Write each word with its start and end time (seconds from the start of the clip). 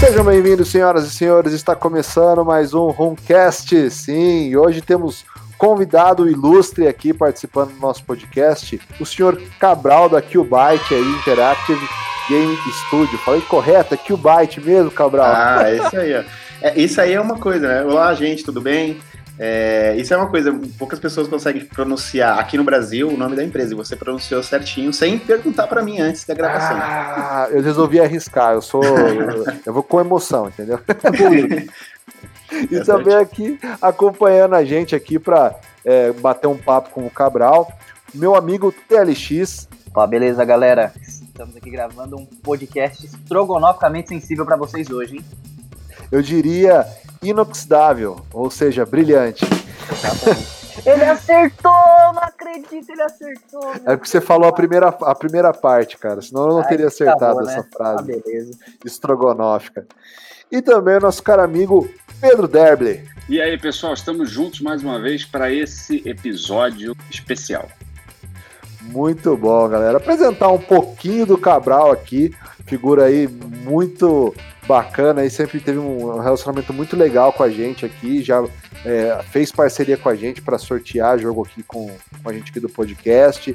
Sejam 0.00 0.24
bem-vindos, 0.24 0.68
senhoras 0.68 1.04
e 1.04 1.10
senhores. 1.10 1.52
Está 1.52 1.76
começando 1.76 2.44
mais 2.44 2.72
um 2.72 2.86
Rumcast. 2.86 3.90
Sim, 3.90 4.56
hoje 4.56 4.80
temos 4.80 5.24
convidado 5.58 6.28
ilustre 6.28 6.88
aqui 6.88 7.12
participando 7.12 7.72
do 7.72 7.80
nosso 7.80 8.02
podcast, 8.04 8.80
o 8.98 9.04
senhor 9.04 9.40
Cabral 9.60 10.08
da 10.08 10.22
Qbyte 10.22 10.94
aí, 10.94 11.04
Interactive 11.20 11.88
Game 12.28 12.56
Studio. 12.86 13.18
Falei 13.18 13.42
correto, 13.42 13.94
é 13.94 13.96
Qbyte 13.96 14.60
mesmo, 14.60 14.90
Cabral? 14.90 15.32
Ah, 15.34 15.70
isso 15.70 15.96
aí, 15.96 16.14
ó. 16.16 16.22
É, 16.62 16.80
isso 16.80 17.00
aí 17.00 17.12
é 17.12 17.20
uma 17.20 17.38
coisa, 17.38 17.68
né? 17.68 17.84
Olá, 17.84 18.14
gente, 18.14 18.42
tudo 18.44 18.60
bem? 18.60 19.00
É, 19.44 19.96
isso 19.96 20.14
é 20.14 20.16
uma 20.16 20.28
coisa, 20.28 20.56
poucas 20.78 21.00
pessoas 21.00 21.26
conseguem 21.26 21.64
pronunciar 21.64 22.38
aqui 22.38 22.56
no 22.56 22.62
Brasil 22.62 23.08
o 23.08 23.16
nome 23.16 23.34
da 23.34 23.42
empresa, 23.42 23.72
e 23.72 23.76
você 23.76 23.96
pronunciou 23.96 24.40
certinho, 24.40 24.92
sem 24.92 25.18
perguntar 25.18 25.66
para 25.66 25.82
mim 25.82 25.98
antes 25.98 26.24
da 26.24 26.32
gravação. 26.32 26.76
Ah, 26.80 27.48
eu 27.50 27.60
resolvi 27.60 27.98
arriscar, 27.98 28.52
eu 28.52 28.62
sou. 28.62 28.84
eu, 28.84 29.44
eu 29.66 29.74
vou 29.74 29.82
com 29.82 30.00
emoção, 30.00 30.46
entendeu? 30.46 30.78
e 32.70 32.76
é 32.76 32.84
também 32.84 33.16
aqui 33.16 33.58
acompanhando 33.80 34.54
a 34.54 34.64
gente 34.64 34.94
aqui 34.94 35.18
para 35.18 35.58
é, 35.84 36.12
bater 36.12 36.46
um 36.46 36.56
papo 36.56 36.90
com 36.90 37.04
o 37.04 37.10
Cabral, 37.10 37.68
meu 38.14 38.36
amigo 38.36 38.72
TLX. 38.88 39.68
Ó, 39.92 40.06
beleza, 40.06 40.44
galera. 40.44 40.92
Estamos 41.02 41.56
aqui 41.56 41.68
gravando 41.68 42.16
um 42.16 42.26
podcast 42.26 43.04
estrogonoficamente 43.04 44.10
sensível 44.10 44.46
para 44.46 44.56
vocês 44.56 44.88
hoje, 44.88 45.16
hein? 45.16 45.24
Eu 46.12 46.22
diria 46.22 46.86
inoxidável, 47.22 48.20
ou 48.32 48.50
seja, 48.50 48.84
brilhante. 48.84 49.44
Ele 50.84 51.04
acertou, 51.04 51.70
não 52.14 52.22
acredito, 52.22 52.90
ele 52.90 53.02
acertou. 53.02 53.72
É 53.86 53.96
porque 53.96 54.08
você 54.08 54.20
falou 54.20 54.48
a 54.48 54.52
primeira, 54.52 54.88
a 54.88 55.14
primeira 55.14 55.52
parte, 55.52 55.96
cara, 55.96 56.20
senão 56.22 56.42
eu 56.42 56.54
não 56.54 56.62
Ai, 56.62 56.68
teria 56.68 56.88
acertado 56.88 57.36
tá 57.36 57.42
bom, 57.42 57.48
essa 57.48 57.60
né? 57.60 57.68
frase. 57.76 57.98
Ah, 57.98 58.02
beleza. 58.02 58.58
Estrogonófica. 58.84 59.86
E 60.50 60.60
também 60.60 60.96
o 60.96 61.00
nosso 61.00 61.22
caro 61.22 61.42
amigo 61.42 61.88
Pedro 62.20 62.48
Derble. 62.48 63.08
E 63.28 63.40
aí, 63.40 63.56
pessoal, 63.58 63.94
estamos 63.94 64.30
juntos 64.30 64.60
mais 64.60 64.82
uma 64.82 65.00
vez 65.00 65.24
para 65.24 65.52
esse 65.52 66.02
episódio 66.08 66.96
especial. 67.10 67.68
Muito 68.80 69.36
bom, 69.36 69.68
galera. 69.68 69.98
Apresentar 69.98 70.48
um 70.48 70.58
pouquinho 70.58 71.24
do 71.24 71.38
Cabral 71.38 71.92
aqui, 71.92 72.34
figura 72.66 73.04
aí 73.04 73.28
muito 73.28 74.34
bacana, 74.72 75.20
aí 75.20 75.28
sempre 75.28 75.60
teve 75.60 75.78
um 75.78 76.18
relacionamento 76.18 76.72
muito 76.72 76.96
legal 76.96 77.30
com 77.30 77.42
a 77.42 77.50
gente 77.50 77.84
aqui, 77.84 78.22
já 78.22 78.42
é, 78.86 79.20
fez 79.30 79.52
parceria 79.52 79.98
com 79.98 80.08
a 80.08 80.14
gente 80.14 80.40
para 80.40 80.56
sortear 80.56 81.18
jogo 81.18 81.44
aqui 81.44 81.62
com, 81.62 81.94
com, 82.22 82.30
a 82.30 82.32
gente 82.32 82.50
aqui 82.50 82.58
do 82.58 82.70
podcast. 82.70 83.54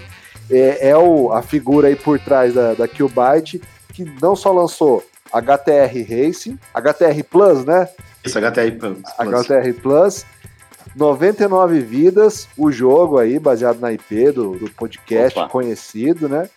É, 0.49 0.89
é 0.89 0.97
o, 0.97 1.31
a 1.33 1.41
figura 1.41 1.87
aí 1.87 1.95
por 1.95 2.19
trás 2.19 2.53
da, 2.53 2.75
da 2.75 2.87
Qbyte, 2.87 3.59
que 3.93 4.05
não 4.21 4.35
só 4.35 4.51
lançou 4.51 5.03
HTR 5.33 6.05
Racing, 6.07 6.59
HTR 6.71 7.23
Plus, 7.27 7.65
né? 7.65 7.89
Isso, 8.23 8.39
HTR 8.39 8.71
Plus. 8.77 8.99
HTR 9.17 9.73
Plus. 9.81 10.25
99 10.95 11.79
vidas, 11.79 12.47
o 12.55 12.71
jogo 12.71 13.17
aí, 13.17 13.39
baseado 13.39 13.79
na 13.79 13.91
IP 13.91 14.31
do, 14.31 14.57
do 14.57 14.69
podcast 14.71 15.37
Opa. 15.37 15.49
conhecido, 15.49 16.29
né? 16.29 16.47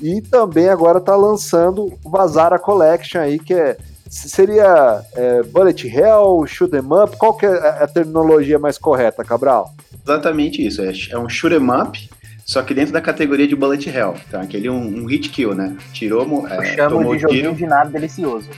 E 0.00 0.20
também 0.20 0.68
agora 0.68 1.00
tá 1.00 1.16
lançando 1.16 1.92
o 2.04 2.10
Vazara 2.10 2.58
Collection 2.58 3.20
aí, 3.20 3.38
que 3.38 3.54
é 3.54 3.76
seria 4.08 5.02
é, 5.14 5.42
Bullet 5.42 5.86
Hell, 5.86 6.44
Shoot 6.46 6.74
'em 6.74 6.80
Up? 6.80 7.16
Qual 7.16 7.36
que 7.36 7.46
é 7.46 7.68
a 7.82 7.86
terminologia 7.86 8.58
mais 8.58 8.78
correta, 8.78 9.24
Cabral? 9.24 9.74
Exatamente 10.04 10.66
isso, 10.66 10.82
é, 10.82 10.92
é 11.10 11.18
um 11.18 11.28
Shoot 11.28 11.54
'em 11.54 11.70
Up, 11.70 12.10
só 12.44 12.62
que 12.62 12.72
dentro 12.72 12.92
da 12.92 13.00
categoria 13.00 13.46
de 13.46 13.54
Bullet 13.54 13.88
Hell. 13.88 14.14
Então, 14.26 14.40
aquele 14.40 14.70
um, 14.70 15.02
um 15.02 15.04
hit 15.04 15.28
kill, 15.28 15.54
né? 15.54 15.76
Tirou, 15.92 16.46
é, 16.48 16.74
chamo 16.74 17.14
de 17.14 17.18
joguinho 17.20 17.42
tiro. 17.42 17.54
de 17.54 17.66
nada 17.66 17.90
delicioso. 17.90 18.48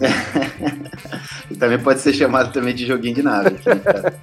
e 1.50 1.56
também 1.56 1.78
pode 1.78 2.00
ser 2.00 2.14
chamado 2.14 2.52
também 2.52 2.74
de 2.74 2.86
joguinho 2.86 3.14
de 3.14 3.22
nave. 3.22 3.56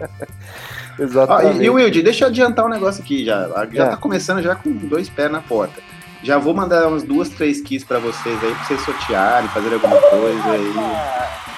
Exatamente. 1.00 1.60
Ah, 1.60 1.64
e, 1.64 1.66
e 1.66 1.70
Wilde, 1.70 2.02
deixa 2.02 2.26
eu 2.26 2.30
adiantar 2.30 2.66
um 2.66 2.70
negócio 2.70 3.04
aqui 3.04 3.24
já. 3.24 3.48
Já 3.72 3.86
é. 3.86 3.90
tá 3.90 3.98
começando 3.98 4.42
já 4.42 4.56
com 4.56 4.72
dois 4.72 5.08
pés 5.08 5.32
na 5.32 5.40
porta. 5.40 5.80
Já 6.24 6.38
vou 6.38 6.54
mandar 6.54 6.88
umas 6.88 7.04
duas, 7.04 7.30
três 7.30 7.62
keys 7.62 7.84
para 7.84 8.00
vocês 8.00 8.44
aí, 8.44 8.54
pra 8.54 8.64
vocês 8.66 8.82
sortearem, 8.82 9.50
fazer 9.50 9.74
alguma 9.74 9.98
coisa 9.98 10.52
aí. 10.52 10.74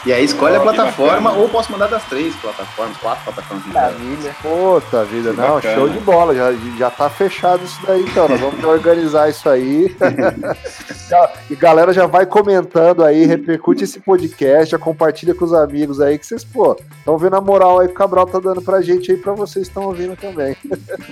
E 0.06 0.14
aí 0.14 0.24
escolhe 0.24 0.56
a 0.56 0.62
plataforma, 0.62 1.34
ou 1.34 1.50
posso 1.50 1.72
mandar 1.72 1.88
das 1.88 2.04
três 2.06 2.34
plataformas, 2.38 2.98
quatro 2.98 3.24
plataformas. 3.26 3.66
Maravilha. 3.68 4.36
Puta 4.42 5.04
vida, 5.04 5.34
não, 5.34 5.56
bacana. 5.56 5.76
show 5.76 5.90
de 5.90 6.00
bola, 6.00 6.34
já, 6.34 6.54
já 6.78 6.90
tá 6.90 7.10
fechado 7.10 7.66
isso 7.66 7.80
daí 7.86 8.02
então, 8.02 8.28
nós 8.28 8.40
vamos 8.40 8.64
organizar 8.64 9.30
isso 9.30 9.50
aí. 9.50 9.96
e 11.50 11.56
galera 11.56 11.92
já 11.92 12.06
vai 12.06 12.26
comentando 12.26 13.04
aí, 13.04 13.26
repercute 13.26 13.84
esse 13.84 14.00
podcast, 14.00 14.72
já 14.72 14.80
compartilha 14.80 15.36
com 15.36 15.44
os 15.44 15.54
amigos 15.54 16.00
aí, 16.00 16.18
que 16.18 16.26
vocês, 16.26 16.44
pô, 16.44 16.78
estão 16.98 17.18
vendo 17.18 17.36
a 17.36 17.42
moral 17.42 17.80
aí 17.80 17.88
que 17.88 17.94
o 17.94 17.98
Cabral 17.98 18.26
tá 18.26 18.40
dando 18.40 18.62
pra 18.62 18.82
gente 18.82 19.12
aí, 19.12 19.18
pra 19.18 19.34
vocês 19.34 19.68
estão 19.68 19.84
ouvindo 19.84 20.16
também. 20.16 20.56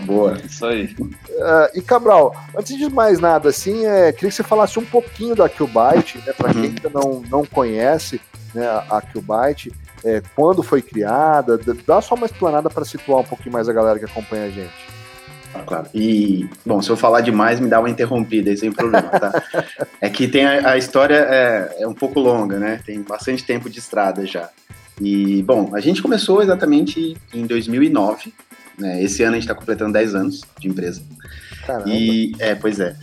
Boa, 0.06 0.38
isso 0.46 0.66
aí. 0.66 0.96
Uh, 1.00 1.70
e 1.76 1.82
Cabral, 1.82 2.36
antes 2.58 2.78
de 2.78 2.90
mais 2.90 3.20
nada, 3.20 3.50
assim, 3.50 3.86
é, 3.86 4.14
queria 4.14 4.30
que 4.30 4.36
você 4.36 4.44
falasse 4.44 4.80
um 4.80 4.86
pouquinho 4.86 5.36
da 5.36 5.50
Qbyte, 5.50 6.20
né, 6.26 6.34
pra 6.34 6.54
quem 6.54 6.62
uhum. 6.62 6.68
ainda 6.68 6.90
não, 6.94 7.24
não 7.30 7.46
conhece, 7.46 8.22
né, 8.54 8.68
a 8.68 9.02
Qbyte, 9.02 9.72
é, 10.04 10.22
quando 10.36 10.62
foi 10.64 10.82
criada, 10.82 11.60
dá 11.86 12.02
só 12.02 12.16
uma 12.16 12.26
explanada 12.26 12.70
para 12.70 12.86
situar 12.86 13.22
um 13.22 13.24
pouquinho 13.24 13.54
mais 13.54 13.68
a 13.68 13.74
galera 13.74 14.00
que 14.00 14.06
acompanha 14.06 14.46
a 14.46 14.50
gente. 14.50 14.98
Ah, 15.54 15.64
claro. 15.66 15.88
E, 15.94 16.48
bom, 16.66 16.82
se 16.82 16.90
eu 16.90 16.98
falar 16.98 17.22
demais, 17.22 17.60
me 17.60 17.68
dá 17.68 17.80
uma 17.80 17.90
interrompida 17.90 18.50
aí 18.50 18.58
sem 18.58 18.72
problema, 18.72 19.10
tá? 19.10 19.44
é 20.00 20.10
que 20.10 20.28
tem 20.28 20.46
a, 20.46 20.72
a 20.72 20.78
história 20.78 21.16
é, 21.16 21.78
é, 21.80 21.88
um 21.88 21.94
pouco 21.94 22.20
longa, 22.20 22.60
né? 22.60 22.82
Tem 22.86 23.02
bastante 23.02 23.44
tempo 23.44 23.70
de 23.70 23.80
estrada 23.80 24.26
já. 24.26 24.50
E, 25.00 25.42
bom, 25.44 25.76
a 25.76 25.80
gente 25.80 26.02
começou 26.02 26.42
exatamente 26.42 27.18
em 27.34 27.46
2009, 27.46 28.34
né? 28.78 29.02
Esse 29.02 29.24
ano 29.24 29.34
a 29.34 29.36
gente 29.36 29.44
está 29.44 29.56
completando 29.56 29.94
10 29.94 30.16
anos 30.16 30.42
de 30.60 30.68
empresa. 30.68 31.02
Caramba. 31.66 31.90
E, 31.90 32.34
é, 32.40 32.56
pois 32.56 32.80
é. 32.80 32.96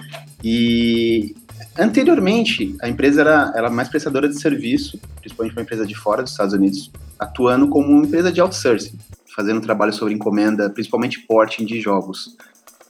E 0.42 1.34
Anteriormente, 1.78 2.76
a 2.80 2.88
empresa 2.88 3.20
era, 3.20 3.52
era 3.54 3.70
mais 3.70 3.88
prestadora 3.88 4.28
de 4.28 4.38
serviço, 4.38 4.98
principalmente 5.20 5.56
uma 5.56 5.62
empresa 5.62 5.86
de 5.86 5.94
fora 5.94 6.22
dos 6.22 6.30
Estados 6.32 6.54
Unidos, 6.54 6.90
atuando 7.18 7.68
como 7.68 7.88
uma 7.88 8.04
empresa 8.06 8.30
de 8.30 8.40
outsourcing, 8.40 8.96
fazendo 9.34 9.60
trabalho 9.60 9.92
sobre 9.92 10.14
encomenda, 10.14 10.70
principalmente 10.70 11.20
porting 11.20 11.64
de 11.64 11.80
jogos. 11.80 12.36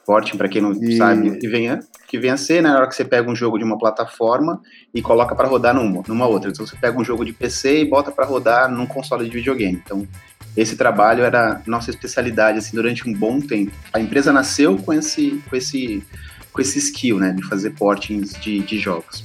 Porting, 0.04 0.36
para 0.36 0.50
quem 0.50 0.60
não 0.60 0.72
e... 0.72 0.98
sabe, 0.98 1.38
que 1.38 1.48
venha, 1.48 1.80
que 2.06 2.18
venha 2.18 2.34
a 2.34 2.36
ser, 2.36 2.62
né, 2.62 2.68
na 2.68 2.76
hora 2.76 2.86
que 2.86 2.94
você 2.94 3.06
pega 3.06 3.30
um 3.30 3.34
jogo 3.34 3.56
de 3.56 3.64
uma 3.64 3.78
plataforma 3.78 4.60
e 4.92 5.00
coloca 5.00 5.34
para 5.34 5.48
rodar 5.48 5.74
numa, 5.74 6.02
numa 6.06 6.26
outra. 6.26 6.50
Então 6.50 6.66
você 6.66 6.76
pega 6.76 6.98
um 6.98 7.04
jogo 7.04 7.24
de 7.24 7.32
PC 7.32 7.80
e 7.80 7.84
bota 7.88 8.12
para 8.12 8.26
rodar 8.26 8.70
num 8.70 8.86
console 8.86 9.24
de 9.24 9.34
videogame. 9.34 9.80
Então, 9.82 10.06
esse 10.54 10.76
trabalho 10.76 11.24
era 11.24 11.62
nossa 11.66 11.90
especialidade 11.90 12.58
assim 12.58 12.76
durante 12.76 13.08
um 13.08 13.14
bom 13.14 13.40
tempo. 13.40 13.72
A 13.92 13.98
empresa 13.98 14.32
nasceu 14.32 14.76
com 14.76 14.92
esse 14.92 15.42
com 15.48 15.56
esse 15.56 16.04
com 16.54 16.62
esse 16.62 16.78
skill, 16.78 17.18
né, 17.18 17.32
de 17.32 17.42
fazer 17.42 17.70
portings 17.70 18.32
de, 18.40 18.60
de 18.60 18.78
jogos. 18.78 19.24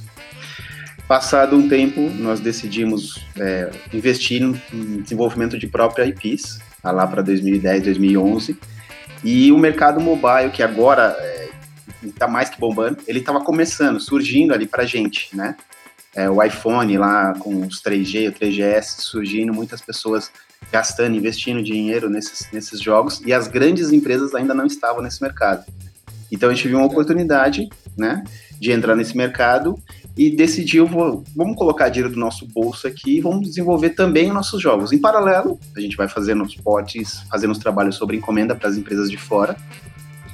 Passado 1.06 1.56
um 1.56 1.68
tempo, 1.68 2.00
nós 2.18 2.40
decidimos 2.40 3.24
é, 3.38 3.70
investir 3.92 4.42
em 4.42 5.00
desenvolvimento 5.00 5.56
de 5.58 5.66
própria 5.66 6.04
IPs, 6.04 6.58
lá 6.84 7.06
para 7.06 7.22
2010, 7.22 7.84
2011, 7.84 8.58
e 9.22 9.52
o 9.52 9.58
mercado 9.58 10.00
mobile, 10.00 10.50
que 10.52 10.62
agora 10.62 11.16
está 12.02 12.26
é, 12.26 12.28
mais 12.28 12.50
que 12.50 12.58
bombando, 12.58 12.98
ele 13.06 13.20
estava 13.20 13.40
começando, 13.40 14.00
surgindo 14.00 14.52
ali 14.52 14.66
para 14.66 14.84
gente, 14.84 15.34
né? 15.36 15.56
É, 16.14 16.28
o 16.28 16.42
iPhone 16.42 16.96
lá 16.98 17.34
com 17.38 17.60
os 17.60 17.80
3G, 17.80 18.30
o 18.30 18.32
3GS 18.32 19.00
surgindo, 19.00 19.54
muitas 19.54 19.80
pessoas 19.80 20.32
gastando, 20.72 21.16
investindo 21.16 21.62
dinheiro 21.62 22.10
nesses, 22.10 22.48
nesses 22.52 22.80
jogos, 22.80 23.20
e 23.24 23.32
as 23.32 23.46
grandes 23.46 23.92
empresas 23.92 24.34
ainda 24.34 24.52
não 24.52 24.66
estavam 24.66 25.02
nesse 25.02 25.22
mercado. 25.22 25.64
Então 26.30 26.48
a 26.48 26.54
gente 26.54 26.68
viu 26.68 26.78
uma 26.78 26.86
oportunidade, 26.86 27.68
né, 27.96 28.22
de 28.60 28.70
entrar 28.70 28.94
nesse 28.94 29.16
mercado 29.16 29.74
e 30.16 30.30
decidiu, 30.30 30.86
vamos 30.86 31.56
colocar 31.56 31.88
dinheiro 31.88 32.12
do 32.12 32.20
nosso 32.20 32.46
bolso 32.46 32.86
aqui 32.86 33.16
e 33.16 33.20
vamos 33.20 33.48
desenvolver 33.48 33.90
também 33.90 34.28
os 34.28 34.34
nossos 34.34 34.60
jogos. 34.60 34.92
Em 34.92 34.98
paralelo, 34.98 35.58
a 35.74 35.80
gente 35.80 35.96
vai 35.96 36.08
fazendo 36.08 36.42
os 36.42 36.54
potes, 36.54 37.22
fazendo 37.30 37.52
os 37.52 37.58
trabalhos 37.58 37.96
sobre 37.96 38.16
encomenda 38.16 38.54
para 38.54 38.68
as 38.68 38.76
empresas 38.76 39.10
de 39.10 39.16
fora, 39.16 39.56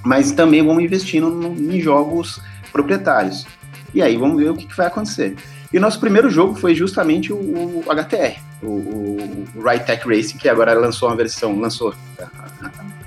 mas 0.04 0.32
também 0.32 0.64
vamos 0.64 0.82
investindo 0.82 1.30
no, 1.30 1.72
em 1.72 1.80
jogos 1.80 2.40
proprietários. 2.72 3.46
E 3.94 4.02
aí 4.02 4.16
vamos 4.16 4.42
ver 4.42 4.50
o 4.50 4.56
que, 4.56 4.66
que, 4.66 4.76
vai 4.76 4.86
acontecer. 4.86 5.36
E 5.72 5.78
o 5.78 5.80
nosso 5.80 6.00
primeiro 6.00 6.28
jogo 6.30 6.54
foi 6.54 6.74
justamente 6.74 7.32
o, 7.32 7.36
o 7.36 7.84
HTR, 7.90 8.40
o, 8.62 8.66
o, 8.66 9.46
o 9.54 9.84
Tech 9.84 10.06
Racing, 10.06 10.38
que 10.38 10.48
agora 10.48 10.74
lançou 10.74 11.08
uma 11.08 11.16
versão, 11.16 11.58
lançou 11.58 11.94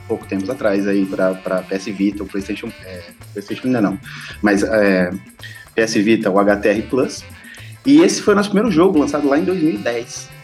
pouco 0.10 0.26
tempo 0.26 0.52
atrás 0.52 0.88
aí 0.88 1.06
para 1.06 1.62
PS 1.62 1.86
Vita, 1.86 2.24
o 2.24 2.26
PlayStation, 2.26 2.72
é, 2.84 3.04
PlayStation 3.32 3.68
ainda 3.68 3.80
não, 3.80 4.00
mas 4.42 4.64
é, 4.64 5.12
PS 5.76 5.94
Vita, 5.94 6.32
o 6.32 6.40
HTR 6.40 6.82
Plus. 6.90 7.24
E 7.86 8.02
esse 8.02 8.22
foi 8.22 8.34
o 8.34 8.38
nosso 8.38 8.50
primeiro 8.50 8.72
jogo, 8.72 9.00
lançado 9.00 9.30
lá 9.30 9.38
em 9.38 9.44
2010. 9.44 10.40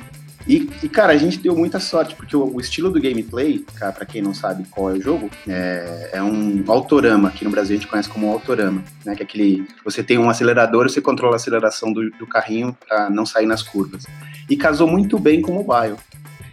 E, 0.47 0.69
e, 0.83 0.87
cara, 0.87 1.11
a 1.11 1.17
gente 1.17 1.39
deu 1.39 1.55
muita 1.55 1.79
sorte, 1.79 2.13
porque 2.13 2.37
o, 2.37 2.55
o 2.55 2.61
estilo 2.61 2.91
do 2.91 3.01
gameplay, 3.01 3.65
cara, 3.75 3.91
pra 3.91 4.05
quem 4.05 4.21
não 4.21 4.33
sabe 4.33 4.63
qual 4.69 4.91
é 4.91 4.93
o 4.93 5.01
jogo, 5.01 5.29
é, 5.47 6.11
é, 6.13 6.23
um 6.23 6.63
autorama, 6.67 7.29
aqui 7.29 7.43
no 7.43 7.49
Brasil 7.49 7.75
a 7.75 7.79
gente 7.79 7.89
conhece 7.89 8.07
como 8.07 8.31
autorama, 8.31 8.83
né? 9.03 9.15
Que 9.15 9.23
é 9.23 9.25
aquele. 9.25 9.67
Você 9.83 10.03
tem 10.03 10.19
um 10.19 10.29
acelerador, 10.29 10.87
você 10.87 11.01
controla 11.01 11.33
a 11.33 11.37
aceleração 11.37 11.91
do, 11.91 12.11
do 12.11 12.27
carrinho 12.27 12.77
pra 12.87 13.09
não 13.09 13.25
sair 13.25 13.47
nas 13.47 13.63
curvas. 13.63 14.05
E 14.47 14.55
casou 14.55 14.87
muito 14.87 15.17
bem 15.17 15.41
com 15.41 15.51
o 15.51 15.63
mobile. 15.63 15.97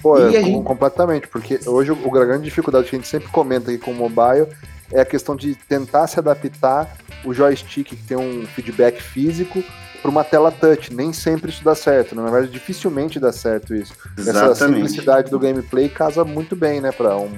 Pô, 0.02 0.18
é, 0.18 0.32
gente... 0.32 0.64
completamente, 0.64 1.28
porque 1.28 1.60
hoje 1.64 1.92
o, 1.92 2.16
a 2.18 2.24
grande 2.24 2.44
dificuldade 2.44 2.90
que 2.90 2.96
a 2.96 2.98
gente 2.98 3.08
sempre 3.08 3.28
comenta 3.28 3.70
aqui 3.70 3.78
com 3.78 3.92
o 3.92 3.94
mobile 3.94 4.48
é 4.90 5.00
a 5.00 5.04
questão 5.04 5.36
de 5.36 5.54
tentar 5.54 6.06
se 6.06 6.18
adaptar 6.18 6.96
o 7.24 7.32
joystick 7.32 7.88
que 7.88 7.96
tem 7.96 8.16
um 8.16 8.44
feedback 8.46 9.00
físico 9.00 9.62
para 10.02 10.10
uma 10.10 10.24
tela 10.24 10.50
touch. 10.50 10.92
Nem 10.92 11.12
sempre 11.12 11.50
isso 11.50 11.64
dá 11.64 11.74
certo, 11.74 12.16
né? 12.16 12.22
na 12.22 12.30
verdade, 12.30 12.52
dificilmente 12.52 13.20
dá 13.20 13.32
certo 13.32 13.74
isso. 13.74 13.94
Exatamente. 14.18 14.52
Essa 14.52 14.66
simplicidade 14.66 15.30
do 15.30 15.38
gameplay 15.38 15.88
casa 15.88 16.24
muito 16.24 16.56
bem, 16.56 16.80
né, 16.80 16.90
para 16.90 17.16
um, 17.16 17.30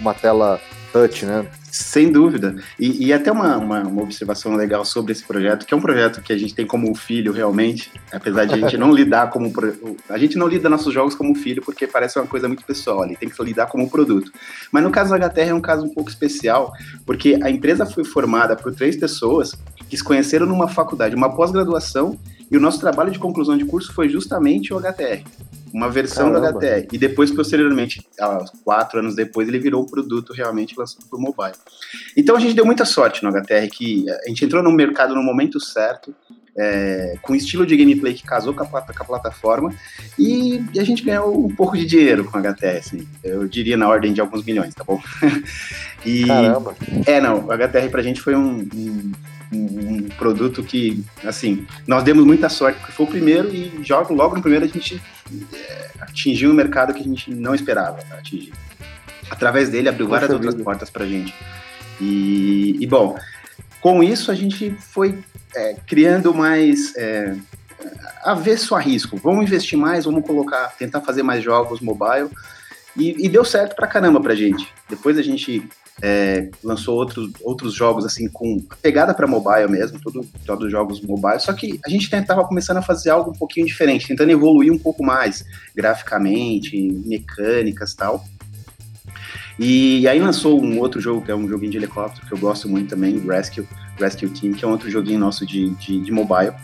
uma 0.00 0.14
tela 0.14 0.58
touch, 0.92 1.24
né? 1.24 1.46
Sem 1.70 2.12
dúvida. 2.12 2.54
E, 2.78 3.06
e 3.06 3.12
até 3.12 3.32
uma, 3.32 3.56
uma, 3.56 3.80
uma, 3.80 4.02
observação 4.02 4.54
legal 4.54 4.84
sobre 4.84 5.12
esse 5.12 5.24
projeto, 5.24 5.64
que 5.64 5.72
é 5.72 5.76
um 5.76 5.80
projeto 5.80 6.20
que 6.20 6.32
a 6.32 6.38
gente 6.38 6.54
tem 6.54 6.66
como 6.66 6.94
filho 6.94 7.32
realmente, 7.32 7.90
apesar 8.12 8.44
de 8.44 8.54
a 8.54 8.58
gente 8.58 8.76
não 8.78 8.92
lidar 8.92 9.30
como. 9.30 9.50
A 10.08 10.18
gente 10.18 10.36
não 10.36 10.46
lida 10.46 10.68
nossos 10.68 10.92
jogos 10.92 11.14
como 11.14 11.34
filho, 11.34 11.62
porque 11.62 11.86
parece 11.86 12.18
uma 12.18 12.26
coisa 12.26 12.46
muito 12.46 12.64
pessoal 12.64 13.02
ali, 13.02 13.16
tem 13.16 13.28
que 13.28 13.42
lidar 13.42 13.66
como 13.66 13.88
produto. 13.88 14.30
Mas 14.70 14.82
no 14.82 14.90
caso 14.90 15.10
da 15.10 15.28
HTR 15.28 15.48
é 15.48 15.54
um 15.54 15.60
caso 15.60 15.84
um 15.86 15.94
pouco 15.94 16.10
especial, 16.10 16.72
porque 17.06 17.38
a 17.42 17.50
empresa 17.50 17.86
foi 17.86 18.04
formada 18.04 18.54
por 18.54 18.74
três 18.74 18.94
pessoas 18.96 19.54
que 19.88 19.96
se 19.96 20.04
conheceram 20.04 20.46
numa 20.46 20.68
faculdade, 20.68 21.16
uma 21.16 21.34
pós-graduação, 21.34 22.18
e 22.52 22.56
o 22.56 22.60
nosso 22.60 22.78
trabalho 22.78 23.10
de 23.10 23.18
conclusão 23.18 23.56
de 23.56 23.64
curso 23.64 23.92
foi 23.92 24.08
justamente 24.08 24.72
o 24.72 24.78
HTR 24.78 25.24
uma 25.72 25.88
versão 25.88 26.32
Caramba. 26.32 26.52
da 26.52 26.58
HTR. 26.58 26.88
E 26.92 26.98
depois, 26.98 27.30
posteriormente, 27.30 28.06
quatro 28.64 28.98
anos 28.98 29.14
depois, 29.14 29.48
ele 29.48 29.58
virou 29.58 29.82
o 29.82 29.86
produto 29.86 30.32
realmente 30.32 30.78
lançado 30.78 31.06
para 31.08 31.18
o 31.18 31.20
mobile. 31.20 31.56
Então 32.16 32.36
a 32.36 32.40
gente 32.40 32.54
deu 32.54 32.66
muita 32.66 32.84
sorte 32.84 33.22
no 33.22 33.30
HTR, 33.30 33.68
que 33.72 34.04
a 34.10 34.28
gente 34.28 34.44
entrou 34.44 34.62
no 34.62 34.70
mercado 34.70 35.14
no 35.14 35.22
momento 35.22 35.58
certo, 35.58 36.14
é, 36.54 37.16
com 37.22 37.34
estilo 37.34 37.64
de 37.64 37.74
gameplay 37.74 38.12
que 38.12 38.22
casou 38.22 38.52
com 38.52 38.62
a, 38.62 38.66
com 38.66 39.02
a 39.02 39.06
plataforma, 39.06 39.74
e, 40.18 40.62
e, 40.74 40.78
a 40.78 40.84
gente 40.84 41.02
ganhou 41.02 41.46
um 41.46 41.54
pouco 41.54 41.76
de 41.76 41.86
dinheiro 41.86 42.30
com 42.30 42.36
a 42.36 42.42
HTR, 42.42 42.76
assim, 42.78 43.08
eu 43.24 43.48
diria 43.48 43.74
na 43.74 43.88
ordem 43.88 44.12
de 44.12 44.20
alguns 44.20 44.44
milhões, 44.44 44.74
tá 44.74 44.84
bom? 44.84 45.00
e, 46.04 46.26
Caramba! 46.26 46.76
É, 47.06 47.22
não, 47.22 47.46
o 47.46 47.52
HTR 47.52 47.88
pra 47.90 48.02
gente 48.02 48.20
foi 48.20 48.36
um, 48.36 48.68
um 48.74 49.12
um, 49.52 50.08
produto 50.16 50.62
que, 50.62 51.04
assim, 51.24 51.66
nós 51.86 52.02
demos 52.02 52.24
muita 52.24 52.48
sorte, 52.48 52.78
porque 52.78 52.92
foi 52.92 53.06
o 53.06 53.08
primeiro 53.08 53.54
e 53.54 53.70
logo, 53.88 54.14
logo 54.14 54.36
no 54.36 54.42
primeiro 54.42 54.64
a 54.64 54.68
gente 54.68 55.00
é, 55.52 55.90
atingiu 56.00 56.50
um 56.50 56.54
mercado 56.54 56.94
que 56.94 57.00
a 57.00 57.04
gente 57.04 57.30
não 57.30 57.54
esperava 57.54 57.98
atingir. 58.12 58.52
Através 59.30 59.68
dele 59.68 59.88
abriu 59.88 60.08
várias 60.08 60.28
Poxa 60.28 60.36
outras 60.36 60.54
vida. 60.54 60.64
portas 60.64 60.90
para 60.90 61.04
a 61.04 61.08
gente. 61.08 61.34
E, 62.00 62.76
e, 62.80 62.86
bom, 62.86 63.16
com 63.80 64.02
isso 64.02 64.30
a 64.30 64.34
gente 64.34 64.70
foi 64.78 65.18
é, 65.54 65.76
criando 65.86 66.34
mais 66.34 66.94
é, 66.96 67.34
avesso 68.22 68.74
a 68.74 68.80
risco. 68.80 69.16
Vamos 69.16 69.44
investir 69.44 69.78
mais, 69.78 70.04
vamos 70.04 70.26
colocar, 70.26 70.68
tentar 70.78 71.00
fazer 71.00 71.22
mais 71.22 71.42
jogos 71.42 71.80
mobile. 71.80 72.30
E, 72.96 73.24
e 73.24 73.28
deu 73.28 73.44
certo 73.44 73.74
pra 73.74 73.86
caramba 73.86 74.20
pra 74.20 74.34
gente. 74.34 74.68
Depois 74.88 75.16
a 75.16 75.22
gente 75.22 75.66
é, 76.00 76.48
lançou 76.62 76.96
outros, 76.96 77.30
outros 77.42 77.74
jogos 77.74 78.04
assim 78.04 78.28
com 78.28 78.60
pegada 78.80 79.12
para 79.12 79.26
mobile 79.26 79.68
mesmo, 79.68 80.00
todos 80.44 80.70
jogos 80.70 81.00
mobile, 81.00 81.40
só 81.40 81.52
que 81.52 81.78
a 81.84 81.88
gente 81.88 82.08
tentava 82.08 82.44
começando 82.44 82.78
a 82.78 82.82
fazer 82.82 83.10
algo 83.10 83.30
um 83.30 83.34
pouquinho 83.34 83.66
diferente, 83.66 84.08
tentando 84.08 84.30
evoluir 84.30 84.72
um 84.72 84.78
pouco 84.78 85.04
mais 85.04 85.44
graficamente, 85.74 86.76
mecânicas 87.04 87.94
tal. 87.94 88.24
E 89.58 90.08
aí 90.08 90.18
lançou 90.18 90.62
um 90.62 90.78
outro 90.78 91.00
jogo, 91.00 91.22
que 91.22 91.30
é 91.30 91.36
um 91.36 91.46
joguinho 91.46 91.70
de 91.70 91.76
helicóptero, 91.76 92.26
que 92.26 92.32
eu 92.32 92.38
gosto 92.38 92.68
muito 92.68 92.88
também, 92.88 93.18
Rescue, 93.18 93.68
Rescue 93.98 94.28
Team, 94.30 94.54
que 94.54 94.64
é 94.64 94.68
um 94.68 94.72
outro 94.72 94.90
joguinho 94.90 95.20
nosso 95.20 95.46
de, 95.46 95.70
de, 95.70 96.00
de 96.00 96.10
mobile. 96.10 96.54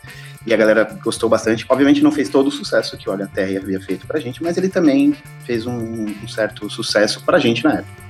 E 0.46 0.54
a 0.54 0.56
galera 0.56 0.84
gostou 1.04 1.28
bastante. 1.28 1.66
Obviamente 1.68 2.02
não 2.02 2.10
fez 2.10 2.28
todo 2.28 2.46
o 2.46 2.50
sucesso 2.50 2.96
que 2.96 3.08
o 3.08 3.12
HTR 3.12 3.58
havia 3.62 3.80
feito 3.80 4.06
pra 4.06 4.18
gente, 4.18 4.42
mas 4.42 4.56
ele 4.56 4.68
também 4.68 5.14
fez 5.44 5.66
um, 5.66 6.06
um 6.06 6.28
certo 6.28 6.70
sucesso 6.70 7.22
pra 7.24 7.38
gente 7.38 7.62
na 7.62 7.74
época. 7.74 8.07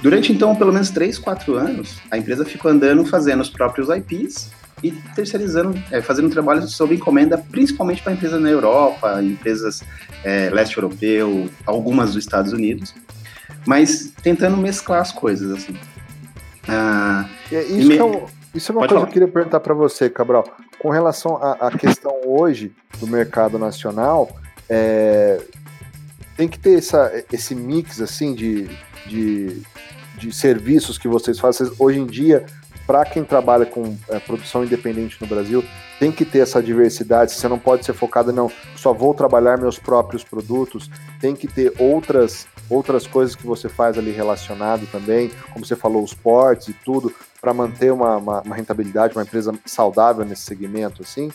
Durante 0.00 0.32
então, 0.32 0.54
pelo 0.54 0.72
menos 0.72 0.90
3, 0.90 1.18
4 1.18 1.56
anos, 1.56 1.98
a 2.10 2.16
empresa 2.16 2.44
ficou 2.44 2.70
andando 2.70 3.04
fazendo 3.04 3.40
os 3.40 3.50
próprios 3.50 3.88
IPs 3.88 4.50
e 4.82 4.92
terceirizando, 4.92 5.76
é, 5.90 6.00
fazendo 6.00 6.30
trabalho 6.30 6.62
sob 6.68 6.94
encomenda, 6.94 7.36
principalmente 7.36 8.02
para 8.02 8.12
empresas 8.12 8.40
na 8.40 8.48
Europa, 8.48 9.20
empresas 9.22 9.82
é, 10.22 10.50
leste 10.50 10.76
europeu, 10.76 11.48
algumas 11.66 12.14
dos 12.14 12.24
Estados 12.24 12.52
Unidos, 12.52 12.94
mas 13.66 14.12
tentando 14.22 14.56
mesclar 14.56 15.00
as 15.00 15.10
coisas 15.10 15.50
assim. 15.50 15.76
Ah, 16.68 17.28
é, 17.50 17.62
isso, 17.64 17.88
me... 17.88 17.98
é 17.98 18.24
isso, 18.54 18.70
é 18.70 18.74
uma 18.74 18.80
Pode 18.80 18.88
coisa 18.88 18.88
falar. 18.88 19.00
que 19.00 19.08
eu 19.08 19.12
queria 19.12 19.28
perguntar 19.28 19.60
para 19.60 19.74
você, 19.74 20.08
Cabral. 20.08 20.44
Com 20.78 20.90
relação 20.90 21.36
à, 21.36 21.70
questão 21.76 22.12
hoje 22.24 22.72
do 23.00 23.06
mercado 23.06 23.58
nacional, 23.58 24.30
é, 24.68 25.40
tem 26.36 26.46
que 26.46 26.58
ter 26.58 26.78
essa, 26.78 27.24
esse 27.32 27.52
mix 27.52 28.00
assim 28.00 28.32
de, 28.32 28.68
de 29.06 29.60
de 30.18 30.32
serviços 30.32 30.98
que 30.98 31.08
vocês 31.08 31.38
fazem. 31.38 31.70
Hoje 31.78 31.98
em 31.98 32.06
dia, 32.06 32.44
para 32.88 33.04
quem 33.04 33.22
trabalha 33.22 33.66
com 33.66 33.94
é, 34.08 34.18
produção 34.18 34.64
independente 34.64 35.18
no 35.20 35.26
Brasil, 35.26 35.62
tem 36.00 36.10
que 36.10 36.24
ter 36.24 36.38
essa 36.38 36.62
diversidade. 36.62 37.32
Você 37.32 37.46
não 37.46 37.58
pode 37.58 37.84
ser 37.84 37.92
focado, 37.92 38.32
não, 38.32 38.50
só 38.76 38.94
vou 38.94 39.12
trabalhar 39.12 39.58
meus 39.58 39.78
próprios 39.78 40.24
produtos. 40.24 40.90
Tem 41.20 41.36
que 41.36 41.46
ter 41.46 41.74
outras, 41.78 42.46
outras 42.70 43.06
coisas 43.06 43.36
que 43.36 43.46
você 43.46 43.68
faz 43.68 43.98
ali 43.98 44.10
relacionado 44.10 44.86
também, 44.90 45.30
como 45.52 45.66
você 45.66 45.76
falou, 45.76 46.02
os 46.02 46.14
portes 46.14 46.68
e 46.68 46.72
tudo, 46.72 47.14
para 47.42 47.52
manter 47.52 47.92
uma, 47.92 48.16
uma, 48.16 48.40
uma, 48.40 48.56
rentabilidade, 48.56 49.14
uma 49.14 49.22
empresa 49.22 49.52
saudável 49.66 50.24
nesse 50.24 50.42
segmento, 50.42 51.02
assim? 51.02 51.30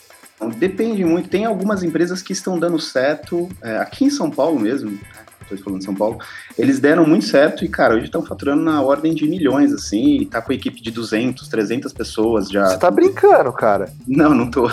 Depende 0.56 1.04
muito. 1.04 1.28
Tem 1.28 1.44
algumas 1.44 1.84
empresas 1.84 2.20
que 2.20 2.32
estão 2.32 2.58
dando 2.58 2.80
certo, 2.80 3.48
é, 3.62 3.76
aqui 3.78 4.06
em 4.06 4.10
São 4.10 4.28
Paulo 4.28 4.58
mesmo, 4.58 4.98
estou 5.44 5.58
falando 5.58 5.78
de 5.78 5.84
São 5.84 5.94
Paulo, 5.94 6.18
eles 6.58 6.80
deram 6.80 7.06
muito 7.06 7.24
certo 7.24 7.64
e, 7.64 7.68
cara, 7.68 7.94
hoje 7.94 8.06
estão 8.06 8.24
faturando 8.24 8.62
na 8.62 8.82
ordem 8.82 9.14
de 9.14 9.28
milhões, 9.28 9.72
assim, 9.72 10.20
e 10.20 10.26
tá 10.26 10.42
com 10.42 10.52
a 10.52 10.54
equipe 10.54 10.82
de 10.82 10.90
200, 10.90 11.48
300 11.48 11.92
pessoas 11.92 12.48
já. 12.48 12.66
Você 12.66 12.78
tá 12.78 12.90
brincando, 12.90 13.52
cara? 13.52 13.92
Não, 14.06 14.34
não 14.34 14.50
tô. 14.50 14.68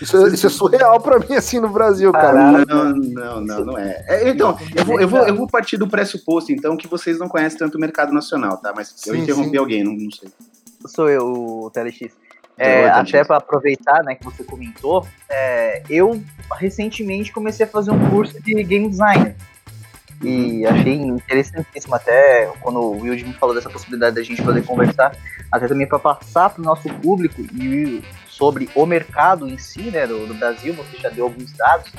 Isso, 0.00 0.26
isso 0.28 0.46
é 0.46 0.50
surreal 0.50 1.00
pra 1.00 1.18
mim, 1.18 1.34
assim, 1.34 1.60
no 1.60 1.68
Brasil, 1.68 2.12
cara. 2.12 2.64
Não, 2.64 2.92
não, 2.94 3.40
não, 3.40 3.64
não 3.64 3.78
é. 3.78 4.04
é 4.08 4.28
então, 4.28 4.58
eu 4.74 4.84
vou, 4.84 5.00
eu, 5.00 5.08
vou, 5.08 5.20
eu 5.26 5.34
vou 5.34 5.46
partir 5.46 5.76
do 5.76 5.88
pressuposto, 5.88 6.52
então, 6.52 6.76
que 6.76 6.88
vocês 6.88 7.18
não 7.18 7.28
conhecem 7.28 7.58
tanto 7.58 7.76
o 7.76 7.80
mercado 7.80 8.12
nacional, 8.12 8.56
tá? 8.58 8.72
Mas 8.74 8.92
sim, 8.96 9.10
eu 9.10 9.16
interrompi 9.16 9.50
sim. 9.50 9.56
alguém, 9.56 9.84
não, 9.84 9.92
não 9.92 10.10
sei. 10.10 10.28
Sou 10.86 11.08
eu, 11.08 11.26
o 11.26 11.70
TLX. 11.70 12.24
É, 12.56 12.88
até 12.88 13.24
para 13.24 13.38
aproveitar, 13.38 14.04
né, 14.04 14.14
que 14.14 14.24
você 14.24 14.44
comentou, 14.44 15.04
é, 15.28 15.82
eu 15.90 16.22
recentemente 16.52 17.32
comecei 17.32 17.66
a 17.66 17.68
fazer 17.68 17.90
um 17.90 18.10
curso 18.10 18.40
de 18.40 18.62
game 18.62 18.88
design. 18.88 19.34
E 20.24 20.66
achei 20.66 20.94
interessantíssimo 20.94 21.94
até 21.94 22.50
quando 22.60 22.80
o 22.80 23.02
Wilde 23.02 23.24
me 23.24 23.34
falou 23.34 23.54
dessa 23.54 23.68
possibilidade 23.68 24.16
da 24.16 24.22
gente 24.22 24.42
poder 24.42 24.64
conversar, 24.64 25.14
até 25.52 25.68
também 25.68 25.86
para 25.86 25.98
passar 25.98 26.48
para 26.48 26.62
o 26.62 26.64
nosso 26.64 26.88
público 26.94 27.42
e 27.52 28.02
sobre 28.26 28.68
o 28.74 28.86
mercado 28.86 29.46
em 29.46 29.58
si, 29.58 29.90
né, 29.90 30.06
do, 30.06 30.26
do 30.26 30.34
Brasil, 30.34 30.74
você 30.74 30.96
já 30.96 31.10
deu 31.10 31.26
alguns 31.26 31.52
dados 31.52 31.92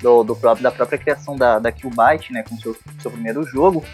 do, 0.00 0.24
do 0.24 0.34
próprio, 0.34 0.62
da 0.62 0.70
própria 0.70 0.98
criação 0.98 1.36
da, 1.36 1.58
da 1.58 1.70
Qbyte, 1.70 2.32
né, 2.32 2.42
com 2.48 2.56
seu, 2.56 2.74
seu 3.00 3.10
primeiro 3.10 3.44
jogo, 3.44 3.84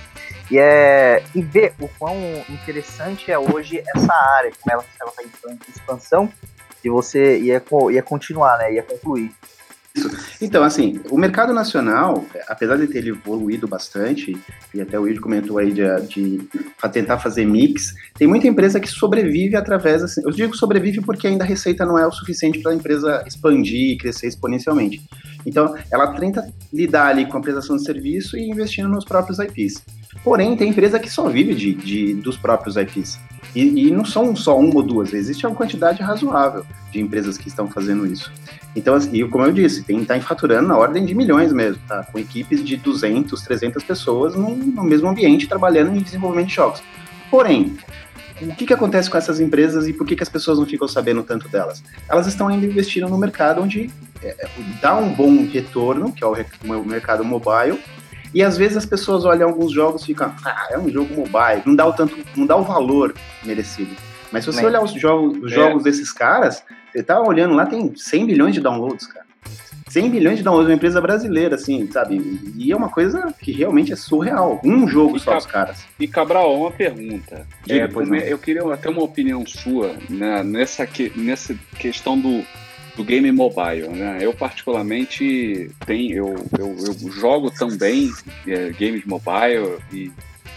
e, 0.50 0.58
é, 0.58 1.22
e 1.34 1.42
ver 1.42 1.74
o 1.80 1.88
quão 1.98 2.16
interessante 2.48 3.30
é 3.30 3.38
hoje 3.38 3.82
essa 3.94 4.14
área, 4.36 4.52
como 4.60 4.72
ela 4.72 4.84
está 4.84 5.50
em 5.50 5.58
expansão, 5.68 6.32
e 6.84 6.88
você 6.88 7.38
ia, 7.38 7.62
ia 7.90 8.02
continuar, 8.02 8.58
né, 8.58 8.74
ia 8.74 8.82
concluir. 8.82 9.32
Então, 10.40 10.64
assim, 10.64 11.00
o 11.10 11.18
mercado 11.18 11.52
nacional, 11.52 12.24
apesar 12.48 12.76
de 12.76 12.86
ter 12.86 13.06
evoluído 13.06 13.68
bastante, 13.68 14.36
e 14.74 14.80
até 14.80 14.98
o 14.98 15.02
Will 15.02 15.20
comentou 15.20 15.58
aí 15.58 15.72
de, 15.72 15.82
de 16.08 16.48
tentar 16.90 17.18
fazer 17.18 17.44
mix, 17.44 17.94
tem 18.14 18.26
muita 18.26 18.48
empresa 18.48 18.80
que 18.80 18.88
sobrevive 18.88 19.54
através, 19.54 20.02
assim, 20.02 20.22
eu 20.24 20.30
digo 20.30 20.56
sobrevive 20.56 21.00
porque 21.02 21.26
ainda 21.26 21.44
a 21.44 21.46
receita 21.46 21.84
não 21.84 21.98
é 21.98 22.06
o 22.06 22.12
suficiente 22.12 22.60
para 22.60 22.72
a 22.72 22.74
empresa 22.74 23.22
expandir 23.26 23.92
e 23.92 23.98
crescer 23.98 24.28
exponencialmente. 24.28 25.02
Então, 25.44 25.74
ela 25.90 26.14
tenta 26.14 26.48
lidar 26.72 27.08
ali 27.08 27.26
com 27.26 27.36
a 27.36 27.40
prestação 27.40 27.76
de 27.76 27.84
serviço 27.84 28.36
e 28.36 28.48
investindo 28.48 28.88
nos 28.88 29.04
próprios 29.04 29.38
IPs. 29.38 29.82
Porém, 30.22 30.56
tem 30.56 30.70
empresa 30.70 30.98
que 30.98 31.10
só 31.10 31.28
vive 31.28 31.54
de, 31.54 31.74
de 31.74 32.14
dos 32.14 32.36
próprios 32.36 32.76
IPs. 32.76 33.18
E, 33.54 33.86
e, 33.86 33.90
não 33.90 34.04
são 34.04 34.34
só 34.34 34.58
uma 34.58 34.76
ou 34.76 34.82
duas, 34.82 35.12
existe 35.12 35.46
uma 35.46 35.54
quantidade 35.54 36.02
razoável 36.02 36.64
de 36.90 37.00
empresas 37.00 37.36
que 37.36 37.48
estão 37.48 37.68
fazendo 37.68 38.06
isso. 38.06 38.32
Então, 38.74 38.94
assim, 38.94 39.28
como 39.28 39.44
eu 39.44 39.52
disse, 39.52 39.81
tem 39.82 40.04
tá 40.04 40.20
faturando 40.20 40.68
na 40.68 40.76
ordem 40.76 41.04
de 41.04 41.14
milhões 41.14 41.52
mesmo, 41.52 41.82
tá? 41.86 42.04
Com 42.10 42.18
equipes 42.18 42.64
de 42.64 42.76
200, 42.76 43.40
300 43.42 43.82
pessoas 43.82 44.34
no, 44.34 44.56
no 44.56 44.84
mesmo 44.84 45.08
ambiente 45.08 45.46
trabalhando 45.46 45.96
em 45.96 46.00
desenvolvimento 46.00 46.48
de 46.48 46.54
jogos. 46.54 46.82
Porém, 47.30 47.76
o 48.40 48.54
que, 48.54 48.66
que 48.66 48.74
acontece 48.74 49.08
com 49.08 49.16
essas 49.16 49.40
empresas 49.40 49.86
e 49.86 49.92
por 49.92 50.06
que, 50.06 50.16
que 50.16 50.22
as 50.22 50.28
pessoas 50.28 50.58
não 50.58 50.66
ficam 50.66 50.88
sabendo 50.88 51.22
tanto 51.22 51.48
delas? 51.48 51.82
Elas 52.08 52.26
estão 52.26 52.48
ainda 52.48 52.66
investindo 52.66 53.08
no 53.08 53.16
mercado 53.16 53.62
onde 53.62 53.90
é, 54.22 54.28
é 54.28 54.48
dá 54.80 54.96
um 54.96 55.12
bom 55.12 55.46
retorno, 55.46 56.12
que 56.12 56.22
é 56.22 56.26
o, 56.26 56.32
o 56.32 56.84
mercado 56.84 57.24
mobile, 57.24 57.78
e 58.34 58.42
às 58.42 58.56
vezes 58.56 58.78
as 58.78 58.86
pessoas 58.86 59.24
olham 59.24 59.48
alguns 59.48 59.72
jogos 59.72 60.02
e 60.02 60.06
ficam, 60.06 60.34
ah, 60.44 60.68
é 60.70 60.78
um 60.78 60.88
jogo 60.88 61.14
mobile, 61.14 61.62
não 61.66 61.74
dá 61.74 61.86
o 61.86 61.92
tanto, 61.92 62.16
não 62.36 62.46
dá 62.46 62.56
o 62.56 62.64
valor 62.64 63.14
merecido. 63.44 63.94
Mas 64.32 64.44
se 64.44 64.52
você 64.52 64.64
olhar 64.64 64.82
os 64.82 64.92
jogos, 64.92 65.36
os 65.42 65.52
é. 65.52 65.54
jogos 65.54 65.82
desses 65.82 66.10
caras, 66.10 66.64
você 66.90 67.02
tá 67.02 67.20
olhando 67.20 67.54
lá, 67.54 67.66
tem 67.66 67.94
100 67.94 68.24
milhões 68.24 68.54
de 68.54 68.60
downloads, 68.60 69.06
cara. 69.06 69.21
100 69.92 70.08
milhões 70.08 70.38
de 70.38 70.42
downloads, 70.42 70.70
uma 70.70 70.74
empresa 70.74 71.02
brasileira, 71.02 71.56
assim, 71.56 71.86
sabe? 71.92 72.40
E 72.56 72.72
é 72.72 72.76
uma 72.76 72.88
coisa 72.88 73.34
que 73.38 73.52
realmente 73.52 73.92
é 73.92 73.96
surreal. 73.96 74.58
Um 74.64 74.88
jogo 74.88 75.18
e 75.18 75.20
só 75.20 75.36
os 75.36 75.44
caras. 75.44 75.84
E 76.00 76.08
Cabral, 76.08 76.58
uma 76.58 76.70
pergunta. 76.70 77.46
Diga, 77.66 77.90
é, 78.16 78.32
eu 78.32 78.38
queria 78.38 78.62
até 78.72 78.88
uma 78.88 79.02
opinião 79.02 79.44
sua 79.46 79.94
né, 80.08 80.42
nessa, 80.42 80.86
que, 80.86 81.12
nessa 81.14 81.54
questão 81.78 82.18
do, 82.18 82.42
do 82.96 83.04
game 83.04 83.30
mobile, 83.30 83.88
né? 83.88 84.16
Eu 84.22 84.32
particularmente 84.32 85.70
tenho, 85.84 86.16
eu, 86.16 86.46
eu, 86.58 86.76
eu 86.86 87.12
jogo 87.12 87.50
também 87.50 88.10
é, 88.46 88.70
games 88.70 89.04
mobile 89.04 89.76
e 89.92 90.10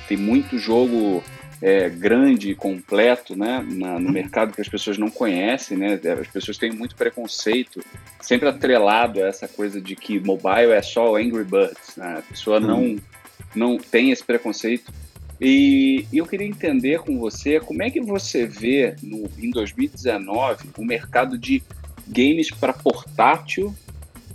tem 0.08 0.16
muito 0.16 0.58
jogo 0.58 1.22
é, 1.62 1.90
grande 1.90 2.52
e 2.52 2.56
completo 2.56 3.36
né, 3.36 3.66
na, 3.68 4.00
no 4.00 4.12
mercado 4.12 4.54
que 4.54 4.62
as 4.62 4.68
pessoas 4.68 4.98
não 4.98 5.10
conhecem, 5.10 5.78
né? 5.78 6.00
As 6.20 6.28
pessoas 6.28 6.58
têm 6.58 6.72
muito 6.72 6.96
preconceito, 6.96 7.84
sempre 8.22 8.48
atrelado 8.48 9.24
a 9.24 9.28
essa 9.28 9.48
coisa 9.48 9.80
de 9.80 9.96
que 9.96 10.20
mobile 10.20 10.72
é 10.72 10.82
só 10.82 11.16
Angry 11.16 11.44
Birds. 11.44 11.96
Né? 11.96 12.18
A 12.20 12.22
pessoa 12.22 12.60
não, 12.60 12.82
uhum. 12.82 13.00
não 13.56 13.78
tem 13.78 14.12
esse 14.12 14.24
preconceito. 14.24 14.92
E, 15.40 16.06
e 16.12 16.18
eu 16.18 16.26
queria 16.26 16.48
entender 16.48 17.00
com 17.00 17.20
você 17.20 17.60
como 17.60 17.84
é 17.84 17.90
que 17.90 18.00
você 18.00 18.46
vê 18.46 18.96
no, 19.04 19.30
em 19.38 19.50
2019 19.50 20.70
o 20.78 20.86
mercado 20.86 21.38
de 21.38 21.62
games 22.08 22.52
para 22.52 22.72
portátil 22.72 23.76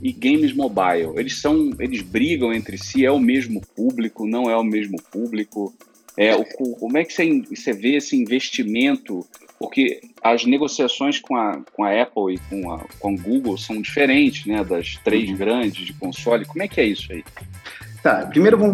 e 0.02 0.12
games 0.12 0.52
mobile. 0.52 1.12
Eles 1.16 1.38
são, 1.38 1.70
eles 1.78 2.02
brigam 2.02 2.52
entre 2.52 2.76
si, 2.78 3.04
é 3.04 3.10
o 3.10 3.18
mesmo 3.18 3.60
público, 3.74 4.26
não 4.26 4.50
é 4.50 4.56
o 4.56 4.64
mesmo 4.64 5.00
público. 5.10 5.74
É, 6.16 6.34
o, 6.34 6.44
como 6.44 6.98
é 6.98 7.04
que 7.04 7.12
você, 7.12 7.42
você 7.42 7.72
vê 7.72 7.96
esse 7.96 8.16
investimento? 8.16 9.26
Porque 9.58 10.00
as 10.22 10.44
negociações 10.44 11.18
com 11.20 11.36
a, 11.36 11.60
com 11.72 11.84
a 11.84 12.02
Apple 12.02 12.34
e 12.34 12.38
com 12.38 12.72
a, 12.72 12.78
com 12.98 13.08
a 13.10 13.16
Google 13.16 13.58
são 13.58 13.80
diferentes, 13.80 14.46
né? 14.46 14.64
Das 14.64 14.96
três 15.04 15.28
uhum. 15.28 15.36
grandes 15.36 15.86
de 15.86 15.92
console. 15.94 16.44
Como 16.44 16.62
é 16.62 16.68
que 16.68 16.80
é 16.80 16.86
isso 16.86 17.12
aí? 17.12 17.22
Tá, 18.02 18.26
primeiro 18.26 18.56
vou, 18.56 18.72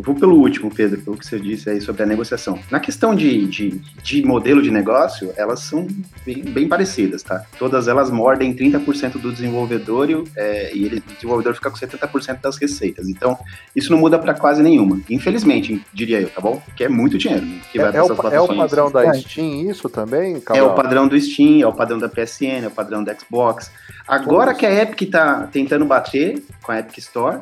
vou 0.00 0.14
pelo 0.14 0.36
último, 0.36 0.70
Pedro, 0.74 1.00
pelo 1.02 1.16
que 1.16 1.26
você 1.26 1.38
disse 1.38 1.68
aí 1.68 1.80
sobre 1.80 2.02
a 2.02 2.06
negociação. 2.06 2.58
Na 2.70 2.80
questão 2.80 3.14
de, 3.14 3.46
de, 3.46 3.80
de 4.02 4.24
modelo 4.24 4.62
de 4.62 4.70
negócio, 4.70 5.32
elas 5.36 5.60
são 5.60 5.86
bem, 6.24 6.42
bem, 6.42 6.68
parecidas, 6.68 7.22
tá? 7.22 7.44
Todas 7.58 7.86
elas 7.86 8.10
mordem 8.10 8.54
30% 8.54 9.20
do 9.20 9.30
desenvolvedor 9.30 10.10
e, 10.10 10.24
é, 10.36 10.74
e 10.74 10.84
ele, 10.86 11.02
o 11.06 11.14
desenvolvedor 11.14 11.54
fica 11.54 11.70
com 11.70 11.76
70% 11.76 12.40
das 12.40 12.56
receitas. 12.56 13.08
Então, 13.08 13.38
isso 13.76 13.90
não 13.90 13.98
muda 13.98 14.18
para 14.18 14.32
quase 14.32 14.62
nenhuma. 14.62 15.00
Infelizmente, 15.10 15.84
diria 15.92 16.20
eu, 16.20 16.30
tá 16.30 16.40
bom? 16.40 16.62
Que 16.74 16.84
é 16.84 16.88
muito 16.88 17.18
dinheiro 17.18 17.44
né, 17.44 17.60
que 17.70 17.78
é, 17.78 17.82
vai 17.82 17.96
é, 17.96 18.02
o, 18.02 18.06
é 18.06 18.40
o 18.40 18.56
padrão 18.56 18.90
da 18.90 19.04
é. 19.04 19.14
Steam 19.14 19.70
isso 19.70 19.88
também, 19.88 20.40
Cabral? 20.40 20.66
É 20.66 20.70
o 20.70 20.74
padrão 20.74 21.06
do 21.06 21.20
Steam, 21.20 21.60
é 21.60 21.66
o 21.66 21.72
padrão 21.72 21.98
da 21.98 22.08
PSN, 22.08 22.64
é 22.64 22.68
o 22.68 22.70
padrão 22.70 23.04
da 23.04 23.14
Xbox. 23.14 23.70
Agora 24.06 24.54
que 24.54 24.66
a 24.66 24.82
Epic 24.82 25.10
tá 25.10 25.48
tentando 25.52 25.84
bater 25.84 26.42
com 26.62 26.72
a 26.72 26.78
Epic 26.80 26.98
Store, 26.98 27.38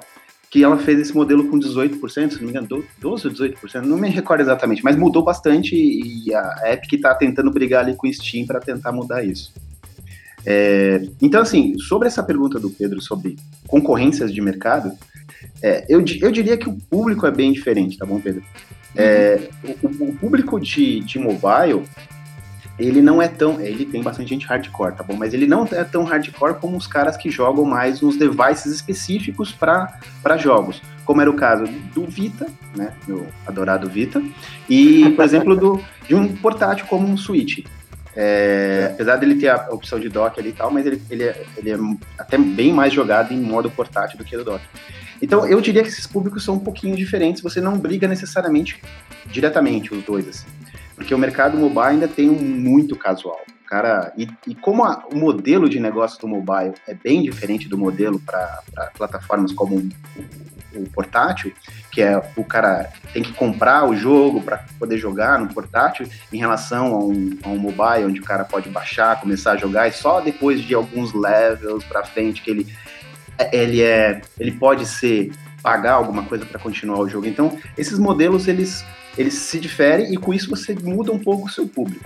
que 0.50 0.64
ela 0.64 0.76
fez 0.76 0.98
esse 0.98 1.14
modelo 1.14 1.48
com 1.48 1.58
18%, 1.60 2.32
se 2.32 2.36
não 2.36 2.42
me 2.42 2.50
engano, 2.50 2.84
12 2.98 3.28
ou 3.28 3.32
18%, 3.32 3.82
não 3.82 3.96
me 3.96 4.08
recordo 4.08 4.40
exatamente, 4.40 4.82
mas 4.82 4.96
mudou 4.96 5.22
bastante 5.22 5.76
e 5.76 6.34
a 6.34 6.72
Epic 6.72 6.94
está 6.94 7.14
tentando 7.14 7.52
brigar 7.52 7.84
ali 7.84 7.94
com 7.94 8.08
o 8.08 8.12
Steam 8.12 8.44
para 8.46 8.58
tentar 8.58 8.90
mudar 8.90 9.24
isso. 9.24 9.52
É, 10.44 11.02
então, 11.22 11.40
assim, 11.40 11.78
sobre 11.78 12.08
essa 12.08 12.22
pergunta 12.22 12.58
do 12.58 12.68
Pedro 12.68 13.00
sobre 13.00 13.36
concorrências 13.68 14.32
de 14.32 14.40
mercado, 14.40 14.92
é, 15.62 15.84
eu, 15.88 16.02
eu 16.20 16.32
diria 16.32 16.56
que 16.56 16.68
o 16.68 16.76
público 16.90 17.26
é 17.26 17.30
bem 17.30 17.52
diferente, 17.52 17.96
tá 17.96 18.04
bom, 18.04 18.20
Pedro? 18.20 18.42
É, 18.96 19.48
o, 19.82 19.86
o, 19.86 20.16
público 20.16 20.58
de, 20.58 20.98
de 21.00 21.18
mobile, 21.18 21.84
ele 22.86 23.02
não 23.02 23.20
é 23.20 23.28
tão. 23.28 23.60
Ele 23.60 23.84
tem 23.84 24.02
bastante 24.02 24.30
gente 24.30 24.46
hardcore, 24.46 24.94
tá 24.94 25.02
bom? 25.02 25.14
Mas 25.14 25.34
ele 25.34 25.46
não 25.46 25.68
é 25.70 25.84
tão 25.84 26.04
hardcore 26.04 26.54
como 26.54 26.76
os 26.76 26.86
caras 26.86 27.16
que 27.16 27.30
jogam 27.30 27.64
mais 27.64 28.00
nos 28.00 28.16
devices 28.16 28.66
específicos 28.66 29.52
para 29.52 30.36
jogos. 30.38 30.80
Como 31.04 31.20
era 31.20 31.30
o 31.30 31.34
caso 31.34 31.64
do 31.94 32.06
Vita, 32.06 32.48
né? 32.74 32.92
Meu 33.06 33.26
adorado 33.46 33.88
Vita. 33.88 34.22
E, 34.68 35.10
por 35.10 35.24
exemplo, 35.24 35.56
do, 35.56 35.80
de 36.08 36.14
um 36.14 36.34
portátil 36.36 36.86
como 36.86 37.06
um 37.06 37.16
Switch. 37.16 37.64
É, 38.16 38.90
apesar 38.92 39.16
dele 39.16 39.36
ter 39.36 39.48
a 39.48 39.68
opção 39.70 40.00
de 40.00 40.08
dock 40.08 40.38
ali 40.40 40.48
e 40.48 40.52
tal, 40.52 40.70
mas 40.70 40.84
ele, 40.84 41.00
ele, 41.08 41.24
é, 41.24 41.44
ele 41.56 41.70
é 41.70 41.78
até 42.18 42.36
bem 42.36 42.72
mais 42.72 42.92
jogado 42.92 43.32
em 43.32 43.40
modo 43.40 43.70
portátil 43.70 44.18
do 44.18 44.24
que 44.24 44.36
o 44.36 44.44
dock. 44.44 44.62
Então, 45.22 45.46
eu 45.46 45.60
diria 45.60 45.82
que 45.82 45.88
esses 45.88 46.06
públicos 46.06 46.42
são 46.44 46.54
um 46.54 46.58
pouquinho 46.58 46.96
diferentes. 46.96 47.42
Você 47.42 47.60
não 47.60 47.78
briga 47.78 48.08
necessariamente 48.08 48.82
diretamente 49.26 49.92
os 49.94 50.02
dois, 50.02 50.26
assim. 50.26 50.46
Porque 51.00 51.14
o 51.14 51.18
mercado 51.18 51.56
mobile 51.56 51.80
ainda 51.80 52.06
tem 52.06 52.28
um 52.28 52.38
muito 52.38 52.94
casual. 52.94 53.40
Cara, 53.66 54.12
e, 54.18 54.28
e 54.46 54.54
como 54.54 54.84
a, 54.84 55.06
o 55.10 55.16
modelo 55.16 55.66
de 55.66 55.80
negócio 55.80 56.20
do 56.20 56.28
mobile 56.28 56.74
é 56.86 56.92
bem 56.92 57.22
diferente 57.22 57.66
do 57.66 57.78
modelo 57.78 58.20
para 58.20 58.62
plataformas 58.98 59.50
como 59.50 59.76
o, 59.78 60.78
o, 60.78 60.90
portátil, 60.90 61.54
que 61.90 62.02
é 62.02 62.22
o 62.36 62.44
cara 62.44 62.92
tem 63.14 63.22
que 63.22 63.32
comprar 63.32 63.88
o 63.88 63.96
jogo 63.96 64.42
para 64.42 64.62
poder 64.78 64.98
jogar 64.98 65.38
no 65.38 65.48
portátil, 65.48 66.06
em 66.30 66.36
relação 66.36 66.94
a 66.94 66.98
um, 66.98 67.38
a 67.44 67.48
um 67.48 67.56
mobile, 67.56 68.04
onde 68.04 68.20
o 68.20 68.24
cara 68.24 68.44
pode 68.44 68.68
baixar, 68.68 69.18
começar 69.22 69.52
a 69.52 69.56
jogar, 69.56 69.88
e 69.88 69.92
só 69.92 70.20
depois 70.20 70.60
de 70.60 70.74
alguns 70.74 71.14
levels 71.14 71.82
para 71.84 72.04
frente 72.04 72.42
que 72.42 72.50
ele, 72.50 72.66
ele, 73.50 73.80
é, 73.80 74.20
ele 74.38 74.52
pode 74.52 74.84
ser 74.84 75.32
pagar 75.62 75.92
alguma 75.92 76.24
coisa 76.24 76.44
para 76.44 76.58
continuar 76.58 76.98
o 76.98 77.08
jogo. 77.08 77.26
Então, 77.26 77.56
esses 77.78 77.98
modelos 77.98 78.46
eles 78.46 78.84
eles 79.16 79.34
se 79.34 79.58
diferem 79.58 80.12
e 80.12 80.16
com 80.16 80.32
isso 80.32 80.50
você 80.50 80.74
muda 80.74 81.12
um 81.12 81.18
pouco 81.18 81.46
o 81.46 81.50
seu 81.50 81.66
público. 81.66 82.04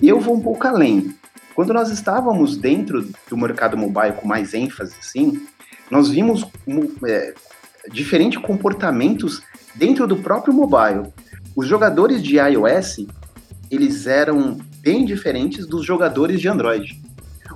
E 0.00 0.08
eu 0.08 0.20
vou 0.20 0.34
um 0.34 0.40
pouco 0.40 0.66
além. 0.66 1.14
Quando 1.54 1.72
nós 1.72 1.90
estávamos 1.90 2.56
dentro 2.56 3.08
do 3.28 3.36
mercado 3.36 3.76
mobile 3.76 4.14
com 4.14 4.26
mais 4.26 4.54
ênfase, 4.54 4.94
assim, 4.98 5.46
nós 5.90 6.08
vimos 6.08 6.46
é, 7.04 7.34
diferentes 7.90 8.40
comportamentos 8.40 9.42
dentro 9.74 10.06
do 10.06 10.16
próprio 10.16 10.54
mobile. 10.54 11.12
Os 11.54 11.66
jogadores 11.66 12.22
de 12.22 12.36
iOS, 12.36 13.06
eles 13.70 14.06
eram 14.06 14.58
bem 14.80 15.04
diferentes 15.04 15.66
dos 15.66 15.84
jogadores 15.84 16.40
de 16.40 16.48
Android. 16.48 17.00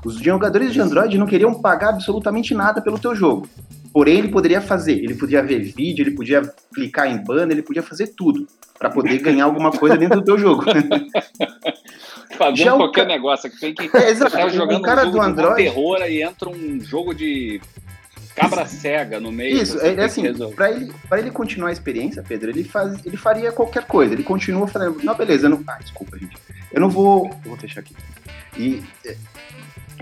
Os 0.05 0.17
jogadores 0.17 0.73
de 0.73 0.81
Android 0.81 1.17
não 1.19 1.27
queriam 1.27 1.55
pagar 1.55 1.91
absolutamente 1.91 2.55
nada 2.55 2.81
pelo 2.81 2.99
teu 2.99 3.15
jogo. 3.15 3.49
Porém, 3.97 4.19
ele 4.19 4.29
poderia 4.29 4.61
fazer, 4.61 4.93
ele 4.93 5.15
podia 5.15 5.43
ver 5.43 5.59
vídeo, 5.59 6.03
ele 6.03 6.11
podia 6.11 6.43
clicar 6.75 7.11
em 7.11 7.17
banner, 7.17 7.53
ele 7.53 7.63
podia 7.63 7.83
fazer 7.83 8.09
tudo 8.09 8.47
para 8.79 8.91
poder 8.91 9.17
ganhar 9.21 9.47
alguma 9.47 9.73
coisa 9.73 9.97
dentro 9.97 10.21
do 10.21 10.25
teu 10.27 10.39
jogo. 10.39 10.65
Fazendo 12.37 12.77
qualquer 12.77 13.07
ca... 13.07 13.09
negócio 13.09 13.51
que 13.51 13.59
tem 13.59 13.75
que 13.75 13.85
é, 13.97 14.11
exato. 14.11 14.33
Tá 14.33 14.51
jogando 14.51 14.81
o 14.81 14.83
cara 14.83 15.07
um 15.07 15.13
do 15.13 15.23
Android 15.23 15.63
terror 15.63 16.03
e 16.03 16.23
entra 16.23 16.47
um 16.51 16.79
jogo 16.79 17.15
de 17.15 17.59
cabra 18.35 18.67
cega 18.67 19.19
no 19.19 19.33
meio. 19.33 19.63
Isso, 19.63 19.81
é, 19.81 19.95
é 19.95 20.05
assim, 20.05 20.25
para 20.55 20.73
ele, 20.73 20.93
pra 21.09 21.19
ele 21.19 21.31
continuar 21.31 21.71
a 21.71 21.73
experiência, 21.73 22.23
Pedro, 22.23 22.51
ele, 22.51 22.65
faz, 22.65 22.99
ele 23.03 23.17
faria 23.17 23.51
qualquer 23.51 23.87
coisa. 23.87 24.13
Ele 24.13 24.23
continua 24.23 24.69
fazendo. 24.69 25.03
Não, 25.03 25.15
beleza, 25.15 25.49
não. 25.49 25.65
Ah, 25.67 25.79
desculpa, 25.81 26.19
gente. 26.19 26.37
Eu 26.71 26.83
não 26.83 26.91
vou. 26.91 27.31
Eu 27.43 27.49
vou 27.49 27.57
fechar 27.57 27.81
aqui. 27.81 27.97
E 28.59 28.83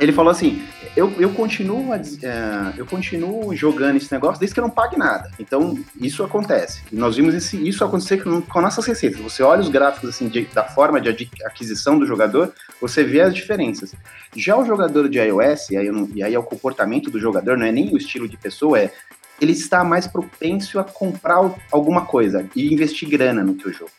ele 0.00 0.12
falou 0.12 0.30
assim: 0.30 0.62
eu, 0.96 1.12
eu, 1.18 1.30
continuo, 1.30 1.92
uh, 1.92 2.74
eu 2.76 2.86
continuo 2.86 3.54
jogando 3.54 3.96
esse 3.96 4.12
negócio 4.12 4.38
desde 4.38 4.54
que 4.54 4.60
eu 4.60 4.64
não 4.64 4.70
pague 4.70 4.96
nada. 4.96 5.30
Então, 5.38 5.78
isso 6.00 6.22
acontece. 6.22 6.82
Nós 6.92 7.16
vimos 7.16 7.34
esse, 7.34 7.56
isso 7.68 7.84
acontecer 7.84 8.22
com, 8.22 8.40
com 8.42 8.60
nossas 8.60 8.86
receitas. 8.86 9.20
Você 9.20 9.42
olha 9.42 9.60
os 9.60 9.68
gráficos 9.68 10.10
assim, 10.10 10.28
de, 10.28 10.46
da 10.46 10.64
forma 10.64 11.00
de 11.00 11.28
aquisição 11.44 11.98
do 11.98 12.06
jogador, 12.06 12.52
você 12.80 13.02
vê 13.02 13.20
as 13.20 13.34
diferenças. 13.34 13.94
Já 14.36 14.56
o 14.56 14.64
jogador 14.64 15.08
de 15.08 15.18
iOS, 15.18 15.70
e 15.70 15.76
aí, 15.76 15.88
e 16.14 16.22
aí 16.22 16.34
é 16.34 16.38
o 16.38 16.42
comportamento 16.42 17.10
do 17.10 17.18
jogador, 17.18 17.56
não 17.56 17.66
é 17.66 17.72
nem 17.72 17.92
o 17.92 17.96
estilo 17.96 18.28
de 18.28 18.36
pessoa, 18.36 18.78
é 18.78 18.92
ele 19.40 19.52
está 19.52 19.82
mais 19.82 20.06
propenso 20.06 20.78
a 20.78 20.84
comprar 20.84 21.52
alguma 21.70 22.06
coisa 22.06 22.46
e 22.54 22.72
investir 22.72 23.08
grana 23.08 23.42
no 23.42 23.54
teu 23.54 23.72
jogo. 23.72 23.90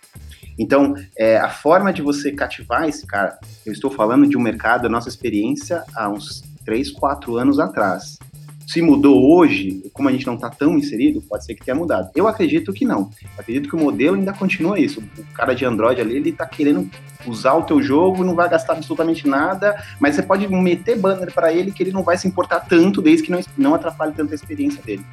Então, 0.58 0.96
é, 1.18 1.38
a 1.38 1.50
forma 1.50 1.92
de 1.92 2.02
você 2.02 2.32
cativar 2.32 2.88
esse 2.88 3.06
cara, 3.06 3.38
eu 3.66 3.74
estou 3.74 3.92
falando 3.92 4.28
de 4.28 4.38
um 4.38 4.42
mercado, 4.42 4.86
a 4.86 4.90
nossa 4.90 5.10
experiência 5.10 5.84
há 5.94 6.10
uns 6.10 6.44
3, 6.66 6.92
4 6.92 7.38
anos 7.38 7.60
atrás. 7.60 8.18
Se 8.66 8.82
mudou 8.82 9.38
hoje, 9.38 9.84
como 9.94 10.10
a 10.10 10.12
gente 10.12 10.26
não 10.26 10.34
está 10.34 10.50
tão 10.50 10.76
inserido, 10.76 11.22
pode 11.22 11.46
ser 11.46 11.54
que 11.54 11.64
tenha 11.64 11.76
mudado. 11.76 12.10
Eu 12.16 12.28
acredito 12.28 12.74
que 12.74 12.84
não. 12.84 13.12
Eu 13.22 13.30
acredito 13.38 13.70
que 13.70 13.76
o 13.76 13.80
modelo 13.80 14.16
ainda 14.16 14.34
continua 14.34 14.80
isso. 14.80 15.04
O 15.18 15.34
cara 15.36 15.54
de 15.54 15.64
Android 15.64 16.02
ali, 16.02 16.16
ele 16.16 16.30
está 16.30 16.48
querendo 16.48 16.90
usar 17.28 17.54
o 17.54 17.64
teu 17.64 17.80
jogo, 17.82 18.24
não 18.24 18.34
vai 18.34 18.50
gastar 18.50 18.74
absolutamente 18.74 19.28
nada, 19.28 19.76
mas 20.00 20.16
você 20.16 20.24
pode 20.24 20.48
meter 20.48 20.98
banner 20.98 21.32
para 21.32 21.54
ele 21.54 21.72
que 21.72 21.84
ele 21.84 21.92
não 21.92 22.02
vai 22.02 22.18
se 22.18 22.28
importar 22.28 22.62
tanto, 22.62 23.04
desde 23.04 23.24
que 23.24 23.32
não, 23.32 23.40
não 23.56 23.76
atrapalhe 23.76 24.14
tanto 24.14 24.32
a 24.32 24.36
experiência 24.36 24.82
dele. 24.82 25.06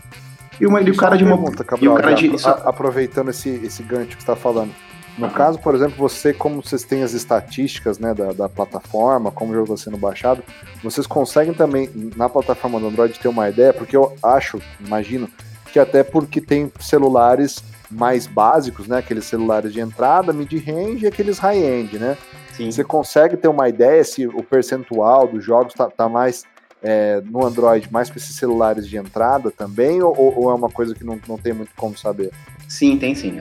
E, 0.59 0.67
uma, 0.67 0.81
e 0.81 0.91
o 0.91 0.97
cara 0.97 1.17
de 1.17 1.25
uma 1.25 1.37
pergunta, 1.37 1.65
Cabral, 1.65 1.85
e 1.85 1.89
o 1.89 2.01
cara 2.01 2.15
de, 2.15 2.31
aproveitando 2.65 3.31
esse, 3.31 3.51
esse 3.51 3.83
gancho 3.83 4.17
que 4.17 4.23
você 4.23 4.33
está 4.33 4.37
falando 4.37 4.73
No 5.19 5.31
caso, 5.31 5.59
por 5.59 5.75
exemplo, 5.75 5.97
você, 5.97 6.33
como 6.33 6.63
vocês 6.63 6.85
têm 6.85 7.03
as 7.03 7.13
estatísticas 7.13 7.99
né, 7.99 8.15
da, 8.15 8.33
da 8.33 8.49
plataforma, 8.49 9.31
como 9.31 9.53
o 9.53 9.55
jogo 9.55 9.75
está 9.75 9.85
sendo 9.85 9.99
baixado, 9.99 10.43
vocês 10.83 11.07
conseguem 11.07 11.53
também, 11.53 11.91
na 12.17 12.29
plataforma 12.29 12.81
do 12.81 12.87
Android, 12.87 13.19
ter 13.19 13.29
uma 13.29 13.49
ideia, 13.49 13.75
porque 13.75 13.97
eu 13.97 14.17
acho, 14.23 14.61
imagino, 14.81 15.29
que 15.71 15.79
até 15.79 16.03
porque 16.03 16.41
tem 16.41 16.73
celulares 16.81 17.63
mais 17.91 18.27
básicos, 18.27 18.89
né? 18.89 18.99
Aqueles 18.99 19.27
celulares 19.27 19.73
de 19.73 19.81
entrada, 19.81 20.33
mid-range 20.33 21.05
e 21.05 21.07
aqueles 21.07 21.39
high-end, 21.39 21.99
né? 21.99 22.17
Sim. 22.53 22.71
Você 22.71 22.83
consegue 22.83 23.37
ter 23.37 23.49
uma 23.49 23.69
ideia 23.69 24.03
se 24.05 24.27
o 24.27 24.43
percentual 24.43 25.27
dos 25.27 25.45
jogos 25.45 25.73
está 25.73 25.91
tá 25.91 26.09
mais 26.09 26.45
é, 26.83 27.23
no 27.25 27.47
Android, 27.47 27.89
mais 27.93 28.11
para 28.11 28.19
esses 28.19 28.35
celulares 28.37 28.89
de 28.89 28.97
entrada 28.97 29.51
também, 29.51 30.03
ou, 30.03 30.15
ou, 30.19 30.51
é 30.51 30.55
uma 30.55 30.69
coisa 30.69 30.95
que 30.95 31.05
não, 31.05 31.19
não 31.29 31.39
tem 31.39 31.53
muito 31.53 31.71
como 31.77 31.97
saber? 31.97 32.31
Sim, 32.69 32.99
tem 32.99 33.15
sim. 33.15 33.39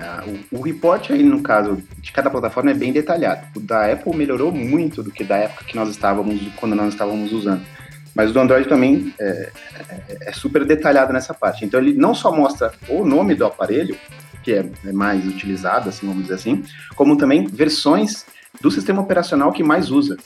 o, 0.51 0.59
o 0.59 0.61
report 0.61 1.09
aí, 1.11 1.23
no 1.23 1.41
caso, 1.41 1.81
de 1.99 2.11
cada 2.11 2.29
plataforma 2.29 2.71
é 2.71 2.73
bem 2.73 2.91
detalhado. 2.91 3.47
O 3.55 3.59
da 3.59 3.91
Apple 3.91 4.15
melhorou 4.15 4.51
muito 4.51 5.01
do 5.01 5.11
que 5.11 5.23
da 5.23 5.37
época 5.37 5.65
que 5.65 5.75
nós 5.75 5.89
estávamos, 5.89 6.39
quando 6.57 6.75
nós 6.75 6.93
estávamos 6.93 7.31
usando. 7.31 7.65
Mas 8.13 8.29
o 8.29 8.33
do 8.33 8.39
Android 8.39 8.67
também 8.67 9.13
é, 9.19 9.51
é, 10.09 10.17
é 10.27 10.31
super 10.33 10.65
detalhado 10.65 11.13
nessa 11.13 11.33
parte. 11.33 11.65
Então 11.65 11.79
ele 11.79 11.93
não 11.93 12.13
só 12.13 12.31
mostra 12.31 12.73
o 12.89 13.05
nome 13.05 13.35
do 13.35 13.45
aparelho, 13.45 13.97
que 14.43 14.53
é, 14.53 14.69
é 14.85 14.91
mais 14.91 15.25
utilizado, 15.25 15.89
assim, 15.89 16.05
vamos 16.05 16.23
dizer 16.23 16.35
assim, 16.35 16.63
como 16.95 17.17
também 17.17 17.47
versões 17.47 18.25
do 18.59 18.69
sistema 18.69 19.01
operacional 19.01 19.51
que 19.51 19.63
mais 19.63 19.89
usa. 19.89 20.17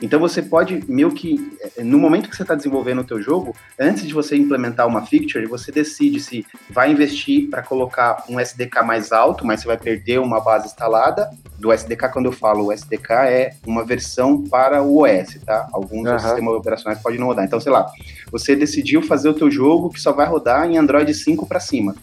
Então 0.00 0.20
você 0.20 0.40
pode 0.40 0.84
meio 0.88 1.10
que 1.10 1.58
eh, 1.76 1.82
no 1.82 1.98
momento 1.98 2.30
que 2.30 2.36
você 2.36 2.42
está 2.42 2.54
desenvolvendo 2.54 3.00
o 3.00 3.04
teu 3.04 3.20
jogo, 3.20 3.54
antes 3.78 4.06
de 4.06 4.14
você 4.14 4.36
implementar 4.36 4.86
uma 4.86 5.04
feature, 5.04 5.44
você 5.46 5.72
decide 5.72 6.20
se 6.20 6.46
vai 6.70 6.92
investir 6.92 7.50
para 7.50 7.62
colocar 7.62 8.24
um 8.28 8.38
SDK 8.38 8.82
mais 8.84 9.10
alto, 9.10 9.44
mas 9.44 9.60
você 9.60 9.66
vai 9.66 9.76
perder 9.76 10.20
uma 10.20 10.40
base 10.40 10.66
instalada. 10.66 11.28
Do 11.58 11.72
SDK, 11.72 12.12
quando 12.12 12.26
eu 12.26 12.32
falo 12.32 12.66
o 12.66 12.72
SDK, 12.72 13.10
é 13.12 13.50
uma 13.66 13.84
versão 13.84 14.44
para 14.44 14.80
o 14.80 15.02
OS, 15.02 15.40
tá? 15.44 15.68
Alguns 15.72 16.08
uhum. 16.08 16.18
sistemas 16.18 16.54
operacionais 16.54 17.02
podem 17.02 17.18
não 17.18 17.26
rodar. 17.26 17.44
Então, 17.44 17.58
sei 17.58 17.72
lá, 17.72 17.90
você 18.30 18.54
decidiu 18.54 19.02
fazer 19.02 19.28
o 19.28 19.34
teu 19.34 19.50
jogo 19.50 19.90
que 19.90 20.00
só 20.00 20.12
vai 20.12 20.26
rodar 20.26 20.70
em 20.70 20.78
Android 20.78 21.12
5 21.12 21.44
para 21.46 21.58
cima. 21.58 21.96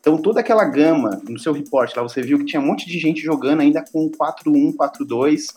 Então, 0.00 0.16
toda 0.16 0.40
aquela 0.40 0.64
gama 0.64 1.20
no 1.28 1.38
seu 1.38 1.52
report 1.52 1.94
lá, 1.94 2.02
você 2.02 2.22
viu 2.22 2.38
que 2.38 2.44
tinha 2.44 2.60
um 2.60 2.66
monte 2.66 2.86
de 2.88 2.98
gente 2.98 3.20
jogando 3.20 3.60
ainda 3.60 3.84
com 3.92 4.10
4.1, 4.10 4.74
4.2 4.74 5.54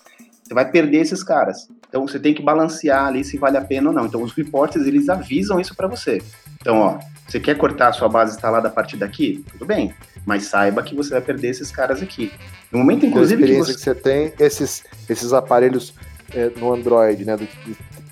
você 0.51 0.53
vai 0.53 0.70
perder 0.70 0.98
esses 0.98 1.24
caras. 1.24 1.70
Então 1.88 2.05
você 2.05 2.20
tem 2.20 2.34
que 2.34 2.43
balancear 2.43 3.05
ali 3.05 3.24
se 3.24 3.38
vale 3.38 3.58
a 3.58 3.62
pena 3.62 3.89
ou 3.89 3.96
não. 3.96 4.05
Então 4.05 4.22
os 4.22 4.34
reportes 4.34 4.86
eles 4.86 5.08
avisam 5.08 5.62
isso 5.62 5.74
para 5.74 5.88
você. 5.88 6.22
Então, 6.60 6.77
ó, 6.77 7.00
você 7.25 7.39
quer 7.39 7.55
cortar 7.58 7.88
a 7.88 7.93
sua 7.93 8.10
base 8.10 8.36
instalada 8.36 8.67
a 8.67 8.72
partir 8.72 8.98
daqui? 8.98 9.46
Tudo 9.53 9.65
bem, 9.65 9.93
mas 10.25 10.43
saiba 10.43 10.84
que 10.84 10.93
você 10.93 11.12
vai 11.12 11.22
perder 11.22 11.51
esses 11.51 11.72
caras 11.72 12.03
aqui. 12.03 12.34
No 12.70 12.79
momento, 12.79 13.05
inclusive, 13.05 13.41
que 13.41 13.53
você... 13.55 13.74
que 13.74 13.79
você... 13.79 13.96
tem, 13.96 14.34
esses, 14.38 14.84
esses 15.10 15.31
aparelhos 15.31 15.93
é, 16.34 16.51
no 16.58 16.74
Android, 16.74 17.24
né, 17.24 17.38
do, 17.38 17.48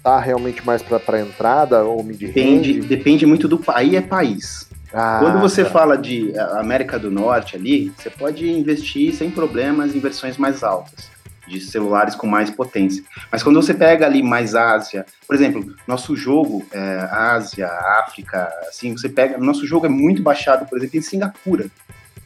tá 0.01 0.17
realmente 0.17 0.65
mais 0.65 0.81
para 0.81 1.19
entrada 1.19 1.83
ou 1.83 2.01
mid 2.01 2.19
Depende, 2.19 2.79
depende 2.79 3.25
muito 3.25 3.49
do 3.49 3.61
aí 3.67 3.97
é 3.97 4.01
país. 4.01 4.69
Ah, 4.93 5.19
Quando 5.21 5.41
você 5.41 5.65
tá. 5.65 5.69
fala 5.69 5.97
de 5.97 6.33
América 6.57 6.97
do 6.97 7.11
Norte 7.11 7.57
ali, 7.57 7.91
você 7.97 8.09
pode 8.09 8.49
investir 8.49 9.13
sem 9.13 9.29
problemas 9.29 9.93
em 9.93 9.99
versões 9.99 10.37
mais 10.37 10.63
altas 10.63 11.18
de 11.49 11.59
celulares 11.59 12.15
com 12.15 12.27
mais 12.27 12.49
potência. 12.49 13.03
Mas 13.31 13.43
quando 13.43 13.61
você 13.61 13.73
pega 13.73 14.05
ali 14.05 14.21
mais 14.21 14.55
Ásia, 14.55 15.05
por 15.27 15.35
exemplo, 15.35 15.73
nosso 15.87 16.15
jogo 16.15 16.65
é, 16.71 17.07
Ásia, 17.11 17.67
África, 17.67 18.49
assim, 18.67 18.91
você 18.93 19.09
pega, 19.09 19.37
nosso 19.37 19.65
jogo 19.65 19.85
é 19.85 19.89
muito 19.89 20.21
baixado, 20.21 20.65
por 20.67 20.77
exemplo, 20.77 20.97
em 20.97 21.01
Singapura. 21.01 21.69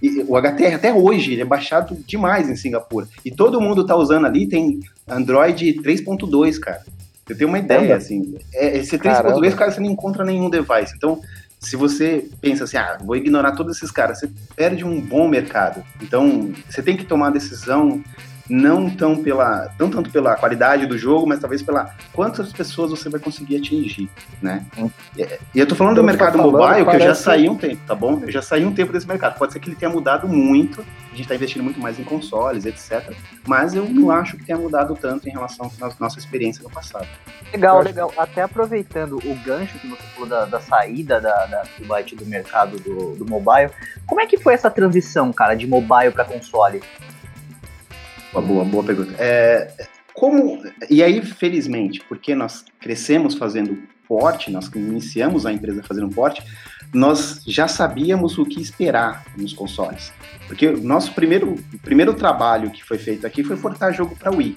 E, 0.02 0.24
o 0.28 0.36
HTR 0.36 0.76
até 0.76 0.94
hoje 0.94 1.32
ele 1.32 1.42
é 1.42 1.46
baixado 1.46 1.96
demais 2.06 2.50
em 2.50 2.56
Singapura. 2.56 3.08
E 3.24 3.32
todo 3.32 3.62
mundo 3.62 3.86
tá 3.86 3.96
usando 3.96 4.26
ali, 4.26 4.48
tem 4.48 4.82
Android 5.08 5.82
3.2, 5.82 6.60
cara. 6.60 6.84
Você 7.26 7.36
tem 7.36 7.48
uma 7.48 7.58
ideia, 7.58 7.96
assim. 7.96 8.38
É, 8.54 8.78
esse 8.78 9.00
3.2, 9.00 9.56
cara, 9.56 9.72
você 9.72 9.80
não 9.80 9.90
encontra 9.90 10.26
nenhum 10.26 10.50
device. 10.50 10.94
Então, 10.98 11.22
se 11.64 11.78
você 11.78 12.28
pensa 12.42 12.66
assim, 12.66 12.76
ah, 12.76 12.98
vou 13.02 13.16
ignorar 13.16 13.54
todos 13.54 13.78
esses 13.78 13.90
caras, 13.90 14.20
você 14.20 14.30
perde 14.56 14.84
um 14.84 15.00
bom 15.00 15.28
mercado. 15.30 15.82
Então, 16.02 16.52
você 16.70 16.84
tem 16.84 16.98
que 16.98 17.06
tomar 17.06 17.28
a 17.28 17.32
decisão 17.32 18.04
não 18.50 18.90
tão 18.90 19.24
pela, 19.24 19.74
não 19.80 19.90
tanto 19.90 20.10
pela 20.10 20.36
qualidade 20.36 20.86
do 20.86 20.98
jogo, 20.98 21.28
mas 21.28 21.40
talvez 21.40 21.62
pela 21.62 21.96
quantas 22.12 22.52
pessoas 22.52 22.92
você 22.92 23.10
vai 23.10 23.20
conseguir 23.20 23.58
atingir, 23.58 24.10
né? 24.42 24.66
E, 25.18 25.28
e 25.56 25.60
eu 25.60 25.68
tô 25.68 25.76
falando 25.76 25.96
do 25.96 26.04
mercado 26.04 26.38
falando, 26.38 26.58
mobile, 26.58 26.86
que 26.86 26.96
eu 26.96 27.00
já 27.00 27.16
saí 27.16 27.50
um 27.50 27.56
tempo, 27.56 27.82
tá 27.88 27.96
bom? 27.96 28.20
Eu 28.22 28.32
já 28.32 28.42
saí 28.42 28.66
um 28.66 28.74
tempo 28.74 28.92
desse 28.92 29.08
mercado. 29.08 29.38
Pode 29.38 29.54
ser 29.54 29.60
que 29.60 29.70
ele 29.70 29.76
tenha 29.76 29.92
mudado 29.92 30.28
muito, 30.28 30.86
a 31.12 31.16
gente 31.16 31.28
tá 31.28 31.36
investindo 31.36 31.64
muito 31.64 31.80
mais 31.80 32.00
em 32.00 32.04
consoles, 32.04 32.66
etc. 32.66 33.16
Mas 33.48 33.74
eu 33.74 33.86
não 33.86 34.12
acho 34.12 34.38
que 34.38 34.46
tenha 34.46 34.58
mudado 34.58 34.98
tanto 35.00 35.28
em 35.28 35.32
relação 35.32 35.72
à 35.82 35.92
nossa 36.00 36.20
experiência 36.20 36.64
no 36.64 36.70
passado. 36.70 37.08
Legal, 37.52 37.82
legal. 37.82 38.14
Até 38.18 38.42
aproveitando 38.42 39.18
o 39.18 39.36
gancho 39.46 39.78
que 39.80 39.88
você 39.88 40.02
falou 40.14 40.28
da, 40.28 40.46
da 40.46 40.60
saída 40.60 41.22
da, 41.22 41.46
da 41.46 41.64
Byte 41.80 42.16
do 42.16 42.26
mercado 42.26 42.78
do, 42.80 43.16
do 43.16 43.26
mobile, 43.26 43.72
como 44.06 44.22
é 44.22 44.26
que 44.26 44.38
foi 44.38 44.54
essa 44.54 44.70
transição, 44.70 45.32
cara, 45.32 45.56
de 45.56 45.68
mobile 45.68 46.12
para 46.12 46.26
console? 46.26 46.82
Uma 48.34 48.42
boa, 48.42 48.66
boa 48.66 48.84
pergunta. 48.84 49.14
É, 49.20 49.72
como 50.14 50.64
e 50.90 51.04
aí, 51.04 51.22
felizmente, 51.22 52.02
porque 52.08 52.34
nós 52.34 52.66
crescemos 52.80 53.36
fazendo 53.36 53.78
porte, 54.08 54.52
nós 54.52 54.70
iniciamos 54.76 55.46
a 55.46 55.54
empresa 55.54 55.84
fazendo 55.84 56.10
porte, 56.10 56.44
nós 56.94 57.42
já 57.48 57.68
sabíamos 57.68 58.38
o 58.38 58.46
que 58.46 58.62
esperar 58.62 59.26
nos 59.38 59.54
consoles. 59.54 60.12
Porque 60.48 60.68
o 60.68 60.82
nosso 60.84 61.14
primeiro, 61.14 61.56
primeiro 61.82 62.14
trabalho 62.14 62.70
que 62.70 62.84
foi 62.84 62.98
feito 62.98 63.26
aqui 63.26 63.44
foi 63.44 63.58
portar 63.58 63.94
jogo 63.94 64.16
para 64.16 64.32
Wii. 64.32 64.56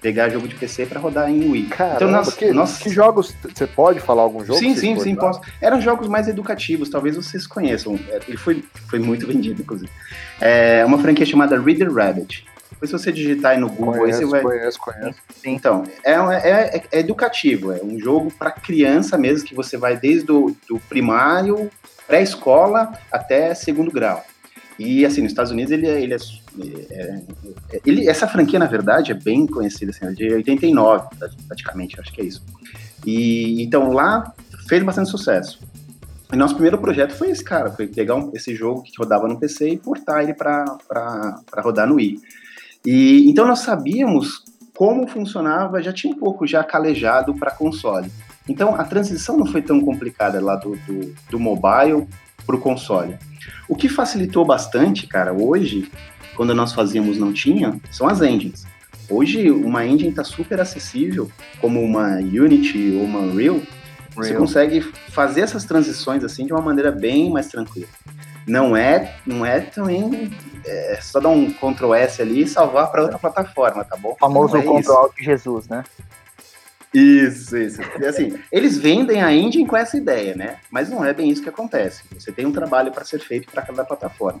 Pegar 0.00 0.28
jogo 0.28 0.46
de 0.46 0.54
PC 0.54 0.84
para 0.84 1.00
rodar 1.00 1.30
em 1.30 1.50
Wii. 1.50 1.66
Caramba, 1.66 1.96
então, 1.96 2.10
nós, 2.10 2.34
que, 2.34 2.52
nós... 2.52 2.78
que 2.78 2.90
jogos. 2.90 3.34
Você 3.42 3.66
pode 3.66 4.00
falar 4.00 4.22
algum 4.22 4.44
jogo? 4.44 4.58
Sim, 4.58 4.76
sim, 4.76 4.98
sim, 5.00 5.14
posso. 5.14 5.40
Eram 5.62 5.80
jogos 5.80 6.08
mais 6.08 6.28
educativos, 6.28 6.90
talvez 6.90 7.16
vocês 7.16 7.46
conheçam. 7.46 7.98
É, 8.10 8.20
ele 8.28 8.36
foi, 8.36 8.62
foi 8.86 8.98
muito 8.98 9.24
vendido, 9.28 9.62
inclusive. 9.62 9.90
É 10.40 10.84
uma 10.84 10.98
franquia 10.98 11.24
chamada 11.24 11.58
Reader 11.58 11.90
Rabbit. 11.90 12.44
Depois, 12.74 12.90
se 12.90 12.98
você 12.98 13.12
digitar 13.12 13.52
aí 13.52 13.58
no 13.58 13.68
Google, 13.68 13.98
conheço, 13.98 14.20
aí 14.20 14.24
você 14.26 14.30
vai. 14.30 14.42
Conheço, 14.42 14.78
conheço. 14.78 15.18
Então, 15.44 15.84
é, 16.04 16.12
é, 16.12 16.82
é 16.92 17.00
educativo, 17.00 17.72
é 17.72 17.82
um 17.82 17.98
jogo 17.98 18.30
para 18.30 18.50
criança 18.50 19.16
mesmo, 19.16 19.46
que 19.46 19.54
você 19.54 19.76
vai 19.76 19.96
desde 19.96 20.30
o 20.30 20.54
do 20.68 20.78
primário, 20.88 21.70
pré-escola, 22.06 22.92
até 23.10 23.54
segundo 23.54 23.90
grau. 23.90 24.24
E 24.78 25.06
assim, 25.06 25.22
nos 25.22 25.30
Estados 25.30 25.52
Unidos 25.52 25.70
ele, 25.70 25.86
é, 25.86 26.02
ele, 26.02 26.14
é, 26.14 26.18
é, 26.90 27.22
é, 27.72 27.80
ele 27.86 28.08
essa 28.08 28.26
franquia 28.26 28.58
na 28.58 28.66
verdade 28.66 29.12
é 29.12 29.14
bem 29.14 29.46
conhecida, 29.46 29.92
assim, 29.92 30.04
é 30.04 30.10
de 30.10 30.34
89 30.34 31.08
praticamente, 31.46 32.00
acho 32.00 32.12
que 32.12 32.20
é 32.20 32.24
isso. 32.24 32.44
E 33.06 33.62
então 33.62 33.92
lá 33.92 34.32
fez 34.68 34.82
bastante 34.82 35.10
sucesso. 35.10 35.60
E 36.32 36.36
nosso 36.36 36.54
primeiro 36.54 36.78
projeto 36.78 37.12
foi 37.12 37.30
esse 37.30 37.44
cara, 37.44 37.70
foi 37.70 37.86
pegar 37.86 38.16
um, 38.16 38.32
esse 38.34 38.54
jogo 38.56 38.82
que 38.82 38.90
rodava 38.98 39.28
no 39.28 39.38
PC 39.38 39.70
e 39.70 39.78
portar 39.78 40.24
ele 40.24 40.34
para 40.34 40.64
rodar 41.58 41.86
no 41.86 41.94
Wii. 41.94 42.20
E 42.86 43.28
então 43.30 43.46
nós 43.46 43.60
sabíamos 43.60 44.42
como 44.76 45.06
funcionava, 45.06 45.82
já 45.82 45.92
tinha 45.92 46.12
um 46.12 46.18
pouco 46.18 46.46
já 46.46 46.62
calejado 46.62 47.34
para 47.34 47.50
console. 47.50 48.10
Então 48.48 48.74
a 48.74 48.84
transição 48.84 49.36
não 49.38 49.46
foi 49.46 49.62
tão 49.62 49.80
complicada 49.80 50.40
lá 50.40 50.56
do, 50.56 50.76
do, 50.76 51.14
do 51.30 51.38
mobile 51.38 52.06
para 52.44 52.56
o 52.56 52.60
console. 52.60 53.16
O 53.68 53.76
que 53.76 53.88
facilitou 53.88 54.44
bastante, 54.44 55.06
cara, 55.06 55.32
hoje, 55.32 55.90
quando 56.36 56.54
nós 56.54 56.72
fazíamos 56.72 57.16
não 57.16 57.32
tinha, 57.32 57.80
são 57.90 58.06
as 58.06 58.20
engines. 58.20 58.66
Hoje 59.08 59.50
uma 59.50 59.86
engine 59.86 60.10
está 60.10 60.24
super 60.24 60.60
acessível, 60.60 61.30
como 61.60 61.80
uma 61.80 62.16
Unity 62.16 62.96
ou 62.96 63.04
uma 63.04 63.32
Real, 63.32 63.60
você 64.14 64.34
consegue 64.34 64.80
fazer 64.80 65.40
essas 65.40 65.64
transições 65.64 66.22
assim 66.22 66.46
de 66.46 66.52
uma 66.52 66.62
maneira 66.62 66.90
bem 66.90 67.30
mais 67.30 67.48
tranquila. 67.48 67.88
Não 68.46 68.76
é, 68.76 69.16
não 69.26 69.44
é 69.44 69.60
também 69.60 70.30
é 70.66 70.98
só 71.00 71.20
dar 71.20 71.30
um 71.30 71.50
Ctrl 71.50 71.94
S 71.94 72.20
ali 72.20 72.42
e 72.42 72.48
salvar 72.48 72.90
para 72.90 73.02
outra 73.02 73.18
plataforma, 73.18 73.84
tá 73.84 73.96
bom? 73.96 74.12
O 74.12 74.16
famoso 74.16 74.56
é 74.56 74.62
Ctrl 74.62 74.92
Alt 74.92 75.12
Jesus, 75.18 75.68
né? 75.68 75.84
Isso, 76.94 77.56
isso. 77.56 77.80
E 78.00 78.06
assim, 78.06 78.38
eles 78.52 78.78
vendem 78.78 79.20
a 79.20 79.34
engine 79.34 79.66
com 79.66 79.76
essa 79.76 79.96
ideia, 79.96 80.36
né? 80.36 80.58
Mas 80.70 80.88
não 80.88 81.04
é 81.04 81.12
bem 81.12 81.28
isso 81.28 81.42
que 81.42 81.48
acontece. 81.48 82.04
Você 82.16 82.30
tem 82.30 82.46
um 82.46 82.52
trabalho 82.52 82.92
para 82.92 83.04
ser 83.04 83.18
feito 83.18 83.50
para 83.50 83.62
cada 83.62 83.84
plataforma. 83.84 84.40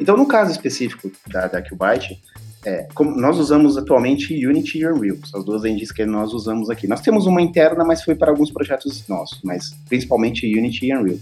Então, 0.00 0.16
no 0.16 0.26
caso 0.26 0.50
específico 0.50 1.12
da, 1.26 1.46
da 1.46 1.60
Qbyte, 1.60 2.18
é, 2.64 2.88
como 2.94 3.10
nós 3.10 3.38
usamos 3.38 3.76
atualmente 3.76 4.46
Unity 4.46 4.78
e 4.78 4.86
Unreal, 4.86 5.18
as 5.34 5.44
duas 5.44 5.62
engines 5.64 5.92
que 5.92 6.06
nós 6.06 6.32
usamos 6.32 6.70
aqui. 6.70 6.86
Nós 6.88 7.02
temos 7.02 7.26
uma 7.26 7.42
interna, 7.42 7.84
mas 7.84 8.02
foi 8.02 8.14
para 8.14 8.30
alguns 8.30 8.50
projetos 8.50 9.06
nossos, 9.06 9.40
mas 9.44 9.74
principalmente 9.86 10.46
Unity 10.46 10.86
e 10.86 10.96
Unreal. 10.96 11.18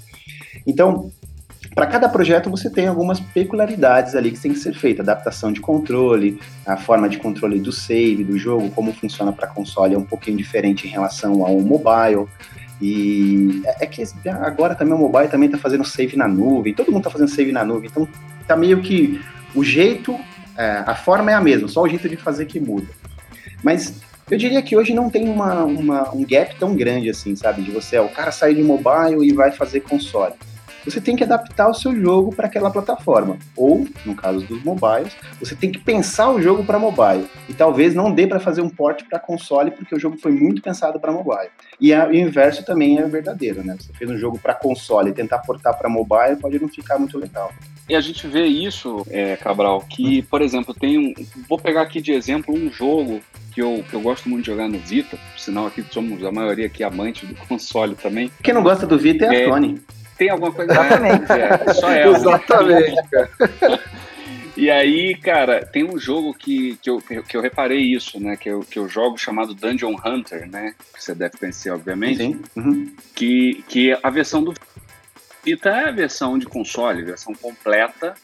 Então, 0.64 1.10
para 1.74 1.86
cada 1.86 2.08
projeto 2.08 2.50
você 2.50 2.70
tem 2.70 2.88
algumas 2.88 3.20
peculiaridades 3.20 4.14
ali 4.14 4.30
que 4.30 4.40
tem 4.40 4.52
que 4.52 4.58
ser 4.58 4.74
feita, 4.74 5.02
adaptação 5.02 5.52
de 5.52 5.60
controle, 5.60 6.40
a 6.66 6.76
forma 6.76 7.08
de 7.08 7.18
controle 7.18 7.58
do 7.60 7.72
save 7.72 8.24
do 8.24 8.38
jogo, 8.38 8.70
como 8.70 8.92
funciona 8.92 9.32
para 9.32 9.46
console 9.46 9.94
é 9.94 9.98
um 9.98 10.04
pouquinho 10.04 10.36
diferente 10.36 10.86
em 10.86 10.90
relação 10.90 11.44
ao 11.44 11.60
mobile. 11.60 12.26
E 12.80 13.62
é, 13.64 13.84
é 13.84 13.86
que 13.86 14.02
agora 14.40 14.74
também 14.74 14.94
o 14.94 14.98
mobile 14.98 15.28
também 15.28 15.46
está 15.46 15.58
fazendo 15.58 15.84
save 15.84 16.16
na 16.16 16.28
nuvem, 16.28 16.74
todo 16.74 16.92
mundo 16.92 17.00
está 17.00 17.10
fazendo 17.10 17.28
save 17.28 17.52
na 17.52 17.64
nuvem, 17.64 17.90
então 17.90 18.08
tá 18.46 18.56
meio 18.56 18.80
que 18.80 19.20
o 19.54 19.64
jeito 19.64 20.18
é, 20.56 20.82
a 20.86 20.94
forma 20.94 21.30
é 21.30 21.34
a 21.34 21.40
mesma, 21.40 21.68
só 21.68 21.82
o 21.82 21.88
jeito 21.88 22.08
de 22.08 22.16
fazer 22.16 22.46
que 22.46 22.58
muda. 22.58 22.88
Mas 23.62 24.00
eu 24.30 24.38
diria 24.38 24.62
que 24.62 24.76
hoje 24.76 24.92
não 24.92 25.10
tem 25.10 25.28
uma, 25.28 25.64
uma, 25.64 26.14
um 26.14 26.24
gap 26.24 26.54
tão 26.58 26.74
grande 26.74 27.08
assim, 27.10 27.34
sabe? 27.34 27.62
De 27.62 27.70
você, 27.70 27.98
ó, 27.98 28.04
o 28.04 28.08
cara 28.08 28.30
sair 28.30 28.54
de 28.54 28.62
mobile 28.62 29.26
e 29.26 29.32
vai 29.32 29.52
fazer 29.52 29.80
console 29.80 30.34
você 30.90 31.00
tem 31.00 31.16
que 31.16 31.24
adaptar 31.24 31.68
o 31.68 31.74
seu 31.74 31.94
jogo 31.94 32.34
para 32.34 32.46
aquela 32.46 32.70
plataforma. 32.70 33.38
Ou, 33.56 33.86
no 34.04 34.14
caso 34.14 34.40
dos 34.46 34.62
mobiles, 34.62 35.14
você 35.40 35.54
tem 35.54 35.70
que 35.70 35.78
pensar 35.78 36.30
o 36.30 36.40
jogo 36.40 36.64
para 36.64 36.78
mobile. 36.78 37.26
E 37.48 37.54
talvez 37.54 37.94
não 37.94 38.12
dê 38.12 38.26
para 38.26 38.40
fazer 38.40 38.62
um 38.62 38.68
port 38.68 39.02
para 39.08 39.18
console, 39.18 39.70
porque 39.70 39.94
o 39.94 40.00
jogo 40.00 40.16
foi 40.16 40.32
muito 40.32 40.62
pensado 40.62 40.98
para 40.98 41.12
mobile. 41.12 41.50
E 41.80 41.92
a, 41.92 42.06
o 42.06 42.14
inverso 42.14 42.64
também 42.64 42.98
é 42.98 43.06
verdadeiro, 43.06 43.62
né? 43.64 43.76
Você 43.78 43.92
fez 43.92 44.10
um 44.10 44.18
jogo 44.18 44.38
para 44.38 44.54
console 44.54 45.10
e 45.10 45.14
tentar 45.14 45.38
portar 45.38 45.76
para 45.76 45.88
mobile 45.88 46.36
pode 46.40 46.60
não 46.60 46.68
ficar 46.68 46.98
muito 46.98 47.18
legal. 47.18 47.52
E 47.88 47.94
a 47.94 48.00
gente 48.00 48.26
vê 48.26 48.44
isso, 48.44 49.06
é, 49.10 49.36
Cabral, 49.36 49.80
que, 49.88 50.22
por 50.22 50.42
exemplo, 50.42 50.74
tem 50.74 50.98
um. 50.98 51.14
Vou 51.48 51.58
pegar 51.58 51.82
aqui 51.82 52.00
de 52.00 52.12
exemplo 52.12 52.54
um 52.54 52.70
jogo 52.70 53.20
que 53.54 53.62
eu, 53.62 53.82
que 53.88 53.94
eu 53.94 54.00
gosto 54.00 54.28
muito 54.28 54.44
de 54.44 54.50
jogar 54.50 54.68
no 54.68 54.78
Vita, 54.78 55.16
por 55.16 55.40
sinal 55.40 55.66
aqui 55.66 55.82
somos 55.90 56.22
a 56.22 56.30
maioria 56.30 56.66
aqui 56.66 56.84
amante 56.84 57.24
do 57.24 57.34
console 57.48 57.94
também. 57.94 58.30
Quem 58.42 58.52
não 58.52 58.62
gosta 58.62 58.86
do 58.86 58.98
Vita 58.98 59.24
é 59.24 59.28
a 59.28 59.34
é, 59.34 59.48
Sony 59.48 59.80
tem 60.18 60.30
alguma 60.30 60.52
coisa. 60.52 60.72
Exatamente. 60.72 61.32
É, 61.32 61.72
só 61.74 61.90
ela. 61.90 62.16
Exatamente, 62.16 63.08
cara. 63.10 63.30
E 64.58 64.72
aí, 64.72 65.14
cara, 65.14 65.64
tem 65.64 65.84
um 65.84 65.96
jogo 65.96 66.34
que, 66.34 66.76
que, 66.82 66.90
eu, 66.90 66.98
que 67.00 67.36
eu 67.36 67.40
reparei 67.40 67.78
isso, 67.78 68.18
né? 68.18 68.36
Que 68.36 68.48
eu, 68.48 68.58
que 68.58 68.76
eu 68.76 68.88
jogo 68.88 69.16
chamado 69.16 69.54
Dungeon 69.54 69.94
Hunter, 70.04 70.50
né? 70.50 70.74
Que 70.92 71.00
você 71.00 71.14
deve 71.14 71.38
conhecer, 71.38 71.70
obviamente. 71.70 72.16
Sim. 72.16 72.42
Uhum. 72.56 72.92
Que, 73.14 73.62
que 73.68 73.96
a 74.02 74.10
versão 74.10 74.42
do 74.42 74.52
Vita 75.44 75.68
é 75.68 75.88
a 75.88 75.92
versão 75.92 76.36
de 76.36 76.44
console, 76.44 77.04
versão 77.04 77.32
completa. 77.36 78.14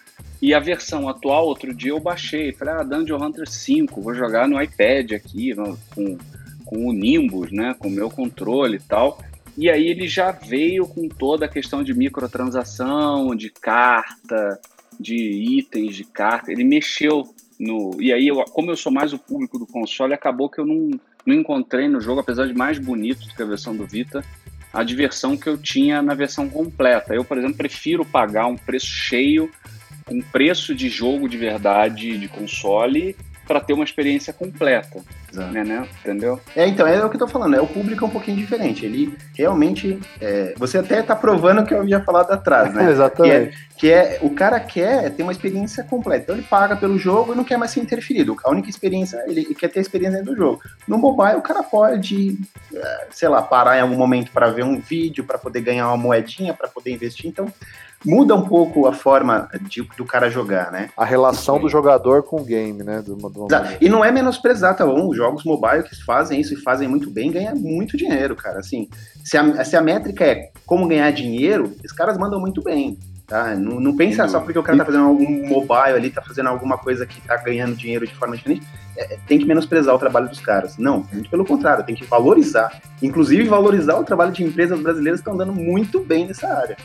E 0.43 0.53
a 0.53 0.59
versão 0.59 1.09
atual, 1.09 1.47
outro 1.47 1.73
dia 1.73 1.93
eu 1.93 2.01
baixei. 2.01 2.53
Falei, 2.53 2.75
ah, 2.75 2.83
Dungeon 2.83 3.23
Hunter 3.23 3.49
5, 3.49 4.03
vou 4.03 4.13
jogar 4.13 4.49
no 4.49 4.61
iPad 4.61 5.13
aqui, 5.13 5.55
no, 5.55 5.79
com, 5.95 6.19
com 6.65 6.89
o 6.89 6.93
Nimbus, 6.93 7.53
né? 7.53 7.77
Com 7.79 7.87
o 7.87 7.93
meu 7.93 8.11
controle 8.11 8.79
e 8.79 8.81
tal. 8.81 9.23
E 9.57 9.71
aí 9.71 9.89
ele 9.89 10.09
já 10.09 10.33
veio 10.33 10.87
com 10.87 11.09
toda 11.09 11.47
a 11.47 11.49
questão 11.49 11.83
de 11.83 11.95
microtransação, 11.95 13.35
de 13.35 13.51
carta, 13.51 14.61
de 14.99 15.15
itens 15.15 15.95
de 15.95 16.05
carta. 16.05 16.51
Ele 16.51 16.65
mexeu 16.65 17.35
no. 17.59 17.97
E 18.01 18.13
aí, 18.13 18.27
eu, 18.27 18.37
como 18.53 18.71
eu 18.71 18.77
sou 18.77 18.93
mais 18.93 19.13
o 19.13 19.19
público 19.19 19.59
do 19.59 19.67
console, 19.67 20.13
acabou 20.13 20.49
que 20.49 20.61
eu 20.61 20.67
não, 20.67 20.91
não 21.25 21.35
encontrei 21.35 21.89
no 21.89 22.01
jogo, 22.01 22.21
apesar 22.21 22.47
de 22.47 22.55
mais 22.55 22.79
bonito 22.79 23.27
do 23.27 23.35
que 23.35 23.43
a 23.43 23.47
versão 23.47 23.77
do 23.77 23.87
Vita, 23.87 24.25
a 24.73 24.83
diversão 24.83 25.37
que 25.37 25.49
eu 25.49 25.57
tinha 25.57 26.03
na 26.03 26.15
versão 26.15 26.49
completa. 26.49 27.15
Eu, 27.15 27.25
por 27.25 27.39
exemplo, 27.39 27.57
prefiro 27.57 28.05
pagar 28.05 28.47
um 28.47 28.57
preço 28.57 28.87
cheio, 28.87 29.51
um 30.11 30.21
preço 30.21 30.75
de 30.75 30.89
jogo 30.89 31.29
de 31.29 31.37
verdade 31.37 32.19
de 32.19 32.29
console 32.29 33.17
para 33.47 33.61
ter 33.61 33.73
uma 33.73 33.85
experiência 33.85 34.33
completa. 34.33 35.01
Né, 35.37 35.65
né? 35.65 35.89
Entendeu? 36.01 36.41
É, 36.55 36.67
então, 36.67 36.87
é 36.87 37.05
o 37.05 37.09
que 37.09 37.17
eu 37.17 37.21
tô 37.21 37.29
falando, 37.29 37.57
é 37.57 37.61
o 37.61 37.67
público 37.67 38.05
é 38.05 38.09
um 38.09 38.11
pouquinho 38.11 38.37
diferente. 38.37 38.85
Ele 38.85 39.17
realmente. 39.35 39.99
É, 40.21 40.55
você 40.57 40.79
até 40.79 41.03
tá 41.03 41.17
provando 41.17 41.61
o 41.61 41.67
que 41.67 41.75
eu 41.75 41.81
havia 41.81 42.01
falado 42.01 42.31
atrás, 42.31 42.73
né? 42.75 42.89
Exatamente. 42.93 43.57
Que 43.77 43.91
é, 43.91 44.15
que 44.17 44.17
é, 44.17 44.19
o 44.23 44.31
cara 44.31 44.61
quer 44.61 45.11
ter 45.11 45.23
uma 45.23 45.33
experiência 45.33 45.83
completa. 45.85 46.25
Então 46.25 46.37
ele 46.37 46.45
paga 46.45 46.77
pelo 46.77 46.99
jogo 46.99 47.33
e 47.33 47.37
não 47.37 47.45
quer 47.45 47.57
mais 47.57 47.71
ser 47.71 47.81
interferido. 47.81 48.37
A 48.45 48.51
única 48.51 48.71
experiência, 48.71 49.23
ele 49.27 49.45
quer 49.55 49.69
ter 49.69 49.81
a 49.81 49.83
experiência 49.83 50.19
dentro 50.19 50.35
do 50.35 50.37
jogo. 50.37 50.61
No 50.87 50.99
mobile, 50.99 51.37
o 51.37 51.43
cara 51.43 51.63
pode, 51.63 52.39
é, 52.73 53.07
sei 53.11 53.29
lá, 53.29 53.43
parar 53.43 53.77
em 53.77 53.81
algum 53.81 53.97
momento 53.97 54.31
para 54.31 54.51
ver 54.51 54.65
um 54.65 54.79
vídeo, 54.79 55.25
para 55.25 55.39
poder 55.39 55.61
ganhar 55.61 55.89
uma 55.89 55.97
moedinha, 55.97 56.55
para 56.55 56.69
poder 56.69 56.93
investir. 56.93 57.29
Então, 57.29 57.53
muda 58.05 58.35
um 58.35 58.47
pouco 58.47 58.87
a 58.87 58.93
forma 58.93 59.49
de, 59.63 59.83
do 59.97 60.05
cara 60.05 60.31
jogar, 60.31 60.71
né? 60.71 60.91
A 60.97 61.05
relação 61.05 61.59
do 61.59 61.69
jogador 61.69 62.23
com 62.23 62.37
o 62.37 62.45
game, 62.45 62.83
né? 62.83 63.03
Do, 63.03 63.17
do... 63.17 63.47
E 63.81 63.89
não 63.89 64.05
é 64.05 64.13
menosprezar, 64.13 64.77
tá 64.77 64.85
bom? 64.85 65.09
Os 65.09 65.17
jogos 65.25 65.45
mobile 65.45 65.83
que 65.83 66.05
fazem 66.05 66.39
isso 66.39 66.53
e 66.53 66.61
fazem 66.61 66.87
muito 66.87 67.11
bem 67.11 67.33
ganham 67.33 67.57
muito 67.57 67.97
dinheiro, 67.97 68.37
cara. 68.37 68.59
Assim, 68.59 68.89
se 69.25 69.39
a, 69.39 69.65
se 69.65 69.75
a 69.75 69.81
métrica 69.81 70.25
é 70.25 70.51
como 70.67 70.87
ganhar 70.87 71.11
dinheiro, 71.11 71.75
os 71.83 71.93
caras 71.93 72.19
mandam 72.19 72.39
muito 72.39 72.63
bem. 72.63 72.99
Tá? 73.27 73.55
Não, 73.55 73.81
não 73.81 73.97
pensa 73.97 74.29
só 74.29 74.39
porque 74.39 74.59
o 74.59 74.63
cara 74.63 74.77
tá 74.77 74.85
fazendo 74.85 75.05
algum 75.05 75.49
mobile 75.49 75.97
ali, 75.97 76.11
tá 76.11 76.21
fazendo 76.21 76.51
alguma 76.51 76.77
coisa 76.77 77.07
que 77.07 77.23
tá 77.23 77.39
ganhando 77.39 77.75
dinheiro 77.75 78.07
de 78.07 78.15
forma 78.15 78.37
diferente, 78.37 78.67
é, 78.99 79.17
tem 79.27 79.39
que 79.39 79.47
menosprezar 79.47 79.95
o 79.95 79.99
trabalho 79.99 80.29
dos 80.29 80.41
caras. 80.41 80.77
Não, 80.77 81.07
muito 81.11 81.31
pelo 81.31 81.45
contrário, 81.45 81.85
tem 81.85 81.95
que 81.95 82.05
valorizar. 82.05 82.83
Inclusive 83.03 83.45
valorizar 83.45 83.99
o 83.99 84.05
trabalho 84.05 84.31
de 84.31 84.45
empresas 84.45 84.79
brasileiras 84.79 85.21
que 85.21 85.29
estão 85.29 85.39
dando 85.39 85.55
muito 85.55 86.01
bem 86.01 86.27
nessa 86.27 86.47
área. 86.47 86.77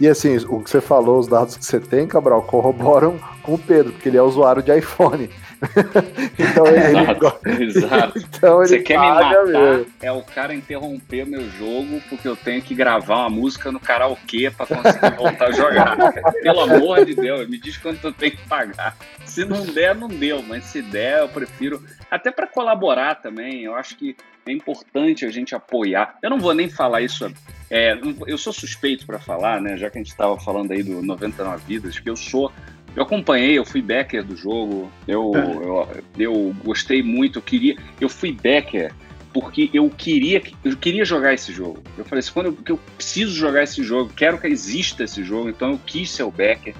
E 0.00 0.08
assim, 0.08 0.36
o 0.48 0.62
que 0.62 0.68
você 0.68 0.80
falou, 0.80 1.18
os 1.18 1.26
dados 1.26 1.56
que 1.56 1.64
você 1.64 1.80
tem, 1.80 2.06
Cabral, 2.06 2.42
corroboram 2.42 3.18
com 3.42 3.54
o 3.54 3.58
Pedro, 3.58 3.92
porque 3.92 4.08
ele 4.08 4.18
é 4.18 4.22
usuário 4.22 4.62
de 4.62 4.76
iPhone. 4.76 5.30
então 6.38 6.66
ele, 6.66 6.98
exato, 6.98 7.38
ele, 7.46 7.64
exato. 7.64 8.18
Então 8.36 8.60
ele 8.60 8.68
Você 8.68 8.78
quer 8.80 8.98
me 8.98 9.06
matar? 9.06 9.46
Mesmo. 9.46 9.86
É 10.02 10.12
o 10.12 10.22
cara 10.22 10.54
interromper 10.54 11.24
meu 11.24 11.48
jogo 11.50 12.02
porque 12.10 12.28
eu 12.28 12.36
tenho 12.36 12.60
que 12.60 12.74
gravar 12.74 13.20
uma 13.20 13.30
música 13.30 13.72
no 13.72 13.80
karaokê 13.80 14.50
para 14.50 14.66
conseguir 14.66 15.16
voltar 15.16 15.46
a 15.46 15.52
jogar. 15.52 15.96
Pelo 16.42 16.60
amor 16.60 17.04
de 17.06 17.14
Deus, 17.14 17.48
me 17.48 17.58
diz 17.58 17.78
quanto 17.78 18.06
eu 18.06 18.12
tenho 18.12 18.32
que 18.32 18.46
pagar. 18.46 18.94
Se 19.24 19.44
não 19.44 19.64
der, 19.64 19.94
não 19.94 20.08
deu, 20.08 20.42
mas 20.42 20.64
se 20.64 20.82
der, 20.82 21.20
eu 21.20 21.28
prefiro 21.28 21.82
até 22.10 22.30
para 22.30 22.46
colaborar 22.46 23.16
também. 23.16 23.62
Eu 23.62 23.74
acho 23.74 23.96
que 23.96 24.16
é 24.46 24.52
importante 24.52 25.24
a 25.24 25.30
gente 25.30 25.54
apoiar. 25.54 26.18
Eu 26.22 26.30
não 26.30 26.38
vou 26.38 26.54
nem 26.54 26.68
falar 26.68 27.02
isso. 27.02 27.32
É, 27.70 27.98
eu 28.26 28.38
sou 28.38 28.52
suspeito 28.52 29.06
para 29.06 29.18
falar, 29.18 29.60
né? 29.60 29.76
Já 29.76 29.90
que 29.90 29.98
a 29.98 30.00
gente 30.00 30.10
estava 30.10 30.38
falando 30.38 30.72
aí 30.72 30.82
do 30.82 31.02
99 31.02 31.62
Vidas, 31.66 31.98
que 31.98 32.08
eu 32.08 32.16
sou. 32.16 32.52
Eu 32.94 33.02
acompanhei, 33.02 33.58
eu 33.58 33.64
fui 33.64 33.82
backer 33.82 34.24
do 34.24 34.34
jogo, 34.34 34.90
eu, 35.06 35.32
é. 35.34 35.38
eu, 35.38 36.32
eu 36.32 36.56
gostei 36.64 37.02
muito, 37.02 37.38
eu 37.38 37.42
queria. 37.42 37.76
Eu 38.00 38.08
fui 38.08 38.32
backer 38.32 38.92
porque 39.34 39.68
eu 39.74 39.90
queria, 39.90 40.42
eu 40.64 40.74
queria 40.78 41.04
jogar 41.04 41.34
esse 41.34 41.52
jogo. 41.52 41.82
Eu 41.98 42.06
falei 42.06 42.20
assim, 42.20 42.32
quando 42.32 42.46
eu, 42.46 42.58
eu 42.66 42.80
preciso 42.96 43.34
jogar 43.34 43.64
esse 43.64 43.82
jogo, 43.82 44.10
quero 44.16 44.40
que 44.40 44.46
exista 44.46 45.04
esse 45.04 45.22
jogo, 45.22 45.50
então 45.50 45.72
eu 45.72 45.80
quis 45.84 46.10
ser 46.10 46.22
o 46.22 46.30
backer 46.30 46.74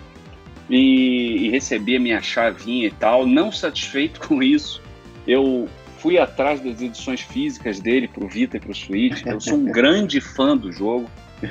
e, 0.70 1.46
e 1.46 1.50
recebi 1.50 1.96
a 1.96 2.00
minha 2.00 2.22
chavinha 2.22 2.86
e 2.86 2.90
tal. 2.90 3.26
Não 3.26 3.52
satisfeito 3.52 4.20
com 4.26 4.42
isso, 4.42 4.80
eu 5.26 5.68
fui 5.98 6.18
atrás 6.18 6.60
das 6.60 6.80
edições 6.80 7.20
físicas 7.20 7.80
dele 7.80 8.06
para 8.06 8.24
o 8.24 8.28
Vita 8.28 8.56
e 8.56 8.60
para 8.60 8.70
o 8.70 8.74
Switch. 8.74 9.24
Eu 9.26 9.40
sou 9.40 9.54
um 9.58 9.64
grande 9.70 10.20
fã 10.20 10.56
do 10.56 10.70
jogo. 10.70 11.10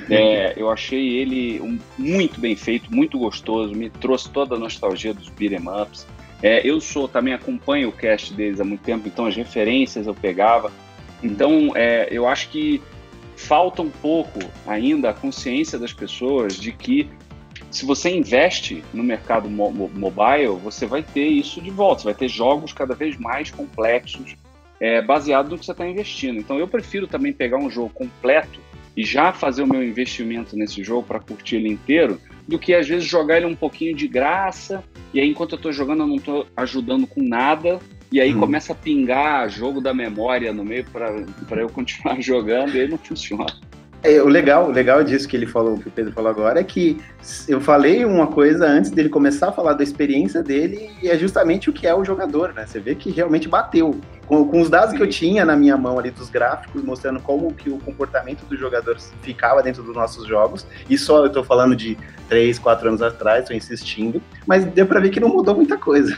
É, 0.10 0.54
eu 0.58 0.72
achei 0.72 1.18
ele 1.18 1.60
um, 1.62 1.78
muito 1.98 2.40
bem 2.40 2.56
feito, 2.56 2.94
muito 2.94 3.20
gostoso, 3.20 3.76
me 3.76 3.90
trouxe 3.90 4.30
toda 4.32 4.56
a 4.56 4.60
nostalgia 4.60 5.14
dos 5.14 5.30
beat'em 5.30 5.60
ups. 5.68 6.08
É, 6.42 6.68
eu 6.68 6.82
sou 6.82 7.08
também 7.08 7.34
acompanho 7.34 7.90
o 7.90 7.92
cast 7.92 8.34
deles 8.34 8.60
há 8.60 8.64
muito 8.64 8.82
tempo, 8.82 9.08
então 9.08 9.26
as 9.26 9.36
referências 9.36 10.08
eu 10.08 10.16
pegava. 10.16 10.72
Então 11.22 11.72
é, 11.76 12.08
eu 12.12 12.28
acho 12.28 12.50
que 12.50 12.82
falta 13.36 13.82
um 13.82 13.90
pouco 13.90 14.40
ainda 14.66 15.10
a 15.10 15.14
consciência 15.14 15.78
das 15.78 15.94
pessoas 15.94 16.56
de 16.56 16.72
que 16.72 17.10
se 17.76 17.86
você 17.86 18.10
investe 18.10 18.82
no 18.94 19.04
mercado 19.04 19.50
mo 19.50 19.70
mobile, 19.70 20.58
você 20.64 20.86
vai 20.86 21.04
ter 21.04 21.28
isso 21.28 21.60
de 21.60 21.70
volta, 21.70 22.02
você 22.02 22.06
vai 22.06 22.14
ter 22.14 22.30
jogos 22.30 22.72
cada 22.72 22.96
vez 22.96 23.18
mais 23.18 23.52
complexos, 23.52 24.38
é, 24.80 25.02
baseado 25.02 25.50
no 25.50 25.58
que 25.58 25.66
você 25.66 25.74
está 25.74 25.86
investindo. 25.86 26.40
Então 26.40 26.58
eu 26.58 26.70
prefiro 26.70 27.06
também 27.06 27.34
pegar 27.34 27.58
um 27.58 27.70
jogo 27.70 27.90
completo 27.90 28.62
e 28.96 29.04
já 29.04 29.34
fazer 29.34 29.62
o 29.62 29.68
meu 29.68 29.84
investimento 29.84 30.56
nesse 30.56 30.82
jogo 30.86 31.06
para 31.06 31.20
curtir 31.20 31.58
ele 31.58 31.68
inteiro, 31.68 32.18
do 32.48 32.58
que 32.58 32.74
às 32.74 32.88
vezes 32.88 33.06
jogar 33.06 33.38
ele 33.38 33.46
um 33.46 33.56
pouquinho 33.56 33.94
de 33.94 34.08
graça, 34.08 34.82
e 35.14 35.20
aí 35.20 35.30
enquanto 35.30 35.52
eu 35.52 35.58
estou 35.58 35.74
jogando 35.74 36.04
eu 36.04 36.08
não 36.08 36.16
estou 36.16 36.48
ajudando 36.56 37.06
com 37.06 37.22
nada, 37.22 37.80
e 38.10 38.22
aí 38.22 38.34
hum. 38.34 38.40
começa 38.40 38.72
a 38.72 38.76
pingar 38.76 39.50
jogo 39.50 39.82
da 39.82 39.94
memória 39.94 40.54
no 40.54 40.64
meio 40.64 40.86
para 40.86 41.62
eu 41.62 41.68
continuar 41.68 42.20
jogando 42.24 42.74
e 42.74 42.80
aí 42.80 42.88
não 42.88 42.98
funciona. 42.98 43.48
É, 44.06 44.22
o 44.22 44.28
legal, 44.28 44.68
o 44.68 44.72
legal 44.72 45.04
disso 45.04 45.28
que 45.28 45.36
ele 45.36 45.48
falou, 45.48 45.80
que 45.80 45.88
o 45.88 45.92
Pedro 45.92 46.14
falou 46.14 46.30
agora, 46.30 46.60
é 46.60 46.64
que 46.64 47.02
eu 47.48 47.60
falei 47.60 48.06
uma 48.06 48.28
coisa 48.28 48.68
antes 48.68 48.92
dele 48.92 49.10
começar 49.10 49.48
a 49.48 49.52
falar 49.52 49.74
da 49.74 49.84
experiência 49.84 50.44
dele, 50.44 50.92
e 51.02 51.10
é 51.10 51.18
justamente 51.18 51.72
o 51.72 51.74
que 51.74 51.88
é 51.88 51.96
o 51.96 52.06
jogador, 52.06 52.54
né? 52.54 52.68
Você 52.68 52.80
vê 52.80 52.94
que 52.94 53.10
realmente 53.10 53.48
bateu. 53.48 54.00
Com, 54.28 54.48
com 54.48 54.62
os 54.62 54.70
dados 54.70 54.96
que 54.96 55.02
eu 55.02 55.10
tinha 55.10 55.44
na 55.44 55.56
minha 55.56 55.76
mão 55.76 55.98
ali 55.98 56.12
dos 56.12 56.30
gráficos, 56.30 56.84
mostrando 56.84 57.20
como 57.20 57.52
que 57.52 57.68
o 57.68 57.80
comportamento 57.80 58.46
dos 58.46 58.60
jogadores 58.60 59.12
ficava 59.24 59.64
dentro 59.64 59.82
dos 59.82 59.96
nossos 59.96 60.28
jogos, 60.28 60.68
e 60.88 61.00
só 61.00 61.26
eu 61.26 61.32
tô 61.32 61.44
falando 61.44 61.76
de 61.76 61.98
3, 62.30 62.60
4 62.60 62.88
anos 62.88 63.02
atrás, 63.02 63.48
tô 63.48 63.56
insistindo, 63.56 64.22
mas 64.46 64.66
deu 64.66 64.86
pra 64.86 65.00
ver 65.00 65.10
que 65.10 65.20
não 65.20 65.30
mudou 65.30 65.56
muita 65.56 65.80
coisa. 65.80 66.16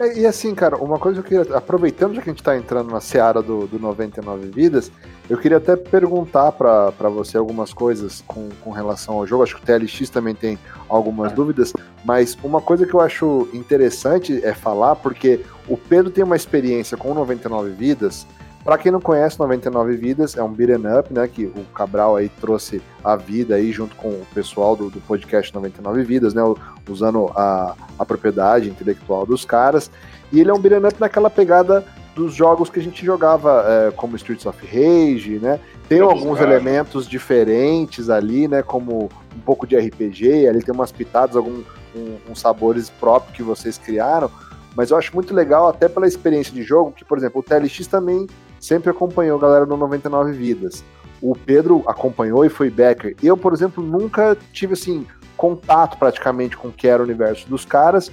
É, 0.00 0.18
e 0.18 0.26
assim, 0.26 0.54
cara, 0.54 0.76
uma 0.76 0.98
coisa 0.98 1.22
que 1.22 1.34
eu 1.34 1.44
queria, 1.44 1.56
aproveitando 1.56 2.14
já 2.14 2.22
que 2.22 2.30
a 2.30 2.32
gente 2.32 2.42
tá 2.42 2.56
entrando 2.56 2.90
na 2.90 3.00
seara 3.00 3.42
do, 3.42 3.66
do 3.66 3.78
99 3.78 4.48
Vidas, 4.48 4.90
eu 5.30 5.38
queria 5.38 5.58
até 5.58 5.76
perguntar 5.76 6.52
para 6.52 7.08
você 7.08 7.36
algumas 7.36 7.72
coisas 7.72 8.22
com, 8.26 8.48
com 8.60 8.70
relação 8.70 9.14
ao 9.14 9.26
jogo. 9.26 9.42
Acho 9.42 9.56
que 9.56 9.62
o 9.62 9.64
TLX 9.64 10.10
também 10.10 10.34
tem 10.34 10.58
algumas 10.88 11.32
dúvidas, 11.32 11.72
mas 12.04 12.36
uma 12.42 12.60
coisa 12.60 12.86
que 12.86 12.94
eu 12.94 13.00
acho 13.00 13.48
interessante 13.52 14.44
é 14.44 14.52
falar, 14.52 14.96
porque 14.96 15.40
o 15.68 15.76
Pedro 15.76 16.10
tem 16.10 16.24
uma 16.24 16.36
experiência 16.36 16.96
com 16.96 17.14
99 17.14 17.70
Vidas 17.70 18.26
Para 18.64 18.78
quem 18.78 18.92
não 18.92 19.00
conhece, 19.00 19.38
99 19.40 19.96
Vidas 19.96 20.36
é 20.36 20.42
um 20.42 20.52
beat'em 20.52 20.86
up, 20.98 21.12
né? 21.12 21.26
Que 21.26 21.46
o 21.46 21.64
Cabral 21.74 22.16
aí 22.16 22.28
trouxe 22.28 22.80
a 23.02 23.16
vida 23.16 23.56
aí 23.56 23.72
junto 23.72 23.96
com 23.96 24.08
o 24.08 24.26
pessoal 24.32 24.76
do, 24.76 24.88
do 24.88 25.00
podcast 25.00 25.52
99 25.52 26.04
Vidas, 26.04 26.32
né? 26.32 26.42
Usando 26.88 27.32
a, 27.34 27.74
a 27.98 28.04
propriedade 28.04 28.68
intelectual 28.68 29.26
dos 29.26 29.44
caras. 29.44 29.90
E 30.30 30.40
ele 30.40 30.50
é 30.50 30.54
um 30.54 30.60
beat'em 30.60 30.86
up 30.86 31.00
naquela 31.00 31.28
pegada 31.28 31.84
dos 32.14 32.34
jogos 32.34 32.68
que 32.68 32.78
a 32.78 32.82
gente 32.82 33.04
jogava, 33.04 33.64
é, 33.66 33.90
como 33.92 34.16
Streets 34.16 34.46
of 34.46 34.58
Rage, 34.66 35.38
né? 35.40 35.58
Tem 35.88 36.00
alguns 36.00 36.40
elementos 36.40 37.08
diferentes 37.08 38.10
ali, 38.10 38.48
né? 38.48 38.62
Como 38.62 39.10
um 39.34 39.40
pouco 39.40 39.66
de 39.66 39.76
RPG, 39.76 40.46
ali 40.46 40.62
tem 40.62 40.74
umas 40.74 40.92
pitadas, 40.92 41.36
alguns 41.36 41.64
um, 41.94 42.16
uns 42.30 42.40
sabores 42.40 42.90
próprios 42.90 43.36
que 43.36 43.42
vocês 43.42 43.78
criaram. 43.78 44.30
Mas 44.74 44.90
eu 44.90 44.96
acho 44.96 45.14
muito 45.14 45.34
legal, 45.34 45.68
até 45.68 45.88
pela 45.88 46.06
experiência 46.06 46.52
de 46.52 46.62
jogo, 46.62 46.92
que, 46.92 47.04
por 47.04 47.18
exemplo, 47.18 47.40
o 47.40 47.42
TLX 47.42 47.86
também 47.86 48.26
sempre 48.58 48.90
acompanhou 48.90 49.38
a 49.38 49.40
galera 49.40 49.66
do 49.66 49.76
99 49.76 50.32
Vidas. 50.32 50.82
O 51.20 51.36
Pedro 51.36 51.84
acompanhou 51.86 52.44
e 52.44 52.48
foi 52.48 52.70
backer. 52.70 53.14
Eu, 53.22 53.36
por 53.36 53.52
exemplo, 53.52 53.84
nunca 53.84 54.36
tive, 54.52 54.72
assim, 54.72 55.06
contato 55.36 55.98
praticamente 55.98 56.56
com 56.56 56.68
o 56.68 56.72
que 56.72 56.88
era 56.88 57.02
o 57.02 57.04
universo 57.04 57.48
dos 57.48 57.64
caras. 57.64 58.10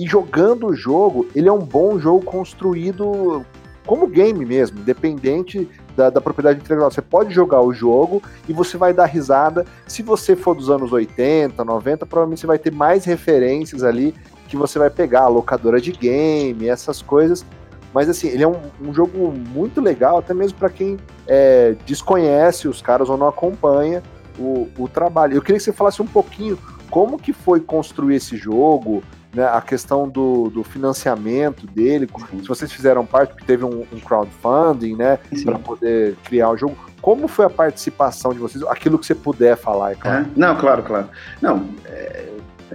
E 0.00 0.06
jogando 0.06 0.68
o 0.68 0.74
jogo, 0.74 1.28
ele 1.36 1.46
é 1.46 1.52
um 1.52 1.58
bom 1.58 1.98
jogo 1.98 2.24
construído 2.24 3.44
como 3.84 4.06
game 4.06 4.46
mesmo, 4.46 4.80
independente 4.80 5.68
da, 5.94 6.08
da, 6.08 6.22
propriedade 6.22 6.58
intelectual. 6.58 6.90
Você 6.90 7.02
pode 7.02 7.34
jogar 7.34 7.60
o 7.60 7.70
jogo 7.70 8.22
e 8.48 8.52
você 8.54 8.78
vai 8.78 8.94
dar 8.94 9.04
risada. 9.04 9.66
Se 9.86 10.02
você 10.02 10.34
for 10.34 10.54
dos 10.54 10.70
anos 10.70 10.90
80, 10.90 11.62
90, 11.62 12.06
provavelmente 12.06 12.40
você 12.40 12.46
vai 12.46 12.58
ter 12.58 12.72
mais 12.72 13.04
referências 13.04 13.84
ali 13.84 14.14
que 14.48 14.56
você 14.56 14.78
vai 14.78 14.88
pegar, 14.88 15.28
locadora 15.28 15.78
de 15.78 15.92
game, 15.92 16.66
essas 16.66 17.02
coisas. 17.02 17.44
Mas 17.92 18.08
assim, 18.08 18.28
ele 18.28 18.42
é 18.42 18.48
um, 18.48 18.56
um 18.80 18.94
jogo 18.94 19.30
muito 19.52 19.82
legal, 19.82 20.16
até 20.16 20.32
mesmo 20.32 20.58
para 20.58 20.70
quem 20.70 20.96
é, 21.26 21.76
desconhece 21.84 22.66
os 22.66 22.80
caras 22.80 23.10
ou 23.10 23.18
não 23.18 23.28
acompanha 23.28 24.02
o, 24.38 24.66
o 24.78 24.88
trabalho. 24.88 25.34
Eu 25.34 25.42
queria 25.42 25.58
que 25.58 25.64
você 25.64 25.74
falasse 25.74 26.00
um 26.00 26.06
pouquinho 26.06 26.58
como 26.88 27.18
que 27.18 27.34
foi 27.34 27.60
construir 27.60 28.16
esse 28.16 28.38
jogo, 28.38 29.02
né, 29.32 29.44
a 29.46 29.60
questão 29.60 30.08
do, 30.08 30.50
do 30.50 30.64
financiamento 30.64 31.66
dele, 31.66 32.08
se 32.40 32.48
vocês 32.48 32.72
fizeram 32.72 33.06
parte, 33.06 33.30
porque 33.30 33.44
teve 33.44 33.64
um, 33.64 33.84
um 33.92 34.00
crowdfunding, 34.00 34.96
né, 34.96 35.18
para 35.44 35.58
poder 35.58 36.16
criar 36.24 36.50
o 36.50 36.56
jogo. 36.56 36.76
Como 37.00 37.28
foi 37.28 37.46
a 37.46 37.50
participação 37.50 38.32
de 38.32 38.38
vocês? 38.38 38.62
Aquilo 38.64 38.98
que 38.98 39.06
você 39.06 39.14
puder 39.14 39.56
falar, 39.56 39.92
é 39.92 39.94
claro. 39.94 40.26
não, 40.36 40.56
claro, 40.56 40.82
claro. 40.82 41.08
Não, 41.40 41.66
é, 41.86 42.28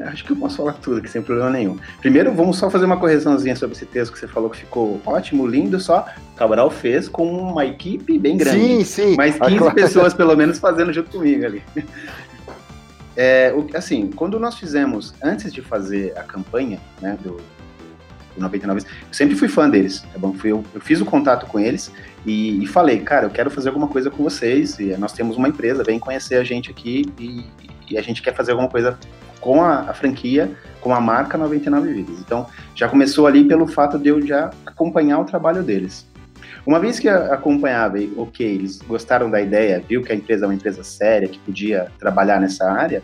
acho 0.03 0.25
que 0.25 0.31
eu 0.31 0.35
posso 0.35 0.57
falar 0.57 0.73
tudo 0.73 0.97
aqui 0.97 1.09
sem 1.09 1.21
problema 1.21 1.49
nenhum. 1.49 1.77
Primeiro, 1.99 2.33
vamos 2.33 2.57
só 2.57 2.69
fazer 2.69 2.85
uma 2.85 2.97
correçãozinha 2.97 3.55
sobre 3.55 3.75
esse 3.75 3.85
texto 3.85 4.13
que 4.13 4.19
você 4.19 4.27
falou 4.27 4.49
que 4.49 4.57
ficou 4.57 4.99
ótimo, 5.05 5.45
lindo, 5.45 5.79
só 5.79 6.05
Cabral 6.35 6.69
fez 6.69 7.07
com 7.07 7.25
uma 7.29 7.65
equipe 7.65 8.19
bem 8.19 8.37
grande. 8.37 8.59
Sim, 8.59 8.83
sim. 8.83 9.15
Mais 9.15 9.37
15 9.39 9.67
ah, 9.67 9.71
pessoas, 9.71 10.13
pelo 10.13 10.35
menos, 10.35 10.59
fazendo 10.59 10.91
junto 10.91 11.11
comigo 11.11 11.45
ali. 11.45 11.63
É, 13.15 13.53
assim, 13.73 14.11
quando 14.11 14.39
nós 14.39 14.57
fizemos, 14.57 15.13
antes 15.23 15.53
de 15.53 15.61
fazer 15.61 16.17
a 16.17 16.23
campanha, 16.23 16.79
né, 17.01 17.17
do, 17.21 17.37
do 18.35 18.41
99, 18.41 18.81
eu 18.81 19.13
sempre 19.13 19.35
fui 19.35 19.47
fã 19.47 19.69
deles, 19.69 20.01
tá 20.11 20.19
bom? 20.19 20.33
Fui, 20.33 20.51
eu, 20.51 20.63
eu 20.73 20.81
fiz 20.81 20.99
o 20.99 21.05
contato 21.05 21.45
com 21.45 21.59
eles 21.59 21.91
e, 22.25 22.61
e, 22.63 22.67
falei, 22.67 22.99
cara, 22.99 23.27
eu 23.27 23.29
quero 23.29 23.49
fazer 23.49 23.69
alguma 23.69 23.87
coisa 23.87 24.09
com 24.09 24.23
vocês, 24.23 24.79
e 24.79 24.97
nós 24.97 25.13
temos 25.13 25.37
uma 25.37 25.47
empresa, 25.47 25.83
vem 25.83 25.99
conhecer 25.99 26.35
a 26.35 26.43
gente 26.43 26.69
aqui 26.69 27.05
e, 27.19 27.45
e 27.89 27.97
a 27.97 28.01
gente 28.01 28.21
quer 28.21 28.33
fazer 28.33 28.51
alguma 28.51 28.69
coisa 28.69 28.97
com 29.39 29.61
a, 29.61 29.81
a, 29.81 29.93
franquia, 29.93 30.51
com 30.81 30.93
a 30.93 30.99
marca 30.99 31.37
99 31.37 31.93
Vidas. 31.93 32.19
Então, 32.19 32.47
já 32.73 32.89
começou 32.89 33.27
ali 33.27 33.45
pelo 33.45 33.67
fato 33.67 33.99
de 33.99 34.09
eu 34.09 34.25
já 34.25 34.49
acompanhar 34.65 35.19
o 35.19 35.25
trabalho 35.25 35.61
deles. 35.61 36.05
Uma 36.65 36.79
vez 36.79 36.99
que 36.99 37.07
acompanhava 37.07 37.97
ok, 38.17 38.45
eles 38.45 38.81
gostaram 38.81 39.29
da 39.29 39.39
ideia, 39.39 39.83
viu 39.87 40.01
que 40.01 40.11
a 40.11 40.15
empresa 40.15 40.45
é 40.45 40.47
uma 40.47 40.55
empresa 40.55 40.83
séria, 40.83 41.27
que 41.27 41.37
podia 41.39 41.91
trabalhar 41.99 42.39
nessa 42.39 42.69
área, 42.69 43.03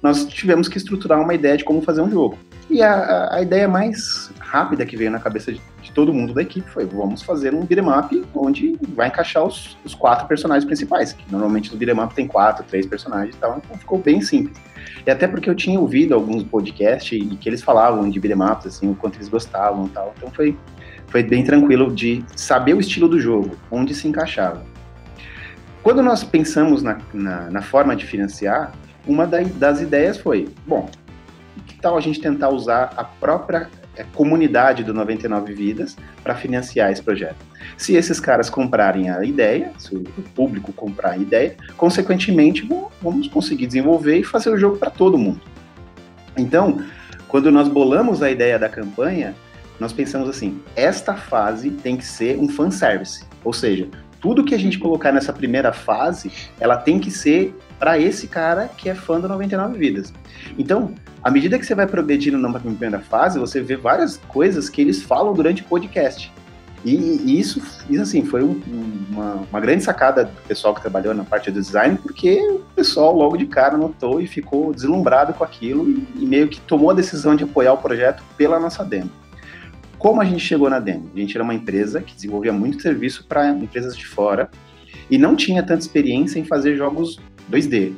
nós 0.00 0.24
tivemos 0.24 0.68
que 0.68 0.78
estruturar 0.78 1.20
uma 1.20 1.34
ideia 1.34 1.56
de 1.56 1.64
como 1.64 1.82
fazer 1.82 2.00
um 2.00 2.10
jogo. 2.10 2.38
E 2.70 2.80
a, 2.80 3.34
a 3.34 3.42
ideia 3.42 3.68
mais 3.68 4.30
rápida 4.38 4.86
que 4.86 4.96
veio 4.96 5.10
na 5.10 5.18
cabeça 5.18 5.52
de, 5.52 5.60
de, 5.82 5.92
todo 5.92 6.12
mundo 6.12 6.32
da 6.32 6.42
equipe 6.42 6.68
foi: 6.70 6.84
vamos 6.86 7.22
fazer 7.22 7.54
um 7.54 7.64
beat'em 7.64 7.88
up 7.88 8.24
onde 8.34 8.78
vai 8.94 9.08
encaixar 9.08 9.44
os, 9.44 9.76
os 9.84 9.94
quatro 9.94 10.26
personagens 10.26 10.64
principais, 10.64 11.12
que 11.12 11.24
normalmente 11.30 11.72
no 11.72 11.76
beat'em 11.76 12.02
up 12.02 12.14
tem 12.14 12.26
quatro, 12.26 12.64
três 12.64 12.86
personagens 12.86 13.34
e 13.34 13.38
tal, 13.38 13.58
então 13.58 13.76
ficou 13.76 13.98
bem 13.98 14.20
simples. 14.20 14.56
E 15.04 15.10
até 15.10 15.26
porque 15.26 15.50
eu 15.50 15.54
tinha 15.54 15.78
ouvido 15.78 16.14
alguns 16.14 16.44
podcasts 16.44 17.12
e 17.12 17.36
que 17.36 17.48
eles 17.48 17.62
falavam 17.62 18.08
de 18.08 18.18
beat'em 18.18 18.42
ups, 18.42 18.66
assim, 18.66 18.90
o 18.90 18.94
quanto 18.94 19.16
eles 19.16 19.28
gostavam 19.28 19.86
e 19.86 19.88
tal, 19.90 20.14
então 20.16 20.30
foi 20.30 20.56
foi 21.12 21.22
bem 21.22 21.44
tranquilo 21.44 21.94
de 21.94 22.24
saber 22.34 22.74
o 22.74 22.80
estilo 22.80 23.06
do 23.06 23.20
jogo, 23.20 23.54
onde 23.70 23.94
se 23.94 24.08
encaixava. 24.08 24.64
Quando 25.82 26.02
nós 26.02 26.24
pensamos 26.24 26.82
na, 26.82 26.98
na, 27.12 27.50
na 27.50 27.60
forma 27.60 27.94
de 27.94 28.06
financiar, 28.06 28.72
uma 29.06 29.26
da, 29.26 29.42
das 29.42 29.82
ideias 29.82 30.16
foi, 30.16 30.48
bom, 30.66 30.88
que 31.66 31.74
tal 31.78 31.98
a 31.98 32.00
gente 32.00 32.18
tentar 32.18 32.48
usar 32.48 32.94
a 32.96 33.04
própria 33.04 33.68
é, 33.94 34.04
comunidade 34.14 34.82
do 34.82 34.94
99 34.94 35.52
Vidas 35.52 35.98
para 36.22 36.34
financiar 36.34 36.90
esse 36.90 37.02
projeto? 37.02 37.44
Se 37.76 37.94
esses 37.94 38.18
caras 38.18 38.48
comprarem 38.48 39.10
a 39.10 39.22
ideia, 39.22 39.70
se 39.76 39.94
o 39.94 40.04
público 40.34 40.72
comprar 40.72 41.10
a 41.10 41.16
ideia, 41.18 41.56
consequentemente 41.76 42.66
vamos 43.02 43.28
conseguir 43.28 43.66
desenvolver 43.66 44.16
e 44.16 44.24
fazer 44.24 44.48
o 44.48 44.56
jogo 44.56 44.78
para 44.78 44.88
todo 44.88 45.18
mundo. 45.18 45.42
Então, 46.38 46.82
quando 47.28 47.50
nós 47.50 47.68
bolamos 47.68 48.22
a 48.22 48.30
ideia 48.30 48.58
da 48.58 48.68
campanha, 48.68 49.34
nós 49.78 49.92
pensamos 49.92 50.28
assim: 50.28 50.60
esta 50.76 51.14
fase 51.14 51.70
tem 51.70 51.96
que 51.96 52.04
ser 52.04 52.38
um 52.38 52.48
fanservice. 52.48 53.24
Ou 53.44 53.52
seja, 53.52 53.88
tudo 54.20 54.44
que 54.44 54.54
a 54.54 54.58
gente 54.58 54.78
colocar 54.78 55.10
nessa 55.10 55.32
primeira 55.32 55.72
fase, 55.72 56.30
ela 56.60 56.76
tem 56.76 56.98
que 56.98 57.10
ser 57.10 57.54
para 57.78 57.98
esse 57.98 58.28
cara 58.28 58.68
que 58.76 58.88
é 58.88 58.94
fã 58.94 59.18
do 59.18 59.26
99 59.26 59.76
Vidas. 59.76 60.14
Então, 60.56 60.94
à 61.22 61.30
medida 61.30 61.58
que 61.58 61.66
você 61.66 61.74
vai 61.74 61.86
progredindo 61.86 62.38
na 62.38 62.58
primeira 62.58 63.00
fase, 63.00 63.38
você 63.38 63.60
vê 63.60 63.76
várias 63.76 64.18
coisas 64.28 64.68
que 64.68 64.80
eles 64.80 65.02
falam 65.02 65.34
durante 65.34 65.62
o 65.62 65.64
podcast. 65.64 66.32
E, 66.84 66.94
e 66.94 67.38
isso, 67.38 67.60
isso, 67.88 68.02
assim, 68.02 68.24
foi 68.24 68.42
um, 68.42 68.60
uma, 69.10 69.46
uma, 69.48 69.60
grande 69.60 69.84
sacada 69.84 70.24
do 70.24 70.42
pessoal 70.48 70.74
que 70.74 70.80
trabalhou 70.80 71.14
na 71.14 71.22
parte 71.22 71.50
do 71.50 71.60
design, 71.60 71.96
porque 71.96 72.40
o 72.40 72.60
pessoal 72.74 73.14
logo 73.14 73.36
de 73.36 73.46
cara 73.46 73.76
notou 73.76 74.20
e 74.20 74.26
ficou 74.26 74.72
deslumbrado 74.72 75.32
com 75.32 75.44
aquilo 75.44 75.88
e, 75.88 76.06
e 76.16 76.26
meio 76.26 76.48
que 76.48 76.60
tomou 76.60 76.90
a 76.90 76.94
decisão 76.94 77.36
de 77.36 77.44
apoiar 77.44 77.72
o 77.72 77.78
projeto 77.78 78.22
pela 78.36 78.58
nossa 78.58 78.84
demo. 78.84 79.10
Como 80.02 80.20
a 80.20 80.24
gente 80.24 80.40
chegou 80.40 80.68
na 80.68 80.80
Demo? 80.80 81.08
A 81.14 81.16
gente 81.16 81.36
era 81.36 81.44
uma 81.44 81.54
empresa 81.54 82.02
que 82.02 82.12
desenvolvia 82.12 82.52
muito 82.52 82.82
serviço 82.82 83.24
para 83.24 83.48
empresas 83.50 83.96
de 83.96 84.04
fora 84.04 84.50
e 85.08 85.16
não 85.16 85.36
tinha 85.36 85.62
tanta 85.62 85.78
experiência 85.78 86.40
em 86.40 86.44
fazer 86.44 86.76
jogos 86.76 87.20
2D. 87.48 87.92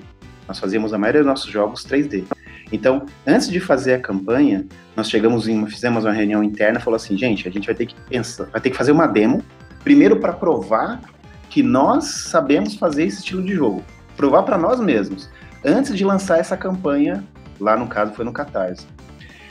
Nós 0.46 0.58
fazíamos 0.58 0.92
a 0.92 0.98
maioria 0.98 1.22
dos 1.22 1.28
nossos 1.30 1.50
jogos 1.50 1.82
3D. 1.86 2.24
Então, 2.70 3.06
antes 3.26 3.48
de 3.48 3.58
fazer 3.58 3.94
a 3.94 3.98
campanha, 3.98 4.66
nós 4.94 5.08
chegamos 5.08 5.48
em, 5.48 5.66
fizemos 5.66 6.04
uma 6.04 6.12
reunião 6.12 6.44
interna, 6.44 6.78
falou 6.78 6.96
assim, 6.96 7.16
gente, 7.16 7.48
a 7.48 7.50
gente 7.50 7.64
vai 7.64 7.74
ter 7.74 7.86
que 7.86 7.94
pensar, 8.02 8.50
vai 8.50 8.60
ter 8.60 8.68
que 8.68 8.76
fazer 8.76 8.92
uma 8.92 9.06
demo, 9.06 9.42
primeiro 9.82 10.20
para 10.20 10.34
provar 10.34 11.00
que 11.48 11.62
nós 11.62 12.04
sabemos 12.04 12.74
fazer 12.74 13.04
esse 13.04 13.20
estilo 13.20 13.42
de 13.42 13.54
jogo, 13.54 13.82
provar 14.14 14.42
para 14.42 14.58
nós 14.58 14.78
mesmos, 14.78 15.30
antes 15.64 15.96
de 15.96 16.04
lançar 16.04 16.38
essa 16.38 16.54
campanha, 16.54 17.24
lá 17.58 17.78
no 17.78 17.86
caso 17.86 18.12
foi 18.12 18.26
no 18.26 18.32
Catarse. 18.32 18.86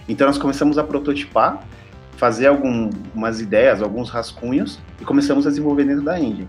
Então 0.08 0.28
nós 0.28 0.38
começamos 0.38 0.78
a 0.78 0.84
prototipar 0.84 1.66
fazer 2.24 2.48
algumas 2.48 3.42
ideias, 3.42 3.82
alguns 3.82 4.10
rascunhos 4.10 4.80
e 5.02 5.04
começamos 5.04 5.46
a 5.46 5.50
desenvolver 5.50 5.84
dentro 5.84 6.06
da 6.06 6.18
engine. 6.18 6.48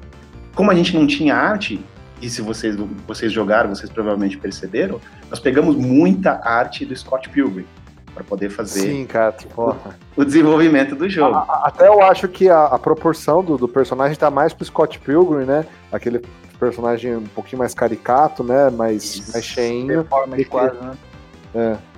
Como 0.55 0.71
a 0.71 0.75
gente 0.75 0.97
não 0.97 1.05
tinha 1.05 1.35
arte, 1.35 1.85
e 2.23 2.31
se 2.31 2.41
vocês, 2.43 2.77
vocês 3.05 3.33
jogaram, 3.33 3.75
vocês 3.75 3.91
provavelmente 3.91 4.39
perceberam, 4.39 5.01
nós 5.29 5.41
pegamos 5.41 5.75
muita 5.75 6.41
arte 6.45 6.85
do 6.85 6.95
Scott 6.95 7.29
Pilgrim 7.29 7.67
para 8.15 8.23
poder 8.23 8.51
fazer 8.51 8.83
Sim, 8.83 9.05
cara, 9.05 9.35
o, 9.57 9.75
o, 10.15 10.25
desenvolvimento 10.25 10.95
do 10.95 11.09
jogo. 11.09 11.35
A, 11.35 11.63
até 11.67 11.89
eu 11.89 12.01
acho 12.03 12.29
que 12.29 12.49
a, 12.49 12.67
a 12.67 12.79
proporção 12.79 13.43
do, 13.43 13.57
do, 13.57 13.67
personagem 13.67 14.17
tá 14.17 14.31
mais 14.31 14.55
pro 14.55 14.65
Scott 14.65 15.01
Pilgrim, 15.01 15.45
né? 15.45 15.67
Aquele 15.91 16.23
personagem 16.57 17.17
um 17.17 17.27
pouquinho 17.27 17.59
mais 17.59 17.75
caricato, 17.75 18.45
né? 18.45 18.71
Mais, 18.71 19.29
mais 19.33 19.45
cheinho. 19.45 20.05
Performance 20.05 20.45
quase, 20.45 20.77
né? 20.77 20.93
É. 21.53 21.94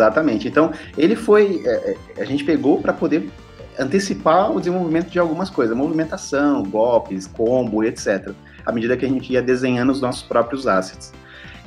Exatamente. 0.00 0.48
Então, 0.48 0.72
ele 0.96 1.14
foi. 1.14 1.62
É, 1.64 1.96
é 2.16 2.22
a 2.22 2.24
gente 2.24 2.42
pegou 2.42 2.80
para 2.80 2.92
poder 2.92 3.30
antecipar 3.78 4.50
o 4.50 4.58
desenvolvimento 4.58 5.10
de 5.10 5.18
algumas 5.18 5.50
coisas, 5.50 5.76
movimentação, 5.76 6.62
golpes, 6.62 7.26
combo, 7.26 7.84
etc. 7.84 8.32
À 8.64 8.72
medida 8.72 8.96
que 8.96 9.04
a 9.04 9.08
gente 9.08 9.32
ia 9.32 9.42
desenhando 9.42 9.90
os 9.90 10.00
nossos 10.00 10.22
próprios 10.22 10.66
assets. 10.66 11.12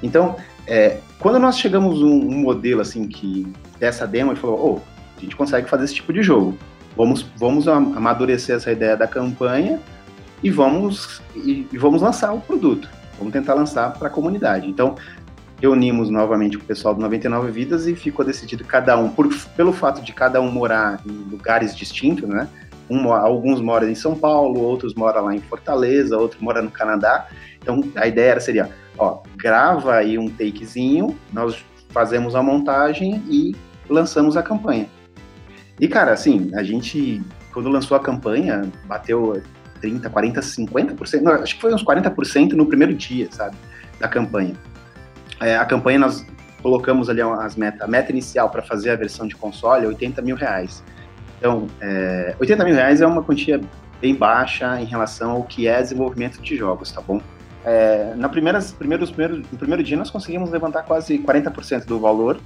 Então, 0.02 0.36
é, 0.67 0.98
quando 1.19 1.39
nós 1.39 1.58
chegamos 1.58 2.02
um, 2.02 2.12
um, 2.12 2.41
modelo 2.41 2.82
assim 2.82 3.08
que 3.08 3.48
dessa 3.80 4.06
demo 4.06 4.34
e 4.34 4.36
falou, 4.36 4.82
oh, 4.82 5.17
a 5.17 5.22
gente 5.22 5.36
consegue 5.36 5.69
fazer 5.69 5.86
esse 5.86 5.96
tipo 5.96 6.12
de 6.12 6.22
jogo. 6.22 6.58
Vamos, 6.96 7.26
vamos 7.38 7.67
amadurecer 7.67 8.56
essa 8.56 8.72
ideia 8.72 8.96
da 8.96 9.08
campanha 9.08 9.80
e 10.43 10.52
vamos 10.52 11.22
e, 11.36 11.67
e 11.72 11.78
vamos 11.78 12.02
lançar 12.02 12.34
o 12.34 12.41
produto. 12.41 12.89
Vamos 13.17 13.34
tentar 13.34 13.54
lançar 13.54 13.93
para 13.93 14.08
a 14.08 14.12
comunidade. 14.12 14.67
Então, 14.67 14.96
reunimos 15.63 16.10
novamente 16.10 16.58
com 16.58 16.63
o 16.65 16.67
pessoal 16.67 16.93
do 16.93 16.99
99 16.99 17.49
Vidas 17.49 17.88
e 17.88 17.95
ficou 17.95 18.26
decidido 18.26 18.65
cada 18.65 18.97
um, 18.97 19.10
por, 19.10 19.34
pelo 19.56 19.71
fato 19.71 20.02
de 20.02 20.12
cada 20.12 20.41
um 20.41 20.52
morar 20.52 20.99
em 21.06 21.12
lugares 21.32 21.73
distintos, 21.73 22.28
né? 22.28 22.49
Um, 22.89 23.13
alguns 23.13 23.62
moram 23.62 23.88
em 23.88 23.95
São 23.95 24.13
Paulo, 24.13 24.60
outros 24.60 24.93
moram 24.93 25.23
lá 25.23 25.34
em 25.34 25.39
Fortaleza, 25.39 26.17
outros 26.17 26.41
moram 26.41 26.63
no 26.63 26.69
Canadá. 26.69 27.30
Então 27.62 27.82
a 27.95 28.06
ideia 28.06 28.32
era, 28.32 28.39
seria, 28.41 28.69
ó, 28.97 29.21
grava 29.38 29.95
aí 29.95 30.17
um 30.17 30.28
takezinho, 30.28 31.17
nós 31.32 31.63
fazemos 31.91 32.36
a 32.36 32.43
montagem 32.43 33.23
e 33.30 33.56
lançamos 33.89 34.36
a 34.36 34.43
campanha. 34.43 34.88
E 35.80 35.88
cara, 35.88 36.12
assim, 36.12 36.52
a 36.56 36.62
gente 36.62 37.21
quando 37.54 37.69
lançou 37.69 37.95
a 37.95 38.02
campanha, 38.02 38.69
bateu 38.86 39.41
30, 39.80 40.10
40, 40.10 40.41
50%, 40.41 41.21
não, 41.21 41.32
acho 41.32 41.56
que 41.56 41.62
foi 41.62 41.73
uns 41.73 41.86
40% 41.86 42.52
no 42.52 42.65
primeiro 42.65 42.93
dia, 42.93 43.30
sabe, 43.32 43.56
da 43.97 44.10
campanha. 44.10 44.56
É, 45.43 45.58
a 45.58 45.65
campanha 45.65 45.99
nós 45.99 46.25
colocamos 46.62 47.10
ali 47.10 47.21
as 47.21 47.56
metas, 47.58 47.82
a 47.82 47.88
meta 47.88 48.12
inicial 48.12 48.49
para 48.49 48.62
fazer 48.62 48.91
a 48.91 48.95
versão 48.95 49.27
de 49.27 49.36
console 49.36 49.84
é 49.84 49.88
80 49.89 50.21
mil 50.21 50.38
reais. 50.38 50.82
Então, 51.38 51.67
é, 51.82 52.34
80 52.39 52.63
mil 52.63 52.73
reais 52.73 53.01
é 53.01 53.06
uma 53.06 53.21
quantia 53.21 53.60
bem 53.99 54.15
baixa 54.15 54.79
em 54.79 54.86
relação 54.86 55.32
ao 55.32 55.43
que 55.43 55.67
é 55.67 55.82
desenvolvimento 55.82 56.41
de 56.41 56.56
jogos, 56.56 56.91
tá 56.91 57.01
bom? 57.01 57.21
É, 57.65 58.13
na 58.15 58.29
primeiras, 58.29 58.71
primeiros, 58.71 59.12
primeiros, 59.12 59.51
no 59.51 59.58
primeiro 59.58 59.84
dia 59.84 59.97
nós 59.97 60.10
conseguimos 60.10 60.49
levantar 60.49 60.84
quase 60.84 61.17
40% 61.19 61.86
do 61.86 61.99
valor, 61.99 62.39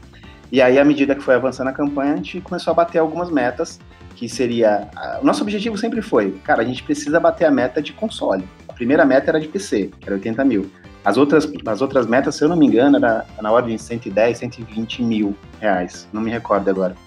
e 0.52 0.60
aí 0.60 0.80
à 0.80 0.86
medida 0.86 1.14
que 1.14 1.22
foi 1.22 1.36
avançando 1.36 1.68
a 1.68 1.74
campanha, 1.74 2.14
a 2.14 2.16
gente 2.16 2.42
começou 2.42 2.72
a 2.72 2.74
bater 2.74 2.98
algumas 2.98 3.30
metas, 3.30 3.80
que 4.16 4.28
seria... 4.28 4.90
O 5.22 5.26
nosso 5.26 5.44
objetivo 5.44 5.78
sempre 5.78 6.02
foi, 6.02 6.32
cara, 6.44 6.64
a 6.64 6.66
gente 6.66 6.82
precisa 6.82 7.20
bater 7.20 7.46
a 7.46 7.52
meta 7.52 7.80
de 7.80 7.94
console. 7.94 8.44
A 8.68 8.74
primeira 8.74 9.06
meta 9.06 9.30
era 9.30 9.40
de 9.40 9.48
PC, 9.48 9.92
que 10.00 10.08
era 10.08 10.16
80 10.16 10.44
mil. 10.44 10.72
As 11.08 11.16
outras, 11.16 11.50
as 11.66 11.82
outras 11.82 12.06
metas, 12.06 12.36
se 12.36 12.44
eu 12.44 12.50
não 12.50 12.58
me 12.58 12.68
engano, 12.68 12.98
era 12.98 13.26
na 13.42 13.50
ordem 13.50 13.78
de 13.78 13.82
110, 13.82 14.40
120 14.40 15.02
mil 15.02 15.34
reais. 15.62 16.06
Não 16.12 16.20
me 16.20 16.30
recordo 16.30 16.70
agora. 16.70 16.98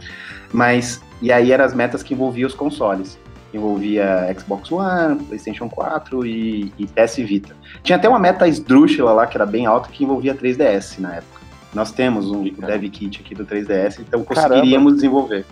Mas, 0.51 1.03
e 1.21 1.31
aí 1.31 1.53
eram 1.53 1.67
as 1.67 1.75
metas 1.75 2.03
que 2.03 2.15
envolviam 2.15 2.47
os 2.47 2.55
consoles. 2.55 3.19
Envolvia 3.53 4.35
Xbox 4.39 4.73
One, 4.73 5.23
PlayStation 5.25 5.69
4 5.69 6.25
e, 6.25 6.73
e 6.79 6.87
PS 6.87 7.17
Vita. 7.17 7.55
Tinha 7.83 7.97
até 7.97 8.09
uma 8.09 8.19
meta 8.19 8.49
esdrúxula 8.49 9.13
lá, 9.13 9.27
que 9.27 9.37
era 9.37 9.45
bem 9.45 9.67
alta, 9.67 9.91
que 9.91 10.03
envolvia 10.03 10.35
3DS 10.35 10.99
na 10.99 11.17
época. 11.17 11.41
Nós 11.75 11.93
temos 11.93 12.31
um 12.31 12.45
dev 12.45 12.85
kit 12.85 13.21
aqui 13.21 13.35
do 13.35 13.45
3DS, 13.45 13.99
então 14.01 14.25
conseguiríamos 14.25 14.71
Caramba. 14.71 14.93
desenvolver. 14.93 15.45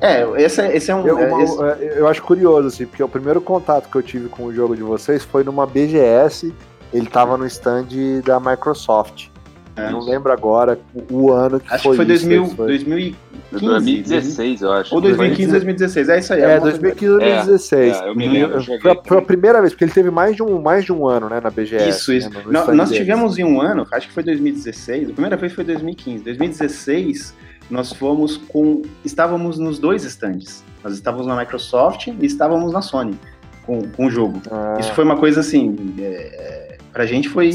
É, 0.00 0.22
esse, 0.40 0.60
é, 0.60 0.76
esse 0.76 0.88
é 0.88 0.94
um. 0.94 1.04
Eu, 1.04 1.18
é, 1.18 1.42
esse... 1.42 1.98
eu, 1.98 2.06
acho 2.06 2.22
curioso, 2.22 2.68
assim, 2.68 2.86
porque 2.86 3.02
o 3.02 3.08
primeiro 3.08 3.40
contato 3.40 3.90
que 3.90 3.96
eu 3.96 4.02
tive 4.04 4.28
com 4.28 4.44
o 4.44 4.54
jogo 4.54 4.76
de 4.76 4.84
vocês 4.84 5.24
foi 5.24 5.42
numa 5.42 5.66
BGS, 5.66 6.54
ele 6.92 7.06
tava 7.06 7.36
no 7.36 7.46
stand 7.46 7.86
da 8.24 8.38
Microsoft. 8.40 9.28
É. 9.76 9.90
Não 9.90 10.00
lembro 10.00 10.32
agora 10.32 10.78
o, 11.10 11.30
ano 11.30 11.60
que 11.60 11.72
acho 11.72 11.82
foi. 11.82 11.90
Acho 11.90 11.90
que 11.90 11.96
foi, 11.96 12.04
2000, 12.06 12.46
foi 12.56 12.66
2015. 12.66 13.26
2016, 13.52 14.62
eu 14.62 14.72
acho. 14.72 14.94
Ou 14.94 15.00
2015, 15.02 15.50
2016. 15.50 16.08
É 16.08 16.18
isso 16.18 16.32
aí. 16.32 16.40
É, 16.40 16.58
2015, 16.58 17.18
2016. 17.18 17.96
É, 17.96 18.08
eu 18.08 18.14
me 18.14 18.26
lembro. 18.26 18.64
Foi, 18.64 19.00
foi 19.04 19.18
a 19.18 19.22
primeira 19.22 19.60
vez, 19.60 19.74
porque 19.74 19.84
ele 19.84 19.92
teve 19.92 20.10
mais 20.10 20.34
de 20.34 20.42
um, 20.42 20.62
mais 20.62 20.84
de 20.84 20.92
um 20.92 21.06
ano, 21.06 21.28
né, 21.28 21.40
na 21.42 21.50
BGS. 21.50 21.90
Isso, 21.90 22.12
isso. 22.12 22.30
Né, 22.30 22.42
nós, 22.46 22.74
nós 22.74 22.90
tivemos 22.90 23.38
em 23.38 23.44
um 23.44 23.60
ano, 23.60 23.86
acho 23.92 24.08
que 24.08 24.14
foi 24.14 24.22
2016. 24.22 25.10
A 25.10 25.12
primeira 25.12 25.36
vez 25.36 25.52
foi 25.52 25.62
2015. 25.62 26.24
2016, 26.24 27.34
nós 27.70 27.92
fomos 27.92 28.38
com. 28.38 28.80
Estávamos 29.04 29.58
nos 29.58 29.78
dois 29.78 30.04
stands. 30.04 30.64
Nós 30.82 30.94
estávamos 30.94 31.26
na 31.26 31.36
Microsoft 31.36 32.06
e 32.06 32.24
estávamos 32.24 32.72
na 32.72 32.80
Sony 32.80 33.18
com, 33.66 33.82
com 33.90 34.06
o 34.06 34.10
jogo. 34.10 34.40
Ah. 34.50 34.76
Isso 34.80 34.92
foi 34.94 35.04
uma 35.04 35.18
coisa 35.18 35.40
assim. 35.40 35.76
É, 35.98 36.65
pra 36.96 37.04
gente 37.04 37.28
foi 37.28 37.52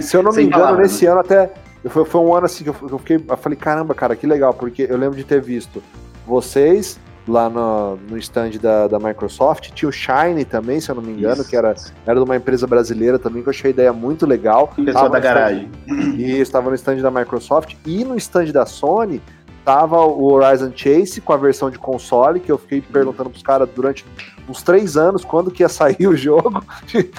Se 0.00 0.16
eu 0.16 0.22
não 0.22 0.32
me 0.32 0.44
engano, 0.44 0.62
palavras, 0.62 0.90
nesse 0.90 1.04
né? 1.04 1.10
ano 1.10 1.20
até. 1.20 1.52
Foi, 1.84 2.04
foi 2.06 2.20
um 2.22 2.34
ano 2.34 2.46
assim 2.46 2.64
que 2.64 2.70
eu, 2.70 2.76
eu 2.90 2.98
fiquei. 2.98 3.22
Eu 3.28 3.36
falei, 3.36 3.56
caramba, 3.56 3.94
cara, 3.94 4.16
que 4.16 4.26
legal, 4.26 4.54
porque 4.54 4.86
eu 4.88 4.96
lembro 4.96 5.16
de 5.16 5.24
ter 5.24 5.42
visto 5.42 5.82
vocês 6.26 6.98
lá 7.28 7.50
no, 7.50 7.96
no 8.08 8.16
stand 8.18 8.52
da, 8.60 8.86
da 8.86 8.98
Microsoft, 8.98 9.70
tinha 9.72 9.88
o 9.88 9.92
Shine 9.92 10.44
também, 10.44 10.80
se 10.80 10.90
eu 10.90 10.94
não 10.94 11.02
me 11.02 11.12
engano, 11.12 11.40
Isso. 11.40 11.50
que 11.50 11.56
era, 11.56 11.74
era 12.06 12.18
de 12.18 12.24
uma 12.24 12.36
empresa 12.36 12.68
brasileira 12.68 13.18
também, 13.18 13.42
que 13.42 13.48
eu 13.48 13.50
achei 13.50 13.70
a 13.70 13.74
ideia 13.74 13.92
muito 13.92 14.24
legal. 14.24 14.72
O 14.78 14.84
pessoal 14.84 15.10
da 15.10 15.20
garagem. 15.20 15.70
E 16.16 16.40
estava 16.40 16.70
no 16.70 16.74
stand 16.76 16.96
da 16.96 17.10
Microsoft 17.10 17.74
e 17.84 18.04
no 18.04 18.16
stand 18.16 18.46
da 18.46 18.64
Sony 18.64 19.20
tava 19.64 20.00
o 20.00 20.32
Horizon 20.32 20.72
Chase 20.74 21.20
com 21.20 21.32
a 21.32 21.36
versão 21.36 21.68
de 21.68 21.78
console, 21.78 22.40
que 22.40 22.50
eu 22.50 22.56
fiquei 22.56 22.80
perguntando 22.80 23.28
pros 23.28 23.42
caras 23.42 23.68
durante 23.74 24.04
uns 24.48 24.62
três 24.62 24.96
anos 24.96 25.24
quando 25.24 25.50
que 25.50 25.62
ia 25.62 25.68
sair 25.68 26.06
o 26.08 26.16
jogo 26.16 26.62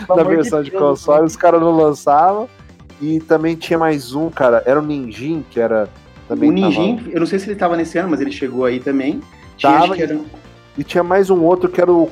na 0.10 0.24
versão 0.24 0.62
de, 0.62 0.72
de 0.72 0.78
console, 0.78 1.26
os 1.26 1.36
caras 1.36 1.62
não 1.62 1.76
lançavam. 1.76 2.50
E 3.00 3.20
também 3.20 3.56
tinha 3.56 3.78
mais 3.78 4.14
um, 4.14 4.30
cara, 4.30 4.64
era 4.66 4.80
o 4.80 4.84
Ninjin, 4.84 5.46
que 5.52 5.60
era 5.60 5.88
também. 6.28 6.50
O 6.50 6.54
Ninjin, 6.54 6.98
tava... 6.98 7.10
eu 7.12 7.20
não 7.20 7.28
sei 7.28 7.38
se 7.38 7.48
ele 7.48 7.56
tava 7.56 7.78
nesse 7.78 7.98
ano, 7.98 8.10
mas 8.10 8.22
ele 8.22 8.32
chegou 8.32 8.66
aí 8.66 8.80
também. 8.80 9.22
Tinha, 9.56 9.72
tava, 9.72 9.96
era... 10.00 10.20
E 10.78 10.84
tinha 10.84 11.04
mais 11.04 11.30
um 11.32 11.44
outro 11.44 11.68
que 11.68 11.82
era 11.82 11.92
o, 11.92 12.08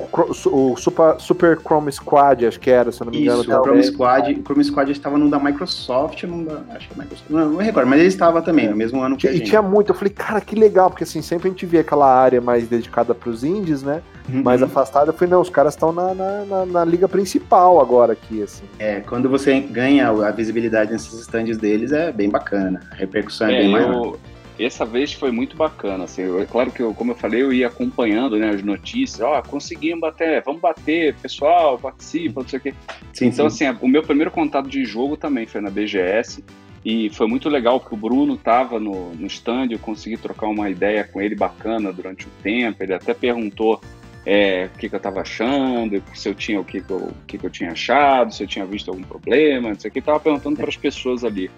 o 0.46 0.76
Super, 0.76 1.20
Super 1.20 1.58
Chrome 1.58 1.92
Squad, 1.92 2.46
acho 2.46 2.58
que 2.58 2.68
era, 2.68 2.90
se 2.90 3.00
eu 3.00 3.04
não 3.04 3.12
me 3.12 3.22
engano. 3.22 3.42
Isso, 3.42 3.56
o 3.56 3.62
Chrome 3.62 3.82
Squad, 3.84 4.32
o 4.32 4.42
Chrome 4.42 4.64
Squad 4.64 4.90
estava 4.90 5.16
num 5.16 5.30
da 5.30 5.38
Microsoft, 5.38 6.24
num 6.24 6.44
da, 6.44 6.62
acho 6.74 6.88
que 6.88 6.94
é 6.94 7.02
Microsoft, 7.02 7.30
não, 7.30 7.50
não 7.50 7.58
recordo, 7.58 7.88
mas 7.88 8.00
ele 8.00 8.08
estava 8.08 8.42
também, 8.42 8.68
no 8.68 8.74
mesmo 8.74 9.00
ano 9.00 9.16
que 9.16 9.28
E 9.28 9.40
tinha 9.40 9.62
muito, 9.62 9.90
eu 9.90 9.94
falei, 9.94 10.12
cara, 10.12 10.40
que 10.40 10.56
legal, 10.56 10.90
porque 10.90 11.04
assim, 11.04 11.22
sempre 11.22 11.46
a 11.48 11.50
gente 11.50 11.64
via 11.64 11.80
aquela 11.80 12.12
área 12.12 12.40
mais 12.40 12.66
dedicada 12.66 13.14
para 13.14 13.30
os 13.30 13.44
indies, 13.44 13.84
né, 13.84 14.02
uhum. 14.28 14.42
mais 14.42 14.60
afastada, 14.62 15.10
eu 15.10 15.14
falei, 15.14 15.30
não, 15.30 15.40
os 15.40 15.50
caras 15.50 15.74
estão 15.74 15.92
na, 15.92 16.12
na, 16.12 16.44
na, 16.44 16.66
na, 16.66 16.84
liga 16.84 17.06
principal 17.06 17.80
agora 17.80 18.14
aqui, 18.14 18.42
assim. 18.42 18.64
É, 18.80 19.00
quando 19.00 19.28
você 19.28 19.60
ganha 19.60 20.08
a 20.08 20.30
visibilidade 20.32 20.90
nesses 20.90 21.12
stands 21.20 21.56
deles, 21.56 21.92
é 21.92 22.10
bem 22.10 22.28
bacana, 22.28 22.80
a 22.90 22.96
repercussão 22.96 23.46
é, 23.46 23.54
é 23.54 23.58
bem 23.58 23.66
eu... 23.66 23.72
maior 23.72 24.16
essa 24.64 24.84
vez 24.84 25.12
foi 25.12 25.30
muito 25.30 25.56
bacana. 25.56 26.04
Assim, 26.04 26.22
é 26.40 26.46
claro 26.46 26.70
que, 26.70 26.80
eu, 26.80 26.94
como 26.94 27.12
eu 27.12 27.16
falei, 27.16 27.42
eu 27.42 27.52
ia 27.52 27.66
acompanhando 27.66 28.36
né, 28.36 28.50
as 28.50 28.62
notícias. 28.62 29.20
Ó, 29.20 29.38
oh, 29.38 29.42
conseguimos 29.42 30.00
bater, 30.00 30.42
vamos 30.42 30.60
bater, 30.60 31.14
pessoal, 31.16 31.78
participa, 31.78 32.40
não 32.40 32.48
sei 32.48 32.58
o 32.58 32.62
quê. 32.62 32.74
Sim, 33.12 33.26
então, 33.26 33.50
sim. 33.50 33.66
assim, 33.66 33.78
o 33.80 33.88
meu 33.88 34.02
primeiro 34.02 34.30
contato 34.30 34.68
de 34.68 34.84
jogo 34.84 35.16
também 35.16 35.46
foi 35.46 35.60
na 35.60 35.70
BGS. 35.70 36.42
E 36.84 37.10
foi 37.10 37.26
muito 37.26 37.48
legal 37.48 37.80
que 37.80 37.92
o 37.92 37.96
Bruno 37.96 38.34
estava 38.34 38.78
no, 38.78 39.12
no 39.14 39.26
stand, 39.26 39.68
eu 39.72 39.78
consegui 39.78 40.16
trocar 40.16 40.46
uma 40.46 40.70
ideia 40.70 41.02
com 41.02 41.20
ele 41.20 41.34
bacana 41.34 41.92
durante 41.92 42.26
o 42.26 42.30
tempo. 42.42 42.80
Ele 42.80 42.94
até 42.94 43.12
perguntou 43.12 43.80
é, 44.24 44.70
o 44.72 44.78
que, 44.78 44.88
que 44.88 44.94
eu 44.94 44.98
estava 44.98 45.20
achando, 45.20 46.00
se 46.14 46.28
eu 46.28 46.34
tinha 46.34 46.60
o 46.60 46.64
que, 46.64 46.80
que, 46.80 46.90
eu, 46.90 46.98
o 46.98 47.14
que, 47.26 47.38
que 47.38 47.44
eu 47.44 47.50
tinha 47.50 47.72
achado, 47.72 48.32
se 48.32 48.42
eu 48.42 48.46
tinha 48.46 48.64
visto 48.64 48.88
algum 48.88 49.02
problema, 49.02 49.70
não 49.70 49.78
sei 49.78 49.88
o 49.88 49.92
que. 49.92 49.98
Estava 49.98 50.20
perguntando 50.20 50.56
para 50.56 50.68
as 50.68 50.76
pessoas 50.76 51.24
ali 51.24 51.50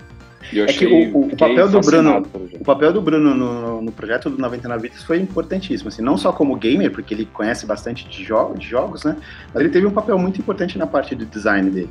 é 0.54 0.66
que 0.66 0.86
o, 0.86 1.26
o 1.26 1.36
papel 1.36 1.68
do 1.68 1.80
Bruno, 1.80 2.26
o 2.60 2.64
papel 2.64 2.92
do 2.92 3.02
Bruno 3.02 3.34
no, 3.34 3.82
no, 3.82 3.92
projeto 3.92 4.30
do 4.30 4.38
99 4.38 4.88
Vidas 4.88 5.02
foi 5.02 5.18
importantíssimo, 5.18 5.88
assim, 5.88 6.02
não 6.02 6.16
só 6.16 6.32
como 6.32 6.56
gamer, 6.56 6.90
porque 6.90 7.12
ele 7.12 7.26
conhece 7.26 7.66
bastante 7.66 8.08
de, 8.08 8.24
jo 8.24 8.54
de 8.54 8.66
jogos, 8.66 9.04
né? 9.04 9.16
Mas 9.52 9.62
ele 9.62 9.68
teve 9.70 9.86
um 9.86 9.90
papel 9.90 10.18
muito 10.18 10.40
importante 10.40 10.78
na 10.78 10.86
parte 10.86 11.14
do 11.14 11.26
design 11.26 11.70
dele. 11.70 11.90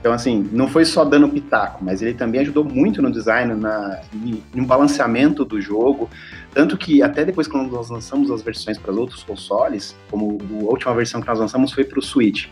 Então, 0.00 0.12
assim, 0.12 0.48
não 0.52 0.68
foi 0.68 0.84
só 0.84 1.04
dando 1.04 1.28
pitaco, 1.28 1.84
mas 1.84 2.00
ele 2.00 2.14
também 2.14 2.40
ajudou 2.40 2.62
muito 2.62 3.02
no 3.02 3.10
design, 3.10 3.54
na, 3.54 4.00
no 4.54 4.64
balanceamento 4.64 5.44
do 5.44 5.60
jogo. 5.60 6.08
Tanto 6.54 6.76
que 6.76 7.02
até 7.02 7.24
depois, 7.24 7.48
quando 7.48 7.70
nós 7.72 7.90
lançamos 7.90 8.30
as 8.30 8.40
versões 8.40 8.78
para 8.78 8.92
os 8.92 8.96
outros 8.96 9.24
consoles, 9.24 9.96
como 10.08 10.38
a 10.60 10.70
última 10.70 10.94
versão 10.94 11.20
que 11.20 11.26
nós 11.26 11.40
lançamos 11.40 11.72
foi 11.72 11.82
para 11.82 11.98
o 11.98 12.02
Switch, 12.02 12.46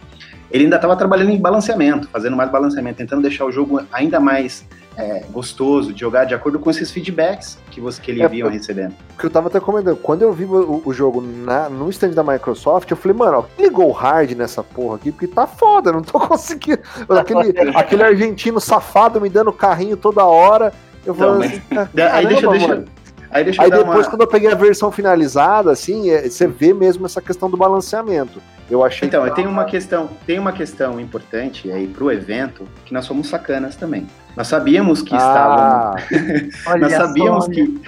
ele 0.50 0.64
ainda 0.64 0.76
estava 0.76 0.96
trabalhando 0.96 1.30
em 1.30 1.38
balanceamento, 1.38 2.08
fazendo 2.08 2.36
mais 2.36 2.50
balanceamento, 2.50 2.98
tentando 2.98 3.22
deixar 3.22 3.44
o 3.44 3.52
jogo 3.52 3.80
ainda 3.92 4.18
mais 4.18 4.66
é, 4.96 5.22
gostoso 5.30 5.92
de 5.92 6.00
jogar 6.00 6.24
de 6.24 6.34
acordo 6.34 6.58
com 6.58 6.70
esses 6.70 6.90
feedbacks 6.90 7.58
que, 7.70 7.80
você, 7.80 8.00
que 8.00 8.10
ele 8.10 8.22
é, 8.22 8.28
vinha 8.28 8.48
recebendo. 8.48 8.94
Que 9.18 9.26
eu 9.26 9.30
tava 9.30 9.48
até 9.48 9.60
comentando, 9.60 9.96
quando 9.96 10.22
eu 10.22 10.32
vi 10.32 10.44
o, 10.44 10.82
o 10.84 10.92
jogo 10.92 11.20
na, 11.20 11.68
no 11.68 11.88
stand 11.90 12.10
da 12.10 12.24
Microsoft, 12.24 12.90
eu 12.90 12.96
falei, 12.96 13.16
mano, 13.16 13.38
ó, 13.38 13.62
ligou 13.62 13.92
hard 13.92 14.32
nessa 14.32 14.62
porra 14.62 14.96
aqui, 14.96 15.12
porque 15.12 15.26
tá 15.26 15.46
foda, 15.46 15.92
não 15.92 16.02
tô 16.02 16.18
conseguindo. 16.26 16.80
Aquele, 17.08 17.58
aquele 17.76 18.02
argentino 18.02 18.60
safado 18.60 19.20
me 19.20 19.28
dando 19.28 19.52
carrinho 19.52 19.96
toda 19.96 20.24
hora. 20.24 20.72
Eu 21.04 21.14
falei 21.14 21.48
assim, 21.48 21.62
aí 22.00 22.26
deixa, 22.26 22.48
deixa, 22.48 22.84
Aí, 23.30 23.44
deixa 23.44 23.62
aí 23.62 23.70
depois, 23.70 24.06
uma... 24.06 24.10
quando 24.10 24.22
eu 24.22 24.26
peguei 24.26 24.50
a 24.50 24.54
versão 24.54 24.90
finalizada, 24.90 25.70
assim, 25.70 26.10
é, 26.10 26.28
você 26.28 26.46
vê 26.46 26.72
mesmo 26.72 27.04
essa 27.06 27.20
questão 27.20 27.50
do 27.50 27.56
balanceamento. 27.56 28.40
Eu 28.70 28.84
achei. 28.84 29.06
Então, 29.06 29.24
que... 29.24 29.34
tem 29.34 29.46
uma 29.46 29.64
questão, 29.64 30.08
tem 30.26 30.38
uma 30.38 30.52
questão 30.52 31.00
importante 31.00 31.70
aí 31.70 31.86
pro 31.86 32.10
evento 32.10 32.66
que 32.84 32.92
nós 32.92 33.04
somos 33.04 33.28
sacanas 33.28 33.76
também. 33.76 34.06
Nós 34.36 34.48
sabíamos 34.48 35.02
que 35.02 35.14
ah, 35.14 35.96
estávamos. 35.98 36.80
nós 36.80 36.92
sabíamos 36.92 37.48
que. 37.48 37.80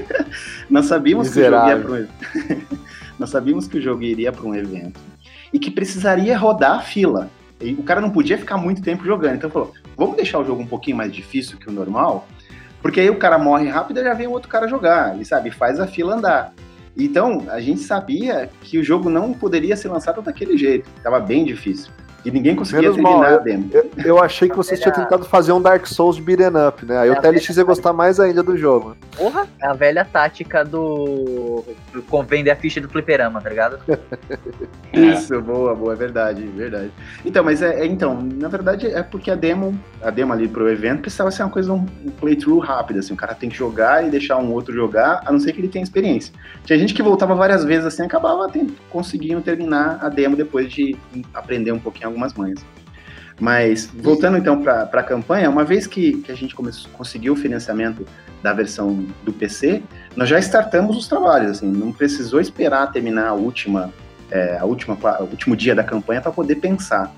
nós 0.70 0.86
sabíamos 0.86 1.30
que 1.30 1.40
o 1.40 1.44
jogo 1.44 1.68
ia 1.68 1.76
pro... 1.76 2.08
nós 3.18 3.30
sabíamos 3.30 3.68
que 3.68 3.78
o 3.78 3.82
jogo 3.82 4.02
iria 4.02 4.32
para 4.32 4.44
um 4.44 4.54
evento 4.54 5.00
e 5.52 5.58
que 5.58 5.70
precisaria 5.70 6.36
rodar 6.36 6.78
a 6.78 6.80
fila. 6.80 7.30
E 7.60 7.72
o 7.74 7.82
cara 7.82 8.00
não 8.00 8.10
podia 8.10 8.36
ficar 8.36 8.56
muito 8.56 8.82
tempo 8.82 9.04
jogando. 9.04 9.36
Então 9.36 9.50
falou: 9.50 9.72
vamos 9.96 10.16
deixar 10.16 10.38
o 10.38 10.44
jogo 10.44 10.62
um 10.62 10.66
pouquinho 10.66 10.96
mais 10.96 11.12
difícil 11.12 11.58
que 11.58 11.68
o 11.68 11.72
normal, 11.72 12.26
porque 12.82 13.00
aí 13.00 13.08
o 13.08 13.16
cara 13.16 13.38
morre 13.38 13.68
rápido 13.68 14.00
e 14.00 14.04
já 14.04 14.14
vem 14.14 14.26
outro 14.26 14.48
cara 14.48 14.66
jogar, 14.66 15.18
e 15.20 15.24
sabe, 15.24 15.50
faz 15.50 15.78
a 15.78 15.86
fila 15.86 16.16
andar. 16.16 16.52
Então, 16.96 17.46
a 17.48 17.60
gente 17.60 17.80
sabia 17.80 18.48
que 18.62 18.78
o 18.78 18.84
jogo 18.84 19.10
não 19.10 19.32
poderia 19.32 19.76
ser 19.76 19.88
lançado 19.88 20.22
daquele 20.22 20.56
jeito, 20.56 20.88
estava 20.96 21.18
bem 21.18 21.44
difícil. 21.44 21.90
E 22.24 22.30
ninguém 22.30 22.56
conseguia 22.56 22.90
Menos 22.90 22.96
terminar 22.96 23.30
mal, 23.30 23.34
a 23.34 23.42
demo. 23.42 23.70
Eu, 23.72 23.90
eu 24.04 24.18
achei 24.22 24.48
que 24.48 24.56
vocês 24.56 24.80
tinham 24.80 24.94
tentado 24.94 25.24
fazer 25.24 25.52
um 25.52 25.60
Dark 25.60 25.86
Souls 25.86 26.16
de 26.16 26.22
beat'em 26.22 26.48
up, 26.66 26.84
né? 26.86 26.98
Aí 26.98 27.08
é 27.08 27.12
o 27.12 27.20
TLX 27.20 27.56
ia 27.56 27.64
gostar 27.64 27.92
mais 27.92 28.18
ainda 28.18 28.42
do 28.42 28.56
jogo. 28.56 28.96
Porra! 29.16 29.46
É 29.60 29.66
a 29.66 29.74
velha 29.74 30.04
tática 30.04 30.64
do. 30.64 31.62
do 31.92 32.22
vender 32.22 32.50
a 32.50 32.56
ficha 32.56 32.80
do 32.80 32.88
fliperama, 32.88 33.40
tá 33.40 33.50
ligado? 33.50 33.78
Isso, 34.92 35.40
boa, 35.42 35.74
boa, 35.74 35.92
é 35.92 35.96
verdade, 35.96 36.42
verdade. 36.42 36.90
Então, 37.24 37.44
mas 37.44 37.60
é, 37.60 37.80
é, 37.80 37.86
então, 37.86 38.20
na 38.22 38.48
verdade 38.48 38.86
é 38.86 39.02
porque 39.02 39.30
a 39.30 39.34
demo, 39.34 39.78
a 40.02 40.10
demo 40.10 40.32
ali 40.32 40.48
pro 40.48 40.70
evento 40.70 41.02
precisava 41.02 41.30
ser 41.30 41.42
uma 41.42 41.50
coisa, 41.50 41.72
um, 41.72 41.84
um 42.04 42.10
playthrough 42.10 42.58
rápido, 42.60 43.00
assim, 43.00 43.12
o 43.12 43.16
cara 43.16 43.34
tem 43.34 43.50
que 43.50 43.56
jogar 43.56 44.06
e 44.06 44.10
deixar 44.10 44.38
um 44.38 44.52
outro 44.52 44.72
jogar, 44.72 45.22
a 45.26 45.32
não 45.32 45.40
ser 45.40 45.52
que 45.52 45.60
ele 45.60 45.68
tenha 45.68 45.82
experiência. 45.82 46.32
Tinha 46.64 46.78
gente 46.78 46.94
que 46.94 47.02
voltava 47.02 47.34
várias 47.34 47.64
vezes 47.64 47.84
assim, 47.84 48.04
acabava 48.04 48.48
tendo, 48.48 48.74
conseguindo 48.88 49.40
terminar 49.42 49.98
a 50.00 50.08
demo 50.08 50.36
depois 50.36 50.72
de 50.72 50.96
aprender 51.34 51.72
um 51.72 51.78
pouquinho 51.78 52.13
algumas 52.14 52.34
manhas. 52.34 52.64
Mas, 53.40 53.90
voltando 53.92 54.38
então 54.38 54.62
para 54.62 54.82
a 54.84 55.02
campanha, 55.02 55.50
uma 55.50 55.64
vez 55.64 55.86
que, 55.86 56.18
que 56.18 56.30
a 56.30 56.34
gente 56.34 56.54
começou, 56.54 56.90
conseguiu 56.92 57.32
o 57.32 57.36
financiamento 57.36 58.06
da 58.42 58.52
versão 58.52 59.04
do 59.24 59.32
PC, 59.32 59.82
nós 60.14 60.28
já 60.28 60.38
startamos 60.38 60.96
os 60.96 61.08
trabalhos, 61.08 61.50
assim, 61.50 61.66
não 61.66 61.92
precisou 61.92 62.40
esperar 62.40 62.92
terminar 62.92 63.28
a 63.28 63.32
última, 63.32 63.92
é, 64.30 64.58
a 64.58 64.64
última, 64.64 64.96
o 65.20 65.24
último 65.24 65.56
dia 65.56 65.74
da 65.74 65.82
campanha 65.82 66.20
para 66.20 66.30
poder 66.30 66.56
pensar 66.56 67.12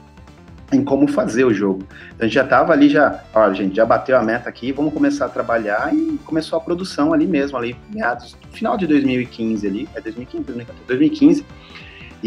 em 0.72 0.82
como 0.82 1.06
fazer 1.06 1.44
o 1.44 1.52
jogo. 1.52 1.82
Então 2.14 2.20
a 2.20 2.24
gente 2.24 2.34
já 2.34 2.44
estava 2.44 2.72
ali, 2.72 2.88
já, 2.88 3.22
olha, 3.34 3.54
gente, 3.54 3.76
já 3.76 3.84
bateu 3.84 4.16
a 4.16 4.22
meta 4.22 4.48
aqui, 4.48 4.72
vamos 4.72 4.92
começar 4.92 5.26
a 5.26 5.28
trabalhar 5.28 5.94
e 5.94 6.18
começou 6.24 6.58
a 6.58 6.60
produção 6.60 7.12
ali 7.12 7.26
mesmo, 7.26 7.58
ali, 7.58 7.76
meados, 7.92 8.36
final 8.52 8.76
de 8.76 8.86
2015 8.86 9.66
ali, 9.66 9.88
é 9.94 10.00
2015, 10.00 10.44
2014, 10.44 10.86
2015. 10.86 11.44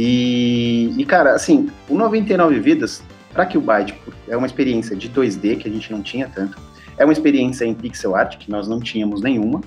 E, 0.02 0.94
e 0.98 1.06
cara, 1.06 1.34
assim, 1.34 1.70
o 1.90 1.94
99 1.94 2.58
Vidas, 2.62 3.04
para 3.34 3.46
que 3.46 3.58
o 3.58 3.62
Byte 3.62 3.94
é 4.30 4.38
uma 4.38 4.48
experiência 4.48 4.96
de 4.96 5.10
2D 5.10 5.58
que 5.58 5.68
a 5.68 5.72
gente 5.72 5.92
não 5.92 6.02
tinha 6.02 6.26
tanto, 6.34 6.58
é 6.98 7.04
uma 7.04 7.12
experiência 7.12 7.66
em 7.66 7.74
pixel 7.74 8.16
art 8.16 8.38
que 8.38 8.50
nós 8.50 8.66
não 8.66 8.80
tínhamos 8.80 9.22
nenhuma, 9.22 9.60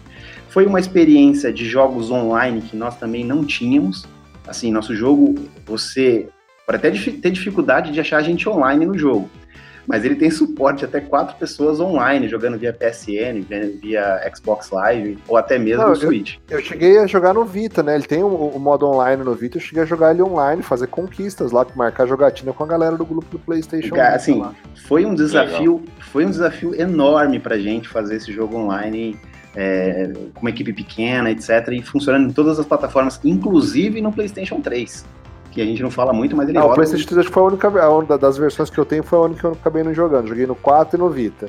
foi 0.48 0.64
uma 0.64 0.80
experiência 0.80 1.52
de 1.52 1.68
jogos 1.68 2.10
online 2.10 2.62
que 2.62 2.74
nós 2.74 2.96
também 2.96 3.22
não 3.22 3.44
tínhamos. 3.44 4.06
Assim, 4.48 4.72
nosso 4.72 4.96
jogo, 4.96 5.34
você 5.66 6.30
pode 6.66 6.78
até 6.78 6.90
ter 6.90 7.30
dificuldade 7.30 7.92
de 7.92 8.00
achar 8.00 8.16
a 8.16 8.22
gente 8.22 8.48
online 8.48 8.86
no 8.86 8.96
jogo 8.96 9.28
mas 9.86 10.04
ele 10.04 10.14
tem 10.14 10.30
suporte 10.30 10.84
até 10.84 11.00
quatro 11.00 11.36
pessoas 11.36 11.80
online, 11.80 12.28
jogando 12.28 12.58
via 12.58 12.72
PSN, 12.72 13.42
via 13.80 14.30
Xbox 14.34 14.70
Live, 14.70 15.18
ou 15.26 15.36
até 15.36 15.58
mesmo 15.58 15.82
Não, 15.82 15.90
no 15.90 15.96
Switch. 15.96 16.36
Eu, 16.48 16.58
eu, 16.58 16.64
cheguei 16.64 16.98
a 16.98 17.06
jogar 17.06 17.34
no 17.34 17.44
Vita, 17.44 17.82
né? 17.82 17.94
Ele 17.94 18.04
tem 18.04 18.22
o, 18.22 18.28
o, 18.28 18.58
modo 18.58 18.86
online 18.86 19.22
no 19.22 19.34
Vita, 19.34 19.56
eu 19.56 19.60
cheguei 19.60 19.82
a 19.82 19.86
jogar 19.86 20.12
ele 20.12 20.22
online, 20.22 20.62
fazer 20.62 20.86
conquistas 20.86 21.52
lá, 21.52 21.66
marcar 21.74 22.06
jogatina 22.06 22.52
com 22.52 22.64
a 22.64 22.66
galera 22.66 22.96
do 22.96 23.04
grupo 23.04 23.26
do 23.30 23.38
Playstation. 23.38 23.94
Cara, 23.94 24.16
assim, 24.16 24.40
lá. 24.40 24.54
foi 24.86 25.04
um 25.04 25.14
desafio, 25.14 25.76
Legal. 25.76 25.94
foi 26.00 26.24
um 26.24 26.30
desafio 26.30 26.80
enorme 26.80 27.38
pra 27.38 27.58
gente 27.58 27.88
fazer 27.88 28.16
esse 28.16 28.32
jogo 28.32 28.56
online. 28.56 29.18
É, 29.54 30.10
com 30.32 30.40
uma 30.40 30.48
equipe 30.48 30.72
pequena, 30.72 31.30
etc., 31.30 31.68
e 31.72 31.82
funcionando 31.82 32.30
em 32.30 32.32
todas 32.32 32.58
as 32.58 32.64
plataformas, 32.64 33.20
inclusive 33.22 34.00
no 34.00 34.10
PlayStation 34.10 34.62
3 34.62 35.04
que 35.52 35.60
a 35.60 35.64
gente 35.66 35.82
não 35.82 35.90
fala 35.90 36.12
muito, 36.12 36.34
mas 36.34 36.48
ele 36.48 36.58
roda. 36.58 36.72
O 36.72 36.74
PlayStation 36.74 37.06
3 37.06 37.26
foi 37.26 37.42
a 37.42 37.46
única 37.46 38.14
a 38.14 38.16
das 38.16 38.38
versões 38.38 38.70
que 38.70 38.78
eu 38.78 38.84
tenho 38.84 39.02
foi 39.02 39.18
a 39.18 39.22
única 39.22 39.40
que 39.40 39.46
eu 39.46 39.52
acabei 39.52 39.82
não 39.82 39.94
jogando. 39.94 40.28
Joguei 40.28 40.46
no 40.46 40.54
4 40.54 40.96
e 40.96 40.98
no 40.98 41.10
Vita. 41.10 41.48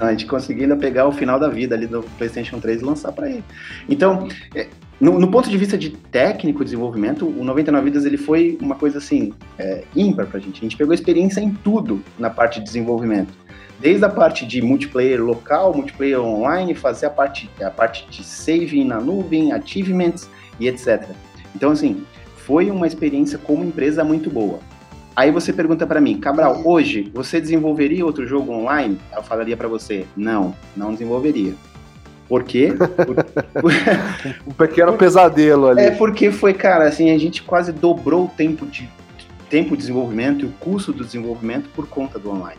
A 0.00 0.10
gente 0.10 0.26
conseguiu 0.26 0.64
ainda 0.64 0.76
pegar 0.76 1.06
o 1.06 1.12
final 1.12 1.38
da 1.38 1.48
vida 1.48 1.74
ali 1.74 1.86
do 1.86 2.02
PlayStation 2.18 2.58
3 2.58 2.80
e 2.80 2.84
lançar 2.84 3.12
para 3.12 3.28
ele. 3.28 3.44
Então, 3.88 4.26
é, 4.54 4.66
no, 4.98 5.18
no, 5.18 5.30
ponto 5.30 5.48
de 5.48 5.56
vista 5.56 5.76
de 5.76 5.90
técnico 5.90 6.64
desenvolvimento, 6.64 7.26
o 7.26 7.44
99 7.44 7.84
Vidas 7.84 8.04
ele 8.04 8.16
foi 8.16 8.58
uma 8.60 8.74
coisa 8.74 8.98
assim 8.98 9.32
é, 9.58 9.84
ímpar 9.94 10.26
pra 10.26 10.40
gente. 10.40 10.58
A 10.58 10.62
gente 10.62 10.76
pegou 10.76 10.94
experiência 10.94 11.40
em 11.40 11.50
tudo 11.50 12.02
na 12.18 12.30
parte 12.30 12.58
de 12.58 12.64
desenvolvimento. 12.64 13.32
Desde 13.78 14.04
a 14.04 14.08
parte 14.08 14.46
de 14.46 14.62
multiplayer 14.62 15.22
local, 15.22 15.74
multiplayer 15.74 16.20
online, 16.20 16.74
fazer 16.74 17.06
a 17.06 17.10
parte, 17.10 17.50
a 17.60 17.70
parte 17.70 18.06
de 18.08 18.24
saving 18.24 18.84
na 18.84 19.00
nuvem, 19.00 19.52
achievements 19.52 20.28
e 20.58 20.68
etc. 20.68 21.08
Então, 21.54 21.72
assim, 21.72 22.04
foi 22.44 22.70
uma 22.70 22.86
experiência 22.86 23.38
como 23.38 23.64
empresa 23.64 24.04
muito 24.04 24.30
boa. 24.30 24.58
Aí 25.14 25.30
você 25.30 25.52
pergunta 25.52 25.86
para 25.86 26.00
mim, 26.00 26.18
Cabral, 26.18 26.62
hoje 26.64 27.10
você 27.12 27.40
desenvolveria 27.40 28.04
outro 28.04 28.26
jogo 28.26 28.52
online? 28.52 28.98
Eu 29.14 29.22
falaria 29.22 29.56
para 29.56 29.68
você, 29.68 30.06
não, 30.16 30.54
não 30.76 30.92
desenvolveria. 30.92 31.54
Por 32.28 32.44
quê? 32.44 32.72
Por... 33.60 33.72
um 34.46 34.54
pequeno 34.54 34.94
pesadelo 34.94 35.68
ali. 35.68 35.82
É 35.82 35.90
porque 35.90 36.30
foi, 36.30 36.54
cara, 36.54 36.88
assim, 36.88 37.10
a 37.10 37.18
gente 37.18 37.42
quase 37.42 37.72
dobrou 37.72 38.24
o 38.24 38.28
tempo 38.28 38.64
de 38.66 38.88
tempo 39.50 39.76
de 39.76 39.82
desenvolvimento 39.82 40.46
e 40.46 40.48
o 40.48 40.52
custo 40.52 40.94
do 40.94 41.04
desenvolvimento 41.04 41.68
por 41.74 41.86
conta 41.86 42.18
do 42.18 42.30
online. 42.30 42.58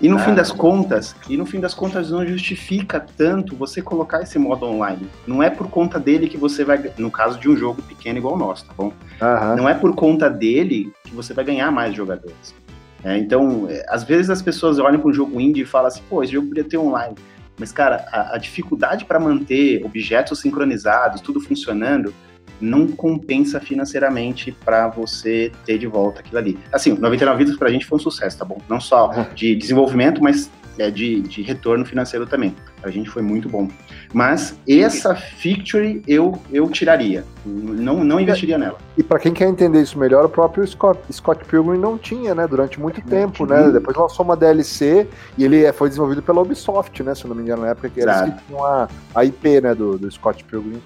E 0.00 0.08
no 0.08 0.16
ah, 0.16 0.20
fim 0.20 0.34
das 0.34 0.52
contas, 0.52 1.16
e 1.28 1.36
no 1.36 1.44
fim 1.44 1.58
das 1.58 1.74
contas 1.74 2.10
não 2.10 2.24
justifica 2.24 3.04
tanto 3.16 3.56
você 3.56 3.82
colocar 3.82 4.22
esse 4.22 4.38
modo 4.38 4.64
online. 4.66 5.08
Não 5.26 5.42
é 5.42 5.50
por 5.50 5.68
conta 5.68 5.98
dele 5.98 6.28
que 6.28 6.36
você 6.36 6.64
vai, 6.64 6.92
no 6.96 7.10
caso 7.10 7.38
de 7.38 7.48
um 7.48 7.56
jogo 7.56 7.82
pequeno 7.82 8.18
igual 8.18 8.34
o 8.34 8.38
nosso, 8.38 8.64
tá 8.64 8.72
bom? 8.76 8.92
Uhum. 9.20 9.56
Não 9.56 9.68
é 9.68 9.74
por 9.74 9.94
conta 9.94 10.30
dele 10.30 10.92
que 11.04 11.14
você 11.14 11.34
vai 11.34 11.44
ganhar 11.44 11.70
mais 11.72 11.94
jogadores. 11.94 12.54
É, 13.02 13.16
então, 13.18 13.66
é, 13.68 13.84
às 13.88 14.04
vezes 14.04 14.30
as 14.30 14.42
pessoas 14.42 14.78
olham 14.78 15.00
para 15.00 15.08
um 15.08 15.12
jogo 15.12 15.40
indie 15.40 15.62
e 15.62 15.66
falam 15.66 15.88
assim, 15.88 16.02
pô, 16.08 16.22
esse 16.22 16.32
jogo 16.32 16.48
poderia 16.48 16.68
ter 16.68 16.78
online. 16.78 17.14
Mas, 17.58 17.72
cara, 17.72 18.06
a, 18.12 18.36
a 18.36 18.38
dificuldade 18.38 19.04
para 19.04 19.18
manter 19.18 19.84
objetos 19.84 20.40
sincronizados, 20.40 21.20
tudo 21.20 21.40
funcionando, 21.40 22.14
não 22.60 22.88
compensa 22.88 23.60
financeiramente 23.60 24.52
para 24.64 24.88
você 24.88 25.52
ter 25.64 25.78
de 25.78 25.86
volta 25.86 26.20
aquilo 26.20 26.38
ali. 26.38 26.58
Assim, 26.72 26.92
99 26.92 27.38
vidas 27.38 27.58
pra 27.58 27.70
gente 27.70 27.86
foi 27.86 27.96
um 27.96 28.00
sucesso, 28.00 28.38
tá 28.38 28.44
bom? 28.44 28.60
Não 28.68 28.80
só 28.80 29.26
de 29.34 29.54
desenvolvimento, 29.54 30.22
mas 30.22 30.50
é, 30.78 30.90
de, 30.90 31.20
de 31.22 31.42
retorno 31.42 31.84
financeiro 31.84 32.26
também. 32.26 32.54
Pra 32.80 32.90
gente 32.90 33.10
foi 33.10 33.20
muito 33.20 33.48
bom. 33.48 33.68
Mas 34.12 34.56
essa 34.68 35.14
feature 35.14 36.02
eu, 36.06 36.40
eu 36.52 36.68
tiraria. 36.70 37.24
Não, 37.44 38.04
não 38.04 38.20
investiria 38.20 38.56
nela. 38.56 38.78
E 38.96 39.02
para 39.02 39.18
quem 39.18 39.32
quer 39.32 39.48
entender 39.48 39.82
isso 39.82 39.98
melhor, 39.98 40.24
o 40.24 40.28
próprio 40.28 40.66
Scott, 40.66 41.00
Scott 41.12 41.44
Pilgrim 41.44 41.78
não 41.78 41.98
tinha, 41.98 42.34
né? 42.34 42.46
Durante 42.46 42.80
muito 42.80 43.02
tempo, 43.02 43.44
né? 43.44 43.70
Depois 43.70 43.96
lançou 43.96 44.24
uma 44.24 44.36
DLC 44.36 45.08
e 45.36 45.44
ele 45.44 45.64
é, 45.64 45.72
foi 45.72 45.88
desenvolvido 45.88 46.22
pela 46.22 46.40
Ubisoft, 46.40 47.02
né? 47.02 47.14
Se 47.14 47.24
eu 47.24 47.28
não 47.28 47.36
me 47.36 47.42
engano, 47.42 47.62
na 47.62 47.70
época 47.70 47.88
que 47.88 48.00
era 48.00 48.38
uma, 48.48 48.88
a 49.14 49.24
IP, 49.24 49.60
né? 49.60 49.74
Do, 49.74 49.98
do 49.98 50.10
Scott 50.10 50.44
Pilgrim. 50.44 50.80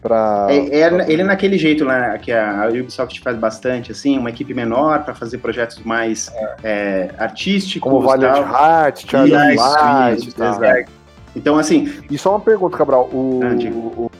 Pra... 0.00 0.46
É, 0.48 0.80
é, 0.80 1.12
ele 1.12 1.22
é 1.22 1.24
naquele 1.24 1.58
jeito 1.58 1.84
lá 1.84 2.16
que 2.18 2.32
a 2.32 2.68
Ubisoft 2.68 3.20
faz 3.20 3.36
bastante, 3.36 3.90
assim, 3.90 4.18
uma 4.18 4.30
equipe 4.30 4.54
menor 4.54 5.04
para 5.04 5.14
fazer 5.14 5.38
projetos 5.38 5.78
mais 5.84 6.30
é. 6.32 6.56
É, 6.62 7.10
artísticos. 7.18 7.90
Como 7.90 8.00
Valiant 8.00 8.46
Heart, 8.46 9.10
Charlie 9.10 9.56
Light, 9.56 10.34
Então, 11.34 11.58
assim. 11.58 11.92
E 12.10 12.16
só 12.16 12.30
uma 12.30 12.40
pergunta, 12.40 12.76
Cabral. 12.76 13.08
O, 13.12 13.40
ah, 13.42 13.70
o, 13.70 14.04
o 14.06 14.10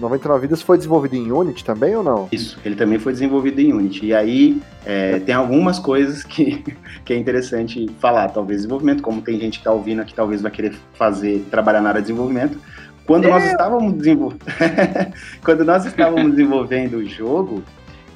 99 0.00 0.42
Vidas 0.42 0.62
foi 0.62 0.76
desenvolvido 0.76 1.14
em 1.14 1.32
Unity 1.32 1.64
também 1.64 1.94
ou 1.96 2.02
não? 2.02 2.28
Isso, 2.30 2.58
ele 2.64 2.76
também 2.76 2.98
foi 2.98 3.12
desenvolvido 3.12 3.60
em 3.60 3.72
Unity. 3.72 4.06
E 4.06 4.14
aí 4.14 4.60
é, 4.84 5.18
tem 5.20 5.34
algumas 5.34 5.78
coisas 5.78 6.22
que, 6.22 6.62
que 7.04 7.12
é 7.12 7.16
interessante 7.16 7.88
falar. 7.98 8.28
Talvez 8.28 8.58
desenvolvimento, 8.58 9.02
como 9.02 9.22
tem 9.22 9.38
gente 9.40 9.54
que 9.54 9.60
está 9.60 9.72
ouvindo 9.72 10.00
aqui, 10.00 10.14
talvez 10.14 10.42
vai 10.42 10.50
querer 10.50 10.74
fazer, 10.94 11.46
trabalhar 11.50 11.80
na 11.80 11.88
área 11.88 12.00
de 12.00 12.08
desenvolvimento. 12.08 12.58
Quando 13.06 13.28
nós 13.28 13.44
estávamos 13.44 13.92
desenvolvendo, 13.94 14.44
quando 15.44 15.64
nós 15.64 15.86
estávamos 15.86 16.30
desenvolvendo 16.32 16.94
o 16.94 17.06
jogo, 17.06 17.62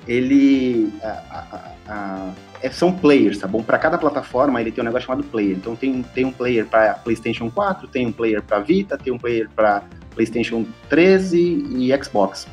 ele 0.06 0.92
a, 1.02 1.08
a, 1.08 1.72
a, 1.88 2.32
é, 2.62 2.70
são 2.70 2.92
players, 2.92 3.38
tá 3.38 3.46
bom? 3.46 3.62
Para 3.62 3.78
cada 3.78 3.96
plataforma 3.96 4.60
ele 4.60 4.72
tem 4.72 4.82
um 4.82 4.86
negócio 4.86 5.06
chamado 5.06 5.24
player. 5.24 5.56
Então 5.56 5.76
tem, 5.76 6.02
tem 6.02 6.24
um 6.24 6.32
player 6.32 6.66
para 6.66 6.94
PlayStation 6.94 7.50
4, 7.50 7.88
tem 7.88 8.06
um 8.06 8.12
player 8.12 8.42
para 8.42 8.58
Vita, 8.60 8.98
tem 8.98 9.12
um 9.12 9.18
player 9.18 9.48
para 9.54 9.84
PlayStation 10.14 10.66
13 10.88 11.38
e 11.38 12.04
Xbox. 12.04 12.46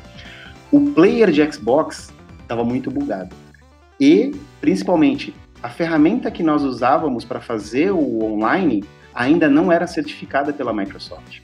O 0.70 0.92
player 0.92 1.30
de 1.30 1.52
Xbox 1.52 2.12
estava 2.40 2.64
muito 2.64 2.90
bugado. 2.90 3.34
E, 4.00 4.32
principalmente, 4.60 5.34
a 5.62 5.68
ferramenta 5.68 6.30
que 6.30 6.42
nós 6.42 6.62
usávamos 6.62 7.24
para 7.24 7.40
fazer 7.40 7.90
o 7.90 8.24
online 8.24 8.84
ainda 9.14 9.48
não 9.48 9.72
era 9.72 9.86
certificada 9.86 10.52
pela 10.52 10.72
Microsoft. 10.72 11.40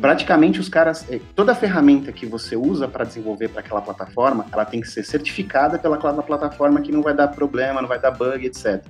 Praticamente 0.00 0.60
os 0.60 0.68
caras, 0.68 1.04
é, 1.10 1.20
toda 1.34 1.54
ferramenta 1.54 2.12
que 2.12 2.24
você 2.24 2.56
usa 2.56 2.86
para 2.86 3.04
desenvolver 3.04 3.48
para 3.48 3.60
aquela 3.60 3.80
plataforma, 3.80 4.46
ela 4.52 4.64
tem 4.64 4.80
que 4.80 4.88
ser 4.88 5.04
certificada 5.04 5.78
pela 5.78 5.96
plataforma 5.96 6.80
que 6.80 6.92
não 6.92 7.02
vai 7.02 7.14
dar 7.14 7.28
problema, 7.28 7.80
não 7.80 7.88
vai 7.88 7.98
dar 7.98 8.12
bug, 8.12 8.46
etc. 8.46 8.84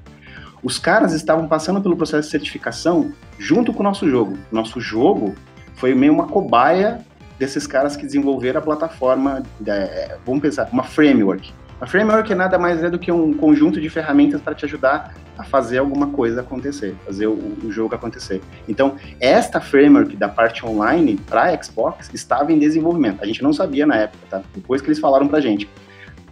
Os 0.62 0.78
caras 0.78 1.12
estavam 1.12 1.46
passando 1.46 1.80
pelo 1.80 1.96
processo 1.96 2.26
de 2.26 2.30
certificação 2.30 3.12
junto 3.38 3.72
com 3.72 3.80
o 3.80 3.84
nosso 3.84 4.08
jogo. 4.08 4.36
Nosso 4.50 4.80
jogo 4.80 5.34
foi 5.74 5.94
meio 5.94 6.12
uma 6.12 6.26
cobaia 6.26 7.00
desses 7.38 7.66
caras 7.66 7.96
que 7.96 8.04
desenvolveram 8.04 8.58
a 8.58 8.62
plataforma, 8.62 9.42
é, 9.64 10.18
vamos 10.26 10.42
pensar, 10.42 10.68
uma 10.72 10.82
framework. 10.82 11.52
A 11.80 11.86
framework 11.86 12.34
nada 12.34 12.58
mais 12.58 12.82
é 12.82 12.90
do 12.90 12.98
que 12.98 13.12
um 13.12 13.32
conjunto 13.32 13.80
de 13.80 13.88
ferramentas 13.88 14.40
para 14.40 14.54
te 14.54 14.64
ajudar 14.64 15.14
a 15.38 15.44
fazer 15.44 15.78
alguma 15.78 16.08
coisa 16.08 16.40
acontecer, 16.40 16.96
fazer 17.06 17.28
o, 17.28 17.56
o 17.62 17.70
jogo 17.70 17.94
acontecer. 17.94 18.42
Então, 18.68 18.96
esta 19.20 19.60
framework 19.60 20.16
da 20.16 20.28
parte 20.28 20.66
online 20.66 21.16
para 21.28 21.62
Xbox 21.62 22.10
estava 22.12 22.52
em 22.52 22.58
desenvolvimento. 22.58 23.22
A 23.22 23.26
gente 23.26 23.42
não 23.42 23.52
sabia 23.52 23.86
na 23.86 23.94
época, 23.94 24.18
tá? 24.28 24.42
Depois 24.52 24.82
que 24.82 24.88
eles 24.88 24.98
falaram 24.98 25.28
para 25.28 25.40
gente, 25.40 25.70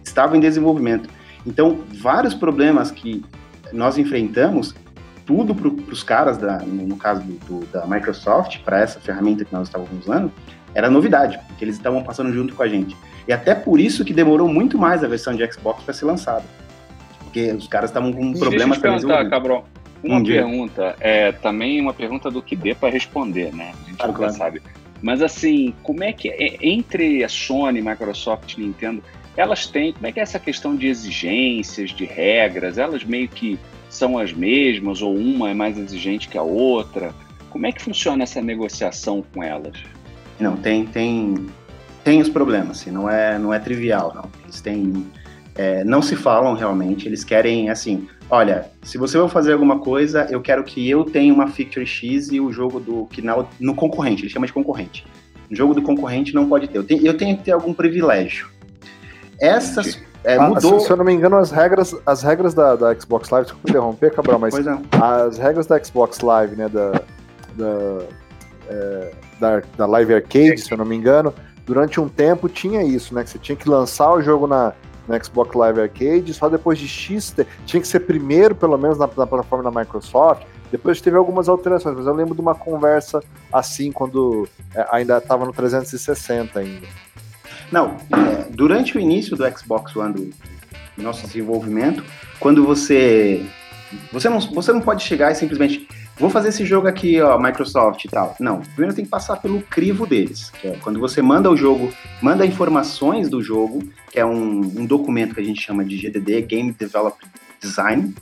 estava 0.03 0.35
em 0.35 0.39
desenvolvimento. 0.41 1.09
Então, 1.45 1.79
vários 1.93 2.33
problemas 2.33 2.91
que 2.91 3.23
nós 3.71 3.97
enfrentamos 3.97 4.75
tudo 5.25 5.55
para 5.55 5.67
os 5.67 6.03
caras, 6.03 6.37
da, 6.37 6.59
no, 6.59 6.97
caso 6.97 7.21
do, 7.21 7.65
da 7.67 7.85
Microsoft, 7.85 8.59
para 8.63 8.79
essa 8.79 8.99
ferramenta 8.99 9.45
que 9.45 9.53
nós 9.53 9.67
estávamos 9.67 10.05
usando, 10.05 10.31
era 10.77 10.91
novidade, 10.91 11.39
porque 11.47 11.65
eles 11.65 11.75
estavam 11.75 12.03
passando 12.03 12.31
junto 12.31 12.53
com 12.53 12.61
a 12.61 12.67
gente. 12.67 12.95
E 13.27 13.33
até 13.33 13.55
por 13.55 13.79
isso 13.79 14.05
que 14.05 14.13
demorou 14.13 14.47
muito 14.47 14.77
mais 14.77 15.03
a 15.03 15.07
versão 15.07 15.35
de 15.35 15.51
Xbox 15.51 15.83
para 15.83 15.91
ser 15.91 16.05
lançada. 16.05 16.43
Porque 17.23 17.51
os 17.51 17.67
caras 17.67 17.89
estavam 17.89 18.13
com 18.13 18.31
problemas 18.33 18.77
também. 18.77 18.99
Perguntar, 18.99 19.27
Cabral, 19.27 19.65
uma 20.03 20.19
um 20.19 20.23
pergunta, 20.23 20.95
é 20.99 21.31
também 21.31 21.81
uma 21.81 21.95
pergunta 21.95 22.29
do 22.29 22.43
que 22.43 22.55
dê 22.55 22.75
para 22.75 22.89
responder, 22.89 23.51
né? 23.55 23.73
A 23.73 23.89
gente 23.89 23.97
claro, 23.97 24.11
nunca 24.11 24.23
claro. 24.25 24.33
sabe. 24.37 24.61
Mas 25.01 25.23
assim, 25.23 25.73
como 25.81 26.03
é 26.03 26.13
que 26.13 26.29
é, 26.29 26.57
entre 26.61 27.23
a 27.23 27.29
Sony, 27.29 27.81
Microsoft 27.81 28.53
e 28.53 28.61
Nintendo, 28.61 29.03
elas 29.35 29.65
têm, 29.65 29.93
como 29.93 30.05
é 30.05 30.11
que 30.11 30.19
é 30.19 30.23
essa 30.23 30.37
questão 30.37 30.75
de 30.75 30.85
exigências, 30.85 31.89
de 31.89 32.05
regras? 32.05 32.77
Elas 32.77 33.03
meio 33.03 33.27
que 33.27 33.57
são 33.89 34.15
as 34.15 34.31
mesmas 34.31 35.01
ou 35.01 35.15
uma 35.15 35.49
é 35.49 35.55
mais 35.55 35.75
exigente 35.75 36.29
que 36.29 36.37
a 36.37 36.43
outra? 36.43 37.15
Como 37.49 37.65
é 37.65 37.71
que 37.71 37.81
funciona 37.81 38.21
essa 38.21 38.43
negociação 38.43 39.23
com 39.33 39.41
elas? 39.41 39.75
Não, 40.39 40.55
tem 40.55 40.85
tem 40.85 41.47
tem 42.03 42.21
os 42.21 42.29
problemas, 42.29 42.81
assim, 42.81 42.91
não 42.91 43.09
é 43.09 43.37
não 43.37 43.53
é 43.53 43.59
trivial, 43.59 44.13
não. 44.15 44.29
Eles 44.43 44.61
têm 44.61 45.05
é, 45.55 45.83
não 45.83 46.01
se 46.01 46.15
falam 46.15 46.53
realmente, 46.53 47.07
eles 47.07 47.23
querem 47.23 47.69
assim, 47.69 48.07
olha, 48.29 48.69
se 48.83 48.97
você 48.97 49.17
vai 49.17 49.27
fazer 49.27 49.53
alguma 49.53 49.79
coisa, 49.79 50.27
eu 50.29 50.39
quero 50.39 50.63
que 50.63 50.87
eu 50.87 51.03
tenha 51.03 51.33
uma 51.33 51.47
feature 51.47 51.85
X 51.85 52.31
e 52.31 52.39
o 52.39 52.51
jogo 52.51 52.79
do 52.79 53.05
que 53.07 53.21
na, 53.21 53.43
no 53.59 53.73
concorrente, 53.73 54.21
ele 54.21 54.29
chama 54.29 54.45
de 54.45 54.53
concorrente. 54.53 55.05
O 55.49 55.55
jogo 55.55 55.73
do 55.73 55.81
concorrente 55.81 56.35
não 56.35 56.47
pode 56.47 56.67
ter. 56.67 56.77
Eu 56.77 56.83
tenho, 56.83 57.05
eu 57.05 57.17
tenho 57.17 57.37
que 57.37 57.43
ter 57.43 57.51
algum 57.51 57.73
privilégio. 57.73 58.49
Essas 59.39 59.99
é, 60.23 60.35
ah, 60.35 60.49
mudou. 60.49 60.79
Se, 60.79 60.89
eu 60.89 60.97
não 60.97 61.05
me 61.05 61.13
engano, 61.13 61.37
as 61.37 61.51
regras, 61.51 61.95
as 62.05 62.21
regras 62.21 62.53
da, 62.53 62.75
da 62.75 62.99
Xbox 62.99 63.29
Live, 63.29 63.45
desculpa 63.45 63.69
interromper, 63.69 64.11
Cabral, 64.13 64.39
mas 64.39 64.55
é. 64.55 64.77
as 65.01 65.37
regras 65.37 65.67
da 65.67 65.81
Xbox 65.81 66.19
Live, 66.19 66.55
né, 66.55 66.67
da, 66.67 66.91
da, 67.55 67.99
é, 68.69 69.11
da, 69.39 69.61
da, 69.77 69.85
Live 69.85 70.13
Arcade, 70.13 70.57
se 70.59 70.71
eu 70.71 70.77
não 70.77 70.85
me 70.85 70.95
engano, 70.95 71.33
durante 71.65 71.99
um 71.99 72.07
tempo 72.07 72.47
tinha 72.47 72.83
isso, 72.83 73.13
né, 73.13 73.23
que 73.23 73.29
você 73.29 73.39
tinha 73.39 73.55
que 73.55 73.69
lançar 73.69 74.13
o 74.13 74.21
jogo 74.21 74.47
na, 74.47 74.73
na 75.07 75.21
Xbox 75.21 75.55
Live 75.55 75.81
Arcade, 75.81 76.33
só 76.33 76.49
depois 76.49 76.77
de 76.79 76.87
X, 76.87 77.35
tinha 77.65 77.81
que 77.81 77.87
ser 77.87 78.01
primeiro, 78.01 78.55
pelo 78.55 78.77
menos, 78.77 78.97
na, 78.97 79.07
na 79.07 79.27
plataforma 79.27 79.69
da 79.69 79.79
Microsoft, 79.79 80.43
depois 80.71 80.99
teve 80.99 81.15
algumas 81.15 81.47
alterações, 81.47 81.95
mas 81.95 82.05
eu 82.05 82.13
lembro 82.13 82.35
de 82.35 82.41
uma 82.41 82.53
conversa 82.53 83.23
assim, 83.51 83.91
quando 83.91 84.47
é, 84.75 84.85
ainda 84.91 85.17
estava 85.17 85.45
no 85.45 85.53
360 85.53 86.59
ainda. 86.59 86.87
Não, 87.71 87.97
é, 88.11 88.49
durante 88.49 88.97
o 88.97 88.99
início 88.99 89.35
do 89.35 89.57
Xbox 89.57 89.95
One, 89.95 90.13
do 90.13 90.33
nosso 90.97 91.25
desenvolvimento, 91.25 92.03
quando 92.39 92.65
você. 92.65 93.45
Você 94.11 94.27
não, 94.27 94.39
você 94.39 94.73
não 94.73 94.81
pode 94.81 95.03
chegar 95.03 95.31
e 95.31 95.35
simplesmente. 95.35 95.87
Vou 96.19 96.31
fazer 96.31 96.49
esse 96.49 96.65
jogo 96.65 96.87
aqui, 96.87 97.21
ó, 97.21 97.37
Microsoft 97.37 98.03
e 98.05 98.07
tal. 98.07 98.35
Não, 98.39 98.61
primeiro 98.61 98.95
tem 98.95 99.05
que 99.05 99.11
passar 99.11 99.37
pelo 99.37 99.61
crivo 99.61 100.07
deles, 100.07 100.49
que 100.49 100.67
é 100.67 100.77
quando 100.77 100.99
você 100.99 101.21
manda 101.21 101.49
o 101.49 101.55
jogo, 101.55 101.93
manda 102.21 102.45
informações 102.45 103.29
do 103.29 103.41
jogo, 103.41 103.87
que 104.11 104.19
é 104.19 104.25
um, 104.25 104.59
um 104.59 104.85
documento 104.85 105.35
que 105.35 105.41
a 105.41 105.43
gente 105.43 105.61
chama 105.61 105.85
de 105.85 105.95
GDD, 105.95 106.41
Game 106.41 106.71
Development 106.71 107.29
Design, 107.61 108.15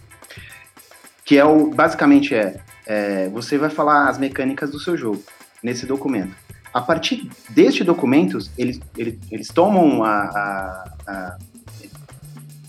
que 1.23 1.37
é 1.37 1.45
o, 1.45 1.67
basicamente 1.67 2.35
é, 2.35 2.59
é, 2.85 3.29
você 3.29 3.57
vai 3.57 3.69
falar 3.69 4.09
as 4.09 4.17
mecânicas 4.17 4.71
do 4.71 4.79
seu 4.79 4.97
jogo 4.97 5.23
nesse 5.63 5.85
documento. 5.85 6.35
A 6.73 6.81
partir 6.81 7.29
deste 7.49 7.81
documento, 7.85 8.37
eles, 8.57 8.81
eles, 8.97 9.17
eles 9.31 9.47
tomam 9.47 10.03
a, 10.03 10.19
a, 10.19 10.93
a 11.07 11.37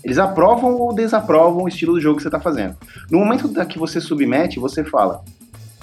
eles 0.03 0.17
aprovam 0.17 0.75
ou 0.75 0.93
desaprovam 0.93 1.63
o 1.63 1.67
estilo 1.67 1.93
do 1.93 2.01
jogo 2.01 2.17
que 2.17 2.23
você 2.23 2.27
está 2.27 2.39
fazendo. 2.39 2.75
No 3.09 3.19
momento 3.19 3.47
da 3.47 3.65
que 3.65 3.79
você 3.79 3.99
submete, 3.99 4.59
você 4.59 4.83
fala: 4.83 5.23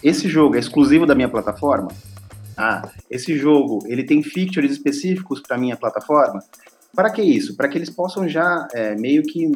esse 0.03 0.29
jogo 0.29 0.57
é 0.57 0.59
exclusivo 0.59 1.07
da 1.07 1.15
minha 1.15 1.29
plataforma. 1.29 1.89
Ah, 2.57 2.89
esse 3.11 3.37
jogo 3.37 3.81
ele 3.87 4.05
tem 4.05 4.23
features 4.23 4.71
específicos 4.73 5.41
para 5.41 5.59
minha 5.59 5.77
plataforma. 5.77 6.41
Para 6.95 7.11
que 7.11 7.23
isso? 7.23 7.57
Para 7.57 7.69
que 7.69 7.77
eles 7.77 7.91
possam 7.91 8.29
já 8.29 8.69
é, 8.73 8.95
meio 8.95 9.23
que 9.23 9.51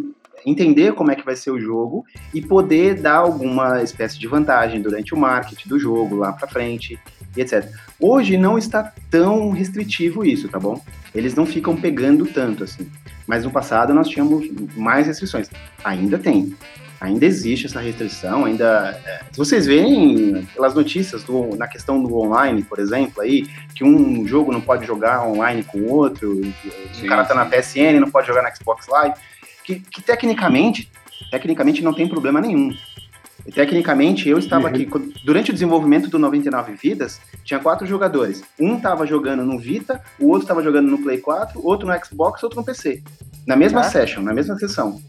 entender 0.45 0.95
como 0.95 1.11
é 1.11 1.15
que 1.15 1.25
vai 1.25 1.37
ser 1.37 1.51
o 1.51 1.61
jogo 1.61 2.05
e 2.33 2.41
poder 2.41 3.01
dar 3.01 3.17
alguma 3.17 3.83
espécie 3.83 4.19
de 4.19 4.27
vantagem 4.27 4.81
durante 4.81 5.15
o 5.15 5.17
marketing 5.17 5.69
do 5.69 5.79
jogo 5.79 6.17
lá 6.17 6.33
para 6.33 6.49
frente 6.49 6.99
e 7.37 7.41
etc. 7.41 7.68
Hoje 8.01 8.37
não 8.37 8.57
está 8.59 8.93
tão 9.11 9.51
restritivo 9.51 10.24
isso, 10.24 10.49
tá 10.49 10.59
bom? 10.59 10.81
Eles 11.14 11.35
não 11.35 11.47
ficam 11.47 11.76
pegando 11.76 12.26
tanto 12.26 12.64
assim. 12.64 12.91
Mas 13.26 13.45
no 13.45 13.51
passado 13.51 13.93
nós 13.93 14.09
tínhamos 14.09 14.49
mais 14.76 15.07
restrições. 15.07 15.51
Ainda 15.85 16.18
tem. 16.18 16.55
Ainda 17.01 17.26
existe 17.26 17.66
essa 17.66 17.81
restrição, 17.81 18.45
ainda. 18.45 19.01
É, 19.05 19.20
se 19.31 19.39
vocês 19.39 19.66
veem 19.66 20.45
pelas 20.53 20.74
notícias 20.74 21.22
do, 21.22 21.55
na 21.55 21.68
questão 21.68 22.03
do 22.03 22.12
online, 22.16 22.62
por 22.64 22.81
exemplo, 22.81 23.22
aí, 23.22 23.47
que 23.72 23.85
um 23.85 24.26
jogo 24.26 24.53
não 24.53 24.61
pode 24.61 24.85
jogar 24.85 25.24
online 25.24 25.62
com 25.62 25.79
o 25.79 25.93
outro, 25.93 26.41
sim, 26.93 27.05
o 27.05 27.09
cara 27.09 27.24
tá 27.24 27.37
na 27.37 27.47
PSN 27.47 28.01
não 28.01 28.11
pode 28.11 28.26
jogar 28.26 28.43
na 28.43 28.53
Xbox 28.53 28.89
Live, 28.89 29.14
que, 29.62 29.79
que 29.79 30.03
tecnicamente, 30.03 30.91
tecnicamente 31.31 31.83
não 31.83 31.95
tem 31.95 32.09
problema 32.09 32.41
nenhum. 32.41 32.74
Tecnicamente, 33.55 34.29
eu 34.29 34.39
estava 34.39 34.69
uhum. 34.69 34.75
aqui. 34.75 34.89
Durante 35.25 35.51
o 35.51 35.55
desenvolvimento 35.55 36.09
do 36.09 36.19
99 36.19 36.75
Vidas, 36.75 37.21
tinha 37.45 37.61
quatro 37.61 37.87
jogadores. 37.87 38.43
Um 38.59 38.77
estava 38.77 39.07
jogando 39.07 39.45
no 39.45 39.59
Vita, 39.59 40.01
o 40.19 40.27
outro 40.27 40.43
estava 40.43 40.63
jogando 40.63 40.91
no 40.91 40.99
Play 40.99 41.19
4, 41.19 41.61
outro 41.65 41.87
no 41.87 42.05
Xbox, 42.05 42.43
outro 42.43 42.59
no 42.59 42.65
PC. 42.65 43.03
Na 43.47 43.57
mesma 43.57 43.81
ah. 43.81 43.85
session, 43.85 44.23
na 44.23 44.35
mesma 44.35 44.57
sessão. 44.57 45.01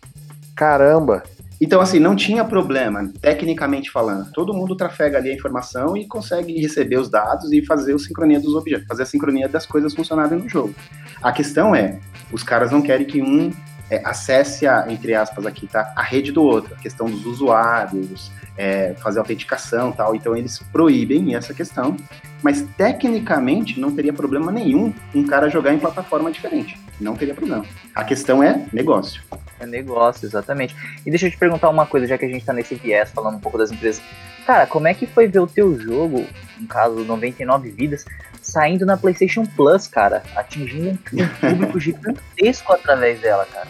Caramba! 0.55 1.23
Então, 1.61 1.81
assim, 1.81 1.99
não 1.99 2.15
tinha 2.15 2.45
problema, 2.45 3.11
tecnicamente 3.21 3.91
falando. 3.91 4.31
Todo 4.31 4.53
mundo 4.53 4.77
trafega 4.77 5.17
ali 5.17 5.29
a 5.29 5.33
informação 5.33 5.97
e 5.97 6.07
consegue 6.07 6.57
receber 6.59 6.97
os 6.97 7.09
dados 7.09 7.51
e 7.51 7.65
fazer 7.65 7.93
a 7.93 7.99
sincronia 7.99 8.39
dos 8.39 8.55
objetos, 8.55 8.87
fazer 8.87 9.03
a 9.03 9.05
sincronia 9.05 9.49
das 9.49 9.65
coisas 9.65 9.93
funcionarem 9.93 10.39
no 10.39 10.47
jogo. 10.47 10.73
A 11.21 11.33
questão 11.33 11.75
é, 11.75 11.99
os 12.31 12.43
caras 12.43 12.71
não 12.71 12.81
querem 12.81 13.05
que 13.05 13.21
um 13.21 13.51
é, 13.89 14.01
acesse, 14.03 14.67
a, 14.67 14.85
entre 14.89 15.13
aspas, 15.13 15.45
aqui, 15.45 15.67
tá? 15.67 15.91
A 15.95 16.03
rede 16.03 16.31
do 16.31 16.43
outro, 16.43 16.75
a 16.75 16.77
questão 16.77 17.07
dos 17.07 17.25
usuários, 17.25 18.31
é, 18.57 18.93
fazer 18.95 19.19
autenticação 19.19 19.91
tal. 19.91 20.15
Então 20.15 20.35
eles 20.35 20.59
proíbem 20.71 21.35
essa 21.35 21.53
questão, 21.53 21.95
mas 22.43 22.61
tecnicamente 22.77 23.79
não 23.79 23.95
teria 23.95 24.13
problema 24.13 24.51
nenhum 24.51 24.93
um 25.15 25.25
cara 25.25 25.49
jogar 25.49 25.73
em 25.73 25.79
plataforma 25.79 26.31
diferente. 26.31 26.77
Não 26.99 27.15
teria 27.15 27.33
problema. 27.33 27.65
A 27.95 28.03
questão 28.03 28.43
é 28.43 28.65
negócio. 28.73 29.23
É 29.59 29.65
negócio, 29.65 30.25
exatamente. 30.25 30.75
E 31.05 31.09
deixa 31.09 31.27
eu 31.27 31.31
te 31.31 31.37
perguntar 31.37 31.69
uma 31.69 31.85
coisa, 31.85 32.07
já 32.07 32.17
que 32.17 32.25
a 32.25 32.29
gente 32.29 32.45
tá 32.45 32.53
nesse 32.53 32.75
viés 32.75 33.11
falando 33.11 33.35
um 33.35 33.39
pouco 33.39 33.57
das 33.57 33.71
empresas. 33.71 34.01
Cara, 34.45 34.67
como 34.67 34.87
é 34.87 34.93
que 34.93 35.05
foi 35.05 35.27
ver 35.27 35.39
o 35.39 35.47
teu 35.47 35.79
jogo, 35.79 36.25
no 36.59 36.67
caso 36.67 37.03
99 37.03 37.69
vidas, 37.71 38.05
saindo 38.41 38.85
na 38.85 38.97
PlayStation 38.97 39.45
Plus, 39.45 39.87
cara, 39.87 40.23
atingindo 40.35 40.99
um 41.13 41.49
público 41.49 41.79
gigantesco 41.79 42.73
através 42.73 43.19
dela, 43.21 43.45
cara? 43.45 43.67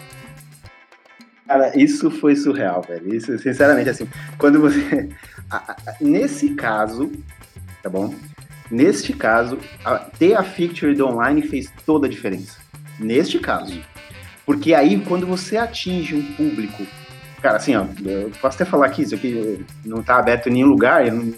Cara, 1.50 1.76
isso 1.76 2.12
foi 2.12 2.36
surreal, 2.36 2.80
velho. 2.80 3.12
Isso, 3.12 3.36
sinceramente, 3.36 3.90
assim, 3.90 4.06
quando 4.38 4.60
você. 4.60 5.08
Nesse 6.00 6.50
caso, 6.50 7.10
tá 7.82 7.90
bom? 7.90 8.14
Neste 8.70 9.12
caso, 9.12 9.58
a, 9.84 9.98
ter 9.98 10.36
a 10.36 10.44
feature 10.44 10.94
do 10.94 11.08
online 11.08 11.42
fez 11.42 11.68
toda 11.84 12.06
a 12.06 12.08
diferença. 12.08 12.58
Neste 13.00 13.40
caso. 13.40 13.80
Porque 14.46 14.74
aí, 14.74 15.00
quando 15.00 15.26
você 15.26 15.56
atinge 15.56 16.14
um 16.14 16.22
público. 16.34 16.86
Cara, 17.42 17.56
assim, 17.56 17.74
ó, 17.74 17.84
eu 18.04 18.30
posso 18.40 18.54
até 18.54 18.64
falar 18.64 18.88
que 18.90 19.02
isso 19.02 19.16
aqui 19.16 19.66
não 19.84 20.04
tá 20.04 20.20
aberto 20.20 20.48
em 20.48 20.52
nenhum 20.52 20.68
lugar, 20.68 21.04
eu 21.04 21.14
não 21.14 21.34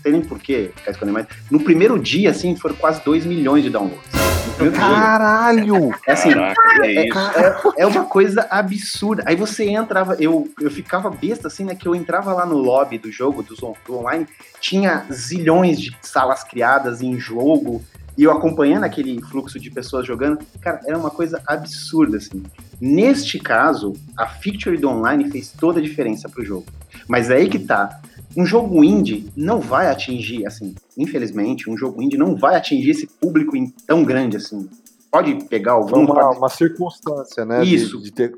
sei 0.00 0.12
nem 0.12 0.20
porquê 0.20 0.70
escondendo, 0.86 1.14
mas 1.14 1.26
no 1.50 1.58
primeiro 1.58 1.98
dia, 1.98 2.30
assim, 2.30 2.54
foram 2.54 2.76
quase 2.76 3.02
2 3.04 3.26
milhões 3.26 3.64
de 3.64 3.70
downloads. 3.70 4.37
Caralho! 4.74 5.94
É 6.06 6.12
assim, 6.12 6.30
Caraca, 6.30 6.60
é, 6.82 6.94
é, 6.94 7.08
é, 7.08 7.82
é, 7.82 7.86
uma 7.86 8.04
coisa 8.04 8.46
absurda. 8.50 9.22
Aí 9.26 9.36
você 9.36 9.68
entrava, 9.68 10.16
eu, 10.18 10.48
eu 10.60 10.70
ficava 10.70 11.10
besta 11.10 11.46
assim, 11.46 11.64
né? 11.64 11.74
Que 11.74 11.86
eu 11.86 11.94
entrava 11.94 12.32
lá 12.32 12.44
no 12.44 12.56
lobby 12.56 12.98
do 12.98 13.10
jogo, 13.10 13.42
do, 13.42 13.54
do 13.54 13.96
online, 13.96 14.26
tinha 14.60 15.06
zilhões 15.12 15.80
de 15.80 15.96
salas 16.02 16.42
criadas 16.42 17.00
em 17.00 17.18
jogo, 17.18 17.82
e 18.16 18.24
eu 18.24 18.32
acompanhando 18.32 18.82
aquele 18.82 19.22
fluxo 19.22 19.60
de 19.60 19.70
pessoas 19.70 20.04
jogando, 20.04 20.44
cara, 20.60 20.80
era 20.84 20.98
uma 20.98 21.10
coisa 21.10 21.40
absurda, 21.46 22.16
assim. 22.16 22.42
Neste 22.80 23.38
caso, 23.38 23.92
a 24.16 24.26
feature 24.26 24.76
do 24.76 24.88
online 24.88 25.30
fez 25.30 25.52
toda 25.52 25.78
a 25.78 25.82
diferença 25.82 26.28
pro 26.28 26.44
jogo. 26.44 26.66
Mas 27.06 27.30
é 27.30 27.36
aí 27.36 27.48
que 27.48 27.60
tá 27.60 28.00
um 28.36 28.44
jogo 28.44 28.84
indie 28.84 29.30
não 29.36 29.60
vai 29.60 29.88
atingir, 29.88 30.46
assim, 30.46 30.74
infelizmente, 30.96 31.70
um 31.70 31.76
jogo 31.76 32.02
indie 32.02 32.16
não 32.16 32.36
vai 32.36 32.56
atingir 32.56 32.90
esse 32.90 33.06
público 33.06 33.52
tão 33.86 34.04
grande 34.04 34.36
assim. 34.36 34.68
Pode 35.10 35.34
pegar 35.44 35.72
algum. 35.72 36.00
Uma, 36.00 36.14
pode... 36.14 36.36
uma 36.36 36.48
circunstância, 36.50 37.44
né? 37.44 37.64
Isso. 37.64 37.96
De, 37.96 38.04
de 38.04 38.12
ter, 38.12 38.34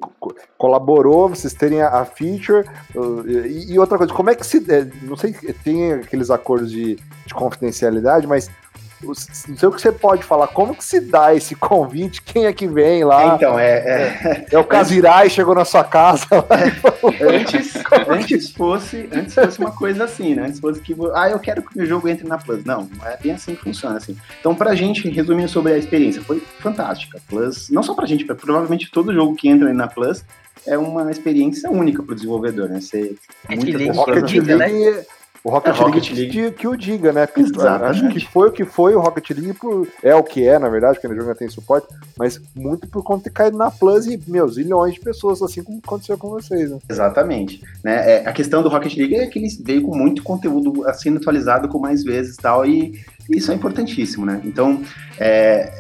colaborou, 0.57 1.29
vocês 1.29 1.53
terem 1.53 1.83
a, 1.83 1.89
a 1.89 2.05
feature. 2.05 2.65
Uh, 2.95 3.29
e, 3.29 3.73
e, 3.73 3.79
outra 3.79 3.99
coisa, 3.99 4.13
como 4.13 4.31
é 4.31 4.37
que 4.37 4.47
se. 4.47 4.59
É, 4.73 4.89
não 5.03 5.17
sei, 5.17 5.33
tem 5.65 5.95
aqueles 5.95 6.31
acordos 6.31 6.71
de, 6.71 6.97
de 7.27 7.35
confidencialidade, 7.35 8.27
mas 8.27 8.49
não 9.03 9.15
sei 9.15 9.69
o 9.69 9.73
que 9.73 9.81
você 9.81 9.91
pode 9.91 10.23
falar, 10.23 10.49
como 10.49 10.75
que 10.75 10.85
se 10.85 11.01
dá 11.01 11.35
esse 11.35 11.55
convite? 11.55 12.23
Quem 12.23 12.47
é 12.47 12.53
que 12.53 12.67
vem 12.67 13.05
lá? 13.05 13.35
Então, 13.35 13.59
é. 13.59 13.71
É, 13.71 14.47
é 14.53 14.59
o 14.59 14.65
Casirai 14.65 15.31
chegou 15.31 15.55
na 15.55 15.65
sua 15.65 15.85
casa. 15.85 16.27
antes, 17.21 17.75
antes, 18.09 18.51
fosse, 18.51 19.09
antes 19.13 19.35
fosse 19.35 19.59
uma 19.59 19.73
coisa 19.73 20.05
assim, 20.05 20.35
né? 20.35 20.47
Antes 20.47 20.61
fosse 20.61 20.81
que. 20.81 20.95
Ah, 21.15 21.31
eu 21.31 21.39
quero 21.39 21.63
que 21.63 21.75
o 21.75 21.79
meu 21.79 21.87
jogo 21.87 22.09
entre 22.09 22.27
na 22.27 22.39
Plus. 22.39 22.65
Não, 22.65 22.89
não 22.97 23.07
é 23.07 23.17
bem 23.17 23.33
assim 23.33 23.55
que 23.55 23.63
funciona. 23.63 23.97
Assim. 23.97 24.17
Então, 24.39 24.55
pra 24.55 24.75
gente, 24.75 25.09
resumindo 25.09 25.49
sobre 25.49 25.73
a 25.73 25.79
experiência, 25.79 26.23
foi 26.23 26.43
fantástica. 26.59 27.21
Plus, 27.29 27.71
não 27.71 27.83
só 27.83 27.95
pra 27.95 28.07
gente, 28.07 28.25
pra 28.25 28.35
provavelmente 28.35 28.91
todo 28.91 29.15
jogo 29.15 29.35
que 29.35 29.49
entra 29.49 29.73
na 29.73 29.89
Plus 29.89 30.25
é 30.67 30.77
uma 30.77 31.11
experiência 31.11 31.71
única 31.71 32.03
pro 32.03 32.15
desenvolvedor, 32.15 32.69
né? 32.69 32.81
Você, 32.81 33.15
muitas 33.49 33.75
pessoas... 33.75 33.97
Rocket 33.97 34.47
League, 34.47 35.07
o 35.43 35.51
Rocket, 35.51 35.75
é, 35.75 35.79
Rocket 35.79 36.11
League, 36.11 36.21
League. 36.21 36.51
Que, 36.53 36.59
que, 36.59 36.69
o 36.69 36.77
diga, 36.77 37.13
né? 37.13 37.27
acho 37.85 38.09
que 38.11 38.21
foi 38.27 38.49
o 38.49 38.53
que 38.53 38.65
foi 38.65 38.95
o 38.95 39.01
Rocket 39.01 39.31
League, 39.31 39.55
por, 39.55 39.89
é 40.03 40.15
o 40.15 40.23
que 40.23 40.47
é, 40.47 40.59
na 40.59 40.69
verdade, 40.69 40.95
porque 40.95 41.07
o 41.07 41.17
jogo 41.17 41.29
já 41.29 41.35
tem 41.35 41.49
suporte, 41.49 41.87
mas 42.19 42.41
muito 42.55 42.87
por 42.87 43.03
conta 43.03 43.25
de 43.25 43.31
cair 43.31 43.53
na 43.53 43.71
Plus 43.71 44.07
e, 44.07 44.21
meus, 44.27 44.57
zilhões 44.57 44.95
de 44.95 45.01
pessoas, 45.01 45.41
assim 45.41 45.63
como 45.63 45.81
aconteceu 45.83 46.19
com 46.19 46.29
vocês, 46.29 46.71
né? 46.71 46.79
Exatamente. 46.89 47.63
Né? 47.83 48.17
É, 48.17 48.29
a 48.29 48.33
questão 48.33 48.63
do 48.63 48.69
Rocket 48.69 48.95
League 48.97 49.17
é 49.17 49.27
que 49.27 49.39
ele 49.39 49.49
veio 49.63 49.83
com 49.83 49.97
muito 49.97 50.23
conteúdo 50.23 50.85
sendo 50.95 51.17
atualizado 51.17 51.69
com 51.69 51.79
mais 51.79 52.05
vezes 52.05 52.35
e 52.35 52.39
tal, 52.39 52.67
e 52.67 53.01
isso 53.31 53.51
é 53.51 53.55
importantíssimo, 53.55 54.27
né? 54.27 54.43
Então, 54.45 54.83
é, 55.19 55.73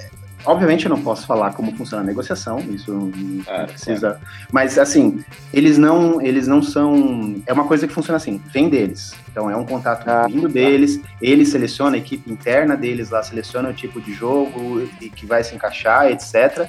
Obviamente 0.44 0.86
eu 0.86 0.88
não 0.88 1.02
posso 1.02 1.26
falar 1.26 1.52
como 1.52 1.76
funciona 1.76 2.02
a 2.02 2.06
negociação, 2.06 2.58
isso 2.60 2.92
não 2.92 3.12
ah, 3.46 3.66
precisa. 3.66 4.18
Mas 4.50 4.78
assim, 4.78 5.22
eles 5.52 5.76
não, 5.76 6.20
eles 6.20 6.46
não 6.46 6.62
são. 6.62 7.42
É 7.46 7.52
uma 7.52 7.64
coisa 7.64 7.86
que 7.86 7.92
funciona 7.92 8.16
assim, 8.16 8.40
vem 8.50 8.68
deles. 8.68 9.12
Então 9.30 9.50
é 9.50 9.56
um 9.56 9.64
contato 9.64 10.08
ah, 10.08 10.26
vindo 10.26 10.48
tá. 10.48 10.54
deles, 10.54 11.00
eles 11.20 11.48
selecionam 11.48 11.94
a 11.94 11.98
equipe 11.98 12.30
interna 12.30 12.76
deles 12.76 13.10
lá, 13.10 13.22
seleciona 13.22 13.68
o 13.68 13.74
tipo 13.74 14.00
de 14.00 14.12
jogo 14.12 14.88
que 15.14 15.26
vai 15.26 15.44
se 15.44 15.54
encaixar, 15.54 16.10
etc. 16.10 16.68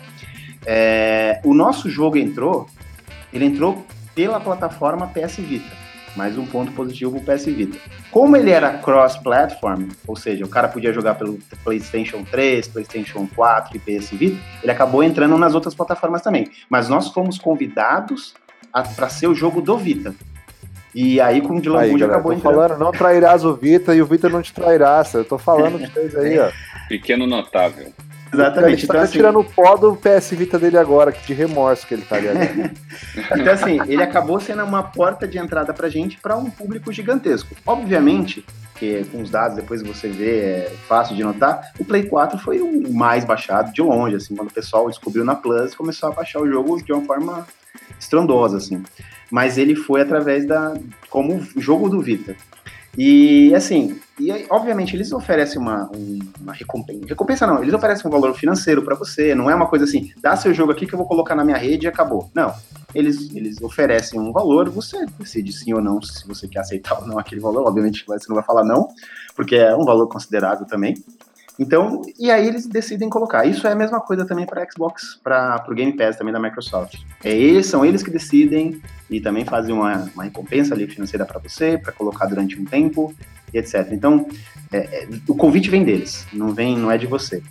É, 0.66 1.41
o 1.43 1.53
nosso 1.53 1.89
jogo 1.89 2.18
entrou, 2.18 2.68
ele 3.34 3.45
entrou 3.45 3.86
pela 4.14 4.39
plataforma 4.39 5.07
PS 5.07 5.38
Vita 5.38 5.82
mais 6.16 6.38
um 6.38 6.45
ponto 6.45 6.72
positivo 6.74 7.20
para 7.22 7.36
o 7.36 7.38
PS 7.38 7.45
Vita. 7.45 7.78
Como 8.09 8.36
ele 8.36 8.51
era 8.51 8.78
cross-platform, 8.78 9.89
ou 10.05 10.16
seja, 10.16 10.45
o 10.45 10.49
cara 10.49 10.68
podia 10.68 10.91
jogar 10.91 11.16
pelo 11.16 11.39
PlayStation 11.64 12.24
3, 12.24 12.68
PlayStation 12.68 13.28
4 13.34 13.78
e 13.78 13.80
PS 13.80 14.09
Vita, 14.12 14.38
ele 14.62 14.72
acabou 14.72 15.03
entrando 15.03 15.38
nas 15.38 15.55
outras 15.55 15.74
plataformas 15.74 16.22
também. 16.22 16.49
Mas 16.70 16.89
nós 16.89 17.09
fomos 17.09 17.38
convidados 17.38 18.34
para 18.95 19.09
ser 19.09 19.28
o 19.28 19.36
jogo 19.36 19.62
do 19.62 19.78
Vita. 19.78 20.14
E 20.94 21.22
aí, 21.22 21.42
com 21.42 21.58
o 21.58 21.62
Dylan 21.62 21.88
Moody 21.88 22.04
acabou 22.04 22.34
entrando. 22.34 22.56
falando, 22.56 22.80
não 22.80 22.92
trairás 22.92 23.46
o 23.46 23.54
Vita 23.54 23.96
e 23.96 24.02
o 24.02 24.06
Vita 24.06 24.28
não 24.28 24.42
te 24.42 24.54
trairá. 24.54 25.04
Eu 25.14 25.24
tô 25.24 25.38
falando 25.38 25.80
de 25.80 25.88
vocês 25.88 26.16
aí, 26.16 26.39
ó. 26.39 26.52
Pequeno 26.89 27.26
notável. 27.26 27.92
Exatamente. 28.34 28.82
Ele 28.82 28.88
tá 28.88 28.94
então, 28.94 29.02
assim, 29.02 29.14
tirando 29.14 29.39
o 29.39 29.44
pó 29.44 29.76
do 29.76 29.96
PS 29.96 30.32
Vita 30.32 30.58
dele 30.58 30.78
agora, 30.78 31.12
que 31.12 31.26
de 31.26 31.34
remorso 31.34 31.86
que 31.86 31.94
ele 31.94 32.04
tá 32.04 32.16
ali 32.16 32.30
agora. 32.30 32.72
então, 33.38 33.54
assim, 33.54 33.80
ele 33.88 34.02
acabou 34.02 34.39
sendo 34.39 34.64
uma 34.64 34.84
porta 34.84 35.28
de 35.28 35.38
entrada 35.38 35.74
pra 35.74 35.89
gente 35.89 36.18
para 36.18 36.38
um 36.38 36.50
público 36.50 36.92
gigantesco. 36.92 37.56
Obviamente, 37.66 38.46
que 38.76 39.04
com 39.12 39.22
os 39.22 39.30
dados 39.30 39.58
depois 39.58 39.82
você 39.84 40.08
vê, 40.08 40.39
é 40.39 40.74
fácil 40.88 41.16
de 41.16 41.24
notar, 41.24 41.72
o 41.78 41.86
Play 41.86 42.04
4 42.04 42.39
foi 42.39 42.62
o 42.62 42.92
mais 42.92 43.24
baixado 43.24 43.72
de 43.72 43.82
longe, 43.82 44.16
assim, 44.16 44.36
quando 44.36 44.50
o 44.50 44.54
pessoal 44.54 44.89
descobriu 44.89 45.24
na 45.24 45.36
Plus, 45.36 45.76
começou 45.76 46.10
a 46.10 46.12
baixar 46.12 46.42
o 46.42 46.50
jogo 46.50 46.82
de 46.82 46.92
uma 46.92 47.04
forma 47.06 47.46
estrondosa, 48.00 48.58
assim. 48.58 48.84
Mas 49.32 49.57
ele 49.57 49.75
foi 49.75 50.01
através 50.01 50.45
da 50.45 50.73
como 51.09 51.41
jogo 51.55 51.89
do 51.89 52.01
Vita. 52.01 52.36
E 52.97 53.55
assim, 53.55 53.97
e 54.19 54.29
aí, 54.32 54.45
obviamente 54.49 54.95
eles 54.95 55.13
oferecem 55.13 55.59
uma, 55.59 55.89
uma 56.39 56.53
recompensa. 56.53 57.05
Recompensa 57.07 57.47
não, 57.47 57.61
eles 57.61 57.73
oferecem 57.73 58.05
um 58.05 58.11
valor 58.11 58.34
financeiro 58.36 58.84
para 58.84 58.95
você, 58.95 59.34
não 59.34 59.49
é 59.49 59.55
uma 59.55 59.67
coisa 59.67 59.86
assim, 59.86 60.11
dá 60.21 60.36
seu 60.36 60.53
jogo 60.53 60.73
aqui 60.73 60.86
que 60.86 60.93
eu 60.93 60.97
vou 60.97 61.07
colocar 61.07 61.34
na 61.34 61.45
minha 61.45 61.57
rede 61.57 61.86
e 61.86 61.89
acabou. 61.89 62.29
Não. 62.36 62.53
Eles, 62.93 63.34
eles 63.34 63.61
oferecem 63.61 64.19
um 64.19 64.34
valor, 64.34 64.69
você 64.69 65.05
decide 65.17 65.53
sim 65.53 65.73
ou 65.73 65.82
não, 65.82 66.01
se 66.01 66.27
você 66.27 66.47
quer 66.47 66.59
aceitar 66.59 66.99
ou 66.99 67.07
não 67.07 67.17
aquele 67.17 67.39
valor. 67.39 67.65
Obviamente 67.65 68.03
você 68.05 68.27
não 68.27 68.36
vai 68.36 68.43
falar 68.43 68.65
não, 68.65 68.89
porque 69.36 69.55
é 69.55 69.73
um 69.73 69.86
valor 69.86 70.07
considerável 70.07 70.65
também. 70.65 70.93
Então, 71.62 72.01
e 72.18 72.32
aí 72.32 72.47
eles 72.47 72.66
decidem 72.66 73.07
colocar. 73.07 73.45
Isso 73.45 73.68
é 73.68 73.72
a 73.72 73.76
mesma 73.76 74.01
coisa 74.01 74.26
também 74.26 74.47
para 74.47 74.66
Xbox, 74.68 75.20
para 75.24 75.64
o 75.70 75.76
Game 75.76 75.95
Pass 75.95 76.18
também 76.18 76.34
da 76.34 76.39
Microsoft. 76.39 76.95
É 77.24 77.32
eles, 77.32 77.68
são 77.68 77.86
eles 77.86 78.01
que 78.01 78.09
decidem 78.09 78.82
e 79.07 79.22
também 79.22 79.45
fazem 79.45 79.72
uma, 79.72 80.09
uma 80.16 80.24
recompensa 80.24 80.74
ali 80.74 80.88
financeira 80.88 81.24
para 81.24 81.39
você, 81.39 81.78
para 81.78 81.91
colocar 81.91 82.26
durante 82.26 82.59
um 82.59 82.66
tempo 82.66 83.14
e 83.53 83.59
etc. 83.59 83.89
Então, 83.91 84.28
é, 84.72 84.78
é, 85.03 85.07
o 85.28 85.36
convite 85.36 85.70
vem 85.70 85.84
deles, 85.84 86.26
não 86.34 86.51
vem, 86.51 86.76
não 86.76 86.89
é 86.89 86.97
de 86.97 87.05
você. 87.05 87.43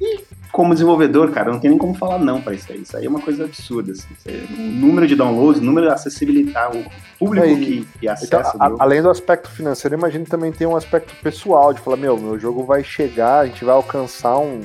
E 0.00 0.20
como 0.56 0.72
desenvolvedor, 0.72 1.30
cara, 1.32 1.52
não 1.52 1.60
tem 1.60 1.68
nem 1.68 1.78
como 1.78 1.92
falar 1.92 2.18
não 2.18 2.40
para 2.40 2.54
isso 2.54 2.72
aí. 2.72 2.80
Isso 2.80 2.96
aí 2.96 3.04
é 3.04 3.08
uma 3.10 3.20
coisa 3.20 3.44
absurda. 3.44 3.92
Assim. 3.92 4.06
o 4.58 4.62
número 4.62 5.06
de 5.06 5.14
downloads, 5.14 5.60
o 5.60 5.64
número 5.64 5.86
de 5.86 5.92
acessibilidade, 5.92 6.78
o 6.78 7.18
público 7.18 7.46
é, 7.46 7.54
que, 7.56 7.86
que, 8.00 8.08
acessa. 8.08 8.54
Então, 8.56 8.78
a, 8.78 8.82
além 8.82 9.02
do 9.02 9.10
aspecto 9.10 9.50
financeiro, 9.50 9.98
imagino 9.98 10.24
também 10.24 10.50
tem 10.50 10.66
um 10.66 10.74
aspecto 10.74 11.14
pessoal, 11.22 11.74
de 11.74 11.80
falar, 11.82 11.98
meu, 11.98 12.16
meu 12.16 12.38
jogo 12.38 12.64
vai 12.64 12.82
chegar, 12.82 13.40
a 13.40 13.46
gente 13.46 13.66
vai 13.66 13.74
alcançar 13.74 14.38
um, 14.38 14.62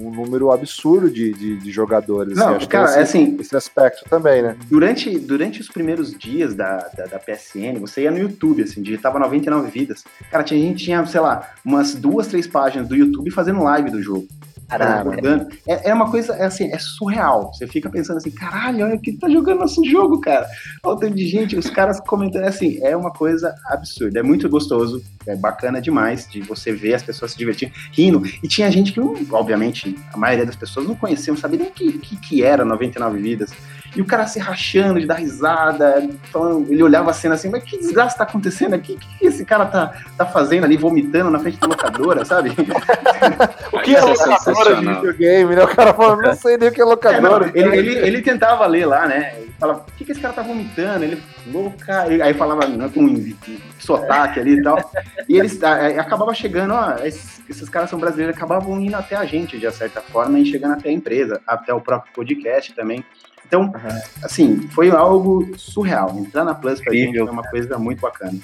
um 0.00 0.10
número 0.10 0.50
absurdo 0.50 1.10
de, 1.10 1.34
de, 1.34 1.58
de 1.58 1.70
jogadores. 1.70 2.34
Não, 2.34 2.56
assim, 2.56 2.66
cara, 2.66 2.88
esse, 2.88 2.98
é 2.98 3.02
assim, 3.02 3.36
esse 3.38 3.54
aspecto 3.54 4.08
também, 4.08 4.40
né? 4.40 4.56
Durante, 4.70 5.18
durante 5.18 5.60
os 5.60 5.68
primeiros 5.68 6.12
dias 6.12 6.54
da, 6.54 6.78
da, 6.96 7.04
da, 7.04 7.18
PSN, 7.18 7.78
você 7.78 8.04
ia 8.04 8.10
no 8.10 8.18
YouTube, 8.18 8.62
assim, 8.62 8.80
digitava 8.80 9.18
99 9.18 9.70
vidas. 9.70 10.02
Cara, 10.30 10.42
tinha, 10.42 10.58
a 10.58 10.66
gente 10.66 10.82
tinha, 10.82 11.04
sei 11.04 11.20
lá, 11.20 11.50
umas 11.62 11.94
duas, 11.94 12.26
três 12.26 12.46
páginas 12.46 12.88
do 12.88 12.96
YouTube 12.96 13.30
fazendo 13.30 13.62
live 13.62 13.90
do 13.90 14.02
jogo. 14.02 14.26
Caralho. 14.68 15.46
É, 15.66 15.90
é 15.90 15.94
uma 15.94 16.10
coisa, 16.10 16.34
é 16.34 16.44
assim, 16.44 16.70
é 16.72 16.78
surreal. 16.78 17.52
Você 17.52 17.66
fica 17.66 17.88
pensando 17.88 18.16
assim, 18.16 18.30
caralho, 18.30 18.84
olha 18.84 18.98
que 18.98 19.12
tá 19.12 19.28
jogando 19.28 19.60
nosso 19.60 19.84
jogo, 19.84 20.20
cara. 20.20 20.46
Olha 20.82 20.94
o 20.94 20.98
tanto 20.98 21.14
de 21.14 21.26
gente, 21.26 21.56
os 21.56 21.70
caras 21.70 22.00
comentando, 22.00 22.44
é 22.44 22.48
assim, 22.48 22.78
é 22.82 22.96
uma 22.96 23.12
coisa 23.12 23.54
absurda. 23.66 24.20
É 24.20 24.22
muito 24.22 24.48
gostoso, 24.48 25.02
é 25.26 25.36
bacana 25.36 25.80
demais 25.80 26.28
de 26.28 26.40
você 26.42 26.72
ver 26.72 26.94
as 26.94 27.02
pessoas 27.02 27.32
se 27.32 27.38
divertindo, 27.38 27.72
rindo. 27.92 28.22
E 28.42 28.48
tinha 28.48 28.70
gente 28.70 28.92
que, 28.92 29.00
obviamente, 29.30 29.96
a 30.12 30.16
maioria 30.16 30.46
das 30.46 30.56
pessoas 30.56 30.86
não 30.86 30.94
conhecia, 30.94 31.32
não 31.32 31.40
sabia 31.40 31.58
nem 31.60 31.68
o 31.68 31.72
que, 31.72 31.98
que, 31.98 32.16
que 32.16 32.44
era 32.44 32.64
99 32.64 33.20
Vidas. 33.20 33.52
E 33.96 34.02
o 34.02 34.04
cara 34.04 34.26
se 34.26 34.38
rachando 34.38 35.00
de 35.00 35.06
dar 35.06 35.14
risada, 35.14 36.06
falando, 36.30 36.70
ele 36.70 36.82
olhava 36.82 37.10
a 37.10 37.14
cena 37.14 37.34
assim, 37.34 37.48
mas 37.48 37.64
que 37.64 37.78
desgraça 37.78 38.18
tá 38.18 38.24
acontecendo 38.24 38.74
aqui? 38.74 38.92
O 38.92 38.98
que 38.98 39.26
esse 39.26 39.42
cara 39.42 39.64
tá, 39.64 39.94
tá 40.18 40.26
fazendo 40.26 40.64
ali, 40.64 40.76
vomitando 40.76 41.30
na 41.30 41.38
frente 41.38 41.58
da 41.58 41.66
locadora, 41.66 42.22
sabe? 42.22 42.50
o 43.72 43.80
que 43.80 43.96
é, 43.96 43.98
é 43.98 44.02
locadora 44.02 44.76
de 44.76 44.86
videogame, 44.86 45.56
né? 45.56 45.64
O 45.64 45.68
cara 45.74 45.94
falou, 45.94 46.20
não 46.20 46.34
sei 46.34 46.58
nem 46.58 46.68
o 46.68 46.72
que 46.72 46.80
é 46.82 46.84
locadora. 46.84 47.50
É, 47.54 47.62
não, 47.64 47.72
ele, 47.72 47.88
ele, 47.88 48.06
ele, 48.06 48.22
tentava 48.22 48.66
ler 48.66 48.84
lá, 48.84 49.06
né? 49.06 49.32
Ele 49.38 49.54
falava, 49.58 49.80
por 49.80 49.94
que, 49.94 50.04
que 50.04 50.12
esse 50.12 50.20
cara 50.20 50.34
tá 50.34 50.42
vomitando? 50.42 51.02
Ele, 51.02 51.22
louca, 51.46 52.02
aí 52.02 52.34
falava 52.34 52.66
né, 52.68 52.90
com 52.92 53.00
um 53.00 53.34
sotaque 53.78 54.40
ali 54.40 54.58
e 54.58 54.62
tal. 54.62 54.92
E 55.26 55.38
eles 55.38 55.58
acabava 55.62 56.34
chegando, 56.34 56.74
ó, 56.74 56.96
esses, 57.02 57.40
esses 57.48 57.68
caras 57.70 57.88
são 57.88 57.98
brasileiros, 57.98 58.36
acabavam 58.36 58.78
indo 58.78 58.94
até 58.94 59.16
a 59.16 59.24
gente, 59.24 59.58
de 59.58 59.70
certa 59.72 60.02
forma, 60.02 60.38
e 60.38 60.44
chegando 60.44 60.74
até 60.74 60.90
a 60.90 60.92
empresa, 60.92 61.40
até 61.46 61.72
o 61.72 61.80
próprio 61.80 62.12
podcast 62.12 62.74
também. 62.74 63.02
Então, 63.46 63.62
uhum. 63.62 64.00
assim, 64.22 64.68
foi 64.68 64.90
algo 64.90 65.56
surreal. 65.56 66.16
Entrar 66.18 66.44
na 66.44 66.54
Plus 66.54 66.80
pra 66.80 66.92
Incrível, 66.92 67.12
gente 67.12 67.24
foi 67.24 67.32
uma 67.32 67.48
coisa 67.48 67.78
muito 67.78 68.00
bacana. 68.00 68.38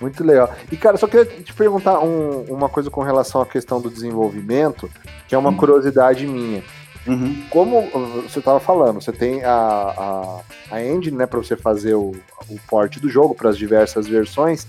Muito 0.00 0.24
legal. 0.24 0.52
E, 0.70 0.76
cara, 0.76 0.96
só 0.96 1.06
queria 1.06 1.24
te 1.24 1.54
perguntar 1.54 2.00
um, 2.00 2.42
uma 2.48 2.68
coisa 2.68 2.90
com 2.90 3.02
relação 3.02 3.40
à 3.40 3.46
questão 3.46 3.80
do 3.80 3.88
desenvolvimento, 3.88 4.90
que 5.28 5.34
é 5.34 5.38
uma 5.38 5.50
uhum. 5.50 5.56
curiosidade 5.56 6.26
minha. 6.26 6.62
Uhum. 7.06 7.42
Como 7.50 7.88
você 8.22 8.38
estava 8.38 8.60
falando, 8.60 9.00
você 9.00 9.12
tem 9.12 9.42
a, 9.44 9.50
a, 9.50 10.40
a 10.70 10.84
engine 10.84 11.16
né, 11.16 11.26
para 11.26 11.38
você 11.38 11.56
fazer 11.56 11.94
o, 11.94 12.12
o 12.48 12.58
port 12.68 12.98
do 12.98 13.08
jogo 13.08 13.34
para 13.34 13.50
as 13.50 13.56
diversas 13.56 14.06
versões. 14.06 14.66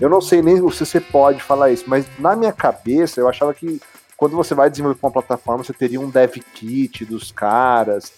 Eu 0.00 0.08
não 0.08 0.20
sei 0.20 0.40
nem 0.40 0.56
se 0.56 0.62
você 0.62 1.00
pode 1.00 1.42
falar 1.42 1.70
isso, 1.70 1.84
mas 1.86 2.06
na 2.18 2.34
minha 2.36 2.52
cabeça 2.52 3.20
eu 3.20 3.28
achava 3.28 3.52
que 3.52 3.80
quando 4.16 4.36
você 4.36 4.54
vai 4.54 4.70
desenvolver 4.70 4.98
uma 5.02 5.10
plataforma, 5.10 5.64
você 5.64 5.72
teria 5.72 6.00
um 6.00 6.08
dev 6.08 6.36
kit 6.54 7.04
dos 7.04 7.30
caras, 7.32 8.12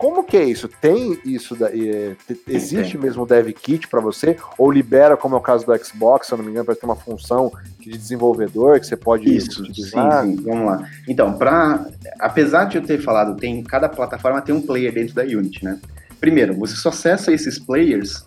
como 0.00 0.24
que 0.24 0.34
é 0.34 0.44
isso? 0.44 0.66
Tem 0.66 1.20
isso? 1.26 1.54
Da, 1.54 1.68
é, 1.68 2.16
existe 2.48 2.96
mesmo 2.96 3.24
o 3.24 3.26
dev 3.26 3.48
kit 3.52 3.86
para 3.86 4.00
você? 4.00 4.34
Ou 4.56 4.72
libera, 4.72 5.14
como 5.14 5.34
é 5.34 5.38
o 5.38 5.42
caso 5.42 5.66
do 5.66 5.84
Xbox, 5.84 6.26
se 6.26 6.32
eu 6.32 6.38
não 6.38 6.44
me 6.46 6.50
engano, 6.50 6.64
para 6.64 6.74
ter 6.74 6.86
uma 6.86 6.96
função 6.96 7.52
de 7.78 7.90
desenvolvedor 7.90 8.80
que 8.80 8.86
você 8.86 8.96
pode 8.96 9.30
isso, 9.30 9.62
utilizar? 9.62 10.24
Sim, 10.24 10.38
sim, 10.38 10.42
vamos 10.42 10.64
lá. 10.64 10.88
Então, 11.06 11.34
pra, 11.34 11.86
apesar 12.18 12.64
de 12.64 12.78
eu 12.78 12.82
ter 12.82 12.96
falado, 13.02 13.36
tem 13.36 13.62
cada 13.62 13.90
plataforma 13.90 14.40
tem 14.40 14.54
um 14.54 14.62
player 14.62 14.90
dentro 14.90 15.14
da 15.14 15.22
Unity, 15.22 15.66
né? 15.66 15.78
Primeiro, 16.18 16.54
você 16.54 16.76
só 16.76 16.88
acessa 16.88 17.30
esses 17.30 17.58
players 17.58 18.24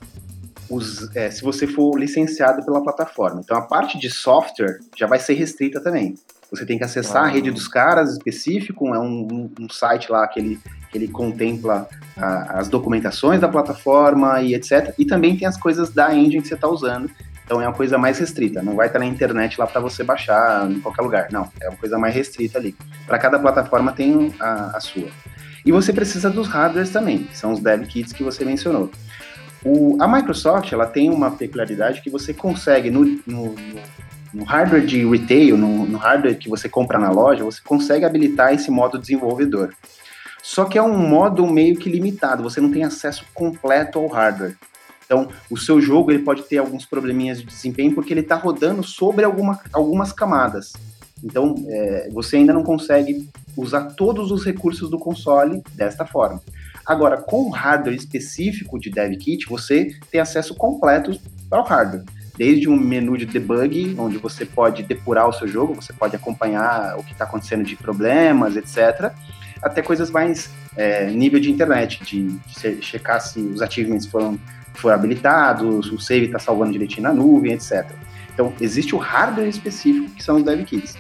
os, 0.70 1.10
é, 1.16 1.32
se 1.32 1.42
você 1.42 1.66
for 1.66 1.98
licenciado 2.00 2.64
pela 2.64 2.84
plataforma. 2.84 3.42
Então, 3.44 3.58
a 3.58 3.62
parte 3.62 3.98
de 3.98 4.12
software 4.12 4.78
já 4.96 5.08
vai 5.08 5.18
ser 5.18 5.34
restrita 5.34 5.82
também. 5.82 6.14
Você 6.52 6.68
tem 6.68 6.78
que 6.78 6.84
acessar 6.84 7.24
ah. 7.24 7.26
a 7.26 7.30
rede 7.30 7.50
dos 7.50 7.68
caras 7.68 8.12
específico, 8.12 8.94
é 8.94 9.00
um, 9.00 9.28
um, 9.32 9.52
um 9.62 9.70
site 9.70 10.12
lá 10.12 10.28
que 10.28 10.40
ele 10.40 10.60
ele 10.98 11.08
contempla 11.08 11.88
a, 12.18 12.60
as 12.60 12.68
documentações 12.68 13.40
da 13.40 13.48
plataforma 13.48 14.42
e 14.42 14.54
etc. 14.54 14.94
E 14.98 15.06
também 15.06 15.36
tem 15.36 15.48
as 15.48 15.58
coisas 15.58 15.90
da 15.90 16.14
engine 16.14 16.42
que 16.42 16.48
você 16.48 16.56
está 16.56 16.68
usando, 16.68 17.10
Então 17.46 17.62
é 17.62 17.68
uma 17.68 17.74
coisa 17.74 17.98
mais 17.98 18.20
restrita, 18.20 18.62
não 18.62 18.76
vai 18.76 18.88
estar 18.88 19.00
na 19.00 19.06
internet 19.06 19.60
lá 19.60 19.68
para 19.68 19.82
você 19.82 20.04
baixar 20.04 20.70
em 20.70 20.80
qualquer 20.80 21.02
lugar. 21.02 21.28
Não, 21.32 21.50
é 21.62 21.70
uma 21.70 21.78
coisa 21.78 21.98
mais 21.98 22.16
restrita 22.16 22.58
ali. 22.58 22.76
Para 23.06 23.18
cada 23.18 23.38
plataforma 23.38 23.92
tem 23.92 24.34
a, 24.40 24.78
a, 24.78 24.80
sua. 24.80 25.10
E 25.66 25.72
você 25.72 25.92
precisa 25.92 26.30
dos 26.30 26.48
hardwares 26.48 26.90
também, 26.90 27.24
que 27.24 27.38
são 27.38 27.52
os 27.52 27.60
dev 27.60 27.86
kits 27.86 28.14
que 28.14 28.24
você 28.24 28.46
mencionou. 28.46 28.90
O, 29.66 29.98
a 30.02 30.08
Microsoft 30.08 30.72
ela 30.74 30.86
tem 30.86 31.10
uma 31.10 31.32
peculiaridade 31.32 32.02
que 32.02 32.10
você 32.10 32.34
consegue 32.34 32.90
no, 32.90 33.06
no, 33.26 33.56
no 34.34 34.44
hardware 34.44 34.86
de 34.86 35.06
retail, 35.06 35.58
no, 35.58 35.86
no 35.86 35.98
hardware 35.98 36.38
que 36.38 36.50
você 36.50 36.68
compra 36.68 36.98
na 37.00 37.12
loja, 37.12 37.44
você 37.44 37.62
consegue 37.64 38.04
habilitar 38.04 38.54
esse 38.54 38.70
modo 38.72 38.98
desenvolvedor. 38.98 39.74
Só 40.44 40.66
que 40.66 40.78
é 40.78 40.84
um 40.84 40.98
modo 40.98 41.48
meio 41.48 41.78
que 41.78 41.90
limitado, 41.90 42.44
você 42.44 42.60
não 42.60 42.70
tem 42.70 42.84
acesso 42.84 43.26
completo 43.34 43.98
ao 43.98 44.08
hardware. 44.08 44.58
Então, 45.06 45.30
o 45.50 45.58
seu 45.58 45.80
jogo 45.80 46.12
ele 46.12 46.22
pode 46.22 46.44
ter 46.44 46.58
alguns 46.58 46.86
probleminhas 46.86 47.40
de 47.40 47.46
desempenho 47.46 47.96
porque 47.96 48.14
ele 48.14 48.20
está 48.20 48.36
rodando 48.36 48.84
sobre 48.84 49.24
alguma, 49.24 49.60
algumas 49.72 50.12
camadas. 50.12 50.74
Então, 51.24 51.56
é, 51.66 52.10
você 52.12 52.36
ainda 52.36 52.52
não 52.52 52.62
consegue 52.62 53.30
usar 53.56 53.92
todos 53.92 54.32
os 54.32 54.44
recursos 54.44 54.90
do 54.90 55.00
console 55.00 55.64
desta 55.76 56.06
forma. 56.06 56.42
Agora, 56.86 57.16
com 57.16 57.46
o 57.46 57.50
hardware 57.50 57.96
específico 57.96 58.78
de 58.78 58.90
DevKit, 58.90 59.48
você 59.48 59.96
tem 60.12 60.20
acesso 60.20 60.54
completo 60.56 61.18
ao 61.50 61.64
hardware. 61.64 62.04
Desde 62.36 62.68
um 62.68 62.76
menu 62.76 63.18
de 63.18 63.26
debug, 63.26 63.96
onde 63.98 64.18
você 64.18 64.46
pode 64.46 64.84
depurar 64.84 65.30
o 65.30 65.34
seu 65.34 65.48
jogo, 65.48 65.76
você 65.76 65.94
pode 65.94 66.16
acompanhar 66.16 66.98
o 66.98 67.04
que 67.04 67.14
está 67.14 67.24
acontecendo 67.24 67.64
de 67.64 67.78
problemas, 67.78 68.58
etc., 68.58 69.14
até 69.64 69.82
coisas 69.82 70.10
mais 70.10 70.50
é, 70.76 71.10
nível 71.10 71.40
de 71.40 71.52
internet, 71.52 72.04
de, 72.04 72.30
de 72.30 72.82
checar 72.82 73.22
se 73.22 73.40
os 73.40 73.62
achievements 73.62 74.06
foram, 74.06 74.40
foram 74.74 74.96
habilitados, 74.96 75.92
o 75.92 76.00
save 76.00 76.26
está 76.26 76.40
salvando 76.40 76.72
direitinho 76.72 77.04
na 77.04 77.14
nuvem, 77.14 77.54
etc. 77.54 77.86
Então, 78.34 78.54
existe 78.60 78.96
o 78.96 78.98
hardware 78.98 79.48
específico, 79.48 80.10
que 80.12 80.24
são 80.24 80.38
os 80.38 80.44
DevKits. 80.44 80.96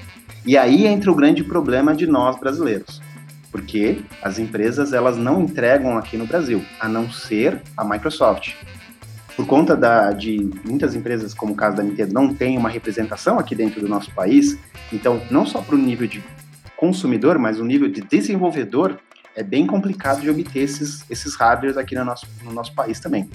E 0.45 0.57
aí 0.57 0.85
entra 0.85 1.11
o 1.11 1.15
grande 1.15 1.43
problema 1.43 1.95
de 1.95 2.05
nós 2.05 2.39
brasileiros 2.39 3.01
porque 3.53 4.01
as 4.19 4.39
empresas 4.39 4.93
elas 4.93 5.15
não 5.15 5.43
entregam 5.43 5.95
aqui 5.95 6.17
no 6.17 6.25
Brasil, 6.25 6.65
a 6.79 6.89
não 6.89 7.11
ser 7.11 7.61
a 7.77 7.85
Microsoft. 7.85 8.55
Por 9.35 9.45
conta 9.45 9.75
da, 9.75 10.11
de 10.11 10.49
muitas 10.65 10.95
empresas, 10.95 11.35
como 11.35 11.53
o 11.53 11.55
caso 11.55 11.77
da 11.77 11.83
Nintendo, 11.83 12.13
não 12.15 12.33
tem 12.33 12.57
uma 12.57 12.67
representação 12.67 13.37
aqui 13.37 13.53
dentro 13.53 13.79
do 13.79 13.87
nosso 13.87 14.09
país, 14.11 14.57
então 14.91 15.21
não 15.29 15.45
só 15.45 15.61
para 15.61 15.75
o 15.75 15.77
nível 15.77 16.07
de 16.07 16.23
consumidor, 16.83 17.39
mas 17.39 17.61
o 17.61 17.63
nível 17.63 17.89
de 17.89 18.01
desenvolvedor, 18.01 18.99
é 19.37 19.41
bem 19.41 19.65
complicado 19.65 20.19
de 20.19 20.29
obter 20.29 20.63
esses, 20.63 21.09
esses 21.09 21.33
hardwares 21.35 21.77
aqui 21.77 21.95
no 21.95 22.03
nosso, 22.03 22.27
no 22.43 22.51
nosso 22.51 22.75
país 22.75 22.99
também. 22.99 23.29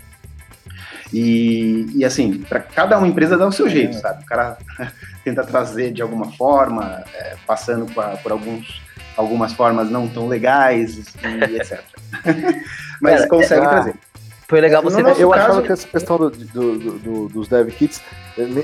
E, 1.11 1.87
e 1.95 2.05
assim, 2.05 2.41
para 2.43 2.61
cada 2.61 2.99
uma 2.99 3.09
empresa 3.09 3.39
dá 3.39 3.47
o 3.47 3.51
seu 3.51 3.67
jeito, 3.67 3.97
sabe? 3.97 4.23
O 4.23 4.27
cara 4.27 4.59
tenta 5.25 5.43
trazer 5.45 5.93
de 5.93 6.03
alguma 6.03 6.31
forma, 6.33 7.03
é, 7.15 7.37
passando 7.47 7.87
por, 7.87 8.05
por 8.19 8.33
alguns 8.33 8.83
algumas 9.17 9.53
formas 9.53 9.91
não 9.91 10.07
tão 10.07 10.29
legais 10.29 10.97
e 10.97 11.57
etc. 11.57 11.83
Mas 13.03 13.27
consegue 13.27 13.65
é, 13.65 13.69
trazer. 13.69 13.95
Foi 14.49 14.63
legal 14.63 14.83
você 14.83 15.03
no 15.03 15.11
Eu 15.11 15.29
caso... 15.29 15.43
achava 15.43 15.63
que 15.63 15.73
essa 15.73 15.87
questão 15.87 16.17
do, 16.17 16.31
do, 16.31 16.99
do, 16.99 17.29
dos 17.29 17.49
dev 17.49 17.69
kits, 17.69 18.01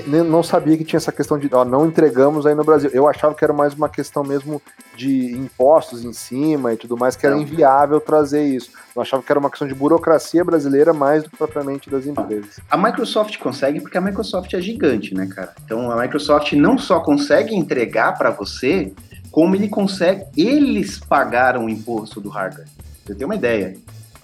não 0.07 0.41
sabia 0.41 0.75
que 0.75 0.83
tinha 0.83 0.97
essa 0.97 1.11
questão 1.11 1.37
de 1.37 1.47
ó, 1.53 1.63
não 1.63 1.85
entregamos 1.85 2.47
aí 2.47 2.55
no 2.55 2.63
Brasil. 2.63 2.89
Eu 2.91 3.07
achava 3.07 3.35
que 3.35 3.43
era 3.43 3.53
mais 3.53 3.75
uma 3.75 3.87
questão 3.87 4.23
mesmo 4.23 4.59
de 4.97 5.35
impostos 5.37 6.03
em 6.03 6.11
cima 6.11 6.73
e 6.73 6.77
tudo 6.77 6.97
mais, 6.97 7.15
que 7.15 7.23
era 7.23 7.37
inviável 7.37 7.99
trazer 8.01 8.43
isso. 8.43 8.71
Eu 8.95 9.01
achava 9.03 9.21
que 9.21 9.31
era 9.31 9.39
uma 9.39 9.49
questão 9.49 9.67
de 9.67 9.75
burocracia 9.75 10.43
brasileira 10.43 10.91
mais 10.91 11.21
do 11.21 11.29
que 11.29 11.37
propriamente 11.37 11.87
das 11.87 12.07
empresas. 12.07 12.59
A 12.67 12.77
Microsoft 12.77 13.37
consegue 13.37 13.79
porque 13.79 13.99
a 13.99 14.01
Microsoft 14.01 14.51
é 14.55 14.61
gigante, 14.61 15.13
né, 15.13 15.27
cara? 15.27 15.53
Então 15.63 15.91
a 15.91 16.01
Microsoft 16.01 16.51
não 16.53 16.79
só 16.79 16.99
consegue 16.99 17.53
entregar 17.53 18.17
para 18.17 18.31
você, 18.31 18.91
como 19.29 19.55
ele 19.55 19.69
consegue, 19.69 20.23
eles 20.35 20.97
pagaram 20.97 21.65
o 21.65 21.69
imposto 21.69 22.19
do 22.19 22.29
hardware. 22.29 22.67
Você 23.05 23.13
tem 23.13 23.25
uma 23.25 23.35
ideia. 23.35 23.75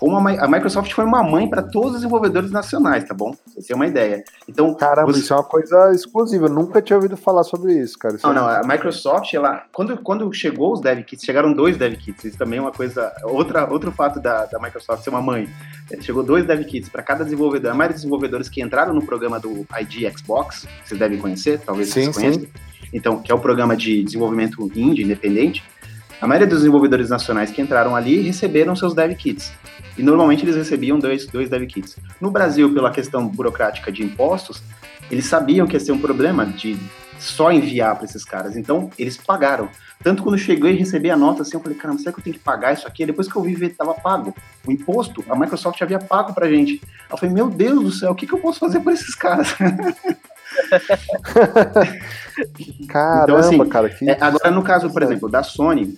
Como 0.01 0.17
a, 0.17 0.47
Microsoft 0.47 0.91
foi 0.93 1.05
uma 1.05 1.21
mãe 1.21 1.47
para 1.47 1.61
todos 1.61 1.91
os 1.91 1.95
desenvolvedores 1.97 2.49
nacionais, 2.49 3.03
tá 3.03 3.13
bom? 3.13 3.35
Você 3.45 3.67
tem 3.67 3.75
uma 3.75 3.85
ideia. 3.85 4.23
Então, 4.49 4.73
Caramba, 4.73 5.13
você... 5.13 5.19
isso 5.19 5.31
é 5.31 5.35
uma 5.35 5.43
coisa 5.43 5.91
exclusiva. 5.93 6.47
Eu 6.47 6.49
nunca 6.49 6.81
tinha 6.81 6.97
ouvido 6.97 7.15
falar 7.15 7.43
sobre 7.43 7.73
isso, 7.73 7.99
cara. 7.99 8.15
Isso 8.15 8.25
não, 8.25 8.33
é 8.33 8.35
não. 8.35 8.63
A 8.63 8.67
Microsoft, 8.67 9.31
ela, 9.31 9.63
quando, 9.71 9.95
quando 9.97 10.33
chegou 10.33 10.73
os 10.73 10.81
dev 10.81 11.03
kits, 11.03 11.23
chegaram 11.23 11.53
dois 11.53 11.77
dev 11.77 11.93
kits. 11.93 12.25
Isso 12.25 12.35
também 12.35 12.57
é 12.57 12.61
uma 12.63 12.71
coisa. 12.71 13.13
Outra, 13.25 13.71
outro 13.71 13.91
fato 13.91 14.19
da, 14.19 14.47
da 14.47 14.59
Microsoft 14.59 15.03
ser 15.03 15.11
uma 15.11 15.21
mãe. 15.21 15.47
É, 15.91 16.01
chegou 16.01 16.23
dois 16.23 16.47
dev 16.47 16.63
kits 16.63 16.89
para 16.89 17.03
cada 17.03 17.23
desenvolvedor. 17.23 17.69
A 17.69 17.75
maioria 17.75 17.93
dos 17.93 18.01
desenvolvedores 18.01 18.49
que 18.49 18.59
entraram 18.59 18.95
no 18.95 19.05
programa 19.05 19.39
do 19.39 19.67
ID 19.79 20.11
Xbox, 20.17 20.65
vocês 20.83 20.99
devem 20.99 21.19
conhecer, 21.19 21.59
talvez 21.59 21.89
sim, 21.89 22.05
vocês 22.05 22.15
conheçam. 22.15 22.41
Sim 22.41 22.71
então, 22.93 23.21
que 23.21 23.31
é 23.31 23.35
o 23.35 23.39
programa 23.39 23.75
de 23.75 24.03
desenvolvimento 24.03 24.69
indie, 24.75 25.03
independente, 25.03 25.63
a 26.19 26.27
maioria 26.27 26.47
dos 26.47 26.59
desenvolvedores 26.59 27.09
nacionais 27.09 27.49
que 27.49 27.61
entraram 27.61 27.95
ali 27.95 28.21
receberam 28.21 28.75
seus 28.75 28.93
dev 28.93 29.13
kits. 29.15 29.51
E 30.01 30.03
normalmente 30.03 30.43
eles 30.43 30.55
recebiam 30.55 30.97
dois, 30.97 31.27
dois 31.27 31.47
dev 31.47 31.63
kits. 31.67 31.95
No 32.19 32.31
Brasil, 32.31 32.73
pela 32.73 32.89
questão 32.89 33.27
burocrática 33.27 33.91
de 33.91 34.01
impostos, 34.01 34.63
eles 35.11 35.27
sabiam 35.27 35.67
que 35.67 35.75
ia 35.75 35.79
ser 35.79 35.91
um 35.91 35.99
problema 35.99 36.43
de 36.43 36.75
só 37.19 37.51
enviar 37.51 37.95
para 37.95 38.05
esses 38.05 38.25
caras. 38.25 38.57
Então, 38.57 38.89
eles 38.97 39.15
pagaram. 39.15 39.69
Tanto 40.03 40.23
quando 40.23 40.33
eu 40.33 40.41
cheguei 40.41 40.71
e 40.71 40.75
recebi 40.75 41.11
a 41.11 41.15
nota 41.15 41.43
assim, 41.43 41.55
eu 41.55 41.59
falei, 41.59 41.77
caramba, 41.77 41.99
será 41.99 42.11
que 42.11 42.19
eu 42.19 42.23
tenho 42.23 42.35
que 42.35 42.41
pagar 42.41 42.73
isso 42.73 42.87
aqui? 42.87 43.05
Depois 43.05 43.31
que 43.31 43.35
eu 43.35 43.43
vi 43.43 43.53
ver, 43.53 43.67
estava 43.67 43.93
pago. 43.93 44.33
O 44.65 44.71
imposto, 44.71 45.23
a 45.29 45.35
Microsoft 45.35 45.79
havia 45.79 45.99
pago 45.99 46.33
pra 46.33 46.49
gente. 46.49 46.81
Eu 47.07 47.15
falei, 47.15 47.35
meu 47.35 47.47
Deus 47.47 47.83
do 47.83 47.91
céu, 47.91 48.11
o 48.11 48.15
que, 48.15 48.25
que 48.25 48.33
eu 48.33 48.39
posso 48.39 48.57
fazer 48.57 48.79
por 48.79 48.91
esses 48.91 49.13
caras? 49.13 49.55
Caramba, 52.89 53.23
então, 53.23 53.37
assim, 53.37 53.69
cara. 53.69 53.89
Que... 53.89 54.09
É, 54.09 54.17
agora, 54.19 54.49
no 54.49 54.63
caso, 54.63 54.89
por 54.89 55.03
exemplo, 55.03 55.29
da 55.29 55.43
Sony, 55.43 55.95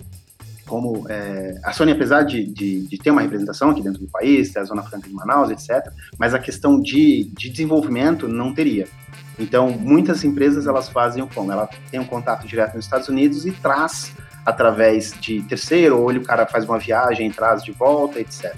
como 0.66 1.06
é, 1.08 1.58
a 1.62 1.72
Sony, 1.72 1.92
apesar 1.92 2.22
de, 2.22 2.44
de, 2.44 2.86
de, 2.86 2.98
ter 2.98 3.10
uma 3.10 3.20
representação 3.20 3.70
aqui 3.70 3.82
dentro 3.82 4.00
do 4.00 4.08
país, 4.08 4.52
ter 4.52 4.60
a 4.60 4.64
Zona 4.64 4.82
Franca 4.82 5.08
de 5.08 5.14
Manaus, 5.14 5.50
etc., 5.50 5.92
mas 6.18 6.34
a 6.34 6.38
questão 6.38 6.80
de, 6.80 7.30
de 7.36 7.50
desenvolvimento 7.50 8.26
não 8.26 8.54
teria. 8.54 8.86
Então, 9.38 9.70
muitas 9.70 10.24
empresas 10.24 10.66
elas 10.66 10.88
fazem 10.88 11.26
como? 11.26 11.50
Ela 11.50 11.68
tem 11.90 12.00
um 12.00 12.04
contato 12.04 12.46
direto 12.46 12.76
nos 12.76 12.84
Estados 12.84 13.08
Unidos 13.08 13.44
e 13.44 13.52
traz 13.52 14.12
através 14.44 15.14
de 15.20 15.42
terceiro, 15.42 15.98
ou 15.98 16.10
o 16.10 16.22
cara 16.22 16.46
faz 16.46 16.64
uma 16.64 16.78
viagem, 16.78 17.30
traz 17.30 17.62
de 17.62 17.72
volta, 17.72 18.20
etc. 18.20 18.54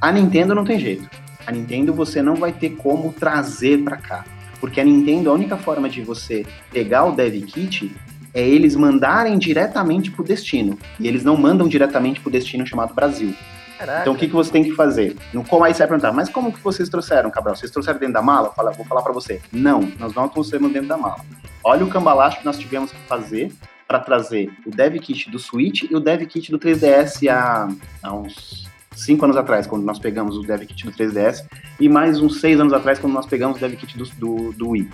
A 0.00 0.10
Nintendo 0.10 0.54
não 0.54 0.64
tem 0.64 0.78
jeito. 0.78 1.08
A 1.46 1.52
Nintendo 1.52 1.92
você 1.92 2.22
não 2.22 2.34
vai 2.34 2.52
ter 2.52 2.70
como 2.70 3.12
trazer 3.12 3.82
para 3.82 3.96
cá. 3.96 4.24
Porque 4.60 4.80
a 4.80 4.84
Nintendo, 4.84 5.30
a 5.30 5.34
única 5.34 5.56
forma 5.56 5.88
de 5.88 6.02
você 6.02 6.46
pegar 6.70 7.04
o 7.04 7.12
Dev 7.12 7.34
Kit 7.44 7.94
é 8.34 8.40
eles 8.40 8.74
mandarem 8.74 9.38
diretamente 9.38 10.10
para 10.10 10.22
o 10.22 10.24
destino. 10.24 10.78
E 10.98 11.06
eles 11.06 11.24
não 11.24 11.36
mandam 11.36 11.68
diretamente 11.68 12.20
para 12.20 12.28
o 12.28 12.32
destino 12.32 12.66
chamado 12.66 12.94
Brasil. 12.94 13.34
Caraca. 13.78 14.02
Então 14.02 14.12
o 14.12 14.16
que, 14.16 14.28
que 14.28 14.34
você 14.34 14.50
tem 14.50 14.62
que 14.62 14.72
fazer? 14.72 15.16
No, 15.32 15.44
como 15.44 15.64
aí 15.64 15.74
você 15.74 15.80
vai 15.80 15.88
perguntar, 15.88 16.12
mas 16.12 16.28
como 16.28 16.52
que 16.52 16.60
vocês 16.60 16.88
trouxeram, 16.88 17.30
Cabral? 17.30 17.56
Vocês 17.56 17.70
trouxeram 17.70 17.98
dentro 17.98 18.14
da 18.14 18.22
mala? 18.22 18.50
Fala, 18.52 18.70
vou 18.70 18.86
falar 18.86 19.02
para 19.02 19.12
você. 19.12 19.40
Não, 19.52 19.80
nós 19.98 20.14
não 20.14 20.28
trouxemos 20.28 20.72
dentro 20.72 20.88
da 20.88 20.96
mala. 20.96 21.20
Olha 21.64 21.84
o 21.84 21.88
cambalacho 21.88 22.38
que 22.38 22.44
nós 22.44 22.58
tivemos 22.58 22.90
que 22.92 22.98
fazer 23.08 23.52
para 23.86 23.98
trazer 23.98 24.50
o 24.64 24.70
Dev 24.70 24.96
Kit 24.98 25.30
do 25.30 25.38
Switch 25.38 25.82
e 25.82 25.94
o 25.94 26.00
Dev 26.00 26.22
Kit 26.26 26.50
do 26.50 26.58
3DS 26.58 27.28
há, 27.28 27.68
há 28.02 28.14
uns 28.14 28.66
cinco 28.94 29.24
anos 29.24 29.36
atrás, 29.36 29.66
quando 29.66 29.84
nós 29.84 29.98
pegamos 29.98 30.36
o 30.36 30.42
Dev 30.42 30.62
Kit 30.62 30.84
do 30.84 30.92
3DS, 30.92 31.44
e 31.80 31.88
mais 31.88 32.20
uns 32.20 32.40
seis 32.40 32.60
anos 32.60 32.72
atrás, 32.72 32.98
quando 32.98 33.12
nós 33.12 33.26
pegamos 33.26 33.56
o 33.56 33.60
Dev 33.60 33.74
Kit 33.74 33.96
do, 33.98 34.04
do, 34.04 34.52
do 34.52 34.68
Wii. 34.70 34.88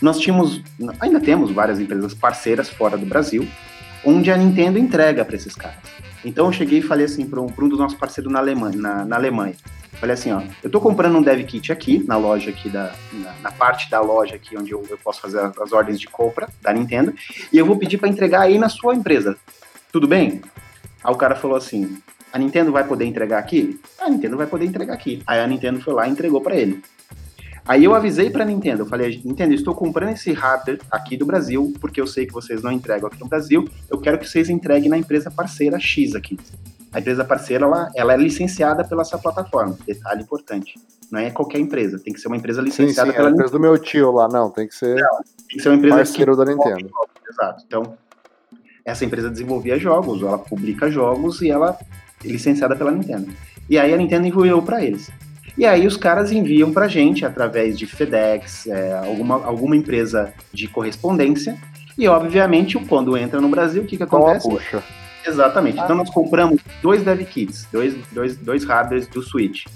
Nós 0.00 0.18
tínhamos, 0.18 0.62
ainda 0.98 1.20
temos 1.20 1.50
várias 1.50 1.78
empresas 1.78 2.14
parceiras 2.14 2.68
fora 2.68 2.96
do 2.96 3.04
Brasil, 3.04 3.46
onde 4.04 4.30
a 4.30 4.36
Nintendo 4.36 4.78
entrega 4.78 5.24
para 5.24 5.36
esses 5.36 5.54
caras. 5.54 5.78
Então 6.24 6.46
eu 6.46 6.52
cheguei 6.52 6.78
e 6.78 6.82
falei 6.82 7.06
assim 7.06 7.26
para 7.26 7.40
um, 7.40 7.46
um, 7.46 7.68
dos 7.68 7.78
nossos 7.78 7.98
parceiros 7.98 8.32
na 8.32 8.38
Alemanha, 8.38 8.76
na, 8.76 9.04
na, 9.04 9.16
Alemanha. 9.16 9.54
Falei 9.94 10.14
assim, 10.14 10.32
ó, 10.32 10.42
eu 10.62 10.70
tô 10.70 10.80
comprando 10.80 11.16
um 11.16 11.22
dev 11.22 11.44
kit 11.44 11.72
aqui, 11.72 12.04
na 12.06 12.16
loja 12.16 12.50
aqui 12.50 12.68
da, 12.68 12.92
na, 13.12 13.34
na 13.42 13.50
parte 13.50 13.90
da 13.90 14.00
loja 14.00 14.36
aqui 14.36 14.56
onde 14.56 14.72
eu, 14.72 14.84
eu 14.88 14.98
posso 14.98 15.20
fazer 15.20 15.40
as, 15.40 15.56
as, 15.58 15.72
ordens 15.72 16.00
de 16.00 16.06
compra 16.06 16.48
da 16.62 16.72
Nintendo, 16.72 17.14
e 17.52 17.58
eu 17.58 17.66
vou 17.66 17.76
pedir 17.76 17.98
para 17.98 18.08
entregar 18.08 18.42
aí 18.42 18.58
na 18.58 18.68
sua 18.68 18.94
empresa. 18.94 19.36
Tudo 19.92 20.06
bem? 20.06 20.40
Aí 21.02 21.12
o 21.12 21.16
cara 21.16 21.34
falou 21.34 21.56
assim, 21.56 21.98
a 22.32 22.38
Nintendo 22.38 22.70
vai 22.70 22.84
poder 22.84 23.04
entregar 23.04 23.38
aqui? 23.38 23.80
A 23.98 24.08
Nintendo 24.08 24.36
vai 24.36 24.46
poder 24.46 24.64
entregar 24.66 24.94
aqui. 24.94 25.22
Aí 25.26 25.40
a 25.40 25.46
Nintendo 25.46 25.80
foi 25.80 25.92
lá 25.92 26.06
e 26.06 26.10
entregou 26.10 26.40
para 26.40 26.56
ele. 26.56 26.82
Aí 27.70 27.84
eu 27.84 27.94
avisei 27.94 28.28
para 28.30 28.42
a 28.42 28.44
Nintendo, 28.44 28.82
eu 28.82 28.86
falei, 28.86 29.22
Nintendo, 29.24 29.54
estou 29.54 29.72
comprando 29.76 30.10
esse 30.10 30.32
hardware 30.32 30.80
aqui 30.90 31.16
do 31.16 31.24
Brasil, 31.24 31.72
porque 31.80 32.00
eu 32.00 32.06
sei 32.06 32.26
que 32.26 32.32
vocês 32.32 32.64
não 32.64 32.72
entregam 32.72 33.06
aqui 33.06 33.20
no 33.20 33.28
Brasil, 33.28 33.64
eu 33.88 34.00
quero 34.00 34.18
que 34.18 34.28
vocês 34.28 34.50
entreguem 34.50 34.90
na 34.90 34.98
empresa 34.98 35.30
parceira 35.30 35.78
X 35.78 36.16
aqui. 36.16 36.36
A 36.92 36.98
empresa 36.98 37.24
parceira, 37.24 37.66
ela, 37.66 37.88
ela 37.94 38.12
é 38.12 38.16
licenciada 38.16 38.82
pela 38.82 39.04
sua 39.04 39.20
plataforma, 39.20 39.78
detalhe 39.86 40.20
importante. 40.20 40.80
Não 41.12 41.20
é 41.20 41.30
qualquer 41.30 41.60
empresa, 41.60 41.96
tem 42.00 42.12
que 42.12 42.18
ser 42.18 42.26
uma 42.26 42.36
empresa 42.36 42.60
licenciada 42.60 43.12
sim, 43.12 43.12
sim, 43.12 43.16
pela 43.16 43.28
é 43.28 43.30
a 43.30 43.34
empresa 43.34 43.52
do 43.52 43.60
meu 43.60 43.78
tio 43.78 44.10
lá, 44.10 44.26
não, 44.26 44.50
tem 44.50 44.66
que 44.66 44.74
ser, 44.74 44.96
não, 44.96 45.18
tem 45.18 45.56
que 45.56 45.62
ser 45.62 45.68
uma 45.68 45.76
empresa 45.76 45.96
parceiro 45.98 46.32
que... 46.36 46.44
da 46.44 46.52
Nintendo. 46.52 46.90
Exato, 47.30 47.64
então 47.68 47.96
essa 48.84 49.04
empresa 49.04 49.30
desenvolvia 49.30 49.78
jogos, 49.78 50.22
ela 50.22 50.38
publica 50.38 50.90
jogos 50.90 51.40
e 51.40 51.50
ela 51.50 51.78
licenciada 52.24 52.74
pela 52.74 52.90
Nintendo. 52.90 53.30
E 53.68 53.78
aí 53.78 53.94
a 53.94 53.96
Nintendo 53.96 54.26
enviou 54.26 54.60
para 54.60 54.84
eles. 54.84 55.08
E 55.60 55.66
aí 55.66 55.86
os 55.86 55.94
caras 55.94 56.32
enviam 56.32 56.72
para 56.72 56.88
gente 56.88 57.22
através 57.22 57.78
de 57.78 57.86
FedEx, 57.86 58.66
é, 58.66 58.94
alguma, 58.94 59.44
alguma 59.44 59.76
empresa 59.76 60.32
de 60.50 60.66
correspondência. 60.66 61.54
E 61.98 62.08
obviamente, 62.08 62.78
quando 62.86 63.14
entra 63.14 63.42
no 63.42 63.48
Brasil, 63.50 63.82
o 63.82 63.84
que, 63.86 63.98
que 63.98 64.02
acontece? 64.02 64.46
Oh, 64.46 64.52
puxa. 64.52 64.82
Exatamente. 65.22 65.78
Então 65.78 65.94
nós 65.94 66.08
compramos 66.08 66.62
dois 66.80 67.02
dev 67.02 67.20
kits, 67.26 67.68
dois, 67.70 67.94
dois, 68.10 68.38
dois 68.38 68.64
hardwares 68.64 69.06
do 69.06 69.20
Switch. 69.22 69.66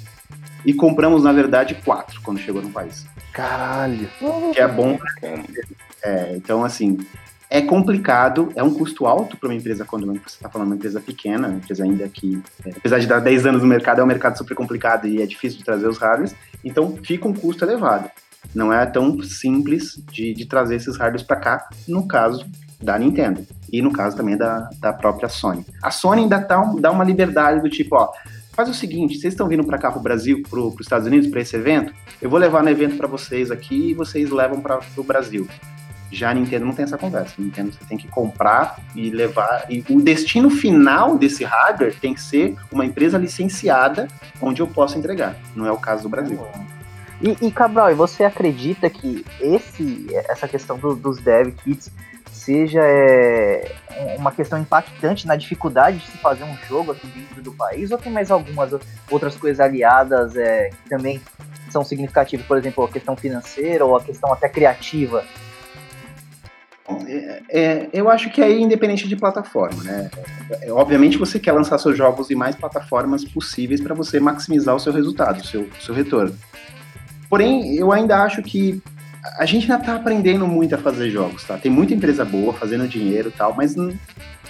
E 0.65 0.73
compramos, 0.73 1.23
na 1.23 1.35
verdade, 1.35 1.75
quatro 1.85 2.19
quando 2.23 2.41
chegou 2.41 2.63
no 2.63 2.71
país. 2.71 3.07
Caralho. 3.35 4.09
Que 4.55 4.61
é 4.63 4.67
bom. 4.67 4.99
É, 6.03 6.33
então, 6.35 6.65
assim, 6.65 6.97
é 7.55 7.63
complicado, 7.63 8.53
é 8.57 8.65
um 8.65 8.75
custo 8.75 9.07
alto 9.07 9.37
para 9.37 9.49
uma 9.49 9.55
empresa 9.55 9.85
quando 9.85 10.07
você 10.07 10.19
está 10.27 10.49
falando 10.49 10.67
uma 10.67 10.75
empresa 10.75 11.01
pequena, 11.01 11.47
uma 11.47 11.59
empresa 11.59 11.85
ainda 11.85 12.09
que, 12.09 12.43
é, 12.67 12.71
apesar 12.71 12.99
de 12.99 13.07
dar 13.07 13.21
10 13.21 13.47
anos 13.47 13.63
no 13.63 13.69
mercado, 13.69 14.01
é 14.01 14.05
um 14.05 14.09
mercado 14.09 14.37
super 14.37 14.57
complicado 14.57 15.07
e 15.07 15.23
é 15.23 15.27
difícil 15.27 15.59
de 15.59 15.65
trazer 15.65 15.87
os 15.87 15.97
hardwares, 15.97 16.35
então 16.65 16.99
fica 17.05 17.29
um 17.29 17.33
custo 17.33 17.65
elevado. 17.65 18.11
Não 18.53 18.73
é 18.73 18.85
tão 18.87 19.23
simples 19.23 20.03
de, 20.11 20.35
de 20.35 20.47
trazer 20.47 20.75
esses 20.75 20.97
hardwares 20.97 21.23
para 21.23 21.37
cá, 21.37 21.69
no 21.87 22.09
caso 22.09 22.45
da 22.83 22.99
Nintendo 22.99 23.47
e 23.73 23.81
no 23.81 23.93
caso 23.93 24.17
também 24.17 24.37
da, 24.37 24.69
da 24.81 24.93
própria 24.93 25.29
Sony. 25.29 25.65
A 25.81 25.93
Sony 25.93 26.23
ainda 26.23 26.41
tá, 26.41 26.61
dá 26.81 26.91
uma 26.91 27.05
liberdade 27.05 27.63
do 27.63 27.71
tipo, 27.71 27.95
ó, 27.95 28.11
faz 28.51 28.69
o 28.69 28.75
seguinte, 28.75 29.17
vocês 29.17 29.33
estão 29.33 29.47
vindo 29.47 29.63
para 29.63 29.79
cá 29.79 29.93
pro 29.93 30.01
Brasil, 30.01 30.43
pro, 30.51 30.71
os 30.71 30.81
Estados 30.81 31.07
Unidos 31.07 31.29
para 31.29 31.41
esse 31.41 31.55
evento, 31.55 31.95
eu 32.21 32.29
vou 32.29 32.41
levar 32.41 32.65
no 32.65 32.69
evento 32.69 32.97
para 32.97 33.07
vocês 33.07 33.53
aqui 33.53 33.91
e 33.91 33.95
vocês 33.95 34.31
levam 34.31 34.61
para 34.61 34.81
o 34.97 35.05
Brasil. 35.05 35.47
Já 36.15 36.31
a 36.31 36.35
Nintendo 36.35 36.65
não 36.65 36.73
tem 36.73 36.85
essa 36.85 36.97
conversa. 36.97 37.35
A 37.39 37.43
Nintendo 37.43 37.73
você 37.73 37.85
tem 37.85 37.99
que 37.99 38.09
comprar 38.09 38.79
e 38.95 39.11
levar. 39.11 39.67
E 39.69 39.85
o 39.91 40.01
destino 40.01 40.49
final 40.49 41.19
desse 41.19 41.45
hardware 41.45 41.95
tem 42.01 42.15
que 42.15 42.21
ser 42.21 42.57
uma 42.71 42.85
empresa 42.85 43.19
licenciada 43.19 44.09
onde 44.41 44.63
eu 44.63 44.67
posso 44.67 44.97
entregar. 44.97 45.37
Não 45.55 45.67
é 45.67 45.73
o 45.73 45.79
caso 45.79 46.05
do 46.05 46.09
Brasil. 46.09 46.41
E, 47.21 47.47
e 47.47 47.51
Cabral, 47.51 47.91
e 47.91 47.95
você 47.95 48.25
acredita 48.25 48.89
que 48.91 49.25
esse, 49.41 50.07
essa 50.29 50.47
questão 50.47 50.79
do, 50.79 50.95
dos 50.95 51.19
dev 51.19 51.53
kits 51.65 51.91
seja 52.31 52.81
é, 52.83 53.73
uma 54.19 54.31
questão 54.31 54.59
impactante 54.59 55.27
na 55.27 55.35
dificuldade 55.35 55.99
de 55.99 56.07
se 56.07 56.19
fazer 56.19 56.45
um 56.45 56.57
jogo 56.69 56.93
aqui 56.93 57.07
dentro 57.07 57.41
do 57.41 57.53
país, 57.53 57.91
ou 57.91 57.97
tem 57.97 58.13
mais 58.13 58.31
algumas 58.31 58.71
outras 59.11 59.37
coisas 59.37 59.61
aliadas 59.61 60.37
é, 60.37 60.69
que 60.69 60.89
também 60.91 61.23
são 61.71 61.83
significativas, 61.83 62.45
por 62.45 62.59
exemplo, 62.59 62.85
a 62.85 62.89
questão 62.89 63.17
financeira 63.17 63.85
ou 63.85 63.97
a 63.97 64.03
questão 64.03 64.33
até 64.33 64.49
criativa? 64.49 65.25
É, 67.07 67.43
é, 67.49 67.89
eu 67.93 68.11
acho 68.11 68.31
que 68.31 68.43
é 68.43 68.53
independente 68.59 69.09
de 69.09 69.17
plataforma, 69.17 69.83
né? 69.83 70.11
É, 70.61 70.71
obviamente 70.71 71.17
você 71.17 71.39
quer 71.39 71.53
lançar 71.53 71.79
seus 71.79 71.97
jogos 71.97 72.31
em 72.31 72.35
mais 72.35 72.55
plataformas 72.55 73.25
possíveis 73.25 73.81
para 73.81 73.95
você 73.95 74.21
maximizar 74.21 74.75
o 74.75 74.81
seu 74.81 74.93
resultado, 74.93 75.41
o 75.41 75.47
seu, 75.47 75.69
seu 75.81 75.95
retorno. 75.95 76.37
Porém, 77.29 77.75
eu 77.77 77.91
ainda 77.91 78.23
acho 78.23 78.43
que 78.43 78.83
a 79.39 79.47
gente 79.47 79.71
ainda 79.71 79.83
está 79.83 79.97
aprendendo 79.97 80.47
muito 80.47 80.75
a 80.75 80.79
fazer 80.79 81.09
jogos, 81.09 81.43
tá? 81.45 81.57
Tem 81.57 81.73
muita 81.73 81.95
empresa 81.95 82.25
boa 82.25 82.53
fazendo 82.53 82.87
dinheiro 82.87 83.31
e 83.31 83.33
tal, 83.33 83.55
mas 83.55 83.75
no, 83.75 83.99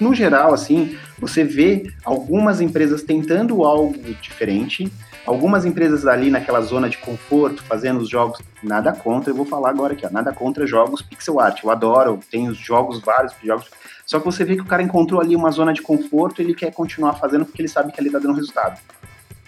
no 0.01 0.12
geral, 0.12 0.53
assim, 0.53 0.97
você 1.18 1.45
vê 1.45 1.85
algumas 2.05 2.61
empresas 2.61 3.05
tentando 3.05 3.62
algo 3.64 3.95
diferente, 4.20 4.91
algumas 5.27 5.64
empresas 5.64 6.07
ali 6.07 6.31
naquela 6.31 6.61
zona 6.61 6.89
de 6.89 6.99
conforto, 6.99 7.62
fazendo 7.62 8.01
os 8.01 8.09
jogos, 8.09 8.41
nada 8.62 8.93
contra, 8.93 9.31
eu 9.31 9.35
vou 9.35 9.47
falar 9.47 9.70
agora 9.70 9.95
aqui, 9.95 10.07
ó, 10.07 10.11
nada 10.11 10.33
contra 10.33 10.66
jogos 10.66 11.03
pixel 11.03 11.41
art, 11.41 11.62
eu 11.62 11.70
adoro, 11.70 12.20
tem 12.31 12.49
os 12.49 12.59
jogos, 12.59 13.01
vários 13.01 13.35
jogos, 13.43 13.70
só 14.07 14.18
que 14.18 14.25
você 14.25 14.45
vê 14.45 14.55
que 14.55 14.62
o 14.62 14.66
cara 14.66 14.83
encontrou 14.83 15.20
ali 15.20 15.35
uma 15.35 15.51
zona 15.51 15.72
de 15.72 15.83
conforto, 15.83 16.43
ele 16.43 16.55
quer 16.55 16.72
continuar 16.72 17.14
fazendo 17.14 17.45
porque 17.47 17.62
ele 17.62 17.68
sabe 17.68 17.93
que 17.93 18.01
ali 18.01 18.11
tá 18.11 18.18
dando 18.18 18.35
resultado. 18.35 18.79